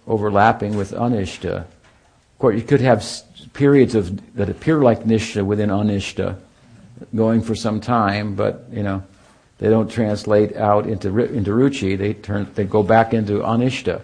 overlapping 0.08 0.76
with 0.76 0.92
anishta. 0.92 1.58
Of 1.58 2.40
course, 2.40 2.56
you 2.56 2.64
could 2.64 2.82
have 2.82 3.06
periods 3.54 3.96
of 3.96 4.36
that 4.36 4.50
appear 4.50 4.80
like 4.82 5.04
nishta 5.04 5.46
within 5.46 5.70
anishta, 5.70 6.38
going 7.16 7.42
for 7.42 7.56
some 7.56 7.82
time, 7.82 8.36
but 8.36 8.66
you 8.72 8.84
know, 8.84 9.04
they 9.58 9.70
don't 9.70 9.90
translate 9.90 10.56
out 10.56 10.88
into 10.88 11.18
into 11.20 11.52
ruchi. 11.52 11.98
They 11.98 12.14
turn 12.14 12.50
they 12.56 12.64
go 12.64 12.84
back 12.84 13.14
into 13.14 13.40
anishta. 13.40 14.02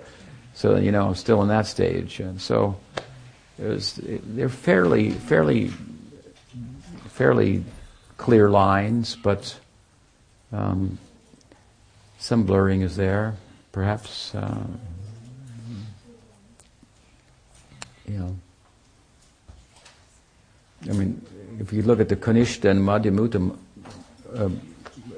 So 0.54 0.78
you 0.78 0.92
know, 0.92 1.08
I'm 1.08 1.16
still 1.16 1.42
in 1.42 1.48
that 1.50 1.68
stage, 1.68 2.20
and 2.20 2.42
so 2.42 2.78
they're 3.58 4.50
fairly 4.50 5.12
fairly 5.12 5.72
fairly 7.08 7.64
clear 8.18 8.50
lines, 8.50 9.16
but 9.16 9.58
um, 10.52 10.98
some 12.20 12.44
blurring 12.44 12.82
is 12.82 12.96
there, 12.96 13.36
perhaps. 13.72 14.34
Uh, 14.36 14.64
you 18.08 18.18
know, 18.20 18.36
I 20.90 20.94
mean, 20.94 21.26
if 21.60 21.73
you 21.73 21.82
look 21.82 21.99
at 21.99 22.10
the 22.10 22.15
Kanishta 22.15 22.69
and 22.69 22.82
Madhyamutam 22.82 23.57
uh, 24.34 24.49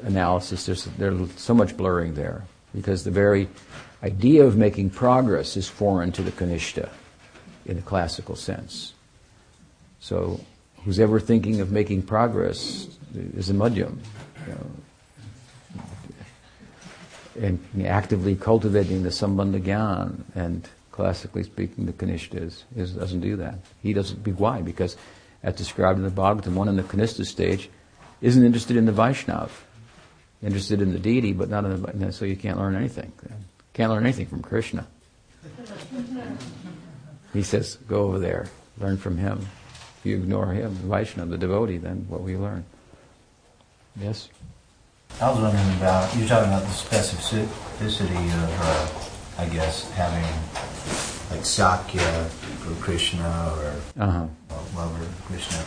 analysis, 0.04 0.66
there's, 0.66 0.86
there's 0.98 1.32
so 1.40 1.54
much 1.54 1.76
blurring 1.78 2.14
there 2.14 2.44
because 2.74 3.04
the 3.04 3.12
very 3.12 3.48
idea 4.04 4.44
of 4.44 4.58
making 4.58 4.90
progress 4.90 5.58
is 5.58 5.68
foreign 5.68 6.12
to 6.12 6.22
the 6.22 6.32
Kanishta 6.32 6.90
in 7.66 7.76
the 7.76 7.82
classical 7.82 8.36
sense. 8.36 8.94
So, 10.00 10.40
who's 10.86 11.00
ever 11.00 11.20
thinking 11.20 11.60
of 11.60 11.72
making 11.72 12.04
progress 12.04 12.88
is 13.14 13.50
a 13.50 13.54
Madhyam. 13.54 14.00
You 14.48 14.54
know, 14.54 14.72
and 17.42 17.60
actively 17.86 18.36
cultivating 18.36 19.04
the 19.04 19.10
Sambandha 19.10 19.62
Gyan 19.62 20.24
and 20.34 20.68
classically 20.92 21.44
speaking, 21.44 21.86
the 21.86 21.94
Kanishta 21.94 22.42
is, 22.42 22.64
is, 22.76 22.94
doesn't 22.94 23.20
do 23.20 23.36
that. 23.36 23.56
He 23.84 23.94
doesn't. 23.94 24.24
Be 24.24 24.32
why? 24.32 24.62
Because, 24.62 24.98
as 25.44 25.56
described 25.56 26.00
in 26.00 26.06
the 26.06 26.12
Bhagavatam, 26.12 26.54
one 26.54 26.68
in 26.68 26.76
the 26.76 26.84
Kanishta 26.84 27.26
stage 27.26 27.70
isn't 28.22 28.44
interested 28.44 28.78
in 28.78 28.86
the 28.86 28.92
Vaishnav, 28.92 29.50
interested 30.42 30.82
in 30.82 30.92
the 30.94 31.00
deity, 31.00 31.34
but 31.34 31.50
not 31.50 31.66
in 31.66 31.82
the. 31.82 32.12
So 32.12 32.26
you 32.26 32.36
can't 32.36 32.58
learn 32.58 32.76
anything. 32.76 33.12
Can't 33.74 33.92
learn 33.92 34.04
anything 34.04 34.26
from 34.26 34.42
Krishna. 34.42 34.88
He 37.34 37.44
says, 37.44 37.78
"Go 37.88 38.04
over 38.04 38.20
there, 38.20 38.48
learn 38.80 38.98
from 38.98 39.18
him." 39.18 39.48
If 40.00 40.06
you 40.06 40.16
ignore 40.18 40.48
him, 40.54 40.76
the 40.82 40.88
Vaishnav, 40.88 41.30
the 41.30 41.38
devotee, 41.38 41.78
then 41.78 42.06
what 42.08 42.22
will 42.22 42.30
you 42.30 42.40
learn? 42.40 42.66
Yes. 44.00 44.30
I 45.20 45.30
was 45.32 45.40
wondering 45.40 45.78
about 45.78 46.16
you're 46.16 46.28
talking 46.28 46.52
about 46.52 46.64
the 46.64 46.70
specificity 46.70 48.26
of, 48.44 48.62
uh, 48.62 49.42
I 49.42 49.50
guess, 49.50 49.90
having 49.92 50.26
like 51.32 51.46
Sakya 51.46 52.26
for 52.60 52.74
Krishna 52.84 53.54
or 53.58 54.04
uh-huh. 54.04 54.28
Lover 54.76 55.08
Krishna. 55.26 55.58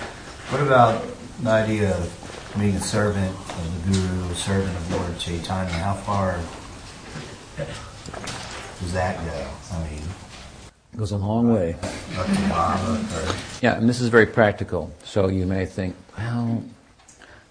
What 0.50 0.62
about 0.62 1.02
the 1.42 1.50
idea 1.50 1.96
of 1.96 2.54
being 2.58 2.74
a 2.74 2.80
servant 2.80 3.30
of 3.30 3.86
the 3.86 3.92
Guru, 3.92 4.30
a 4.30 4.34
servant 4.34 4.76
of 4.76 4.92
Lord 4.92 5.18
Chaitanya? 5.18 5.72
How 5.72 5.94
far 5.94 6.38
does 8.80 8.92
that 8.92 9.16
go? 9.24 9.46
I 9.72 9.82
mean, 9.84 10.02
it 10.92 10.96
goes 10.96 11.12
a 11.12 11.16
long 11.16 11.52
way. 11.52 11.76
Yeah, 13.62 13.76
and 13.76 13.88
this 13.88 14.00
is 14.00 14.08
very 14.08 14.26
practical. 14.26 14.90
So 15.04 15.28
you 15.28 15.46
may 15.46 15.66
think, 15.66 15.94
well, 16.18 16.64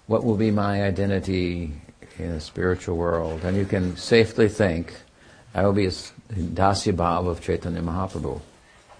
what 0.06 0.24
will 0.24 0.36
be 0.36 0.50
my 0.50 0.82
identity 0.84 1.72
in 2.18 2.34
the 2.34 2.40
spiritual 2.40 2.96
world? 2.96 3.44
And 3.44 3.56
you 3.56 3.64
can 3.64 3.96
safely 3.96 4.48
think, 4.48 4.92
I 5.54 5.64
will 5.64 5.72
be 5.72 5.86
a 5.86 5.90
Dasya 5.90 6.92
Bhav 6.94 7.26
of 7.26 7.40
Chaitanya 7.40 7.80
Mahaprabhu. 7.80 8.40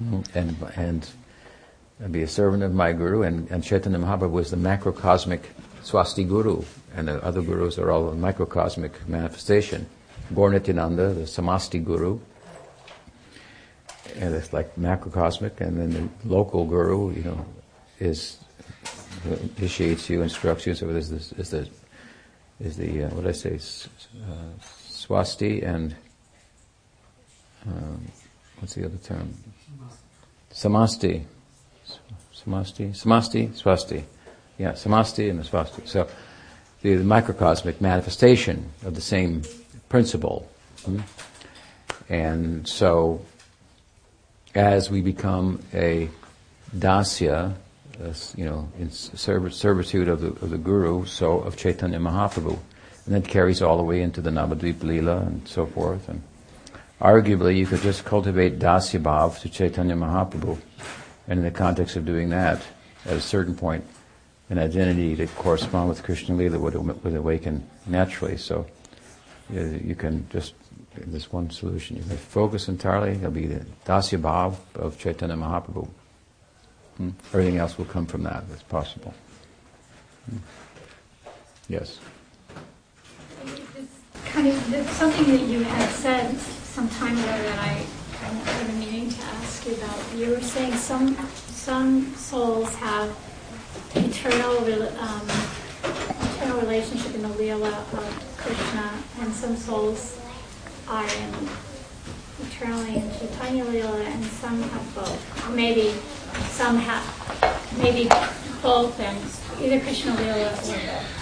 Mm-hmm. 0.03 0.39
And, 0.39 0.57
and 0.77 1.09
be 2.11 2.23
a 2.23 2.29
servant 2.29 2.63
of 2.63 2.75
my 2.75 2.93
guru. 2.93 3.23
And, 3.23 3.51
and 3.51 3.63
Chaitanya 3.63 3.99
Mahaprabhu 3.99 4.31
was 4.31 4.51
the 4.51 4.57
macrocosmic 4.57 5.41
Swasti 5.83 6.27
Guru. 6.27 6.63
And 6.97 7.09
the 7.09 7.23
other 7.25 7.43
gurus 7.43 7.79
are 7.79 7.91
all 7.91 8.09
a 8.09 8.15
microcosmic 8.15 9.09
manifestation. 9.09 9.87
Gaur 10.35 10.51
Nityananda, 10.51 11.13
the 11.15 11.23
Samasti 11.23 11.85
Guru, 11.85 12.21
and 14.17 14.35
it's 14.35 14.53
like 14.53 14.77
macrocosmic, 14.77 15.61
and 15.61 15.79
then 15.79 15.91
the 16.23 16.29
local 16.29 16.65
guru, 16.65 17.13
you 17.13 17.23
know, 17.23 17.47
is 17.99 18.39
initiates 19.59 20.09
you, 20.09 20.23
instructs 20.23 20.67
you. 20.67 20.75
So 20.75 20.87
there's 20.87 21.11
this 21.11 21.33
is 21.33 21.51
the 21.51 21.69
is 22.61 22.77
the 22.77 23.05
uh, 23.05 23.09
what 23.11 23.23
did 23.23 23.29
I 23.29 23.33
say, 23.33 23.55
uh, 23.55 24.35
swasti 24.61 25.67
and 25.67 25.95
um, 27.67 28.07
what's 28.59 28.75
the 28.75 28.85
other 28.85 28.99
term? 28.99 29.35
Samasti, 30.53 31.25
samasti, 32.45 32.91
samasti, 32.91 33.49
swasti. 33.51 34.05
Yeah, 34.59 34.73
samasti 34.73 35.31
and 35.31 35.39
the 35.39 35.45
swasti. 35.45 35.87
So 35.87 36.09
the, 36.83 36.97
the 36.97 37.05
microcosmic 37.05 37.81
manifestation 37.81 38.71
of 38.85 38.95
the 38.95 39.01
same 39.01 39.43
principle. 39.89 40.49
Hmm? 40.85 41.01
And 42.09 42.67
so 42.67 43.25
as 44.55 44.91
we 44.91 45.01
become 45.01 45.63
a 45.73 46.09
dasya, 46.77 47.55
you 48.37 48.45
know, 48.45 48.69
in 48.79 48.91
servitude 48.91 50.09
of 50.09 50.21
the, 50.21 50.29
of 50.29 50.51
the 50.51 50.59
Guru, 50.59 51.05
so 51.05 51.41
of 51.41 51.57
Chaitanya 51.57 51.99
Mahaprabhu. 51.99 52.59
And 53.07 53.15
that 53.15 53.29
carries 53.29 53.63
all 53.63 53.77
the 53.77 53.83
way 53.83 54.03
into 54.03 54.21
the 54.21 54.31
Navadvip 54.31 54.77
Leela 54.77 55.27
and 55.27 55.47
so 55.47 55.67
forth. 55.67 56.09
And 56.09 56.23
arguably, 57.01 57.57
you 57.57 57.67
could 57.67 57.81
just 57.81 58.05
cultivate 58.05 58.59
dasya 58.59 59.03
bhav 59.03 59.41
to 59.41 59.49
Chaitanya 59.49 59.95
Mahaprabhu. 59.95 60.59
And 61.31 61.39
in 61.39 61.45
the 61.45 61.53
context 61.53 61.95
of 61.95 62.05
doing 62.05 62.29
that, 62.31 62.61
at 63.07 63.13
a 63.13 63.21
certain 63.21 63.55
point, 63.55 63.85
an 64.51 64.59
identity 64.59 65.15
to 65.15 65.29
correspond 65.29 65.89
with 65.89 66.03
Krishna 66.03 66.35
Leela 66.35 66.59
would, 66.59 66.75
would 67.05 67.15
awaken 67.15 67.65
naturally. 67.87 68.37
So 68.37 68.67
you, 69.49 69.81
you 69.83 69.95
can 69.95 70.27
just 70.31 70.55
this 70.97 71.33
one 71.33 71.49
solution. 71.51 71.97
You 71.97 72.03
can 72.03 72.17
focus 72.17 72.69
entirely. 72.69 73.13
It'll 73.13 73.31
be 73.31 73.47
the 73.47 73.65
dasya 73.87 74.21
bhav 74.21 74.57
of 74.75 74.99
Chaitanya 74.99 75.37
Mahaprabhu. 75.37 75.89
Hmm? 76.97 77.11
Everything 77.33 77.59
else 77.59 77.79
will 77.79 77.85
come 77.85 78.07
from 78.07 78.25
that. 78.25 78.49
That's 78.49 78.65
possible. 78.65 79.15
Hmm? 80.29 80.39
Yes. 81.69 82.01
kind 84.27 84.49
of 84.49 84.89
something 84.91 85.27
that 85.27 85.43
you 85.43 85.63
had 85.63 85.89
said 85.91 86.37
some 86.39 86.89
time 86.89 87.13
ago 87.13 87.23
that 87.23 87.59
I 87.61 87.87
have 88.25 88.67
been 88.67 88.79
meaning 88.79 89.11
to 89.11 89.23
ask 89.23 89.67
you 89.67 89.75
about. 89.75 89.99
You 90.17 90.31
were 90.31 90.41
saying 90.41 90.75
some 90.75 91.17
some 91.49 92.15
souls 92.15 92.75
have 92.77 93.17
eternal 93.95 94.59
um, 94.99 95.29
eternal 96.35 96.61
relationship 96.61 97.15
in 97.15 97.23
the 97.23 97.29
Leela 97.29 97.73
of 97.73 98.35
Krishna, 98.37 98.93
and 99.21 99.33
some 99.33 99.57
souls 99.57 100.19
are 100.89 101.05
in 101.05 101.49
eternally 102.43 102.97
in 102.97 103.11
Chaitanya 103.19 103.65
Leela, 103.65 104.01
and 104.05 104.25
some 104.25 104.63
have 104.63 104.95
both. 104.95 105.51
Maybe 105.55 105.95
some 106.51 106.79
have, 106.79 107.05
maybe 107.79 108.09
both, 108.63 108.99
and 109.01 109.19
either 109.63 109.81
Krishna 109.81 110.13
Leela 110.13 110.53
or 110.53 110.57
both. 110.57 111.17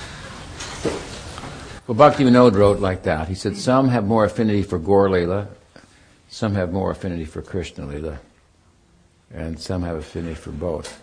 Well, 1.89 1.97
Bhakti 1.97 2.25
Vinod 2.25 2.55
wrote 2.55 2.81
like 2.81 3.05
that. 3.05 3.29
He 3.29 3.35
said, 3.35 3.57
Some 3.57 3.89
have 3.89 4.05
more 4.05 4.25
affinity 4.25 4.63
for 4.63 4.79
Gaur 4.79 5.09
Leela, 5.09 5.49
some 6.29 6.55
have 6.55 6.73
more 6.73 6.91
affinity 6.91 7.25
for 7.25 7.43
Krishna 7.43 7.87
Lila, 7.87 8.19
and 9.33 9.59
some 9.59 9.83
have 9.83 9.97
affinity 9.97 10.35
for 10.35 10.51
both. 10.51 11.01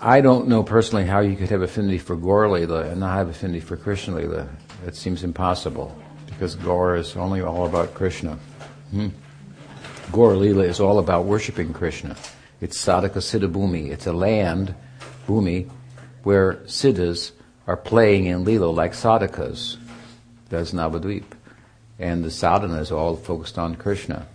I 0.00 0.20
don't 0.20 0.46
know 0.46 0.62
personally 0.62 1.06
how 1.06 1.20
you 1.20 1.34
could 1.36 1.50
have 1.50 1.62
affinity 1.62 1.98
for 1.98 2.14
Gaur 2.14 2.46
Leela 2.46 2.90
and 2.90 3.00
not 3.00 3.16
have 3.16 3.28
affinity 3.28 3.60
for 3.60 3.76
Krishna 3.76 4.16
Lila. 4.16 4.48
It 4.86 4.94
seems 4.94 5.24
impossible 5.24 5.96
because 6.26 6.54
Gaur 6.54 6.94
is 6.96 7.16
only 7.16 7.40
all 7.40 7.66
about 7.66 7.94
Krishna. 7.94 8.38
Hmm. 8.90 9.08
Gaur 10.12 10.34
Leela 10.34 10.64
is 10.64 10.78
all 10.78 10.98
about 10.98 11.24
worshiping 11.24 11.72
Krishna. 11.72 12.16
It's 12.60 12.78
Sadhaka 12.78 13.18
Siddha 13.18 13.50
Bhumi. 13.50 13.90
It's 13.90 14.06
a 14.06 14.12
land, 14.12 14.74
Bhumi, 15.26 15.68
where 16.22 16.54
Siddhas 16.66 17.32
are 17.66 17.76
playing 17.76 18.26
in 18.26 18.44
Lila 18.44 18.66
like 18.66 18.92
sadhakas. 18.92 19.76
That's 20.48 20.72
Navadvip. 20.72 21.24
And 21.98 22.24
the 22.24 22.30
sadhana 22.30 22.80
is 22.80 22.92
all 22.92 23.16
focused 23.16 23.58
on 23.58 23.74
Krishna. 23.74 24.26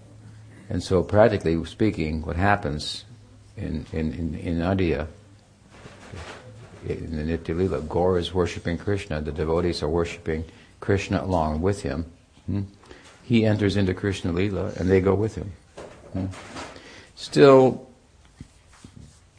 And 0.70 0.84
so 0.84 1.04
practically 1.04 1.64
speaking, 1.66 2.22
what 2.24 2.36
happens 2.36 3.06
in, 3.56 3.86
in, 3.92 4.14
in, 4.14 4.36
in 4.36 4.62
India, 4.62 5.08
in 6.88 7.16
the 7.16 7.38
Nitya 7.38 7.58
Lila, 7.58 7.82
Gaur 7.82 8.18
is 8.18 8.34
worshipping 8.34 8.78
Krishna, 8.78 9.22
the 9.22 9.32
devotees 9.32 9.84
are 9.84 9.90
worshipping 9.90 10.44
Krishna 10.80 11.24
along 11.24 11.62
with 11.62 11.84
him. 11.84 12.06
Hmm? 12.46 12.62
He 13.24 13.46
enters 13.46 13.78
into 13.78 13.94
Krishna 13.94 14.32
Lila 14.34 14.74
and 14.78 14.90
they 14.90 15.00
go 15.00 15.16
with 15.16 15.36
him. 15.36 15.52
Hmm? 16.12 16.26
Still, 17.16 17.88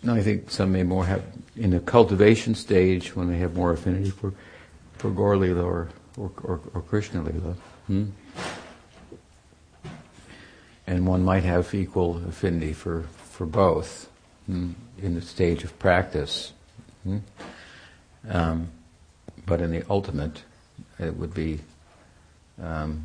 I 0.08 0.22
think 0.22 0.50
some 0.50 0.72
may 0.72 0.82
more 0.82 1.04
have, 1.04 1.22
in 1.56 1.70
the 1.70 1.80
cultivation 1.80 2.54
stage, 2.54 3.14
when 3.14 3.28
they 3.28 3.38
have 3.38 3.54
more 3.54 3.72
affinity 3.72 4.10
for, 4.10 4.32
for 4.94 5.10
Gaur 5.10 5.36
Lila 5.36 5.62
or, 5.62 5.90
or, 6.16 6.30
or, 6.42 6.60
or 6.72 6.82
Krishna 6.82 7.22
Lila. 7.22 7.56
Hmm? 7.86 8.06
And 10.86 11.06
one 11.06 11.24
might 11.24 11.44
have 11.44 11.74
equal 11.74 12.22
affinity 12.28 12.72
for, 12.72 13.04
for 13.30 13.46
both 13.46 14.08
hmm, 14.46 14.72
in 15.02 15.14
the 15.14 15.22
stage 15.22 15.64
of 15.64 15.78
practice. 15.78 16.52
Hmm? 17.04 17.18
Um, 18.28 18.68
but 19.46 19.60
in 19.60 19.70
the 19.70 19.84
ultimate, 19.90 20.42
it 20.98 21.16
would 21.16 21.34
be 21.34 21.60
um, 22.62 23.04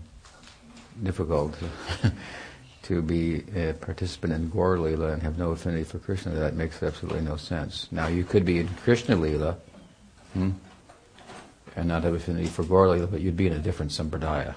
difficult 1.03 1.55
to, 2.83 3.01
be 3.01 3.43
a 3.55 3.73
participant 3.73 4.33
in 4.33 4.49
Gaur 4.49 4.77
Leela 4.77 5.13
and 5.13 5.21
have 5.21 5.37
no 5.37 5.51
affinity 5.51 5.83
for 5.83 5.99
Krishna. 5.99 6.33
That 6.33 6.55
makes 6.55 6.81
absolutely 6.81 7.21
no 7.21 7.35
sense. 7.35 7.87
Now, 7.91 8.07
you 8.07 8.23
could 8.23 8.45
be 8.45 8.59
in 8.59 8.67
Krishna 8.83 9.15
Leela 9.15 9.57
hmm, 10.33 10.51
and 11.75 11.87
not 11.87 12.03
have 12.03 12.13
affinity 12.13 12.47
for 12.47 12.63
Gaur 12.63 12.87
Leela, 12.87 13.09
but 13.09 13.21
you'd 13.21 13.37
be 13.37 13.47
in 13.47 13.53
a 13.53 13.59
different 13.59 13.91
sampradaya. 13.91 14.55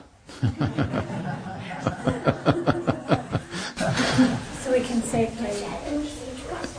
So 4.61 4.73
we 4.73 4.81
can 4.81 5.03
safely 5.03 5.67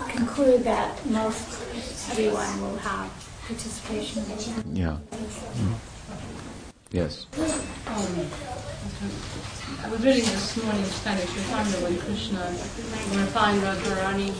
conclude 0.09 0.63
that 0.63 1.05
most 1.05 1.61
everyone 2.11 2.61
will 2.61 2.77
have 2.77 3.09
participation. 3.47 4.23
Yeah. 4.75 4.97
Mm-hmm. 5.11 5.73
Yes. 6.91 7.25
Um, 7.33 8.27
I 9.83 9.89
was 9.89 9.99
reading 10.05 10.23
this 10.23 10.63
morning 10.63 10.85
Spanish 10.85 11.33
Chaitanya 11.33 11.77
when 11.83 11.97
Krishna 11.99 12.55
glorifying 13.09 13.59
Radharani. 13.61 14.33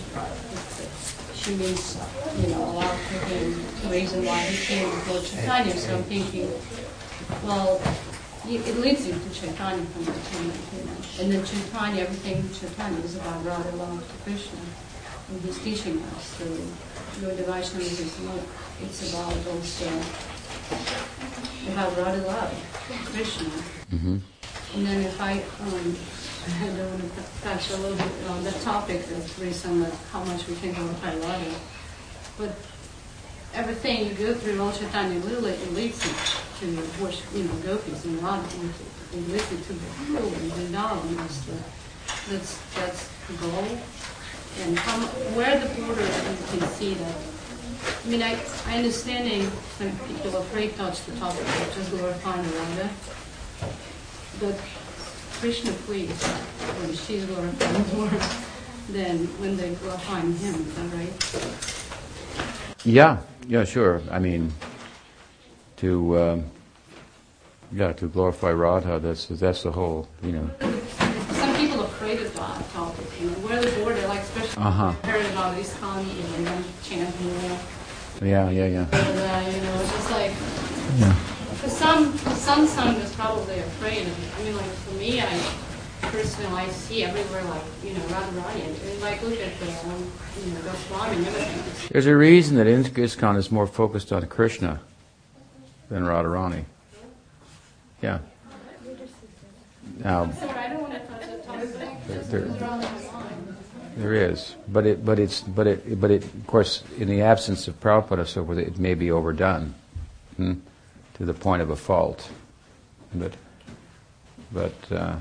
She 1.34 1.56
means, 1.56 1.98
you 2.40 2.48
know, 2.48 2.64
a 2.64 2.72
lot 2.72 2.96
for 2.96 3.26
him, 3.26 3.54
the 3.82 3.90
reason 3.90 4.24
why 4.26 4.40
he 4.40 4.66
came 4.66 4.90
with 4.90 5.08
Lord 5.10 5.26
Chaitanya. 5.26 5.76
So 5.76 5.96
I'm 5.96 6.04
thinking, 6.04 6.50
well, 7.44 7.82
it 8.46 8.78
leads 8.78 9.08
you 9.08 9.14
to 9.14 9.30
Chaitanya 9.30 9.86
from 9.86 10.04
the 10.04 10.12
beginning, 10.12 10.60
you 10.76 10.84
know. 10.84 10.98
And 11.22 11.32
then 11.32 11.46
Chaitanya, 11.46 12.04
everything 12.04 12.44
Chaitanya 12.52 13.00
is 13.00 13.16
about 13.16 13.46
Radha 13.46 13.76
love 13.78 14.06
to 14.06 14.24
Krishna. 14.24 14.60
And 15.30 15.42
he's 15.42 15.60
teaching 15.60 16.02
us 16.04 16.36
through 16.36 16.60
your 17.22 17.36
devotion 17.38 17.80
is 17.80 18.20
not, 18.20 18.40
it's 18.82 19.14
about 19.14 19.34
also 19.48 19.88
about 21.72 21.98
Radha 21.98 22.28
love, 22.28 22.54
Krishna. 23.14 23.50
Mm-hmm. 23.92 24.18
And 24.76 24.86
then 24.88 25.02
if 25.04 25.22
I, 25.22 25.34
um, 25.62 25.96
I 26.60 26.68
don't 26.76 27.00
want 27.00 27.16
to 27.16 27.42
touch 27.44 27.72
a 27.72 27.78
little 27.78 27.96
bit 27.96 28.30
on 28.30 28.44
the 28.44 28.52
topic 28.52 29.02
of 29.12 29.40
like 29.40 29.94
how 30.12 30.24
much 30.26 30.48
we 30.48 30.56
can 30.56 30.74
glorify 30.74 31.16
Radha, 31.16 31.56
but 32.38 32.56
everything 33.54 34.08
you 34.08 34.14
go 34.16 34.34
through 34.34 34.56
Lord 34.56 34.76
Chaitanya 34.76 35.20
Lila, 35.20 35.50
it 35.50 35.74
leads 35.74 36.06
you 36.06 36.43
to 36.60 36.66
worship, 37.02 37.26
you 37.34 37.44
know, 37.44 37.54
gopis 37.64 38.06
and 38.06 38.22
Radha. 38.22 38.58
Leads 39.14 39.52
you 39.52 39.58
to 39.58 39.74
the 39.74 39.90
true 40.06 40.18
and 40.18 40.52
Vrindavan. 40.52 41.18
The, 41.46 42.32
that's, 42.32 42.60
that's 42.76 43.10
the 43.28 43.34
goal. 43.38 43.68
And 44.62 44.78
how, 44.78 45.00
where 45.36 45.60
the 45.60 45.68
border 45.82 46.02
you 46.02 46.60
can 46.60 46.68
see 46.70 46.94
that. 46.96 47.16
I 48.06 48.10
mean, 48.10 48.24
I, 48.24 48.40
I 48.68 48.78
understanding 48.78 49.50
some 49.78 49.92
people 50.08 50.36
are 50.38 50.42
afraid 50.42 50.72
to 50.72 50.78
touch 50.78 51.06
the 51.06 51.16
topic 51.18 51.42
of 51.42 51.72
just 51.76 51.92
glorifying 51.92 52.44
Radha. 52.44 52.90
But 54.40 54.60
Krishna 55.40 55.72
please, 55.86 56.24
when 56.80 56.94
she's 56.96 57.26
glorifying 57.26 57.98
more 57.98 58.10
than 58.90 59.28
when 59.40 59.58
they 59.58 59.74
glorifying 59.76 60.34
him, 60.38 60.56
is 60.56 60.76
that 60.76 60.90
right? 60.94 61.14
Yeah, 62.86 63.18
yeah, 63.48 63.64
sure. 63.64 64.02
I 64.12 64.20
mean, 64.20 64.52
to 65.84 66.18
um, 66.18 66.46
yeah, 67.74 67.92
to 67.92 68.08
glorify 68.08 68.52
Radha, 68.52 69.00
that's 69.00 69.26
that's 69.26 69.64
the 69.64 69.72
whole, 69.72 70.08
you 70.24 70.32
know. 70.32 70.50
Some 70.62 71.56
people 71.58 71.82
are 71.82 71.92
afraid 71.92 72.22
of 72.22 72.34
that 72.36 72.70
topic, 72.72 73.06
you 73.20 73.28
know, 73.28 73.36
where 73.44 73.62
the 73.62 73.70
border, 73.82 74.08
like 74.08 74.22
especially 74.22 74.64
uh-huh. 74.64 74.92
heard 75.04 75.26
about 75.34 75.58
these 75.58 75.74
Khan, 75.74 76.06
you 76.08 76.46
know, 76.46 76.64
chanting, 76.84 77.36
yeah, 78.22 78.50
yeah, 78.50 78.68
yeah. 78.68 78.88
And, 78.94 78.94
uh, 78.94 79.52
you 79.52 79.62
know, 79.62 79.82
it's 79.82 79.92
just 79.92 80.12
like, 80.12 80.32
yeah. 81.00 81.14
for 81.60 81.70
some, 81.70 82.18
some 82.18 82.66
son 82.66 82.96
was 82.96 83.14
probably 83.16 83.60
afraid 83.60 84.08
of 84.08 84.24
it. 84.24 84.40
I 84.40 84.44
mean, 84.44 84.56
like 84.56 84.72
for 84.88 84.94
me, 84.96 85.20
I 85.20 85.54
personally 86.04 86.62
I 86.62 86.70
see 86.70 87.04
everywhere 87.04 87.44
like 87.44 87.64
you 87.84 87.94
know 87.94 88.00
Radharani, 88.08 88.72
and 88.72 89.02
like 89.02 89.22
look 89.22 89.38
at 89.38 89.60
the 89.60 89.68
um, 89.90 90.12
you 90.46 90.54
know 90.54 90.62
Goswami 90.62 91.18
and 91.18 91.28
everything. 91.28 91.90
There's 91.92 92.06
a 92.06 92.16
reason 92.16 92.56
that 92.56 92.68
ISKCON 92.68 93.36
is 93.36 93.52
more 93.52 93.68
focused 93.68 94.14
on 94.14 94.26
Krishna 94.28 94.80
than 95.90 96.04
Radharani. 96.04 96.66
Yeah. 98.02 98.20
Now, 100.04 100.32
There- 102.30 102.48
there 103.96 104.14
is, 104.14 104.56
but 104.68 104.86
it, 104.86 105.06
but 105.06 105.20
it's, 105.20 105.42
but 105.42 105.68
it, 105.68 106.02
but 106.02 106.10
it, 106.12 106.24
of 106.24 106.48
course, 106.48 106.84
in 106.98 107.08
the 107.08 107.22
absence 107.22 107.68
of 107.68 107.80
Prabhupada 107.80 108.28
so 108.28 108.44
forth, 108.44 108.58
it 108.58 108.80
may 108.80 108.96
be 108.96 109.12
overdone 109.12 109.76
hmm, 110.36 110.54
to 111.16 111.26
the 111.26 111.34
point 111.34 111.62
of 111.62 111.70
a 111.70 111.76
fault. 111.76 112.28
But, 113.14 113.34
but, 114.52 114.74
uh, 114.92 115.18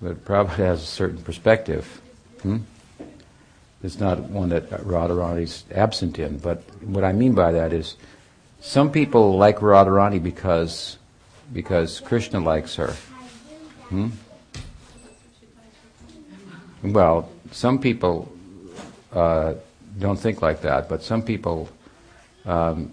but 0.00 0.24
Prabhupada 0.24 0.56
has 0.56 0.82
a 0.82 0.86
certain 0.86 1.22
perspective. 1.22 2.00
Hmm? 2.42 2.58
It's 3.82 3.98
not 3.98 4.20
one 4.20 4.48
that 4.50 4.70
Radharani's 4.70 5.64
absent 5.74 6.18
in. 6.18 6.38
But 6.38 6.62
what 6.82 7.04
I 7.04 7.12
mean 7.12 7.34
by 7.34 7.52
that 7.52 7.72
is, 7.72 7.96
some 8.64 8.90
people 8.90 9.36
like 9.36 9.58
Radharani 9.58 10.22
because 10.22 10.96
because 11.52 12.00
Krishna 12.00 12.40
likes 12.40 12.76
her. 12.76 12.92
Hmm? 13.90 14.08
Well, 16.82 17.28
some 17.52 17.78
people 17.78 18.32
uh, 19.12 19.54
don't 19.98 20.18
think 20.18 20.40
like 20.40 20.62
that, 20.62 20.88
but 20.88 21.02
some 21.02 21.22
people 21.22 21.68
um, 22.46 22.90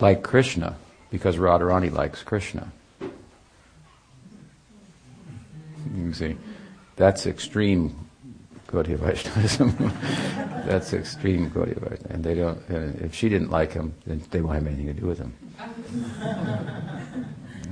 like 0.00 0.24
Krishna 0.24 0.76
because 1.12 1.36
Radharani 1.36 1.92
likes 1.92 2.24
Krishna. 2.24 2.72
You 5.94 6.12
see, 6.12 6.36
that's 6.96 7.26
extreme 7.26 8.09
Gaudiya 8.70 8.98
Vaishnavism. 8.98 9.92
that's 10.66 10.92
extreme 10.92 11.50
Gaudiya 11.50 11.80
Vaishnavism. 11.80 12.10
And 12.10 12.24
they 12.24 12.34
don't, 12.34 12.58
uh, 12.70 13.04
if 13.04 13.14
she 13.14 13.28
didn't 13.28 13.50
like 13.50 13.72
him, 13.72 13.94
then 14.06 14.22
they 14.30 14.40
won't 14.40 14.54
have 14.54 14.66
anything 14.66 14.86
to 14.86 14.92
do 14.92 15.06
with 15.06 15.18
him. 15.18 15.34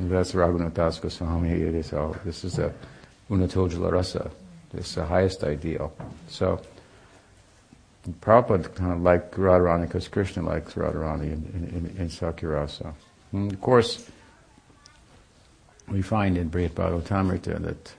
That's 0.00 0.32
Raghunath 0.32 0.74
Das 0.74 1.00
Goswami. 1.00 1.50
It 1.50 1.74
is 1.74 1.92
all, 1.92 2.14
this 2.24 2.44
is 2.44 2.60
a 2.60 2.72
Unatojala 3.30 3.90
Rasa. 3.90 4.30
It's 4.72 4.94
the 4.94 5.04
highest 5.04 5.42
ideal. 5.42 5.92
So, 6.28 6.60
Prabhupada 8.20 8.72
kind 8.74 8.92
of 8.92 9.02
liked 9.02 9.34
Radharani 9.34 9.86
because 9.86 10.06
Krishna 10.06 10.42
likes 10.42 10.74
Radharani 10.74 11.24
in, 11.24 11.50
in, 11.52 11.64
in, 11.74 11.96
in 11.98 12.08
Sakyarasa. 12.08 12.94
And 13.32 13.52
of 13.52 13.60
course, 13.60 14.08
we 15.88 16.00
find 16.02 16.38
in 16.38 16.48
Brihad 16.48 16.70
Bhagavatamrita 16.70 17.62
that 17.62 17.94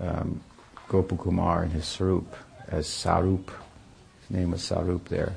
um, 0.00 0.40
Gopakumar 0.94 1.64
in 1.64 1.70
his 1.70 1.84
Sarup, 1.84 2.26
as 2.68 2.86
Sarup, 2.86 3.48
his 4.20 4.30
name 4.30 4.52
was 4.52 4.62
Sarup 4.62 5.06
there, 5.06 5.34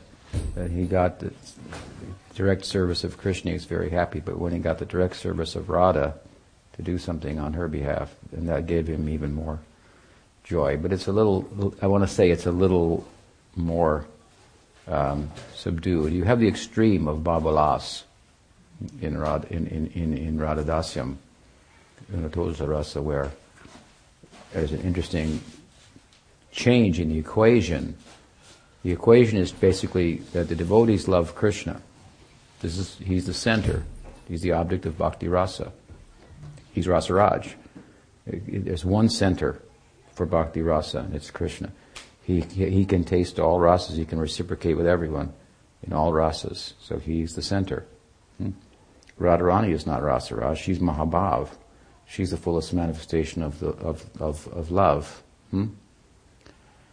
that 0.53 0.69
he 0.69 0.85
got 0.85 1.19
the 1.19 1.33
direct 2.35 2.63
service 2.63 3.03
of 3.03 3.17
Krishna, 3.17 3.49
he 3.51 3.55
was 3.55 3.65
very 3.65 3.89
happy, 3.89 4.19
but 4.19 4.37
when 4.37 4.53
he 4.53 4.59
got 4.59 4.77
the 4.77 4.85
direct 4.85 5.15
service 5.15 5.55
of 5.55 5.69
Radha 5.69 6.13
to 6.75 6.81
do 6.83 6.99
something 6.99 7.39
on 7.39 7.53
her 7.53 7.67
behalf, 7.67 8.13
and 8.31 8.47
that 8.49 8.67
gave 8.67 8.87
him 8.87 9.09
even 9.09 9.33
more 9.33 9.57
joy. 10.43 10.77
But 10.77 10.93
it's 10.93 11.07
a 11.07 11.11
little, 11.11 11.73
I 11.81 11.87
want 11.87 12.03
to 12.03 12.07
say 12.07 12.29
it's 12.29 12.45
a 12.45 12.51
little 12.51 13.07
more 13.55 14.05
um, 14.87 15.31
subdued. 15.55 16.13
You 16.13 16.23
have 16.25 16.39
the 16.39 16.47
extreme 16.47 17.07
of 17.07 17.19
Babalas 17.19 18.03
in, 19.01 19.17
Rad, 19.17 19.45
in, 19.49 19.65
in, 19.65 19.87
in, 19.87 20.15
in 20.15 20.37
Radhadasyam, 20.37 21.15
in 22.13 22.29
Atosa 22.29 22.67
Rasa, 22.67 23.01
where 23.01 23.31
there's 24.53 24.71
an 24.71 24.81
interesting 24.81 25.41
change 26.51 26.99
in 26.99 27.09
the 27.09 27.17
equation. 27.17 27.95
The 28.83 28.91
equation 28.91 29.37
is 29.37 29.51
basically 29.51 30.17
that 30.33 30.49
the 30.49 30.55
devotees 30.55 31.07
love 31.07 31.35
Krishna. 31.35 31.81
This 32.61 32.77
is, 32.77 32.97
he's 32.97 33.25
the 33.25 33.33
center. 33.33 33.83
He's 34.27 34.41
the 34.41 34.53
object 34.53 34.85
of 34.85 34.97
bhakti 34.97 35.27
rasa. 35.27 35.71
He's 36.73 36.87
Rasaraj. 36.87 37.53
There's 38.25 38.83
one 38.83 39.09
center 39.09 39.61
for 40.13 40.25
bhakti 40.25 40.61
rasa, 40.61 40.99
and 40.99 41.15
it's 41.15 41.31
Krishna. 41.31 41.71
He, 42.23 42.41
he, 42.41 42.83
can 42.85 43.05
taste 43.05 43.39
all 43.39 43.57
rasas. 43.59 43.95
He 43.95 44.03
can 44.03 44.19
reciprocate 44.19 44.75
with 44.75 44.85
everyone 44.85 45.31
in 45.81 45.93
all 45.93 46.11
rasas. 46.11 46.73
So 46.81 46.97
he's 46.97 47.35
the 47.35 47.41
center. 47.41 47.85
Hmm? 48.37 48.51
Radharani 49.19 49.71
is 49.71 49.87
not 49.87 50.01
Rasaraj. 50.01 50.57
She's 50.57 50.79
Mahabhav. 50.79 51.49
She's 52.07 52.31
the 52.31 52.37
fullest 52.37 52.73
manifestation 52.73 53.43
of 53.43 53.59
the 53.59 53.69
of 53.69 54.09
of, 54.19 54.47
of 54.47 54.71
love. 54.71 55.23
Hmm? 55.51 55.67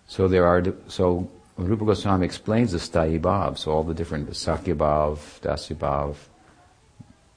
So 0.06 0.28
there 0.28 0.46
are 0.46 0.62
so 0.88 1.30
Rupa 1.56 1.84
Goswami 1.84 2.26
explains 2.26 2.72
the 2.72 2.78
Sthayi 2.78 3.20
Bhav, 3.20 3.58
so 3.58 3.70
all 3.70 3.84
the 3.84 3.94
different 3.94 4.34
Sakya 4.34 4.74
Bhav, 4.74 5.18
Dasya 5.40 5.76
Bhav, 5.76 6.16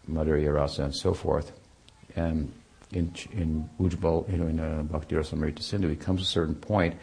Madhurya 0.10 0.54
Rasa, 0.54 0.86
and 0.86 0.96
so 0.96 1.14
forth. 1.14 1.52
And 2.16 2.52
in 2.92 3.14
in 3.32 3.70
you 3.80 3.90
know, 4.00 4.48
in 4.48 4.60
uh, 4.60 4.84
Bhakti 4.84 5.16
Rasamrita 5.16 5.62
Sindhu, 5.62 5.90
he 5.90 5.96
comes 5.96 6.22
to 6.22 6.24
a 6.24 6.28
certain 6.28 6.56
point. 6.56 6.94
point, 6.94 7.02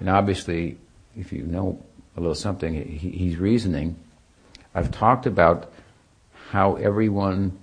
and 0.00 0.08
obviously, 0.08 0.78
if 1.16 1.32
you 1.32 1.42
know 1.44 1.82
a 2.16 2.20
little 2.20 2.34
something, 2.34 2.74
he, 2.74 3.10
he's 3.10 3.36
reasoning. 3.36 3.96
I've 4.74 4.90
talked 4.90 5.26
about 5.26 5.72
how 6.50 6.76
everyone 6.76 7.58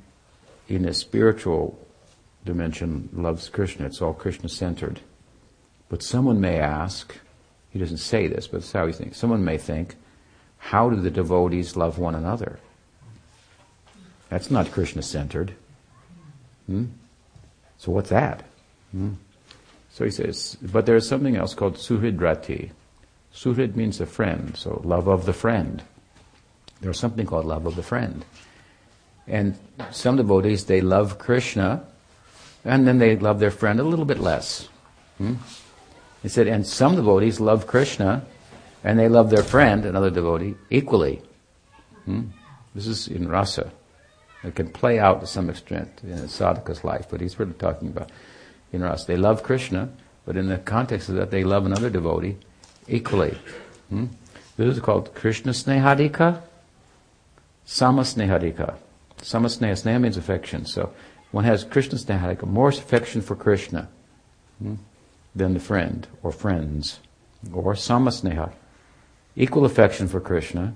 in 0.68 0.86
a 0.86 0.94
spiritual 0.94 1.78
dimension 2.46 3.10
loves 3.14 3.50
Krishna. 3.50 3.86
It's 3.86 4.02
all 4.02 4.14
Krishna 4.14 4.50
centered. 4.50 5.00
But 5.90 6.04
someone 6.04 6.42
may 6.42 6.60
ask, 6.60 7.16
he 7.70 7.80
doesn't 7.80 7.98
say 7.98 8.28
this, 8.28 8.48
but 8.48 8.58
it's 8.58 8.72
how 8.72 8.88
he 8.88 8.94
thinks. 8.94 9.18
Someone 9.18 9.44
may 9.44 9.58
think, 9.58 9.96
how 10.58 10.90
do 10.90 10.96
the 10.96 11.12
devotees 11.12 11.76
love 11.76 12.00
one 12.00 12.16
another? 12.16 12.60
That's 14.30 14.50
not 14.50 14.72
Krishna 14.72 15.02
centered. 15.02 15.54
Hmm? 16.68 16.86
So 17.78 17.92
what's 17.92 18.10
that? 18.10 18.44
Hmm? 18.92 19.14
So 19.92 20.06
he 20.06 20.12
says, 20.12 20.58
but 20.62 20.86
there's 20.86 21.08
something 21.08 21.36
else 21.36 21.54
called 21.54 21.76
suhridrati. 21.76 22.72
Suhrid 23.34 23.76
means 23.76 24.00
a 24.02 24.06
friend, 24.06 24.56
so 24.56 24.82
love 24.84 25.08
of 25.08 25.26
the 25.26 25.34
friend. 25.34 25.84
There's 26.82 27.00
something 27.00 27.26
called 27.26 27.46
love 27.46 27.66
of 27.66 27.76
the 27.76 27.84
friend. 27.84 28.26
And 29.28 29.58
some 29.92 30.18
devotees, 30.18 30.66
they 30.66 30.82
love 30.82 31.20
Krishna, 31.20 31.86
and 32.66 32.88
then 32.88 33.00
they 33.00 33.16
love 33.16 33.40
their 33.40 33.52
friend 33.52 33.80
a 33.80 33.84
little 33.84 34.06
bit 34.06 34.20
less. 34.20 34.70
Hmm? 35.18 35.36
He 36.22 36.30
said, 36.30 36.48
and 36.48 36.66
some 36.66 36.96
devotees 36.96 37.40
love 37.40 37.68
Krishna, 37.68 38.26
and 38.84 38.98
they 38.98 39.10
love 39.10 39.30
their 39.30 39.44
friend, 39.44 39.86
another 39.86 40.10
devotee, 40.10 40.56
equally. 40.70 41.22
Hmm? 42.06 42.28
This 42.74 42.88
is 42.88 43.08
in 43.08 43.28
rasa. 43.28 43.72
It 44.44 44.56
can 44.56 44.70
play 44.70 45.00
out 45.00 45.22
to 45.22 45.28
some 45.28 45.50
extent 45.50 46.02
in 46.04 46.12
a 46.12 46.28
sadhaka's 46.28 46.84
life, 46.84 47.08
but 47.10 47.22
he's 47.22 47.40
really 47.40 47.54
talking 47.54 47.90
about 47.90 48.12
in 48.72 48.82
rasa. 48.82 49.08
They 49.08 49.18
love 49.18 49.44
Krishna, 49.44 49.90
but 50.26 50.38
in 50.38 50.48
the 50.48 50.58
context 50.58 51.10
of 51.10 51.16
that, 51.16 51.32
they 51.32 51.44
love 51.44 51.66
another 51.66 51.90
devotee 51.90 52.38
equally. 52.88 53.38
Hmm? 53.90 54.08
This 54.56 54.76
is 54.76 54.82
called 54.82 55.14
Krishna 55.16 55.52
Snehadika, 55.52 56.42
Sama 57.66 58.02
Snehadika. 58.02 58.76
Sama 59.22 59.48
Sneha, 59.48 59.72
Sneha 59.72 60.02
means 60.02 60.18
affection. 60.18 60.66
So 60.66 60.94
one 61.34 61.46
has 61.46 61.64
Krishna 61.64 61.98
Snehadika, 61.98 62.46
more 62.46 62.70
affection 62.70 63.20
for 63.24 63.36
Krishna 63.36 63.90
hmm, 64.60 64.76
than 65.36 65.56
the 65.56 65.60
friend 65.60 66.08
or 66.22 66.32
friends. 66.32 67.00
Or 67.52 67.76
Sama 67.76 68.12
Sneha, 68.12 68.54
equal 69.36 69.66
affection 69.66 70.08
for 70.08 70.22
Krishna 70.22 70.76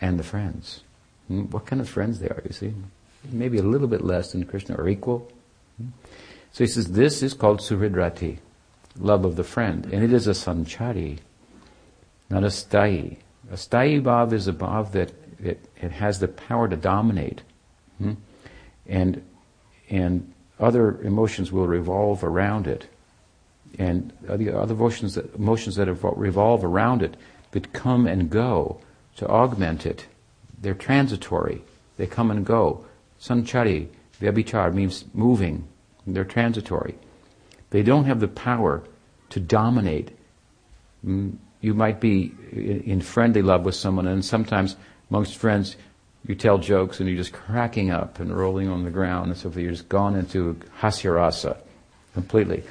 and 0.00 0.18
the 0.18 0.22
friends. 0.22 0.80
Hmm? 1.28 1.42
What 1.42 1.66
kind 1.66 1.82
of 1.82 1.90
friends 1.90 2.20
they 2.20 2.28
are, 2.28 2.42
you 2.46 2.54
see? 2.54 2.72
Maybe 3.30 3.58
a 3.58 3.62
little 3.62 3.86
bit 3.86 4.02
less 4.02 4.32
than 4.32 4.46
Krishna 4.46 4.76
or 4.76 4.88
equal. 4.88 5.30
Hmm? 5.76 5.88
So 6.52 6.64
he 6.64 6.66
says 6.66 6.92
this 6.92 7.22
is 7.22 7.34
called 7.34 7.60
Suhridrati, 7.60 8.38
love 8.98 9.26
of 9.26 9.36
the 9.36 9.44
friend. 9.44 9.84
And 9.92 10.02
it 10.02 10.10
is 10.14 10.26
a 10.26 10.30
sanchari, 10.30 11.18
not 12.30 12.44
a 12.44 12.46
sthayi. 12.46 13.18
A 13.50 13.56
sthayi 13.56 14.02
bhav 14.02 14.32
is 14.32 14.48
a 14.48 14.54
bhav 14.54 14.92
that 14.92 15.12
it, 15.38 15.68
it 15.76 15.92
has 15.92 16.18
the 16.18 16.28
power 16.28 16.66
to 16.66 16.76
dominate. 16.76 17.42
And, 18.86 19.22
and 19.90 20.32
other 20.58 21.00
emotions 21.02 21.50
will 21.52 21.66
revolve 21.66 22.22
around 22.22 22.66
it. 22.66 22.86
And 23.78 24.12
the 24.22 24.56
other 24.56 24.72
emotions 24.72 25.14
that, 25.14 25.34
emotions 25.34 25.76
that 25.76 25.88
revolve 25.88 26.64
around 26.64 27.02
it 27.02 27.16
that 27.50 27.72
come 27.72 28.06
and 28.06 28.30
go 28.30 28.80
to 29.16 29.28
augment 29.28 29.86
it. 29.86 30.06
They're 30.60 30.74
transitory. 30.74 31.62
They 31.96 32.06
come 32.06 32.30
and 32.30 32.44
go. 32.44 32.84
Sanchari, 33.20 33.88
vyabhichar 34.20 34.72
means 34.72 35.04
moving. 35.12 35.66
They're 36.06 36.24
transitory. 36.24 36.94
They 37.70 37.82
don't 37.82 38.04
have 38.04 38.20
the 38.20 38.28
power 38.28 38.82
to 39.30 39.40
dominate. 39.40 40.10
Mm, 41.06 41.36
you 41.60 41.74
might 41.74 42.00
be 42.00 42.32
in 42.52 43.00
friendly 43.00 43.42
love 43.42 43.64
with 43.64 43.74
someone, 43.74 44.06
and 44.06 44.24
sometimes 44.24 44.76
amongst 45.10 45.36
friends, 45.36 45.76
you 46.26 46.34
tell 46.34 46.58
jokes 46.58 47.00
and 47.00 47.08
you're 47.08 47.18
just 47.18 47.32
cracking 47.32 47.90
up 47.90 48.20
and 48.20 48.36
rolling 48.36 48.68
on 48.68 48.84
the 48.84 48.90
ground 48.90 49.28
and 49.28 49.36
so 49.36 49.50
forth. 49.50 49.56
You're 49.56 49.72
just 49.72 49.88
gone 49.88 50.16
into 50.16 50.54
hasyarasa 50.80 51.56
completely. 52.14 52.62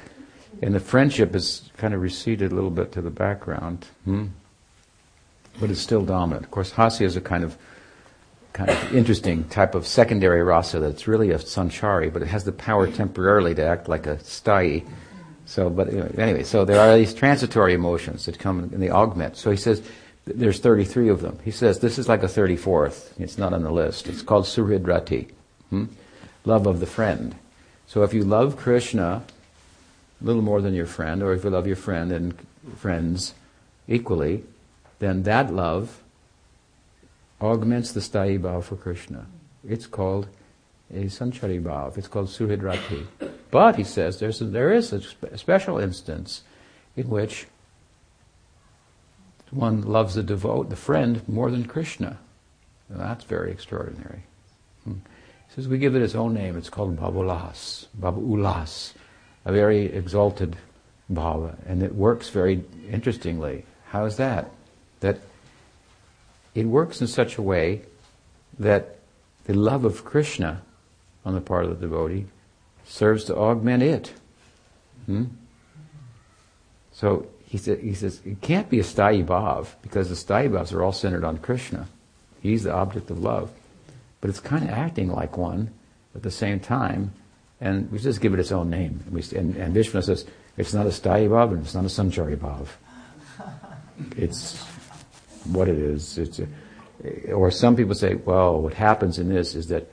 And 0.62 0.74
the 0.74 0.80
friendship 0.80 1.32
has 1.32 1.62
kind 1.76 1.94
of 1.94 2.00
receded 2.00 2.52
a 2.52 2.54
little 2.54 2.70
bit 2.70 2.92
to 2.92 3.02
the 3.02 3.10
background. 3.10 3.86
Hmm? 4.04 4.26
But 5.58 5.70
it's 5.70 5.80
still 5.80 6.04
dominant. 6.04 6.44
Of 6.44 6.50
course, 6.50 6.72
hasya 6.72 7.02
is 7.02 7.16
a 7.16 7.20
kind 7.20 7.44
of 7.44 7.56
kind 8.52 8.70
of 8.70 8.94
interesting 8.94 9.44
type 9.44 9.74
of 9.74 9.86
secondary 9.86 10.42
rasa 10.42 10.80
that's 10.80 11.06
really 11.06 11.30
a 11.30 11.38
sanchari, 11.38 12.12
but 12.12 12.20
it 12.20 12.28
has 12.28 12.44
the 12.44 12.52
power 12.52 12.90
temporarily 12.90 13.54
to 13.54 13.64
act 13.64 13.88
like 13.88 14.06
a 14.06 14.16
sthayi. 14.16 14.86
So, 15.46 15.70
but 15.70 15.88
anyway, 16.18 16.42
so 16.42 16.64
there 16.64 16.80
are 16.80 16.96
these 16.96 17.14
transitory 17.14 17.74
emotions 17.74 18.26
that 18.26 18.38
come 18.38 18.60
and 18.60 18.82
they 18.82 18.90
augment. 18.90 19.36
So 19.36 19.50
he 19.50 19.56
says, 19.56 19.82
there's 20.34 20.58
33 20.58 21.08
of 21.08 21.20
them. 21.20 21.38
He 21.44 21.50
says 21.50 21.80
this 21.80 21.98
is 21.98 22.08
like 22.08 22.22
a 22.22 22.26
34th. 22.26 23.12
It's 23.18 23.38
not 23.38 23.52
on 23.52 23.62
the 23.62 23.70
list. 23.70 24.08
It's 24.08 24.22
called 24.22 24.44
Suhridrati, 24.44 25.30
hmm? 25.70 25.86
love 26.44 26.66
of 26.66 26.80
the 26.80 26.86
friend. 26.86 27.34
So 27.86 28.02
if 28.02 28.14
you 28.14 28.24
love 28.24 28.56
Krishna 28.56 29.22
a 30.20 30.24
little 30.24 30.42
more 30.42 30.60
than 30.60 30.74
your 30.74 30.86
friend, 30.86 31.22
or 31.22 31.32
if 31.32 31.44
you 31.44 31.50
love 31.50 31.66
your 31.66 31.76
friend 31.76 32.12
and 32.12 32.34
friends 32.76 33.34
equally, 33.88 34.44
then 34.98 35.22
that 35.24 35.52
love 35.52 36.02
augments 37.40 37.92
the 37.92 38.00
sthayi 38.00 38.38
bhav 38.38 38.64
for 38.64 38.76
Krishna. 38.76 39.26
It's 39.66 39.86
called 39.86 40.28
a 40.92 41.04
sanchari 41.04 41.62
bhav. 41.62 41.96
It's 41.96 42.08
called 42.08 42.28
suhridrati. 42.28 43.06
But 43.50 43.76
he 43.76 43.84
says 43.84 44.18
there's 44.18 44.40
a, 44.40 44.44
there 44.44 44.72
is 44.72 44.92
a, 44.92 45.00
spe- 45.00 45.32
a 45.32 45.38
special 45.38 45.78
instance 45.78 46.42
in 46.96 47.08
which 47.08 47.46
one 49.50 49.82
loves 49.82 50.14
the 50.14 50.22
devote, 50.22 50.70
the 50.70 50.76
friend, 50.76 51.26
more 51.28 51.50
than 51.50 51.64
Krishna. 51.64 52.18
That's 52.88 53.24
very 53.24 53.50
extraordinary. 53.50 54.24
Hmm. 54.84 54.94
He 55.48 55.54
says 55.54 55.68
we 55.68 55.78
give 55.78 55.94
it 55.94 56.02
its 56.02 56.14
own 56.14 56.34
name. 56.34 56.56
It's 56.56 56.70
called 56.70 56.96
Bhavulas, 56.96 57.86
Bhavulas, 57.98 58.92
a 59.44 59.52
very 59.52 59.86
exalted 59.86 60.56
bhava, 61.12 61.56
and 61.66 61.82
it 61.82 61.94
works 61.94 62.28
very 62.28 62.64
interestingly. 62.88 63.64
How 63.86 64.04
is 64.04 64.16
that? 64.16 64.50
That 65.00 65.20
it 66.54 66.66
works 66.66 67.00
in 67.00 67.06
such 67.06 67.36
a 67.36 67.42
way 67.42 67.82
that 68.58 68.98
the 69.44 69.54
love 69.54 69.84
of 69.84 70.04
Krishna 70.04 70.62
on 71.24 71.34
the 71.34 71.40
part 71.40 71.64
of 71.64 71.80
the 71.80 71.86
devotee 71.86 72.26
serves 72.84 73.24
to 73.24 73.36
augment 73.36 73.82
it. 73.82 74.12
Hmm? 75.06 75.24
So 76.92 77.26
he, 77.50 77.58
sa- 77.58 77.74
he 77.74 77.94
says 77.94 78.20
it 78.24 78.40
can't 78.40 78.70
be 78.70 78.78
a 78.78 78.84
sthayi 78.84 79.26
bhav 79.26 79.66
because 79.82 80.08
the 80.08 80.14
sthayi 80.14 80.48
bhavs 80.48 80.72
are 80.72 80.84
all 80.84 80.92
centered 80.92 81.24
on 81.24 81.38
Krishna. 81.38 81.88
He's 82.40 82.62
the 82.62 82.72
object 82.72 83.10
of 83.10 83.18
love. 83.18 83.50
But 84.20 84.30
it's 84.30 84.38
kind 84.38 84.62
of 84.62 84.70
acting 84.70 85.10
like 85.10 85.36
one 85.36 85.72
at 86.14 86.22
the 86.22 86.30
same 86.30 86.60
time, 86.60 87.12
and 87.60 87.90
we 87.90 87.98
just 87.98 88.20
give 88.20 88.34
it 88.34 88.38
its 88.38 88.52
own 88.52 88.70
name. 88.70 89.00
And, 89.04 89.12
we, 89.12 89.22
and, 89.36 89.56
and 89.56 89.74
Vishnu 89.74 90.00
says 90.00 90.26
it's 90.56 90.72
not 90.72 90.86
a 90.86 90.90
sthayi 90.90 91.28
bhav 91.28 91.50
and 91.50 91.64
it's 91.64 91.74
not 91.74 91.84
a 91.84 91.88
sanchari 91.88 92.36
bhav. 92.36 92.68
It's 94.16 94.62
what 95.44 95.68
it 95.68 95.76
is. 95.76 96.18
It's 96.18 96.38
a, 96.38 97.32
or 97.32 97.50
some 97.50 97.74
people 97.74 97.96
say, 97.96 98.14
well, 98.14 98.62
what 98.62 98.74
happens 98.74 99.18
in 99.18 99.28
this 99.28 99.56
is 99.56 99.66
that 99.68 99.90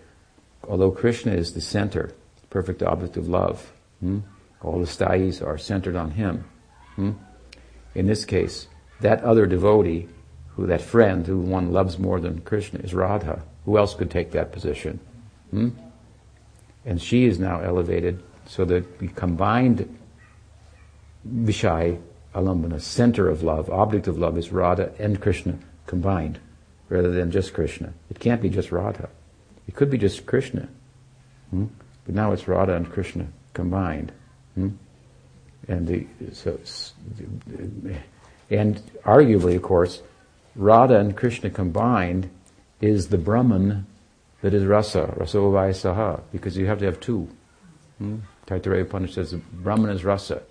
although 0.63 0.91
Krishna 0.91 1.33
is 1.33 1.53
the 1.53 1.61
center, 1.61 2.13
perfect 2.51 2.83
object 2.83 3.17
of 3.17 3.27
love, 3.27 3.71
hmm, 3.99 4.19
all 4.61 4.79
the 4.79 4.85
sthayis 4.85 5.43
are 5.43 5.57
centered 5.57 5.95
on 5.95 6.11
him. 6.11 6.45
Hmm? 6.95 7.13
In 7.95 8.07
this 8.07 8.25
case, 8.25 8.67
that 9.01 9.23
other 9.23 9.45
devotee, 9.45 10.07
who 10.57 10.65
that 10.65 10.81
friend 10.81 11.25
who 11.27 11.37
one 11.37 11.71
loves 11.71 11.99
more 11.99 12.19
than 12.19 12.41
Krishna 12.41 12.79
is 12.79 12.93
Radha. 12.93 13.43
Who 13.65 13.77
else 13.77 13.93
could 13.93 14.09
take 14.09 14.31
that 14.31 14.51
position? 14.51 14.99
Hmm? 15.51 15.69
And 16.83 16.99
she 16.99 17.25
is 17.25 17.37
now 17.37 17.59
elevated 17.61 18.23
so 18.47 18.65
that 18.65 18.97
the 18.97 19.07
combined 19.09 19.97
Vishaya 21.27 22.01
Alambana, 22.33 22.81
center 22.81 23.29
of 23.29 23.43
love, 23.43 23.69
object 23.69 24.07
of 24.07 24.17
love, 24.17 24.37
is 24.37 24.51
Radha 24.51 24.91
and 24.97 25.21
Krishna 25.21 25.59
combined, 25.85 26.39
rather 26.89 27.11
than 27.11 27.29
just 27.29 27.53
Krishna. 27.53 27.93
It 28.09 28.19
can't 28.19 28.41
be 28.41 28.49
just 28.49 28.71
Radha. 28.71 29.09
It 29.67 29.75
could 29.75 29.91
be 29.91 29.97
just 29.97 30.25
Krishna. 30.25 30.69
Hmm? 31.51 31.65
But 32.05 32.15
now 32.15 32.31
it's 32.31 32.47
Radha 32.47 32.73
and 32.73 32.91
Krishna 32.91 33.27
combined. 33.53 34.11
Hmm? 34.55 34.69
And 35.67 35.87
the, 35.87 36.07
so, 36.33 36.59
and 38.49 38.81
arguably, 39.03 39.55
of 39.55 39.61
course, 39.61 40.01
Radha 40.55 40.99
and 40.99 41.15
Krishna 41.15 41.49
combined 41.49 42.29
is 42.79 43.09
the 43.09 43.17
Brahman 43.17 43.85
that 44.41 44.53
is 44.53 44.65
rasa, 44.65 45.13
rasovai 45.17 45.71
saha, 45.71 46.21
because 46.31 46.57
you 46.57 46.67
have 46.67 46.79
to 46.79 46.85
have 46.85 46.99
two. 46.99 47.27
Hmm? 47.97 48.17
Taittiriya 48.45 48.83
Upanishad 48.83 49.27
says 49.27 49.33
Brahman 49.33 49.89
is 49.89 50.05
rasa. 50.05 50.41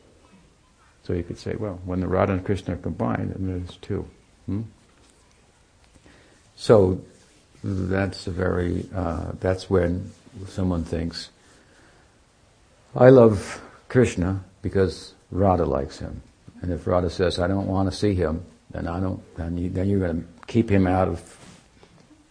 So 1.04 1.12
you 1.12 1.22
could 1.22 1.38
say, 1.38 1.54
well, 1.54 1.80
when 1.84 2.00
the 2.00 2.08
Radha 2.08 2.32
and 2.32 2.44
Krishna 2.44 2.74
are 2.74 2.78
combined, 2.78 3.32
then 3.32 3.46
there's 3.46 3.76
two. 3.76 4.08
Hmm? 4.46 4.62
So 6.56 7.00
that's 7.62 8.26
a 8.26 8.30
very, 8.30 8.86
uh, 8.94 9.32
that's 9.40 9.70
when 9.70 10.10
someone 10.48 10.84
thinks, 10.84 11.30
I 12.94 13.10
love 13.10 13.62
Krishna 13.88 14.44
because 14.66 15.14
Radha 15.30 15.64
likes 15.64 16.00
him. 16.00 16.20
And 16.60 16.72
if 16.72 16.88
Radha 16.88 17.08
says, 17.08 17.38
I 17.38 17.46
don't 17.46 17.68
want 17.68 17.88
to 17.88 17.96
see 17.96 18.14
him, 18.14 18.44
then 18.72 18.88
I 18.88 18.98
don't, 18.98 19.22
then, 19.36 19.56
you, 19.56 19.70
then 19.70 19.88
you're 19.88 20.00
going 20.00 20.22
to 20.22 20.46
keep 20.48 20.68
him 20.68 20.88
out 20.88 21.06
of, 21.06 21.20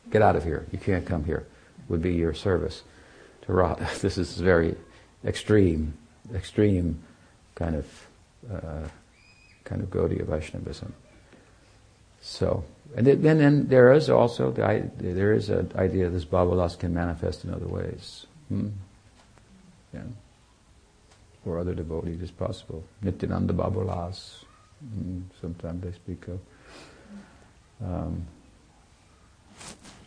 get 0.09 0.21
out 0.21 0.35
of 0.35 0.43
here. 0.43 0.65
You 0.73 0.77
can't 0.77 1.05
come 1.05 1.23
here, 1.23 1.47
would 1.87 2.01
be 2.01 2.13
your 2.13 2.33
service 2.33 2.83
to 3.43 3.53
Radha. 3.53 3.87
This 4.01 4.17
is 4.17 4.35
very 4.35 4.75
extreme, 5.23 5.93
extreme 6.33 7.01
kind 7.55 7.77
of, 7.77 8.07
uh, 8.51 8.89
kind 9.63 9.81
of 9.81 9.89
Gaudiya 9.89 10.25
Vaishnavism. 10.25 10.93
So, 12.19 12.65
and 12.97 13.07
then, 13.07 13.37
then 13.37 13.67
there 13.69 13.93
is 13.93 14.09
also 14.09 14.51
the, 14.51 14.91
there 14.97 15.31
is 15.31 15.49
an 15.49 15.71
idea 15.77 16.09
this 16.09 16.25
bhavalas 16.25 16.77
can 16.77 16.93
manifest 16.93 17.45
in 17.45 17.53
other 17.53 17.67
ways. 17.67 18.25
Hmm? 18.49 18.71
Yeah. 19.93 20.01
Or 21.45 21.59
other 21.59 21.76
devotees 21.76 22.22
is 22.22 22.31
possible. 22.31 22.84
Nityananda 23.03 23.53
bhavalas, 23.53 24.43
hmm, 24.81 25.22
sometimes 25.39 25.84
they 25.84 25.91
speak 25.91 26.27
of. 26.27 26.39
Um, 27.84 28.26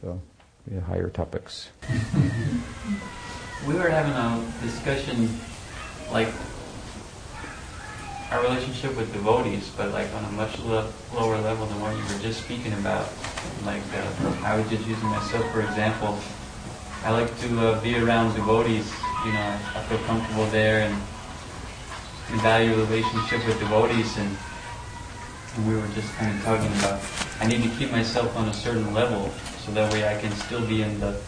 so, 0.01 0.20
higher 0.86 1.09
topics. 1.09 1.70
we 3.66 3.74
were 3.74 3.89
having 3.89 4.12
a 4.12 4.44
discussion, 4.62 5.28
like 6.10 6.28
our 8.31 8.43
relationship 8.43 8.97
with 8.97 9.12
devotees, 9.12 9.70
but 9.77 9.93
like 9.93 10.12
on 10.15 10.24
a 10.24 10.31
much 10.32 10.59
lo- 10.59 10.90
lower 11.15 11.39
level 11.40 11.66
than 11.66 11.81
what 11.81 11.97
you 11.97 12.02
were 12.02 12.20
just 12.20 12.44
speaking 12.44 12.73
about. 12.74 13.09
Like 13.65 13.82
uh, 13.94 14.44
I 14.44 14.56
was 14.56 14.69
just 14.69 14.86
using 14.86 15.09
myself 15.09 15.51
for 15.52 15.62
example. 15.62 16.19
I 17.05 17.12
like 17.12 17.31
to 17.40 17.60
uh, 17.60 17.81
be 17.81 17.97
around 17.97 18.35
devotees. 18.35 18.93
You 19.24 19.32
know, 19.32 19.59
I 19.74 19.82
feel 19.89 19.98
comfortable 20.06 20.47
there 20.47 20.81
and, 20.81 20.97
and 22.30 22.40
value 22.40 22.74
relationship 22.74 23.44
with 23.46 23.59
devotees. 23.59 24.16
And, 24.18 24.36
and 25.56 25.66
we 25.68 25.74
were 25.74 25.88
just 25.88 26.12
kind 26.16 26.34
of 26.36 26.44
talking 26.44 26.72
about 26.78 27.00
I 27.40 27.46
need 27.46 27.62
to 27.62 27.68
keep 27.78 27.90
myself 27.90 28.36
on 28.36 28.48
a 28.48 28.55
certain 28.55 28.92
level 28.92 29.30
so 29.64 29.72
that 29.72 29.92
way 29.92 30.06
I 30.09 30.20
can 30.20 30.32
still 30.32 30.64
be 30.66 30.82
in 30.82 30.98
the 31.00 31.20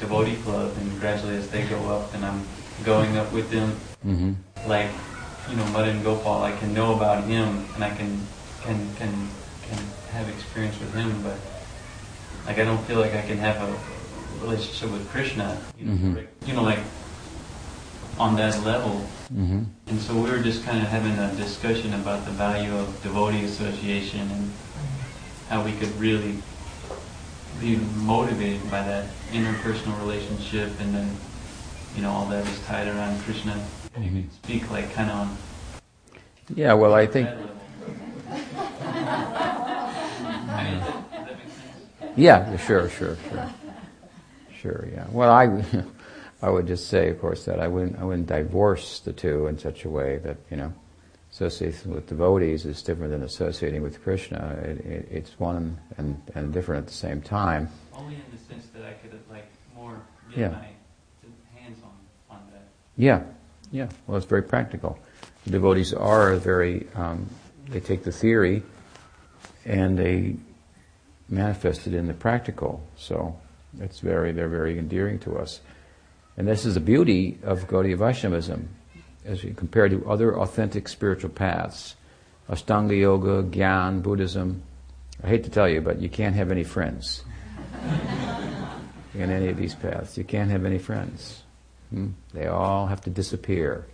devotee 0.00 0.36
club. 0.42 0.72
And 0.78 1.00
gradually, 1.00 1.36
as 1.36 1.48
they 1.50 1.64
go 1.66 1.78
up, 1.90 2.12
and 2.14 2.24
I'm 2.24 2.44
going 2.84 3.16
up 3.16 3.32
with 3.32 3.50
them, 3.50 3.76
Mm-hmm. 4.04 4.32
like 4.68 4.90
you 5.48 5.54
know, 5.56 5.64
Madan 5.68 6.02
Gopal, 6.02 6.42
I 6.42 6.50
can 6.56 6.74
know 6.74 6.94
about 6.96 7.22
him 7.24 7.64
and 7.76 7.84
I 7.84 7.90
can 7.94 8.18
can 8.62 8.78
can 8.96 9.28
can 9.62 9.78
have 10.10 10.28
experience 10.28 10.76
with 10.80 10.92
him, 10.92 11.22
but 11.22 11.36
like 12.46 12.58
I 12.58 12.64
don't 12.64 12.82
feel 12.86 12.98
like 12.98 13.14
I 13.14 13.22
can 13.22 13.38
have 13.38 13.56
a 13.62 13.70
relationship 14.44 14.90
with 14.90 15.08
Krishna, 15.10 15.56
you 15.78 15.86
know, 15.86 15.92
Mhm. 15.92 16.26
you 16.46 16.54
know, 16.54 16.62
like 16.64 16.80
on 18.18 18.36
that 18.36 18.62
level. 18.64 19.00
Mm-hmm. 19.32 19.62
And 19.86 20.00
so 20.00 20.14
we 20.14 20.30
were 20.30 20.42
just 20.42 20.64
kind 20.64 20.78
of 20.78 20.88
having 20.88 21.18
a 21.18 21.34
discussion 21.36 21.94
about 21.94 22.24
the 22.24 22.30
value 22.32 22.74
of 22.76 23.02
devotee 23.02 23.44
association 23.44 24.30
and 24.30 24.52
how 25.48 25.64
we 25.64 25.72
could 25.72 25.90
really 25.98 26.36
be 27.60 27.76
motivated 27.96 28.62
by 28.70 28.82
that 28.82 29.06
interpersonal 29.32 29.98
relationship 30.00 30.70
and 30.80 30.94
then, 30.94 31.16
you 31.96 32.02
know, 32.02 32.10
all 32.10 32.26
that 32.26 32.46
is 32.46 32.60
tied 32.66 32.88
around 32.88 33.20
Krishna. 33.22 33.54
Mhm. 33.96 34.22
could 34.22 34.32
speak 34.32 34.70
like 34.70 34.92
kind 34.94 35.10
of 35.10 35.16
on 35.16 35.36
Yeah, 36.54 36.72
well, 36.74 36.94
I 36.94 37.06
think. 37.06 37.28
I 40.48 40.64
mean, 40.64 40.80
does 40.80 40.90
that 41.10 41.26
make 41.26 41.48
sense? 42.00 42.16
Yeah, 42.16 42.56
sure, 42.56 42.88
sure, 42.88 43.16
sure, 43.30 43.48
sure. 44.60 44.88
Yeah. 44.92 45.06
Well, 45.10 45.30
I, 45.30 45.46
I 46.42 46.50
would 46.50 46.66
just 46.66 46.88
say, 46.88 47.08
of 47.08 47.20
course, 47.20 47.44
that 47.44 47.60
I 47.60 47.68
wouldn't, 47.68 47.98
I 48.00 48.04
wouldn't 48.04 48.26
divorce 48.26 48.98
the 48.98 49.12
two 49.12 49.46
in 49.46 49.58
such 49.58 49.84
a 49.84 49.88
way 49.88 50.18
that 50.18 50.36
you 50.50 50.56
know, 50.56 50.72
association 51.30 51.94
with 51.94 52.08
devotees 52.08 52.66
is 52.66 52.82
different 52.82 53.12
than 53.12 53.22
associating 53.22 53.80
with 53.80 54.02
Krishna. 54.02 54.58
It, 54.64 54.78
it, 54.84 55.08
it's 55.10 55.38
one 55.38 55.78
and, 55.96 56.20
and 56.34 56.52
different 56.52 56.80
at 56.80 56.88
the 56.88 56.94
same 56.94 57.22
time. 57.22 57.68
Only 57.94 58.16
in 58.16 58.22
the 58.32 58.52
sense 58.52 58.66
that 58.74 58.84
I 58.84 58.92
could 58.94 59.18
like 59.30 59.46
more 59.76 60.02
get 60.30 60.38
Yeah. 60.38 60.48
my 60.48 60.68
hands 61.60 61.78
on, 61.84 62.36
on 62.36 62.42
that. 62.52 62.64
Yeah, 62.96 63.22
yeah. 63.70 63.88
Well, 64.08 64.16
it's 64.16 64.26
very 64.26 64.42
practical. 64.42 64.98
The 65.44 65.52
devotees 65.52 65.94
are 65.94 66.34
very, 66.34 66.88
um, 66.96 67.28
they 67.68 67.80
take 67.80 68.02
the 68.02 68.12
theory 68.12 68.64
and 69.64 69.96
they 69.96 70.34
manifest 71.28 71.86
it 71.86 71.94
in 71.94 72.08
the 72.08 72.14
practical. 72.14 72.82
So 72.96 73.38
it's 73.78 74.00
very, 74.00 74.32
they're 74.32 74.48
very 74.48 74.76
endearing 74.76 75.20
to 75.20 75.38
us. 75.38 75.60
And 76.36 76.48
this 76.48 76.64
is 76.64 76.74
the 76.74 76.80
beauty 76.80 77.38
of 77.42 77.66
Gaudiya 77.68 77.98
Vaishnavism 77.98 78.68
as 79.24 79.44
you 79.44 79.54
compare 79.54 79.88
to 79.88 80.04
other 80.08 80.38
authentic 80.38 80.88
spiritual 80.88 81.30
paths. 81.30 81.94
Ashtanga 82.48 82.98
Yoga, 82.98 83.42
Gyan, 83.42 84.02
Buddhism. 84.02 84.62
I 85.22 85.28
hate 85.28 85.44
to 85.44 85.50
tell 85.50 85.68
you, 85.68 85.80
but 85.80 86.00
you 86.00 86.08
can't 86.08 86.34
have 86.34 86.50
any 86.50 86.64
friends 86.64 87.22
in 89.14 89.30
any 89.30 89.48
of 89.48 89.56
these 89.56 89.74
paths. 89.74 90.18
You 90.18 90.24
can't 90.24 90.50
have 90.50 90.64
any 90.64 90.78
friends. 90.78 91.42
Hmm? 91.90 92.08
They 92.32 92.46
all 92.46 92.86
have 92.86 93.02
to 93.02 93.10
disappear, 93.10 93.86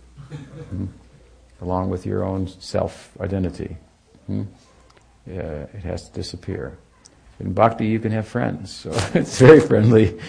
hmm? 0.69 0.85
along 1.61 1.89
with 1.89 2.05
your 2.05 2.23
own 2.23 2.47
self-identity. 2.47 3.77
Hmm? 4.25 4.43
Yeah, 5.27 5.67
it 5.73 5.83
has 5.83 6.09
to 6.09 6.13
disappear. 6.13 6.77
In 7.39 7.53
bhakti, 7.53 7.85
you 7.87 7.99
can 7.99 8.11
have 8.11 8.27
friends, 8.27 8.71
so 8.73 8.91
it's 9.13 9.39
very 9.39 9.59
friendly. 9.59 10.19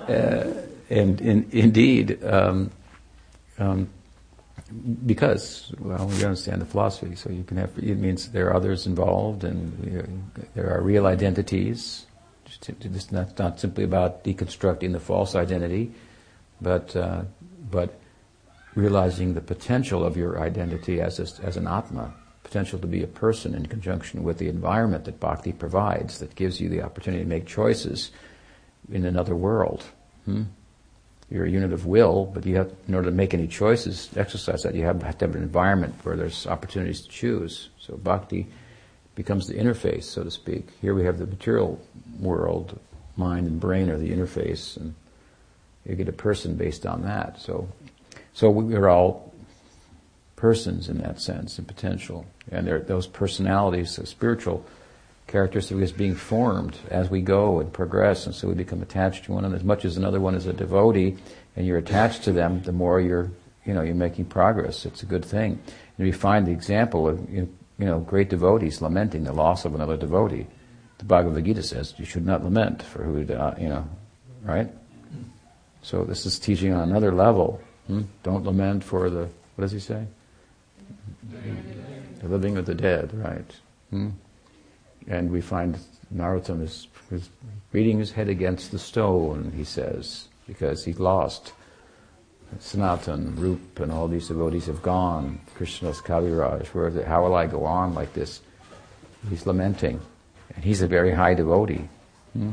Uh, 0.00 0.44
and 0.90 1.20
in, 1.20 1.48
indeed, 1.52 2.22
um, 2.24 2.70
um, 3.58 3.88
because 5.06 5.72
well, 5.78 6.06
we 6.06 6.24
understand 6.24 6.60
the 6.60 6.66
philosophy, 6.66 7.14
so 7.14 7.30
you 7.30 7.44
can 7.44 7.56
have. 7.56 7.76
It 7.78 7.98
means 7.98 8.30
there 8.30 8.48
are 8.48 8.54
others 8.54 8.86
involved, 8.86 9.44
and 9.44 9.84
you 9.84 10.02
know, 10.02 10.44
there 10.54 10.70
are 10.74 10.82
real 10.82 11.06
identities. 11.06 12.06
Just 12.60 13.12
not 13.12 13.38
not 13.38 13.60
simply 13.60 13.84
about 13.84 14.24
deconstructing 14.24 14.92
the 14.92 15.00
false 15.00 15.34
identity, 15.34 15.92
but 16.60 16.94
uh, 16.96 17.22
but 17.70 18.00
realizing 18.74 19.34
the 19.34 19.40
potential 19.40 20.04
of 20.04 20.16
your 20.16 20.40
identity 20.40 21.00
as 21.00 21.18
a, 21.18 21.44
as 21.44 21.56
an 21.56 21.66
atma, 21.66 22.14
potential 22.44 22.78
to 22.78 22.86
be 22.86 23.02
a 23.02 23.06
person 23.06 23.54
in 23.54 23.66
conjunction 23.66 24.22
with 24.22 24.38
the 24.38 24.48
environment 24.48 25.04
that 25.04 25.18
bhakti 25.18 25.52
provides, 25.52 26.18
that 26.20 26.34
gives 26.34 26.60
you 26.60 26.68
the 26.68 26.80
opportunity 26.80 27.22
to 27.22 27.28
make 27.28 27.46
choices 27.46 28.10
in 28.90 29.04
another 29.04 29.34
world. 29.34 29.84
Hmm? 30.24 30.44
You're 31.30 31.44
a 31.44 31.50
unit 31.50 31.72
of 31.72 31.84
will, 31.84 32.24
but 32.24 32.46
you 32.46 32.56
have, 32.56 32.72
in 32.86 32.94
order 32.94 33.10
to 33.10 33.14
make 33.14 33.34
any 33.34 33.46
choices, 33.46 34.08
exercise 34.16 34.62
that, 34.62 34.74
you 34.74 34.84
have, 34.84 35.02
have 35.02 35.18
to 35.18 35.26
have 35.26 35.34
an 35.34 35.42
environment 35.42 35.94
where 36.02 36.16
there's 36.16 36.46
opportunities 36.46 37.02
to 37.02 37.08
choose. 37.08 37.68
So 37.78 37.96
bhakti 37.96 38.46
becomes 39.14 39.46
the 39.46 39.54
interface, 39.54 40.04
so 40.04 40.24
to 40.24 40.30
speak. 40.30 40.68
Here 40.80 40.94
we 40.94 41.04
have 41.04 41.18
the 41.18 41.26
material 41.26 41.80
world, 42.18 42.78
mind 43.16 43.46
and 43.46 43.60
brain 43.60 43.90
are 43.90 43.98
the 43.98 44.10
interface, 44.10 44.76
and 44.76 44.94
you 45.84 45.96
get 45.96 46.08
a 46.08 46.12
person 46.12 46.54
based 46.54 46.86
on 46.86 47.02
that. 47.02 47.40
So, 47.40 47.68
so 48.32 48.48
we're 48.48 48.88
all 48.88 49.34
persons 50.36 50.88
in 50.88 50.98
that 50.98 51.20
sense, 51.20 51.58
in 51.58 51.64
potential, 51.66 52.24
and 52.50 52.66
those 52.86 53.06
personalities, 53.06 53.90
so 53.90 54.04
spiritual 54.04 54.64
characteristics 55.28 55.92
being 55.92 56.16
formed 56.16 56.76
as 56.90 57.08
we 57.08 57.20
go 57.20 57.60
and 57.60 57.72
progress, 57.72 58.26
and 58.26 58.34
so 58.34 58.48
we 58.48 58.54
become 58.54 58.82
attached 58.82 59.26
to 59.26 59.32
one. 59.32 59.44
And 59.44 59.54
as 59.54 59.62
much 59.62 59.84
as 59.84 59.96
another 59.96 60.20
one 60.20 60.34
is 60.34 60.46
a 60.46 60.52
devotee, 60.52 61.16
and 61.54 61.66
you're 61.66 61.78
attached 61.78 62.24
to 62.24 62.32
them, 62.32 62.62
the 62.62 62.72
more 62.72 63.00
you're, 63.00 63.30
you 63.64 63.74
know, 63.74 63.82
you're 63.82 63.94
making 63.94 64.24
progress. 64.24 64.84
It's 64.84 65.02
a 65.02 65.06
good 65.06 65.24
thing. 65.24 65.60
And 65.96 66.06
we 66.06 66.12
find 66.12 66.46
the 66.46 66.52
example 66.52 67.06
of, 67.06 67.32
you 67.32 67.48
know, 67.78 68.00
great 68.00 68.30
devotees 68.30 68.80
lamenting 68.82 69.24
the 69.24 69.32
loss 69.32 69.64
of 69.64 69.74
another 69.74 69.96
devotee. 69.96 70.46
The 70.98 71.04
Bhagavad 71.04 71.44
Gita 71.44 71.62
says 71.62 71.94
you 71.98 72.04
should 72.04 72.26
not 72.26 72.42
lament 72.42 72.82
for 72.82 73.04
who, 73.04 73.32
uh, 73.32 73.54
you 73.60 73.68
know, 73.68 73.88
right? 74.42 74.68
So 75.82 76.04
this 76.04 76.26
is 76.26 76.38
teaching 76.38 76.72
on 76.72 76.88
another 76.88 77.12
level. 77.12 77.60
Hmm? 77.86 78.02
Don't 78.22 78.44
lament 78.44 78.82
for 78.82 79.10
the, 79.10 79.28
what 79.54 79.62
does 79.62 79.72
he 79.72 79.78
say? 79.78 80.06
The 82.20 82.28
living 82.28 82.58
or 82.58 82.62
the 82.62 82.74
dead, 82.74 83.12
right? 83.14 83.50
Hmm? 83.90 84.08
And 85.08 85.30
we 85.30 85.40
find 85.40 85.78
Narottam 86.14 86.62
is, 86.62 86.86
is 87.10 87.28
beating 87.72 87.98
his 87.98 88.12
head 88.12 88.28
against 88.28 88.70
the 88.70 88.78
stone, 88.78 89.52
he 89.56 89.64
says, 89.64 90.28
because 90.46 90.84
he 90.84 90.92
lost. 90.92 91.52
Sanatan, 92.60 93.36
Rup, 93.36 93.80
and 93.80 93.92
all 93.92 94.08
these 94.08 94.28
devotees 94.28 94.66
have 94.66 94.82
gone. 94.82 95.40
Krishnadas 95.56 96.00
Kaviraj, 96.02 96.66
where 96.68 97.04
how 97.04 97.22
will 97.22 97.34
I 97.34 97.46
go 97.46 97.64
on 97.64 97.94
like 97.94 98.14
this? 98.14 98.40
He's 99.28 99.46
lamenting. 99.46 100.00
And 100.54 100.64
he's 100.64 100.80
a 100.80 100.86
very 100.86 101.12
high 101.12 101.34
devotee. 101.34 101.88
Hmm? 102.32 102.52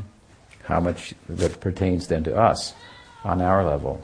How 0.64 0.80
much 0.80 1.14
that 1.28 1.60
pertains 1.60 2.08
then 2.08 2.24
to 2.24 2.36
us 2.36 2.74
on 3.24 3.40
our 3.40 3.64
level. 3.64 4.02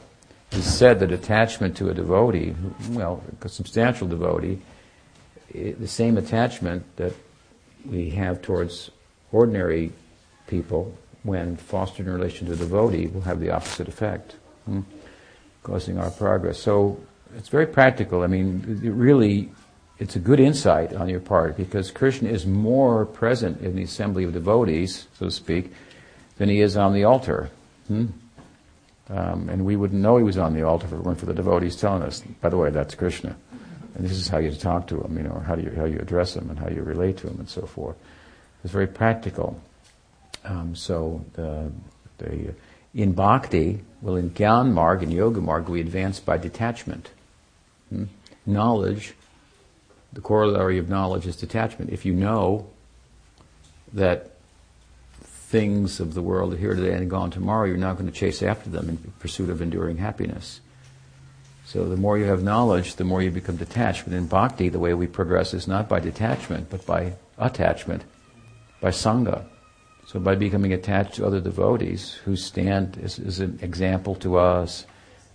He 0.51 0.61
said 0.61 1.01
that 1.01 1.13
attachment 1.13 1.77
to 1.79 1.89
a 1.89 1.95
devotee, 1.95 2.55
well, 2.91 3.23
a 3.41 3.49
substantial 3.49 4.07
devotee, 4.07 4.61
the 5.53 5.89
same 5.89 6.19
attachment 6.19 6.85
that 6.97 7.15
we 7.85 8.11
have 8.11 8.43
towards 8.43 8.91
ordinary 9.31 9.93
people 10.47 10.97
when 11.23 11.57
fostered 11.57 12.07
in 12.07 12.13
relation 12.13 12.47
to 12.49 12.57
devotee 12.57 13.07
will 13.07 13.21
have 13.23 13.41
the 13.41 13.51
opposite 13.51 13.89
effect, 13.89 14.37
hmm? 14.67 14.81
causing 15.63 15.99
our 15.99 16.11
progress. 16.11 16.59
So 16.59 17.01
it's 17.37 17.49
very 17.49 17.67
practical. 17.67 18.23
I 18.23 18.27
mean, 18.27 18.81
it 18.83 18.91
really, 18.91 19.51
it's 19.99 20.17
a 20.17 20.19
good 20.19 20.41
insight 20.41 20.93
on 20.93 21.09
your 21.09 21.21
part 21.21 21.57
because 21.57 21.91
Krishna 21.91 22.29
is 22.29 22.47
more 22.47 23.07
present 23.07 23.61
in 23.61 23.77
the 23.77 23.83
assembly 23.83 24.25
of 24.25 24.33
devotees, 24.33 25.07
so 25.19 25.27
to 25.27 25.31
speak, 25.31 25.73
than 26.39 26.49
he 26.49 26.61
is 26.61 26.77
on 26.77 26.93
the 26.93 27.05
altar. 27.05 27.51
Hmm? 27.89 28.07
Um, 29.09 29.49
and 29.49 29.65
we 29.65 29.77
wouldn't 29.77 30.01
know 30.01 30.17
he 30.17 30.25
was 30.25 30.39
on 30.39 30.55
the 30.55 30.63
altar 30.63 30.87
if 30.87 30.93
it 30.93 30.99
weren't 30.99 31.19
for 31.19 31.27
the 31.27 31.35
devotees 31.35 31.77
telling 31.77 32.03
us, 32.03 32.23
by 32.41 32.49
the 32.49 32.57
way, 32.57 32.71
that's 32.71 32.95
Krishna. 32.95 33.37
And 33.95 34.05
this 34.05 34.13
is 34.13 34.29
how 34.29 34.39
you 34.39 34.51
talk 34.53 34.87
to 34.89 35.01
him, 35.03 35.17
you 35.17 35.23
know, 35.25 35.33
or 35.33 35.41
how 35.41 35.55
do 35.55 35.63
you, 35.63 35.71
how 35.71 35.85
you 35.85 35.99
address 35.99 36.35
him 36.35 36.49
and 36.49 36.59
how 36.59 36.69
you 36.69 36.83
relate 36.83 37.19
to 37.19 37.29
him 37.29 37.39
and 37.39 37.49
so 37.49 37.67
forth. 37.67 37.97
It's 38.65 38.73
very 38.73 38.87
practical. 38.87 39.61
Um, 40.45 40.75
so 40.75 41.25
the, 41.35 41.71
the, 42.19 42.55
in 42.95 43.13
bhakti, 43.13 43.81
well, 44.01 44.17
in 44.17 44.31
Gyan 44.31 44.73
Marg 44.73 45.03
and 45.03 45.13
Yoga 45.13 45.41
Marg, 45.41 45.69
we 45.69 45.81
advance 45.81 46.21
by 46.21 46.39
detachment. 46.39 47.11
Hmm? 47.91 48.05
Knowledge, 48.47 49.15
the 50.13 50.21
corollary 50.21 50.79
of 50.79 50.89
knowledge 50.89 51.27
is 51.27 51.37
detachment. 51.37 51.91
If 51.91 52.05
you 52.05 52.13
know 52.13 52.69
that 53.93 54.31
things 55.53 56.01
of 56.01 56.15
the 56.15 56.23
world 56.23 56.55
are 56.55 56.57
here 56.57 56.75
today 56.75 56.95
and 56.95 57.11
gone 57.11 57.31
tomorrow, 57.31 57.67
you're 57.67 57.77
not 57.77 57.99
going 57.99 58.11
to 58.11 58.19
chase 58.19 58.43
after 58.43 58.71
them 58.71 58.89
in 58.89 58.97
pursuit 59.19 59.51
of 59.51 59.61
enduring 59.61 59.99
happiness. 59.99 60.61
So 61.73 61.89
the 61.89 61.97
more 61.97 62.19
you 62.19 62.27
have 62.27 62.43
knowledge, 62.43 62.97
the 62.97 63.05
more 63.05 63.23
you 63.23 63.31
become 63.31 63.57
detached. 63.57 64.05
But 64.05 64.13
in 64.13 64.27
bhakti, 64.27 64.69
the 64.69 64.79
way 64.79 64.93
we 64.93 65.07
progress 65.07 65.55
is 65.55 65.67
not 65.67 65.89
by 65.89 66.01
detachment, 66.01 66.69
but 66.69 66.85
by 66.85 67.15
attachment, 67.39 68.05
by 68.83 68.91
sangha. 68.91 69.47
So 70.07 70.21
by 70.21 70.35
becoming 70.35 70.75
attached 70.75 71.15
to 71.15 71.25
other 71.25 71.41
devotees 71.41 72.13
who 72.27 72.37
stand 72.37 72.99
as, 73.03 73.19
as 73.19 73.41
an 73.41 73.59
example 73.63 74.15
to 74.17 74.37
us, 74.37 74.85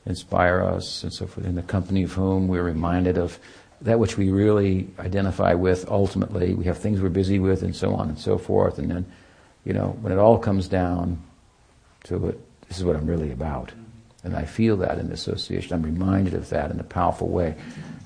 inspire 0.05 0.61
us, 0.61 1.01
and 1.01 1.11
so 1.11 1.25
forth, 1.25 1.47
in 1.47 1.55
the 1.55 1.63
company 1.63 2.03
of 2.03 2.13
whom 2.13 2.47
we're 2.47 2.61
reminded 2.61 3.17
of 3.17 3.39
that 3.81 3.97
which 3.97 4.15
we 4.15 4.29
really 4.29 4.89
identify 4.99 5.55
with 5.55 5.89
ultimately. 5.89 6.53
We 6.53 6.65
have 6.65 6.77
things 6.77 7.01
we're 7.01 7.09
busy 7.09 7.39
with 7.39 7.63
and 7.63 7.75
so 7.75 7.95
on 7.95 8.09
and 8.09 8.19
so 8.19 8.37
forth. 8.37 8.77
And 8.77 8.91
then, 8.91 9.07
you 9.65 9.73
know, 9.73 9.97
when 10.01 10.13
it 10.13 10.19
all 10.19 10.37
comes 10.37 10.67
down 10.67 11.19
to 12.03 12.27
it, 12.27 12.67
this 12.67 12.77
is 12.77 12.83
what 12.83 12.95
I'm 12.95 13.07
really 13.07 13.31
about. 13.31 13.71
And 14.27 14.35
I 14.35 14.43
feel 14.43 14.75
that 14.77 14.99
in 14.99 15.07
the 15.07 15.13
association. 15.13 15.73
I'm 15.73 15.83
reminded 15.83 16.33
of 16.33 16.49
that 16.49 16.69
in 16.69 16.81
a 16.81 16.83
powerful 16.83 17.29
way. 17.29 17.55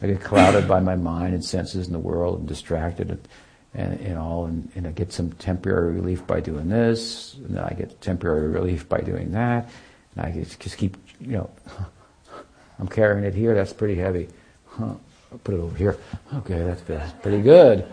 I 0.03 0.07
get 0.07 0.21
clouded 0.21 0.67
by 0.67 0.79
my 0.79 0.95
mind 0.95 1.33
and 1.33 1.43
senses 1.43 1.87
in 1.87 1.93
the 1.93 1.99
world 1.99 2.37
and 2.37 2.47
distracted 2.47 3.09
and, 3.09 3.27
and, 3.73 3.99
and 3.99 4.19
all, 4.19 4.45
and, 4.45 4.71
and, 4.75 4.85
I 4.85 4.91
get 4.91 5.11
some 5.11 5.31
temporary 5.33 5.93
relief 5.93 6.27
by 6.27 6.39
doing 6.39 6.69
this, 6.69 7.33
and 7.35 7.57
then 7.57 7.63
I 7.63 7.73
get 7.73 8.01
temporary 8.01 8.49
relief 8.49 8.87
by 8.87 9.01
doing 9.01 9.31
that, 9.31 9.67
and 10.15 10.25
I 10.25 10.31
just 10.59 10.77
keep, 10.77 10.95
you 11.19 11.37
know, 11.37 11.49
I'm 12.79 12.87
carrying 12.87 13.23
it 13.23 13.33
here, 13.33 13.55
that's 13.55 13.73
pretty 13.73 13.95
heavy. 13.95 14.27
Huh. 14.67 14.93
I'll 15.31 15.37
put 15.39 15.55
it 15.55 15.59
over 15.59 15.75
here. 15.75 15.97
Okay, 16.35 16.61
that 16.61 16.81
feels 16.81 17.13
pretty 17.23 17.41
good. 17.41 17.87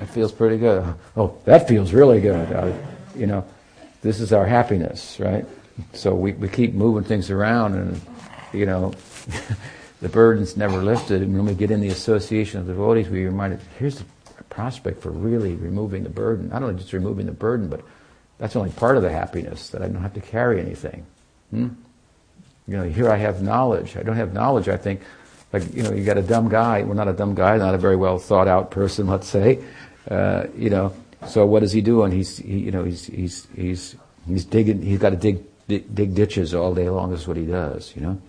That 0.00 0.08
feels 0.08 0.32
pretty 0.32 0.58
good. 0.58 0.94
Oh, 1.16 1.36
that 1.44 1.68
feels 1.68 1.92
really 1.92 2.20
good. 2.20 2.50
Uh, 2.50 2.72
you 3.14 3.26
know, 3.26 3.44
this 4.00 4.20
is 4.20 4.32
our 4.32 4.46
happiness, 4.46 5.20
right? 5.20 5.46
So 5.92 6.14
we, 6.14 6.32
we 6.32 6.48
keep 6.48 6.74
moving 6.74 7.04
things 7.04 7.30
around 7.30 7.74
and, 7.74 8.00
you 8.52 8.66
know, 8.66 8.92
the 10.00 10.08
burden's 10.08 10.56
never 10.56 10.82
lifted. 10.82 11.22
And 11.22 11.34
when 11.36 11.46
we 11.46 11.54
get 11.54 11.70
in 11.70 11.80
the 11.80 11.88
association 11.88 12.60
of 12.60 12.66
the 12.66 12.72
devotees, 12.72 13.08
we 13.08 13.24
reminded, 13.24 13.60
here's 13.78 14.00
a 14.00 14.44
prospect 14.44 15.02
for 15.02 15.10
really 15.10 15.54
removing 15.54 16.02
the 16.02 16.10
burden. 16.10 16.48
Not 16.48 16.62
only 16.62 16.74
just 16.74 16.92
removing 16.92 17.26
the 17.26 17.32
burden, 17.32 17.68
but 17.68 17.82
that's 18.38 18.56
only 18.56 18.70
part 18.70 18.96
of 18.96 19.02
the 19.02 19.10
happiness, 19.10 19.70
that 19.70 19.82
I 19.82 19.88
don't 19.88 20.02
have 20.02 20.14
to 20.14 20.20
carry 20.20 20.60
anything. 20.60 21.06
Hmm? 21.50 21.68
You 22.66 22.76
know, 22.76 22.84
here 22.84 23.10
I 23.10 23.16
have 23.16 23.42
knowledge. 23.42 23.96
I 23.96 24.02
don't 24.02 24.16
have 24.16 24.32
knowledge, 24.32 24.68
I 24.68 24.76
think, 24.76 25.00
like 25.52 25.74
you 25.74 25.82
know, 25.82 25.92
you 25.92 26.04
got 26.04 26.18
a 26.18 26.22
dumb 26.22 26.48
guy. 26.48 26.82
Well, 26.82 26.94
not 26.94 27.08
a 27.08 27.12
dumb 27.12 27.34
guy, 27.34 27.56
not 27.56 27.74
a 27.74 27.78
very 27.78 27.96
well 27.96 28.18
thought 28.18 28.48
out 28.48 28.70
person, 28.70 29.06
let's 29.14 29.28
say. 29.28 29.62
Uh, 30.10 30.46
you 30.56 30.70
know, 30.70 30.94
so 31.26 31.46
what 31.46 31.62
is 31.62 31.72
he 31.72 31.80
doing? 31.80 32.12
He's 32.12 32.38
he, 32.38 32.58
you 32.58 32.70
know 32.70 32.84
he's 32.84 33.06
he's 33.06 33.46
he's 33.54 33.96
he's 34.26 34.44
digging. 34.44 34.82
He's 34.82 34.98
got 34.98 35.10
to 35.10 35.16
dig, 35.16 35.42
dig 35.68 36.14
ditches 36.14 36.54
all 36.54 36.74
day 36.74 36.88
long. 36.88 37.12
Is 37.12 37.28
what 37.28 37.36
he 37.36 37.46
does. 37.46 37.92
You 37.94 38.02
know. 38.02 38.22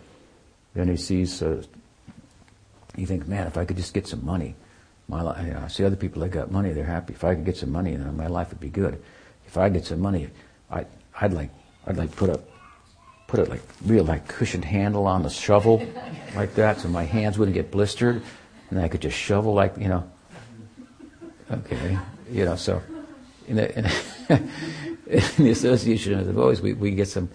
Then 0.74 0.88
he 0.88 0.98
sees. 0.98 1.42
Uh, 1.42 1.64
you 2.96 3.06
think, 3.06 3.28
man, 3.28 3.48
if 3.48 3.58
I 3.58 3.66
could 3.66 3.78
just 3.78 3.94
get 3.94 4.08
some 4.08 4.26
money, 4.26 4.56
my 5.08 5.22
life. 5.22 5.46
You 5.46 5.54
know, 5.54 5.62
I 5.66 5.68
see 5.68 5.84
other 5.84 5.96
people 5.96 6.22
that 6.22 6.30
got 6.30 6.52
money. 6.52 6.72
They're 6.72 6.86
happy. 6.86 7.14
If 7.14 7.24
I 7.24 7.36
could 7.36 7.46
get 7.46 7.58
some 7.58 7.72
money, 7.72 7.96
then 7.96 8.16
my 8.16 8.28
life 8.28 8.50
would 8.50 8.60
be 8.60 8.70
good. 8.70 9.02
If 9.48 9.58
I 9.58 9.70
get 9.70 9.86
some 9.86 10.00
money, 10.00 10.30
I 10.70 10.86
I'd 11.20 11.34
like 11.34 11.50
I'd 11.88 11.98
like 11.98 12.16
put 12.16 12.30
a 12.30 12.40
put 13.28 13.40
a 13.40 13.44
like 13.46 13.62
real 13.86 14.04
like 14.04 14.28
cushioned 14.28 14.66
handle 14.66 15.08
on 15.08 15.24
the 15.24 15.30
shovel 15.30 15.86
like 16.36 16.56
that, 16.56 16.80
so 16.80 16.88
my 16.88 17.04
hands 17.04 17.38
wouldn't 17.38 17.56
get 17.56 17.72
blistered, 17.72 18.22
and 18.70 18.80
I 18.80 18.88
could 18.88 19.02
just 19.02 19.18
shovel 19.18 19.54
like 19.54 19.78
you 19.78 19.88
know. 19.88 20.10
Okay, 21.52 21.98
you 22.32 22.46
know 22.46 22.56
so. 22.56 22.82
In 23.48 23.56
the, 23.56 23.76
in, 23.78 23.90
in 25.08 25.24
the 25.38 25.50
association 25.50 26.20
of 26.20 26.28
the 26.28 26.34
boys, 26.34 26.62
we, 26.62 26.74
we 26.74 26.92
get 26.92 27.08
some 27.08 27.30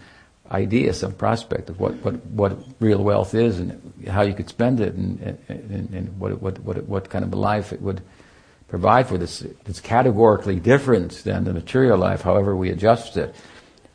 idea, 0.50 0.92
some 0.92 1.12
prospect 1.12 1.70
of 1.70 1.80
what, 1.80 1.94
what, 2.04 2.24
what 2.26 2.58
real 2.80 3.02
wealth 3.02 3.34
is 3.34 3.58
and 3.58 3.92
how 4.08 4.22
you 4.22 4.34
could 4.34 4.48
spend 4.48 4.80
it 4.80 4.94
and, 4.94 5.38
and, 5.48 5.94
and 5.94 6.18
what, 6.18 6.40
what, 6.40 6.58
what, 6.60 6.84
what 6.84 7.10
kind 7.10 7.24
of 7.24 7.32
a 7.32 7.36
life 7.36 7.72
it 7.72 7.80
would 7.80 8.02
provide 8.68 9.08
for 9.08 9.18
this. 9.18 9.42
It's 9.66 9.80
categorically 9.80 10.60
different 10.60 11.12
than 11.24 11.44
the 11.44 11.52
material 11.52 11.98
life, 11.98 12.22
however 12.22 12.54
we 12.54 12.70
adjust 12.70 13.16
it. 13.16 13.34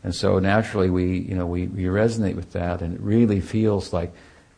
And 0.03 0.15
so 0.15 0.39
naturally 0.39 0.89
we, 0.89 1.19
you 1.19 1.35
know, 1.35 1.45
we, 1.45 1.67
we 1.67 1.83
resonate 1.83 2.35
with 2.35 2.53
that 2.53 2.81
and 2.81 2.95
it 2.95 3.01
really 3.01 3.41
feels 3.41 3.93
like 3.93 4.13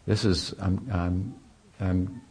this 0.05 0.25
is, 0.25 0.53
I'm, 0.59 0.87
I'm, 0.91 1.35
I'm 1.79 2.21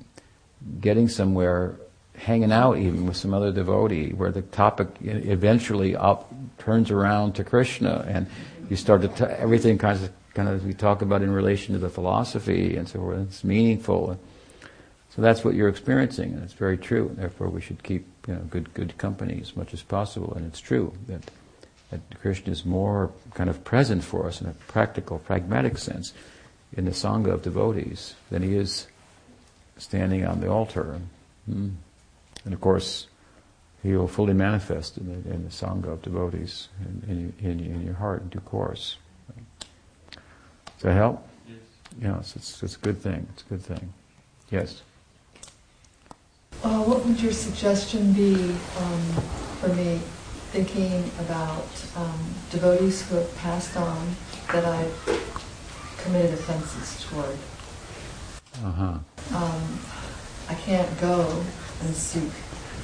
getting 0.80 1.08
somewhere, 1.08 1.79
hanging 2.20 2.52
out 2.52 2.76
even 2.76 3.06
with 3.06 3.16
some 3.16 3.32
other 3.32 3.50
devotee 3.50 4.10
where 4.10 4.30
the 4.30 4.42
topic 4.42 4.88
eventually 5.02 5.96
up, 5.96 6.30
turns 6.58 6.90
around 6.90 7.34
to 7.34 7.42
Krishna 7.42 8.04
and 8.06 8.26
you 8.68 8.76
start 8.76 9.00
to, 9.02 9.08
t- 9.08 9.24
everything 9.24 9.78
kind 9.78 9.98
of, 9.98 10.12
kind 10.34 10.48
of, 10.48 10.64
we 10.64 10.74
talk 10.74 11.00
about 11.00 11.22
in 11.22 11.30
relation 11.32 11.72
to 11.72 11.80
the 11.80 11.88
philosophy 11.88 12.76
and 12.76 12.86
so 12.86 12.98
forth, 12.98 13.20
it's 13.20 13.42
meaningful. 13.42 14.20
So 15.16 15.22
that's 15.22 15.44
what 15.44 15.54
you're 15.54 15.70
experiencing 15.70 16.34
and 16.34 16.42
it's 16.42 16.52
very 16.52 16.76
true. 16.76 17.10
Therefore 17.14 17.48
we 17.48 17.62
should 17.62 17.82
keep, 17.82 18.06
you 18.28 18.34
know, 18.34 18.40
good, 18.50 18.72
good 18.74 18.98
company 18.98 19.38
as 19.40 19.56
much 19.56 19.72
as 19.72 19.82
possible 19.82 20.34
and 20.34 20.46
it's 20.46 20.60
true 20.60 20.92
that 21.08 21.30
that 21.90 22.00
Krishna 22.20 22.52
is 22.52 22.64
more 22.64 23.10
kind 23.34 23.50
of 23.50 23.64
present 23.64 24.04
for 24.04 24.28
us 24.28 24.40
in 24.40 24.46
a 24.46 24.52
practical, 24.68 25.18
pragmatic 25.18 25.76
sense 25.76 26.12
in 26.76 26.84
the 26.84 26.92
Sangha 26.92 27.32
of 27.32 27.42
devotees 27.42 28.14
than 28.30 28.42
he 28.42 28.54
is 28.54 28.86
standing 29.76 30.24
on 30.24 30.40
the 30.40 30.48
altar. 30.48 31.00
Mm. 31.50 31.72
And 32.44 32.54
of 32.54 32.60
course, 32.60 33.06
he 33.82 33.94
will 33.94 34.08
fully 34.08 34.34
manifest 34.34 34.98
in 34.98 35.08
the, 35.08 35.30
in 35.30 35.44
the 35.44 35.50
Sangha 35.50 35.92
of 35.92 36.02
devotees 36.02 36.68
in, 36.80 37.32
in, 37.40 37.50
in, 37.50 37.60
in, 37.60 37.82
your 37.84 37.94
heart 37.94 38.22
in 38.22 38.28
due 38.28 38.40
course. 38.40 38.96
Does 40.10 40.82
that 40.82 40.94
help? 40.94 41.26
Yes. 41.46 41.58
Yes, 42.00 42.36
it's, 42.36 42.62
it's 42.62 42.76
a 42.76 42.78
good 42.78 43.00
thing. 43.00 43.26
It's 43.32 43.42
a 43.42 43.46
good 43.46 43.62
thing. 43.62 43.92
Yes? 44.50 44.82
Uh, 46.62 46.82
what 46.82 47.04
would 47.06 47.20
your 47.20 47.32
suggestion 47.32 48.12
be 48.12 48.34
um, 48.78 49.02
for 49.60 49.68
me 49.74 50.00
thinking 50.50 51.08
about 51.20 51.68
um, 51.96 52.34
devotees 52.50 53.08
who 53.08 53.14
have 53.16 53.36
passed 53.36 53.76
on 53.76 54.16
that 54.52 54.64
I've 54.64 55.20
committed 56.02 56.32
offenses 56.32 57.06
toward. 57.06 57.36
Uh-huh. 58.64 58.98
Um, 59.36 59.78
I 60.48 60.54
can't 60.54 61.00
go 61.00 61.44
and 61.80 61.94
seek 61.94 62.30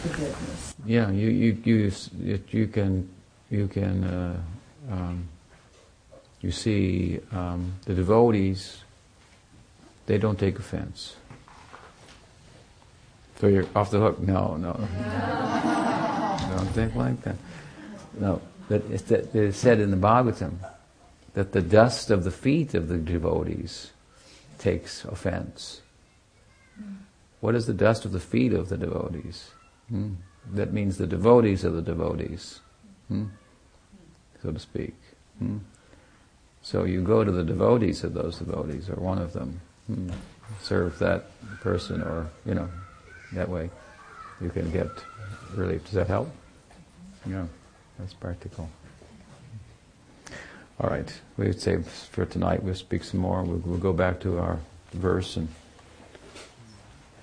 forgiveness. 0.02 0.74
Yeah, 0.84 1.10
you 1.10 1.28
you 1.28 1.52
you 1.64 2.42
you 2.48 2.66
can 2.68 3.08
you 3.50 3.68
can 3.68 4.04
uh, 4.04 4.40
um, 4.90 5.28
you 6.40 6.50
see 6.50 7.20
um, 7.32 7.74
the 7.84 7.94
devotees. 7.94 8.82
They 10.06 10.18
don't 10.18 10.38
take 10.38 10.58
offense. 10.58 11.16
So 13.40 13.48
you're 13.48 13.66
off 13.74 13.90
the 13.90 13.98
hook. 13.98 14.20
No, 14.20 14.56
no. 14.56 14.72
don't 16.56 16.68
think 16.68 16.94
like 16.94 17.20
that. 17.22 17.36
No, 18.18 18.40
that 18.68 18.82
it's 18.90 19.58
said 19.58 19.80
in 19.80 19.90
the 19.90 19.96
Bhagavatam 19.96 20.58
that 21.34 21.52
the 21.52 21.60
dust 21.60 22.10
of 22.10 22.24
the 22.24 22.30
feet 22.30 22.74
of 22.74 22.88
the 22.88 22.96
devotees 22.96 23.90
takes 24.58 25.04
offense. 25.04 25.82
What 27.40 27.54
is 27.54 27.66
the 27.66 27.74
dust 27.74 28.04
of 28.04 28.12
the 28.12 28.20
feet 28.20 28.52
of 28.52 28.68
the 28.68 28.76
devotees? 28.76 29.50
Hmm? 29.88 30.14
That 30.52 30.72
means 30.72 30.96
the 30.96 31.06
devotees 31.06 31.64
of 31.64 31.74
the 31.74 31.82
devotees, 31.82 32.60
hmm? 33.08 33.26
so 34.42 34.52
to 34.52 34.58
speak. 34.58 34.94
Hmm? 35.38 35.58
So 36.62 36.84
you 36.84 37.02
go 37.02 37.24
to 37.24 37.30
the 37.30 37.44
devotees 37.44 38.04
of 38.04 38.14
those 38.14 38.38
devotees, 38.38 38.88
or 38.88 38.96
one 38.96 39.18
of 39.18 39.32
them, 39.32 39.60
hmm? 39.86 40.10
serve 40.62 40.98
that 41.00 41.30
person, 41.60 42.00
or 42.00 42.30
you 42.44 42.54
know, 42.54 42.68
that 43.32 43.48
way 43.48 43.70
you 44.40 44.50
can 44.50 44.70
get 44.70 44.88
relief. 45.54 45.84
Does 45.84 45.94
that 45.94 46.06
help? 46.06 46.28
Yeah. 47.28 47.46
That's 47.98 48.14
practical. 48.14 48.68
All 50.78 50.90
right, 50.90 51.10
we 51.38 51.46
would 51.46 51.60
say 51.60 51.78
for 52.10 52.26
tonight 52.26 52.62
we'll 52.62 52.74
speak 52.74 53.02
some 53.02 53.20
more. 53.20 53.42
We'll, 53.42 53.58
we'll 53.64 53.78
go 53.78 53.94
back 53.94 54.20
to 54.20 54.38
our 54.38 54.58
verse 54.92 55.36
and 55.36 55.48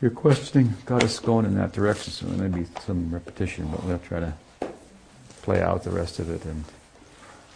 your 0.04 0.12
questioning 0.12 0.74
got 0.86 1.02
us 1.02 1.18
going 1.18 1.46
in 1.46 1.56
that 1.56 1.72
direction, 1.72 2.12
so 2.12 2.26
there 2.26 2.50
may 2.50 2.60
be 2.60 2.68
some 2.86 3.10
repetition, 3.10 3.66
but 3.72 3.82
we'll 3.86 3.98
try 4.00 4.20
to 4.20 4.34
play 5.44 5.62
out 5.62 5.84
the 5.84 5.92
rest 5.92 6.20
of 6.20 6.30
it. 6.30 6.44
And, 6.44 6.66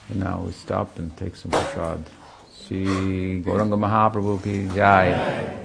and 0.08 0.20
now 0.22 0.44
we 0.46 0.54
stop 0.54 0.98
and 0.98 1.16
take 1.18 1.36
some 1.36 1.52
prasad. 1.52 2.06
Sri 2.56 3.44
Gauranga 3.44 3.78
Mahaprabhu 3.78 4.42
ki 4.42 4.74
jai. 4.74 5.08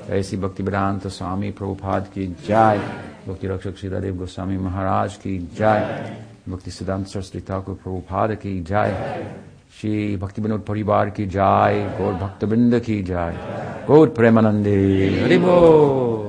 A.C. 0.08 0.36
Bhakti 0.36 0.64
Vedanta 0.64 1.08
Swami 1.08 1.52
Prabhupada 1.52 2.12
ki 2.12 2.34
jai. 2.42 2.78
Bhakti 3.26 3.46
Rakshak 3.46 3.78
Sridhar 3.78 4.02
Dev 4.02 4.18
Goswami 4.18 4.56
Maharaj 4.56 5.18
ki 5.18 5.38
jai. 5.54 6.16
Bhakti 6.44 6.70
Siddhanta 6.70 7.08
Saraswati 7.08 7.40
Thakur 7.46 7.76
Prabhupada 7.76 8.40
ki 8.40 8.60
jai. 8.62 8.90
Shri 9.70 10.16
Bhakti 10.16 10.40
Vinod 10.40 10.64
Paribar 10.64 11.14
ki 11.14 11.26
jai. 11.26 11.94
Gaur 11.96 12.14
Bhakta 12.14 12.46
Vrinda 12.46 12.82
ki 12.82 13.02
jai. 13.02 13.32
Gaur 13.86 14.08
Premanandi. 14.08 15.22
Haribol. 15.22 16.21